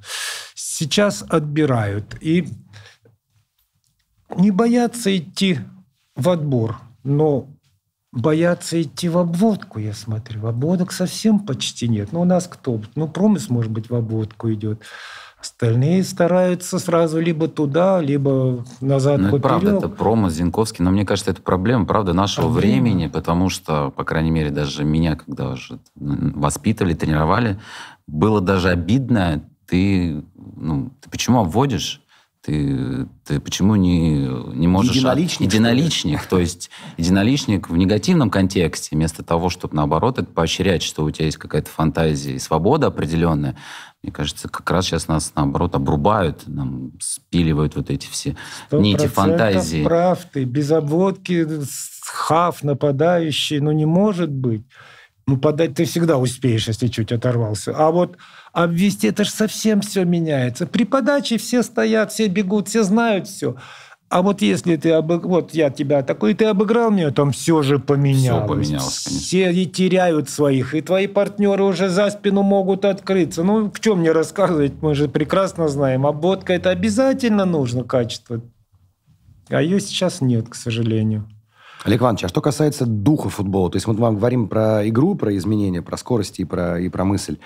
Сейчас 0.53 1.21
отбирают. 1.27 2.15
И 2.21 2.47
не 4.37 4.51
боятся 4.51 5.15
идти 5.17 5.59
в 6.15 6.29
отбор, 6.29 6.77
но 7.03 7.49
боятся 8.13 8.81
идти 8.81 9.09
в 9.09 9.17
обводку, 9.17 9.79
я 9.79 9.93
смотрю. 9.93 10.47
Обводок 10.47 10.93
совсем 10.93 11.39
почти 11.39 11.89
нет. 11.89 12.13
Ну, 12.13 12.21
у 12.21 12.25
нас 12.25 12.47
кто? 12.47 12.81
Ну, 12.95 13.09
промыс, 13.09 13.49
может 13.49 13.69
быть, 13.69 13.89
в 13.89 13.95
обводку 13.95 14.53
идет. 14.53 14.81
Остальные 15.45 16.03
стараются 16.03 16.79
сразу 16.79 17.19
либо 17.19 17.47
туда, 17.47 18.01
либо 18.01 18.65
назад 18.81 19.19
ну. 19.19 19.27
Это 19.27 19.37
правда, 19.37 19.75
это 19.75 19.89
промо, 19.89 20.31
Зинковский. 20.31 20.83
Но 20.83 20.89
мне 20.89 21.05
кажется, 21.05 21.29
это 21.29 21.41
проблема, 21.43 21.85
правда, 21.85 22.13
нашего 22.13 22.51
проблема. 22.51 22.81
времени, 22.81 23.07
потому 23.07 23.49
что, 23.49 23.91
по 23.91 24.03
крайней 24.03 24.31
мере, 24.31 24.49
даже 24.49 24.83
меня, 24.83 25.15
когда 25.15 25.51
уже 25.51 25.77
воспитывали, 25.93 26.95
тренировали, 26.95 27.59
было 28.07 28.41
даже 28.41 28.69
обидно, 28.69 29.47
ты, 29.67 30.23
ну, 30.35 30.91
ты 30.99 31.11
почему 31.11 31.41
обводишь? 31.41 32.01
Ты, 32.41 33.07
ты 33.23 33.39
почему 33.39 33.75
не, 33.75 34.27
не 34.55 34.67
можешь... 34.67 34.95
Единоличник. 34.95 35.47
Единоличник. 35.51 36.25
То 36.25 36.39
есть 36.39 36.69
единоличник 36.97 37.69
в 37.69 37.77
негативном 37.77 38.29
контексте, 38.29 38.95
вместо 38.95 39.23
того, 39.23 39.49
чтобы, 39.49 39.75
наоборот, 39.75 40.19
это 40.19 40.31
поощрять, 40.31 40.83
что 40.83 41.03
у 41.03 41.11
тебя 41.11 41.25
есть 41.25 41.37
какая-то 41.37 41.69
фантазия 41.69 42.33
и 42.33 42.39
свобода 42.39 42.87
определенная. 42.87 43.55
Мне 44.05 44.11
кажется, 44.11 44.47
как 44.47 44.69
раз 44.69 44.85
сейчас 44.85 45.07
нас, 45.07 45.33
наоборот, 45.35 45.73
обрубают, 45.73 46.43
нам 46.45 46.91
спиливают 46.99 47.75
вот 47.75 47.89
эти 47.89 48.05
все 48.05 48.37
нити 48.71 49.07
фантазии. 49.07 49.83
прав 49.83 50.19
ты. 50.31 50.43
Без 50.43 50.69
обводки 50.69 51.47
хав, 52.03 52.61
нападающий, 52.61 53.59
ну 53.59 53.71
не 53.71 53.87
может 53.87 54.29
быть. 54.29 54.61
Ну, 55.25 55.37
подать 55.37 55.73
ты 55.73 55.85
всегда 55.85 56.19
успеешь, 56.19 56.67
если 56.67 56.85
чуть 56.85 57.11
оторвался. 57.11 57.73
А 57.75 57.89
вот 57.89 58.17
обвести, 58.53 59.07
это 59.07 59.23
же 59.23 59.31
совсем 59.31 59.81
все 59.81 60.05
меняется. 60.05 60.67
При 60.67 60.83
подаче 60.83 61.39
все 61.39 61.63
стоят, 61.63 62.11
все 62.11 62.27
бегут, 62.27 62.67
все 62.67 62.83
знают 62.83 63.27
все. 63.27 63.55
А 64.15 64.21
вот 64.21 64.41
если 64.41 64.77
ты 64.77 64.91
обыг... 64.91 65.25
вот 65.25 65.53
я 65.53 65.69
тебя 65.69 66.01
такой, 66.01 66.35
ты 66.35 66.45
обыграл 66.45 66.89
меня, 66.89 67.11
там 67.11 67.33
все 67.33 67.61
же 67.63 67.79
поменялось. 67.79 68.45
Все 68.45 68.47
поменялось, 68.47 69.03
конечно. 69.03 69.19
Все 69.19 69.51
и 69.51 69.65
теряют 69.65 70.29
своих, 70.29 70.73
и 70.73 70.79
твои 70.79 71.07
партнеры 71.07 71.65
уже 71.65 71.89
за 71.89 72.09
спину 72.09 72.41
могут 72.41 72.85
открыться. 72.85 73.43
Ну, 73.43 73.69
в 73.69 73.77
чем 73.81 73.99
мне 73.99 74.13
рассказывать? 74.13 74.81
Мы 74.81 74.95
же 74.95 75.09
прекрасно 75.09 75.67
знаем. 75.67 76.07
Обводка 76.07 76.53
это 76.53 76.69
обязательно 76.69 77.43
нужно 77.43 77.83
качество. 77.83 78.39
А 79.49 79.61
ее 79.61 79.81
сейчас 79.81 80.21
нет, 80.21 80.47
к 80.47 80.55
сожалению. 80.55 81.29
Олег 81.83 82.01
Иванович, 82.01 82.23
а 82.23 82.27
что 82.29 82.39
касается 82.39 82.85
духа 82.85 83.27
футбола, 83.27 83.69
то 83.69 83.75
есть 83.75 83.85
мы 83.85 83.95
вам 83.95 84.15
говорим 84.15 84.47
про 84.47 84.87
игру, 84.87 85.15
про 85.15 85.35
изменения, 85.35 85.81
про 85.81 85.97
скорость 85.97 86.39
и 86.39 86.45
про, 86.45 86.79
и 86.79 86.87
про 86.87 87.03
мысль. 87.03 87.37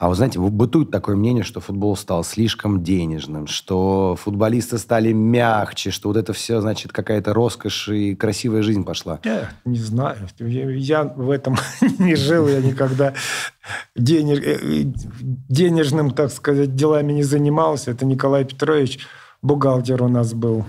А 0.00 0.08
вы 0.08 0.14
знаете, 0.14 0.40
бытует 0.40 0.90
такое 0.90 1.14
мнение, 1.14 1.44
что 1.44 1.60
футбол 1.60 1.94
стал 1.94 2.24
слишком 2.24 2.82
денежным, 2.82 3.46
что 3.46 4.16
футболисты 4.16 4.78
стали 4.78 5.12
мягче, 5.12 5.90
что 5.90 6.08
вот 6.08 6.16
это 6.16 6.32
все, 6.32 6.62
значит, 6.62 6.90
какая-то 6.90 7.34
роскошь 7.34 7.90
и 7.90 8.14
красивая 8.14 8.62
жизнь 8.62 8.82
пошла. 8.82 9.20
Я 9.24 9.50
не 9.66 9.76
знаю. 9.76 10.16
Я 10.38 11.04
в 11.04 11.28
этом 11.28 11.58
не 11.98 12.14
жил, 12.14 12.48
я 12.48 12.62
никогда 12.62 13.12
денеж... 13.94 14.38
Э, 14.38 14.84
денежным, 15.50 16.12
так 16.12 16.32
сказать, 16.32 16.74
делами 16.74 17.12
не 17.12 17.22
занимался. 17.22 17.90
Это 17.90 18.06
Николай 18.06 18.46
Петрович, 18.46 19.00
бухгалтер 19.42 20.02
у 20.02 20.08
нас 20.08 20.32
был. 20.32 20.64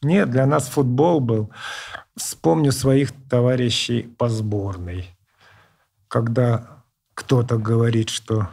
Нет, 0.00 0.30
для 0.30 0.46
нас 0.46 0.68
футбол 0.68 1.18
был. 1.18 1.50
Вспомню 2.16 2.70
своих 2.70 3.10
товарищей 3.28 4.02
по 4.16 4.28
сборной. 4.28 5.06
Когда 6.06 6.84
кто-то 7.14 7.58
говорит, 7.58 8.10
что 8.10 8.48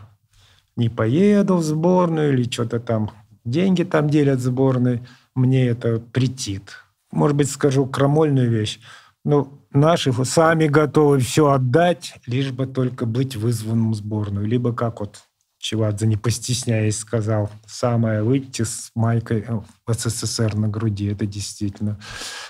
не 0.77 0.89
поеду 0.89 1.57
в 1.57 1.63
сборную 1.63 2.33
или 2.33 2.49
что-то 2.49 2.79
там, 2.79 3.11
деньги 3.43 3.83
там 3.83 4.09
делят 4.09 4.39
в 4.39 4.43
сборной, 4.43 5.01
мне 5.35 5.67
это 5.67 5.99
претит. 5.99 6.77
Может 7.11 7.35
быть, 7.35 7.49
скажу 7.49 7.85
крамольную 7.85 8.49
вещь. 8.49 8.79
Ну, 9.23 9.61
наши 9.71 10.13
сами 10.23 10.67
готовы 10.67 11.19
все 11.19 11.51
отдать, 11.51 12.15
лишь 12.25 12.51
бы 12.51 12.65
только 12.65 13.05
быть 13.05 13.35
вызванным 13.35 13.91
в 13.91 13.95
сборную. 13.95 14.45
Либо 14.45 14.73
как 14.73 14.99
вот 14.99 15.19
Чевадзе, 15.59 16.07
не 16.07 16.17
постесняясь, 16.17 16.99
сказал, 16.99 17.49
самое 17.65 18.23
выйти 18.23 18.61
с 18.61 18.91
майкой 18.95 19.45
в 19.85 19.93
СССР 19.93 20.55
на 20.55 20.67
груди. 20.67 21.07
Это 21.07 21.25
действительно 21.25 21.99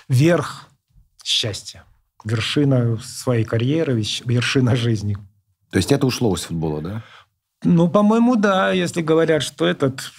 верх 0.08 0.68
счастья. 1.24 1.84
Вершина 2.24 2.98
своей 2.98 3.44
карьеры, 3.44 4.02
вершина 4.24 4.76
жизни. 4.76 5.16
То 5.70 5.78
есть 5.78 5.92
это 5.92 6.06
ушло 6.06 6.34
из 6.34 6.42
футбола, 6.42 6.80
да? 6.82 7.04
Ну, 7.64 7.88
по-моему, 7.88 8.36
да. 8.36 8.72
Если 8.72 9.02
говорят, 9.02 9.42
что 9.42 9.66
этот 9.66 10.12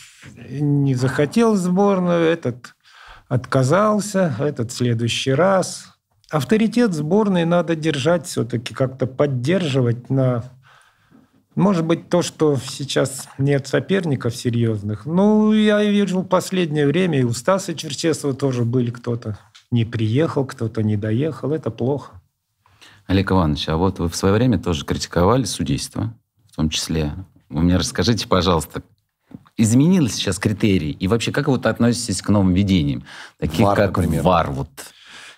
не 0.49 0.95
захотел 0.95 1.55
сборную, 1.55 2.23
этот 2.23 2.75
отказался, 3.27 4.35
этот 4.39 4.71
в 4.71 4.75
следующий 4.75 5.31
раз. 5.31 5.95
Авторитет 6.29 6.93
сборной 6.93 7.45
надо 7.45 7.75
держать 7.75 8.27
все-таки, 8.27 8.73
как-то 8.73 9.07
поддерживать 9.07 10.09
на... 10.09 10.43
Может 11.55 11.85
быть, 11.85 12.09
то, 12.09 12.21
что 12.21 12.57
сейчас 12.57 13.27
нет 13.37 13.67
соперников 13.67 14.35
серьезных. 14.35 15.05
Ну, 15.05 15.51
я 15.53 15.83
вижу 15.83 16.21
в 16.21 16.27
последнее 16.27 16.87
время, 16.87 17.19
и 17.19 17.23
у 17.23 17.31
Стаса 17.31 17.73
Черчесова 17.73 18.33
тоже 18.33 18.63
были 18.63 18.91
кто-то 18.91 19.37
не 19.71 19.85
приехал, 19.85 20.45
кто-то 20.45 20.83
не 20.83 20.97
доехал. 20.97 21.51
Это 21.51 21.69
плохо. 21.69 22.21
Олег 23.07 23.31
Иванович, 23.31 23.69
а 23.69 23.77
вот 23.77 23.99
вы 23.99 24.07
в 24.07 24.15
свое 24.15 24.33
время 24.35 24.59
тоже 24.59 24.85
критиковали 24.85 25.43
судейство, 25.43 26.13
том 26.59 26.69
числе. 26.69 27.13
Вы 27.47 27.61
мне 27.61 27.77
расскажите, 27.77 28.27
пожалуйста, 28.27 28.83
изменились 29.55 30.15
сейчас 30.15 30.39
критерии? 30.39 30.91
И 30.91 31.07
вообще, 31.07 31.31
как 31.31 31.47
вы 31.47 31.53
вот 31.53 31.65
относитесь 31.65 32.21
к 32.21 32.27
новым 32.27 32.53
видениям? 32.53 33.05
Таких 33.39 33.65
ВАР, 33.65 33.77
как 33.77 33.97
например. 33.97 34.23
ВАР. 34.23 34.51
Вот. 34.51 34.69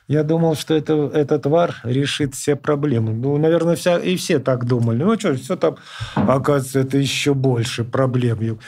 Я 0.08 0.24
думал, 0.24 0.56
что 0.56 0.74
это, 0.74 1.12
этот 1.14 1.46
ВАР 1.46 1.76
решит 1.84 2.34
все 2.34 2.56
проблемы. 2.56 3.14
Ну, 3.14 3.38
наверное, 3.38 3.76
вся, 3.76 4.00
и 4.00 4.16
все 4.16 4.40
так 4.40 4.66
думали. 4.66 5.04
Ну, 5.04 5.20
что, 5.20 5.36
все 5.36 5.56
там, 5.56 5.76
оказывается, 6.16 6.80
это 6.80 6.98
еще 6.98 7.36
больше 7.36 7.84
проблем. 7.84 8.60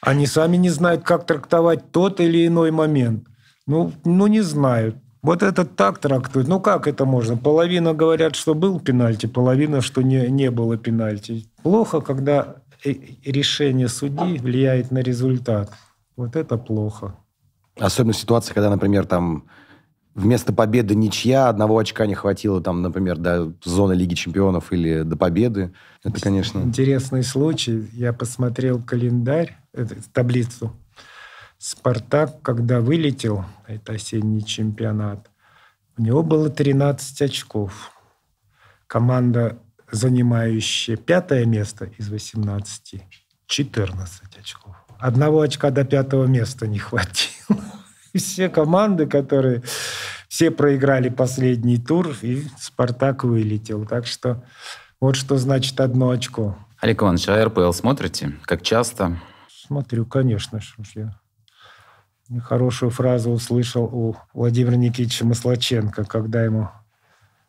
Они 0.00 0.26
сами 0.26 0.56
не 0.56 0.70
знают, 0.70 1.04
как 1.04 1.26
трактовать 1.26 1.92
тот 1.92 2.18
или 2.18 2.44
иной 2.44 2.72
момент. 2.72 3.28
Ну, 3.68 3.92
ну 4.04 4.26
не 4.26 4.40
знаю. 4.40 5.00
Вот 5.24 5.42
этот 5.42 5.74
так 5.74 5.98
трактует. 6.00 6.48
Ну, 6.48 6.60
как 6.60 6.86
это 6.86 7.06
можно? 7.06 7.38
Половина 7.38 7.94
говорят, 7.94 8.36
что 8.36 8.54
был 8.54 8.78
пенальти, 8.78 9.24
половина, 9.24 9.80
что 9.80 10.02
не, 10.02 10.28
не 10.28 10.50
было 10.50 10.76
пенальти. 10.76 11.46
Плохо, 11.62 12.02
когда 12.02 12.56
э, 12.84 12.92
решение 13.24 13.88
судьи 13.88 14.36
влияет 14.36 14.90
на 14.90 14.98
результат. 14.98 15.72
Вот 16.14 16.36
это 16.36 16.58
плохо. 16.58 17.16
Особенно 17.80 18.12
в 18.12 18.18
ситуации, 18.18 18.52
когда, 18.52 18.68
например, 18.68 19.06
там 19.06 19.44
вместо 20.14 20.52
победы 20.52 20.94
ничья, 20.94 21.48
одного 21.48 21.78
очка 21.78 22.04
не 22.04 22.14
хватило, 22.14 22.60
там, 22.60 22.82
например, 22.82 23.16
до 23.16 23.50
зоны 23.64 23.94
Лиги 23.94 24.14
Чемпионов 24.14 24.74
или 24.74 25.04
до 25.04 25.16
победы. 25.16 25.72
Это, 26.04 26.20
конечно... 26.20 26.58
Интересный 26.58 27.22
случай. 27.22 27.88
Я 27.94 28.12
посмотрел 28.12 28.78
календарь, 28.82 29.56
это, 29.72 29.96
таблицу. 30.12 30.70
«Спартак», 31.58 32.42
когда 32.42 32.80
вылетел, 32.80 33.44
это 33.66 33.92
осенний 33.92 34.44
чемпионат, 34.44 35.30
у 35.96 36.02
него 36.02 36.22
было 36.22 36.50
13 36.50 37.22
очков. 37.22 37.92
Команда, 38.86 39.58
занимающая 39.90 40.96
пятое 40.96 41.46
место 41.46 41.86
из 41.98 42.08
18, 42.08 43.02
14 43.46 44.38
очков. 44.38 44.76
Одного 44.98 45.40
очка 45.40 45.70
до 45.70 45.84
пятого 45.84 46.26
места 46.26 46.66
не 46.66 46.78
хватило. 46.78 47.60
все 48.14 48.48
команды, 48.48 49.06
которые 49.06 49.62
все 50.28 50.50
проиграли 50.50 51.08
последний 51.08 51.78
тур, 51.78 52.14
и 52.22 52.44
«Спартак» 52.58 53.24
вылетел. 53.24 53.86
Так 53.86 54.06
что 54.06 54.44
вот 55.00 55.16
что 55.16 55.36
значит 55.36 55.80
одно 55.80 56.10
очко. 56.10 56.56
Олег 56.80 57.02
Иванович, 57.02 57.28
а 57.28 57.44
РПЛ 57.44 57.72
смотрите? 57.72 58.32
Как 58.42 58.62
часто? 58.62 59.20
Смотрю, 59.48 60.06
конечно. 60.06 60.60
Что 60.60 60.82
ж 60.82 60.88
я 60.94 61.20
хорошую 62.42 62.90
фразу 62.90 63.30
услышал 63.30 63.84
у 63.84 64.16
Владимира 64.32 64.76
Никитича 64.76 65.24
Маслаченко, 65.24 66.04
когда 66.04 66.44
ему 66.44 66.68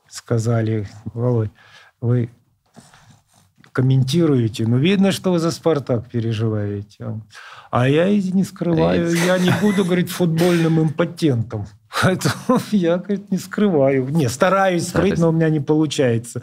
сказали, 0.10 0.88
Володь, 1.14 1.52
вы 2.02 2.30
комментируете, 3.72 4.66
ну, 4.66 4.78
видно, 4.78 5.12
что 5.12 5.34
вы 5.34 5.40
за 5.40 5.52
«Спартак» 5.52 6.10
переживаете. 6.10 7.22
А 7.72 7.90
я 7.90 8.08
и 8.08 8.22
не 8.32 8.46
скрываю, 8.46 9.14
я 9.14 9.38
не 9.38 9.52
буду, 9.62 9.84
говорить, 9.84 10.10
футбольным 10.10 10.82
импотентом. 10.82 11.68
Поэтому 12.02 12.60
я, 12.72 12.98
говорит, 12.98 13.32
не 13.32 13.38
скрываю. 13.38 14.08
Не, 14.10 14.30
стараюсь 14.30 14.88
скрыть, 14.88 15.18
но 15.18 15.30
у 15.30 15.32
меня 15.32 15.50
не 15.50 15.60
получается. 15.60 16.42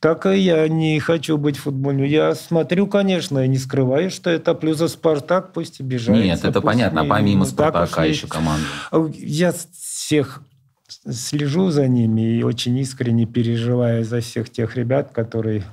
Так 0.00 0.26
и 0.26 0.38
я 0.38 0.68
не 0.68 0.98
хочу 1.00 1.38
быть 1.38 1.56
футбольным. 1.56 2.04
Я 2.04 2.34
смотрю, 2.34 2.86
конечно, 2.86 3.44
и 3.44 3.48
не 3.48 3.58
скрываю, 3.58 4.10
что 4.10 4.30
это 4.30 4.54
плюс 4.54 4.78
за 4.78 4.88
«Спартак», 4.88 5.52
пусть 5.52 5.80
и 5.80 5.82
бежать. 5.82 6.16
Нет, 6.16 6.44
это 6.44 6.60
понятно, 6.60 7.02
а 7.02 7.04
помимо 7.04 7.44
«Спартака» 7.44 8.04
еще 8.04 8.26
команда. 8.26 8.66
Я 9.14 9.52
всех 9.52 10.42
слежу 10.88 11.70
за 11.70 11.86
ними 11.86 12.38
и 12.38 12.42
очень 12.42 12.76
искренне 12.78 13.26
переживаю 13.26 14.04
за 14.04 14.20
всех 14.20 14.50
тех 14.50 14.76
ребят, 14.76 15.12
которые 15.12 15.64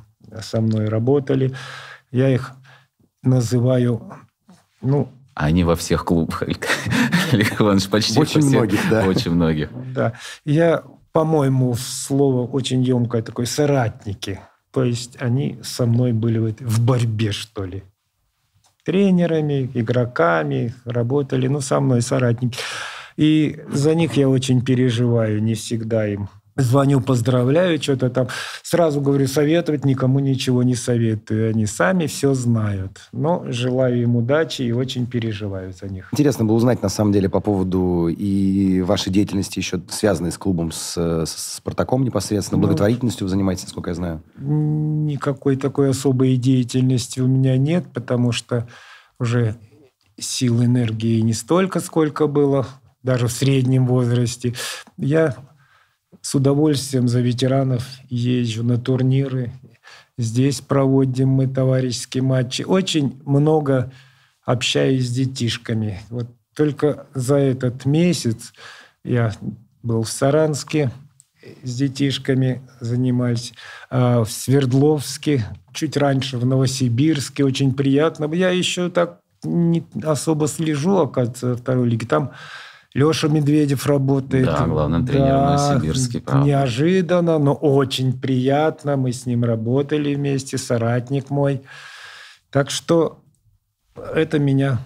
со 0.41 0.61
мной 0.61 0.85
работали. 0.85 1.53
Я 2.11 2.29
их 2.29 2.51
называю, 3.23 4.01
ну... 4.81 5.09
Они 5.35 5.65
во 5.65 5.75
всех 5.75 6.05
клубах, 6.05 6.43
Олег 6.43 6.65
Иванович, 7.61 7.89
почти 7.89 8.19
Очень 8.19 8.41
всех, 8.41 8.53
многих, 8.53 8.79
да. 8.89 9.05
Очень 9.05 9.31
многих. 9.31 9.69
Да. 9.93 10.13
Я, 10.45 10.83
по-моему, 11.11 11.75
слово 11.75 12.47
очень 12.47 12.81
емкое 12.81 13.21
такое, 13.21 13.45
соратники. 13.45 14.39
То 14.71 14.85
есть 14.85 15.17
они 15.21 15.59
со 15.61 15.85
мной 15.85 16.13
были 16.13 16.39
в, 16.39 16.55
в 16.61 16.79
борьбе, 16.79 17.33
что 17.33 17.65
ли. 17.65 17.83
Тренерами, 18.85 19.69
игроками 19.73 20.73
работали, 20.85 21.47
ну, 21.47 21.59
со 21.59 21.81
мной 21.81 22.01
соратники. 22.01 22.57
И 23.17 23.59
за 23.67 23.93
них 23.93 24.13
я 24.13 24.29
очень 24.29 24.63
переживаю, 24.63 25.43
не 25.43 25.55
всегда 25.55 26.07
им 26.07 26.29
звоню, 26.55 27.01
поздравляю, 27.01 27.81
что-то 27.81 28.09
там. 28.09 28.27
Сразу 28.63 29.01
говорю, 29.01 29.27
советовать 29.27 29.85
никому 29.85 30.19
ничего 30.19 30.63
не 30.63 30.75
советую. 30.75 31.49
Они 31.49 31.65
сами 31.65 32.07
все 32.07 32.33
знают. 32.33 33.09
Но 33.11 33.43
желаю 33.47 34.01
им 34.01 34.15
удачи 34.15 34.61
и 34.61 34.71
очень 34.71 35.05
переживаю 35.05 35.73
за 35.73 35.87
них. 35.87 36.09
Интересно 36.13 36.45
было 36.45 36.55
узнать, 36.55 36.81
на 36.81 36.89
самом 36.89 37.11
деле, 37.11 37.29
по 37.29 37.39
поводу 37.39 38.07
и 38.07 38.81
вашей 38.81 39.11
деятельности, 39.11 39.59
еще 39.59 39.81
связанной 39.89 40.31
с 40.31 40.37
клубом, 40.37 40.71
с, 40.71 40.97
с 40.97 41.55
«Спартаком» 41.57 42.03
непосредственно. 42.03 42.59
Ну, 42.59 42.67
благотворительностью 42.67 43.25
вы 43.25 43.29
занимаетесь, 43.29 43.63
насколько 43.63 43.89
я 43.89 43.95
знаю. 43.95 44.23
Никакой 44.37 45.57
такой 45.57 45.89
особой 45.89 46.37
деятельности 46.37 47.19
у 47.19 47.27
меня 47.27 47.57
нет, 47.57 47.85
потому 47.93 48.31
что 48.31 48.67
уже 49.19 49.55
сил, 50.17 50.63
энергии 50.63 51.19
не 51.19 51.33
столько, 51.33 51.79
сколько 51.79 52.27
было 52.27 52.65
даже 53.03 53.27
в 53.27 53.31
среднем 53.31 53.85
возрасте. 53.85 54.55
Я 54.97 55.35
с 56.21 56.35
удовольствием 56.35 57.07
за 57.07 57.21
ветеранов 57.21 57.85
езжу 58.09 58.63
на 58.63 58.77
турниры. 58.77 59.51
Здесь 60.17 60.61
проводим 60.61 61.29
мы 61.29 61.47
товарищеские 61.47 62.23
матчи. 62.23 62.61
Очень 62.63 63.21
много 63.25 63.91
общаюсь 64.43 65.07
с 65.07 65.11
детишками. 65.11 65.99
Вот 66.09 66.27
только 66.55 67.07
за 67.13 67.35
этот 67.35 67.85
месяц 67.85 68.53
я 69.03 69.33
был 69.83 70.03
в 70.03 70.09
Саранске 70.09 70.91
с 71.63 71.75
детишками 71.75 72.61
занимались, 72.79 73.53
а 73.89 74.23
в 74.23 74.31
Свердловске, 74.31 75.45
чуть 75.73 75.97
раньше 75.97 76.37
в 76.37 76.45
Новосибирске. 76.45 77.43
Очень 77.43 77.73
приятно. 77.73 78.33
Я 78.33 78.49
еще 78.49 78.89
так 78.89 79.19
не 79.43 79.85
особо 80.03 80.47
слежу, 80.47 80.97
оказывается, 80.97 81.55
второй 81.55 81.89
лиге. 81.89 82.07
Там 82.07 82.31
Леша 82.95 83.27
Медведев 83.27 83.85
работает. 83.87 84.45
Да, 84.45 84.65
главным 84.65 85.05
тренером 85.05 85.29
да, 85.29 85.51
Новосибирский. 85.51 86.21
Правда. 86.21 86.47
Неожиданно, 86.47 87.37
но 87.37 87.53
очень 87.53 88.17
приятно. 88.17 88.95
Мы 88.95 89.11
с 89.11 89.25
ним 89.25 89.43
работали 89.43 90.15
вместе, 90.15 90.57
соратник 90.57 91.29
мой. 91.29 91.61
Так 92.49 92.71
что 92.71 93.19
это 93.95 94.39
меня 94.39 94.79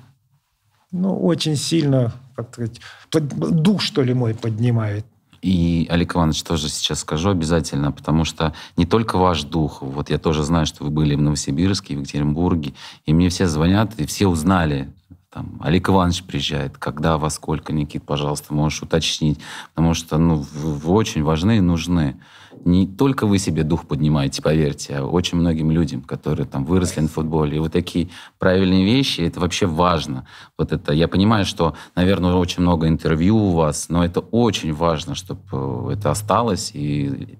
ну, 0.92 1.24
очень 1.24 1.56
сильно, 1.56 2.12
как 2.36 2.52
сказать, 2.52 2.82
дух, 3.12 3.80
что 3.80 4.02
ли, 4.02 4.16
мой 4.16 4.34
поднимает. 4.34 5.06
И, 5.44 5.88
Олег 5.92 6.16
Иванович, 6.16 6.42
тоже 6.42 6.68
сейчас 6.68 7.02
скажу 7.02 7.30
обязательно, 7.30 7.92
потому 7.92 8.26
что 8.26 8.56
не 8.76 8.88
только 8.88 9.18
ваш 9.18 9.44
дух, 9.44 9.84
вот 9.84 10.10
я 10.10 10.18
тоже 10.18 10.42
знаю, 10.44 10.66
что 10.66 10.84
вы 10.84 10.90
были 10.90 11.14
в 11.14 11.22
Новосибирске, 11.22 11.96
в 11.96 12.00
Екатеринбурге, 12.00 12.74
и 13.06 13.14
мне 13.14 13.30
все 13.30 13.48
звонят, 13.48 13.94
и 13.98 14.08
все 14.08 14.28
узнали 14.28 14.92
там, 15.32 15.60
Олег 15.62 15.90
Иванович 15.90 16.24
приезжает, 16.24 16.78
когда, 16.78 17.18
во 17.18 17.30
сколько, 17.30 17.72
Никит, 17.72 18.04
пожалуйста, 18.04 18.54
можешь 18.54 18.82
уточнить, 18.82 19.40
потому 19.76 19.94
что 19.94 20.18
ну, 20.18 20.38
вы 20.54 20.92
очень 20.92 21.24
важны 21.24 21.58
и 21.58 21.62
нужны. 21.62 22.20
Не 22.66 22.88
только 22.88 23.28
вы 23.28 23.38
себе 23.38 23.64
дух 23.64 23.88
поднимаете, 23.88 24.42
поверьте, 24.42 24.98
а 24.98 25.06
очень 25.06 25.38
многим 25.38 25.70
людям, 25.70 26.02
которые 26.02 26.48
там 26.48 26.66
выросли 26.66 27.02
на 27.02 27.08
футболе. 27.08 27.58
И 27.58 27.60
вот 27.60 27.72
такие 27.72 28.10
правильные 28.40 28.84
вещи, 28.84 29.22
это 29.22 29.40
вообще 29.40 29.68
важно. 29.68 30.26
Вот 30.58 30.72
это, 30.74 30.94
я 30.94 31.08
понимаю, 31.08 31.46
что, 31.46 31.76
наверное, 31.96 32.34
очень 32.34 32.64
много 32.64 32.88
интервью 32.88 33.38
у 33.38 33.52
вас, 33.52 33.88
но 33.90 34.04
это 34.04 34.22
очень 34.22 34.74
важно, 34.74 35.14
чтобы 35.14 35.42
э, 35.52 35.94
это 35.94 36.10
осталось, 36.10 36.72
и 36.74 37.38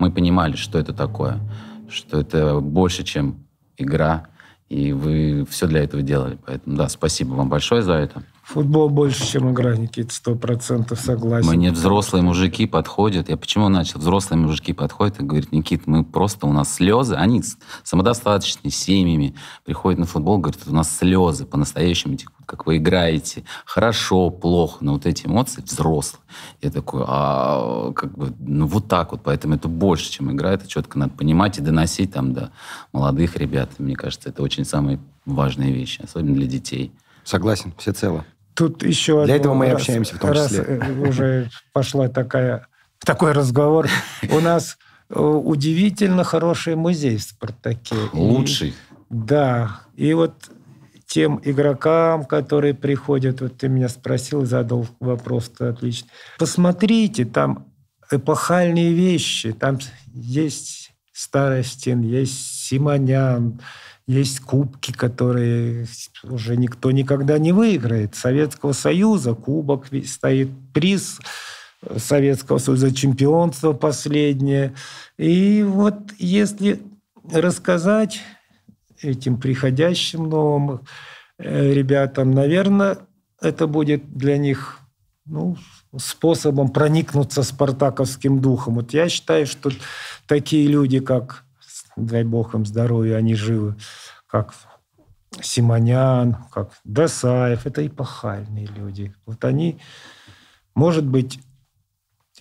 мы 0.00 0.10
понимали, 0.10 0.56
что 0.56 0.80
это 0.80 0.92
такое, 0.92 1.38
что 1.88 2.18
это 2.18 2.58
больше, 2.60 3.04
чем 3.04 3.46
игра, 3.78 4.29
и 4.70 4.92
вы 4.92 5.44
все 5.50 5.66
для 5.66 5.82
этого 5.82 6.02
делали. 6.02 6.38
Поэтому, 6.46 6.76
да, 6.76 6.88
спасибо 6.88 7.34
вам 7.34 7.48
большое 7.48 7.82
за 7.82 7.94
это. 7.94 8.22
Футбол 8.50 8.90
больше, 8.90 9.24
чем 9.24 9.52
игра, 9.52 9.76
Никита, 9.76 10.12
сто 10.12 10.34
процентов 10.34 10.98
согласен. 10.98 11.48
Мне 11.48 11.70
взрослые 11.70 12.24
мужики 12.24 12.66
подходят. 12.66 13.28
Я 13.28 13.36
почему 13.36 13.68
начал? 13.68 14.00
Взрослые 14.00 14.40
мужики 14.40 14.72
подходят 14.72 15.20
и 15.20 15.22
говорят, 15.22 15.52
Никит, 15.52 15.86
мы 15.86 16.02
просто, 16.02 16.48
у 16.48 16.52
нас 16.52 16.74
слезы. 16.74 17.14
Они 17.14 17.44
самодостаточные, 17.84 18.72
семьями 18.72 19.36
приходят 19.64 20.00
на 20.00 20.06
футбол, 20.06 20.38
говорят, 20.38 20.62
у 20.66 20.74
нас 20.74 20.90
слезы 20.98 21.46
по-настоящему 21.46 22.16
текут, 22.16 22.44
как 22.44 22.66
вы 22.66 22.78
играете. 22.78 23.44
Хорошо, 23.64 24.30
плохо, 24.30 24.78
но 24.80 24.94
вот 24.94 25.06
эти 25.06 25.28
эмоции 25.28 25.62
взрослые. 25.62 26.20
Я 26.60 26.72
такой, 26.72 27.04
а 27.06 27.92
как 27.92 28.18
бы, 28.18 28.34
ну 28.40 28.66
вот 28.66 28.88
так 28.88 29.12
вот. 29.12 29.20
Поэтому 29.22 29.54
это 29.54 29.68
больше, 29.68 30.10
чем 30.10 30.32
игра. 30.32 30.50
Это 30.50 30.66
четко 30.66 30.98
надо 30.98 31.12
понимать 31.12 31.58
и 31.58 31.62
доносить 31.62 32.14
там 32.14 32.32
до 32.32 32.50
молодых 32.92 33.36
ребят. 33.36 33.70
Мне 33.78 33.94
кажется, 33.94 34.28
это 34.28 34.42
очень 34.42 34.64
самые 34.64 34.98
важные 35.24 35.72
вещи, 35.72 36.00
особенно 36.02 36.34
для 36.34 36.48
детей. 36.48 36.92
Согласен, 37.22 37.72
все 37.78 37.92
цело. 37.92 38.24
Тут 38.54 38.82
еще 38.82 39.24
Для 39.24 39.36
этого 39.36 39.54
мы 39.54 39.66
и 39.66 39.70
общаемся 39.70 40.16
в 40.16 40.18
том 40.18 40.30
раз 40.30 40.48
числе. 40.48 40.64
Э, 40.64 41.08
уже 41.08 41.50
пошла 41.72 42.08
такая, 42.08 42.66
такой 43.04 43.32
разговор. 43.32 43.88
У 44.30 44.40
нас 44.40 44.76
э, 45.08 45.20
удивительно 45.20 46.24
хороший 46.24 46.76
музей 46.76 47.16
в 47.16 47.22
«Спартаке». 47.22 47.94
Лучший. 48.12 48.68
И, 48.70 48.74
да. 49.08 49.80
И 49.96 50.12
вот 50.14 50.34
тем 51.06 51.40
игрокам, 51.42 52.24
которые 52.24 52.74
приходят, 52.74 53.40
вот 53.40 53.58
ты 53.58 53.68
меня 53.68 53.88
спросил, 53.88 54.44
задал 54.44 54.86
вопрос-то 55.00 55.70
отлично. 55.70 56.08
Посмотрите, 56.38 57.24
там 57.24 57.66
эпохальные 58.10 58.92
вещи, 58.92 59.52
там 59.52 59.78
есть 60.12 60.92
Старостин, 61.12 62.02
есть 62.02 62.64
Симонян, 62.64 63.60
есть 64.10 64.40
кубки, 64.40 64.92
которые 64.92 65.86
уже 66.24 66.56
никто 66.56 66.90
никогда 66.90 67.38
не 67.38 67.52
выиграет. 67.52 68.16
Советского 68.16 68.72
Союза 68.72 69.34
кубок 69.34 69.86
стоит 70.04 70.48
приз 70.74 71.20
Советского 71.96 72.58
Союза, 72.58 72.92
чемпионство 72.92 73.72
последнее. 73.72 74.74
И 75.16 75.62
вот 75.62 76.12
если 76.18 76.82
рассказать 77.32 78.20
этим 79.00 79.38
приходящим 79.38 80.28
новым 80.28 80.80
э, 81.38 81.72
ребятам, 81.72 82.32
наверное, 82.32 82.98
это 83.40 83.68
будет 83.68 84.12
для 84.12 84.38
них 84.38 84.78
ну, 85.24 85.56
способом 85.96 86.70
проникнуться 86.70 87.44
спартаковским 87.44 88.40
духом. 88.40 88.74
Вот 88.74 88.92
я 88.92 89.08
считаю, 89.08 89.46
что 89.46 89.70
такие 90.26 90.66
люди, 90.66 90.98
как, 90.98 91.44
дай 92.06 92.24
бог 92.24 92.54
им 92.54 92.66
здоровья, 92.66 93.16
они 93.16 93.34
живы, 93.34 93.76
как 94.26 94.54
Симонян, 95.40 96.36
как 96.52 96.72
Досаев, 96.84 97.66
это 97.66 97.86
эпохальные 97.86 98.66
люди. 98.66 99.14
Вот 99.26 99.44
они, 99.44 99.78
может 100.74 101.06
быть, 101.06 101.40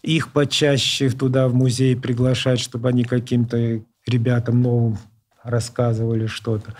их 0.02 0.31
почаще 0.31 1.10
туда 1.10 1.48
в 1.48 1.53
музей 1.53 1.95
приглашать, 1.95 2.60
чтобы 2.60 2.90
они 2.90 3.03
каким-то 3.03 3.81
ребятам 4.07 4.61
новым 4.61 4.98
рассказывали 5.44 6.26
что-то. 6.26 6.73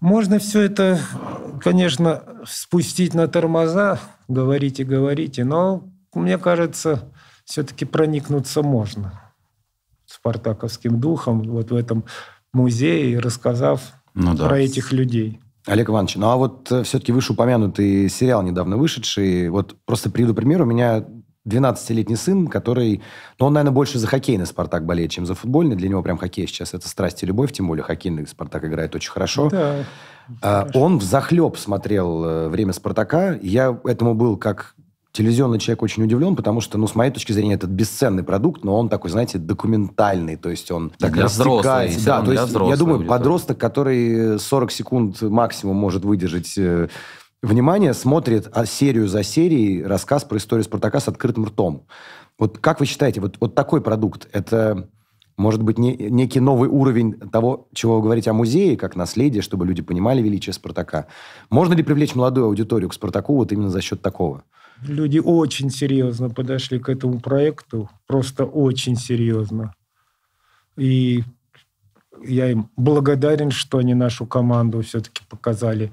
Можно 0.00 0.38
все 0.38 0.62
это, 0.62 0.98
конечно, 1.60 2.22
спустить 2.46 3.14
на 3.14 3.28
тормоза, 3.28 4.00
говорите, 4.28 4.84
говорите, 4.84 5.44
но 5.44 5.88
мне 6.14 6.38
кажется, 6.38 7.12
все-таки 7.44 7.84
проникнуться 7.84 8.62
можно 8.62 9.21
спартаковским 10.12 11.00
духом 11.00 11.42
вот 11.42 11.70
в 11.70 11.74
этом 11.74 12.04
музее, 12.52 13.18
рассказав 13.18 13.92
ну, 14.14 14.34
да. 14.34 14.46
про 14.48 14.58
этих 14.58 14.92
людей. 14.92 15.40
Олег 15.66 15.90
Иванович, 15.90 16.16
ну 16.16 16.28
а 16.28 16.36
вот 16.36 16.70
э, 16.72 16.82
все-таки 16.82 17.12
вышеупомянутый 17.12 18.08
сериал 18.08 18.42
недавно 18.42 18.76
вышедший, 18.76 19.48
вот 19.48 19.76
просто 19.84 20.10
приведу 20.10 20.34
пример, 20.34 20.62
у 20.62 20.64
меня 20.64 21.04
12-летний 21.46 22.16
сын, 22.16 22.46
который... 22.46 23.02
Ну, 23.38 23.46
он, 23.46 23.52
наверное, 23.54 23.74
больше 23.74 23.98
за 23.98 24.06
хоккейный 24.06 24.46
«Спартак» 24.46 24.86
болеет, 24.86 25.10
чем 25.10 25.26
за 25.26 25.34
футбольный. 25.34 25.74
Для 25.74 25.88
него 25.88 26.02
прям 26.02 26.16
хоккей 26.16 26.46
сейчас 26.46 26.72
это 26.72 26.88
страсть 26.88 27.22
и 27.22 27.26
любовь, 27.26 27.52
тем 27.52 27.66
более 27.66 27.82
хоккейный 27.82 28.26
«Спартак» 28.26 28.64
играет 28.64 28.94
очень 28.94 29.10
хорошо. 29.10 29.48
Да, 29.50 29.84
а, 30.40 30.68
он 30.74 30.98
в 30.98 31.02
захлеб 31.02 31.56
смотрел 31.56 32.24
э, 32.24 32.48
«Время 32.48 32.72
Спартака». 32.72 33.38
Я 33.42 33.76
этому 33.84 34.14
был 34.14 34.36
как 34.36 34.76
телевизионный 35.12 35.58
человек 35.58 35.82
очень 35.82 36.02
удивлен, 36.02 36.34
потому 36.34 36.60
что, 36.60 36.78
ну, 36.78 36.86
с 36.86 36.94
моей 36.94 37.12
точки 37.12 37.32
зрения, 37.32 37.54
это 37.54 37.66
бесценный 37.66 38.22
продукт, 38.22 38.64
но 38.64 38.78
он 38.78 38.88
такой, 38.88 39.10
знаете, 39.10 39.38
документальный, 39.38 40.36
то 40.36 40.48
есть 40.48 40.70
он 40.70 40.90
так 40.98 41.12
для 41.12 41.26
взрослых. 41.26 41.62
Да, 42.04 42.22
то 42.22 42.32
есть 42.32 42.52
я 42.52 42.76
думаю, 42.76 43.06
подросток, 43.06 43.58
который 43.58 44.38
40 44.38 44.72
секунд 44.72 45.22
максимум 45.22 45.76
может 45.76 46.04
выдержать 46.04 46.56
э, 46.56 46.88
внимание, 47.42 47.92
смотрит 47.92 48.48
а, 48.52 48.64
серию 48.64 49.06
за 49.06 49.22
серией 49.22 49.84
рассказ 49.84 50.24
про 50.24 50.38
историю 50.38 50.64
Спартака 50.64 50.98
с 51.00 51.08
открытым 51.08 51.44
ртом. 51.44 51.86
Вот 52.38 52.58
как 52.58 52.80
вы 52.80 52.86
считаете, 52.86 53.20
вот, 53.20 53.36
вот 53.38 53.54
такой 53.54 53.82
продукт, 53.82 54.28
это 54.32 54.88
может 55.36 55.62
быть 55.62 55.78
не, 55.78 55.94
некий 55.94 56.40
новый 56.40 56.68
уровень 56.68 57.14
того, 57.14 57.68
чего 57.74 57.96
вы 57.96 58.02
говорите 58.02 58.30
о 58.30 58.34
музее, 58.34 58.76
как 58.76 58.96
наследие, 58.96 59.42
чтобы 59.42 59.66
люди 59.66 59.82
понимали 59.82 60.22
величие 60.22 60.52
Спартака? 60.54 61.06
Можно 61.50 61.74
ли 61.74 61.82
привлечь 61.82 62.14
молодую 62.14 62.46
аудиторию 62.46 62.88
к 62.88 62.94
Спартаку 62.94 63.36
вот 63.36 63.52
именно 63.52 63.68
за 63.68 63.82
счет 63.82 64.00
такого? 64.00 64.44
Люди 64.82 65.18
очень 65.18 65.70
серьезно 65.70 66.28
подошли 66.30 66.78
к 66.78 66.88
этому 66.88 67.20
проекту, 67.20 67.88
просто 68.06 68.44
очень 68.44 68.96
серьезно. 68.96 69.74
И 70.76 71.22
я 72.24 72.50
им 72.50 72.70
благодарен, 72.76 73.50
что 73.50 73.78
они 73.78 73.94
нашу 73.94 74.26
команду 74.26 74.82
все-таки 74.82 75.22
показали 75.28 75.92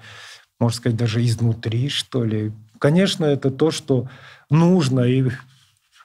можно 0.60 0.76
сказать, 0.76 0.98
даже 0.98 1.26
изнутри, 1.26 1.90
что 1.90 2.24
ли. 2.24 2.52
Конечно, 2.80 3.26
это 3.26 3.49
то, 3.49 3.72
что 3.72 4.10
нужно, 4.49 5.02
и 5.02 5.30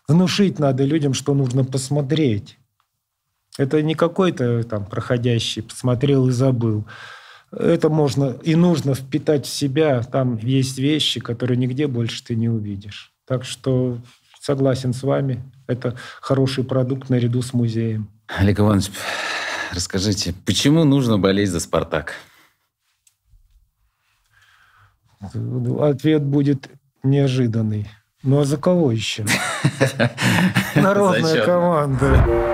внушить 0.08 0.58
надо 0.58 0.84
людям, 0.84 1.12
что 1.12 1.34
нужно 1.34 1.64
посмотреть. 1.64 2.58
Это 3.58 3.82
не 3.82 3.94
какой-то 3.94 4.64
там 4.64 4.84
проходящий, 4.86 5.62
посмотрел 5.62 6.28
и 6.28 6.32
забыл. 6.32 6.84
Это 7.58 7.88
можно 7.88 8.36
и 8.42 8.54
нужно 8.54 8.94
впитать 8.94 9.46
в 9.46 9.50
себя. 9.50 10.02
Там 10.02 10.36
есть 10.38 10.78
вещи, 10.78 11.20
которые 11.20 11.56
нигде 11.56 11.86
больше 11.86 12.24
ты 12.24 12.34
не 12.34 12.48
увидишь. 12.48 13.12
Так 13.26 13.44
что 13.44 13.98
согласен 14.40 14.92
с 14.92 15.02
вами. 15.02 15.42
Это 15.66 15.96
хороший 16.20 16.64
продукт 16.64 17.08
наряду 17.10 17.42
с 17.42 17.52
музеем. 17.52 18.10
Олег 18.26 18.60
Иванович, 18.60 18.90
расскажите, 19.72 20.34
почему 20.44 20.84
нужно 20.84 21.18
болеть 21.18 21.50
за 21.50 21.60
«Спартак»? 21.60 22.14
Ответ 25.80 26.22
будет 26.22 26.68
неожиданный. 27.02 27.88
Ну 28.22 28.40
а 28.40 28.44
за 28.44 28.56
кого 28.56 28.92
еще? 28.92 29.24
Народная 30.74 31.44
команда. 31.44 32.53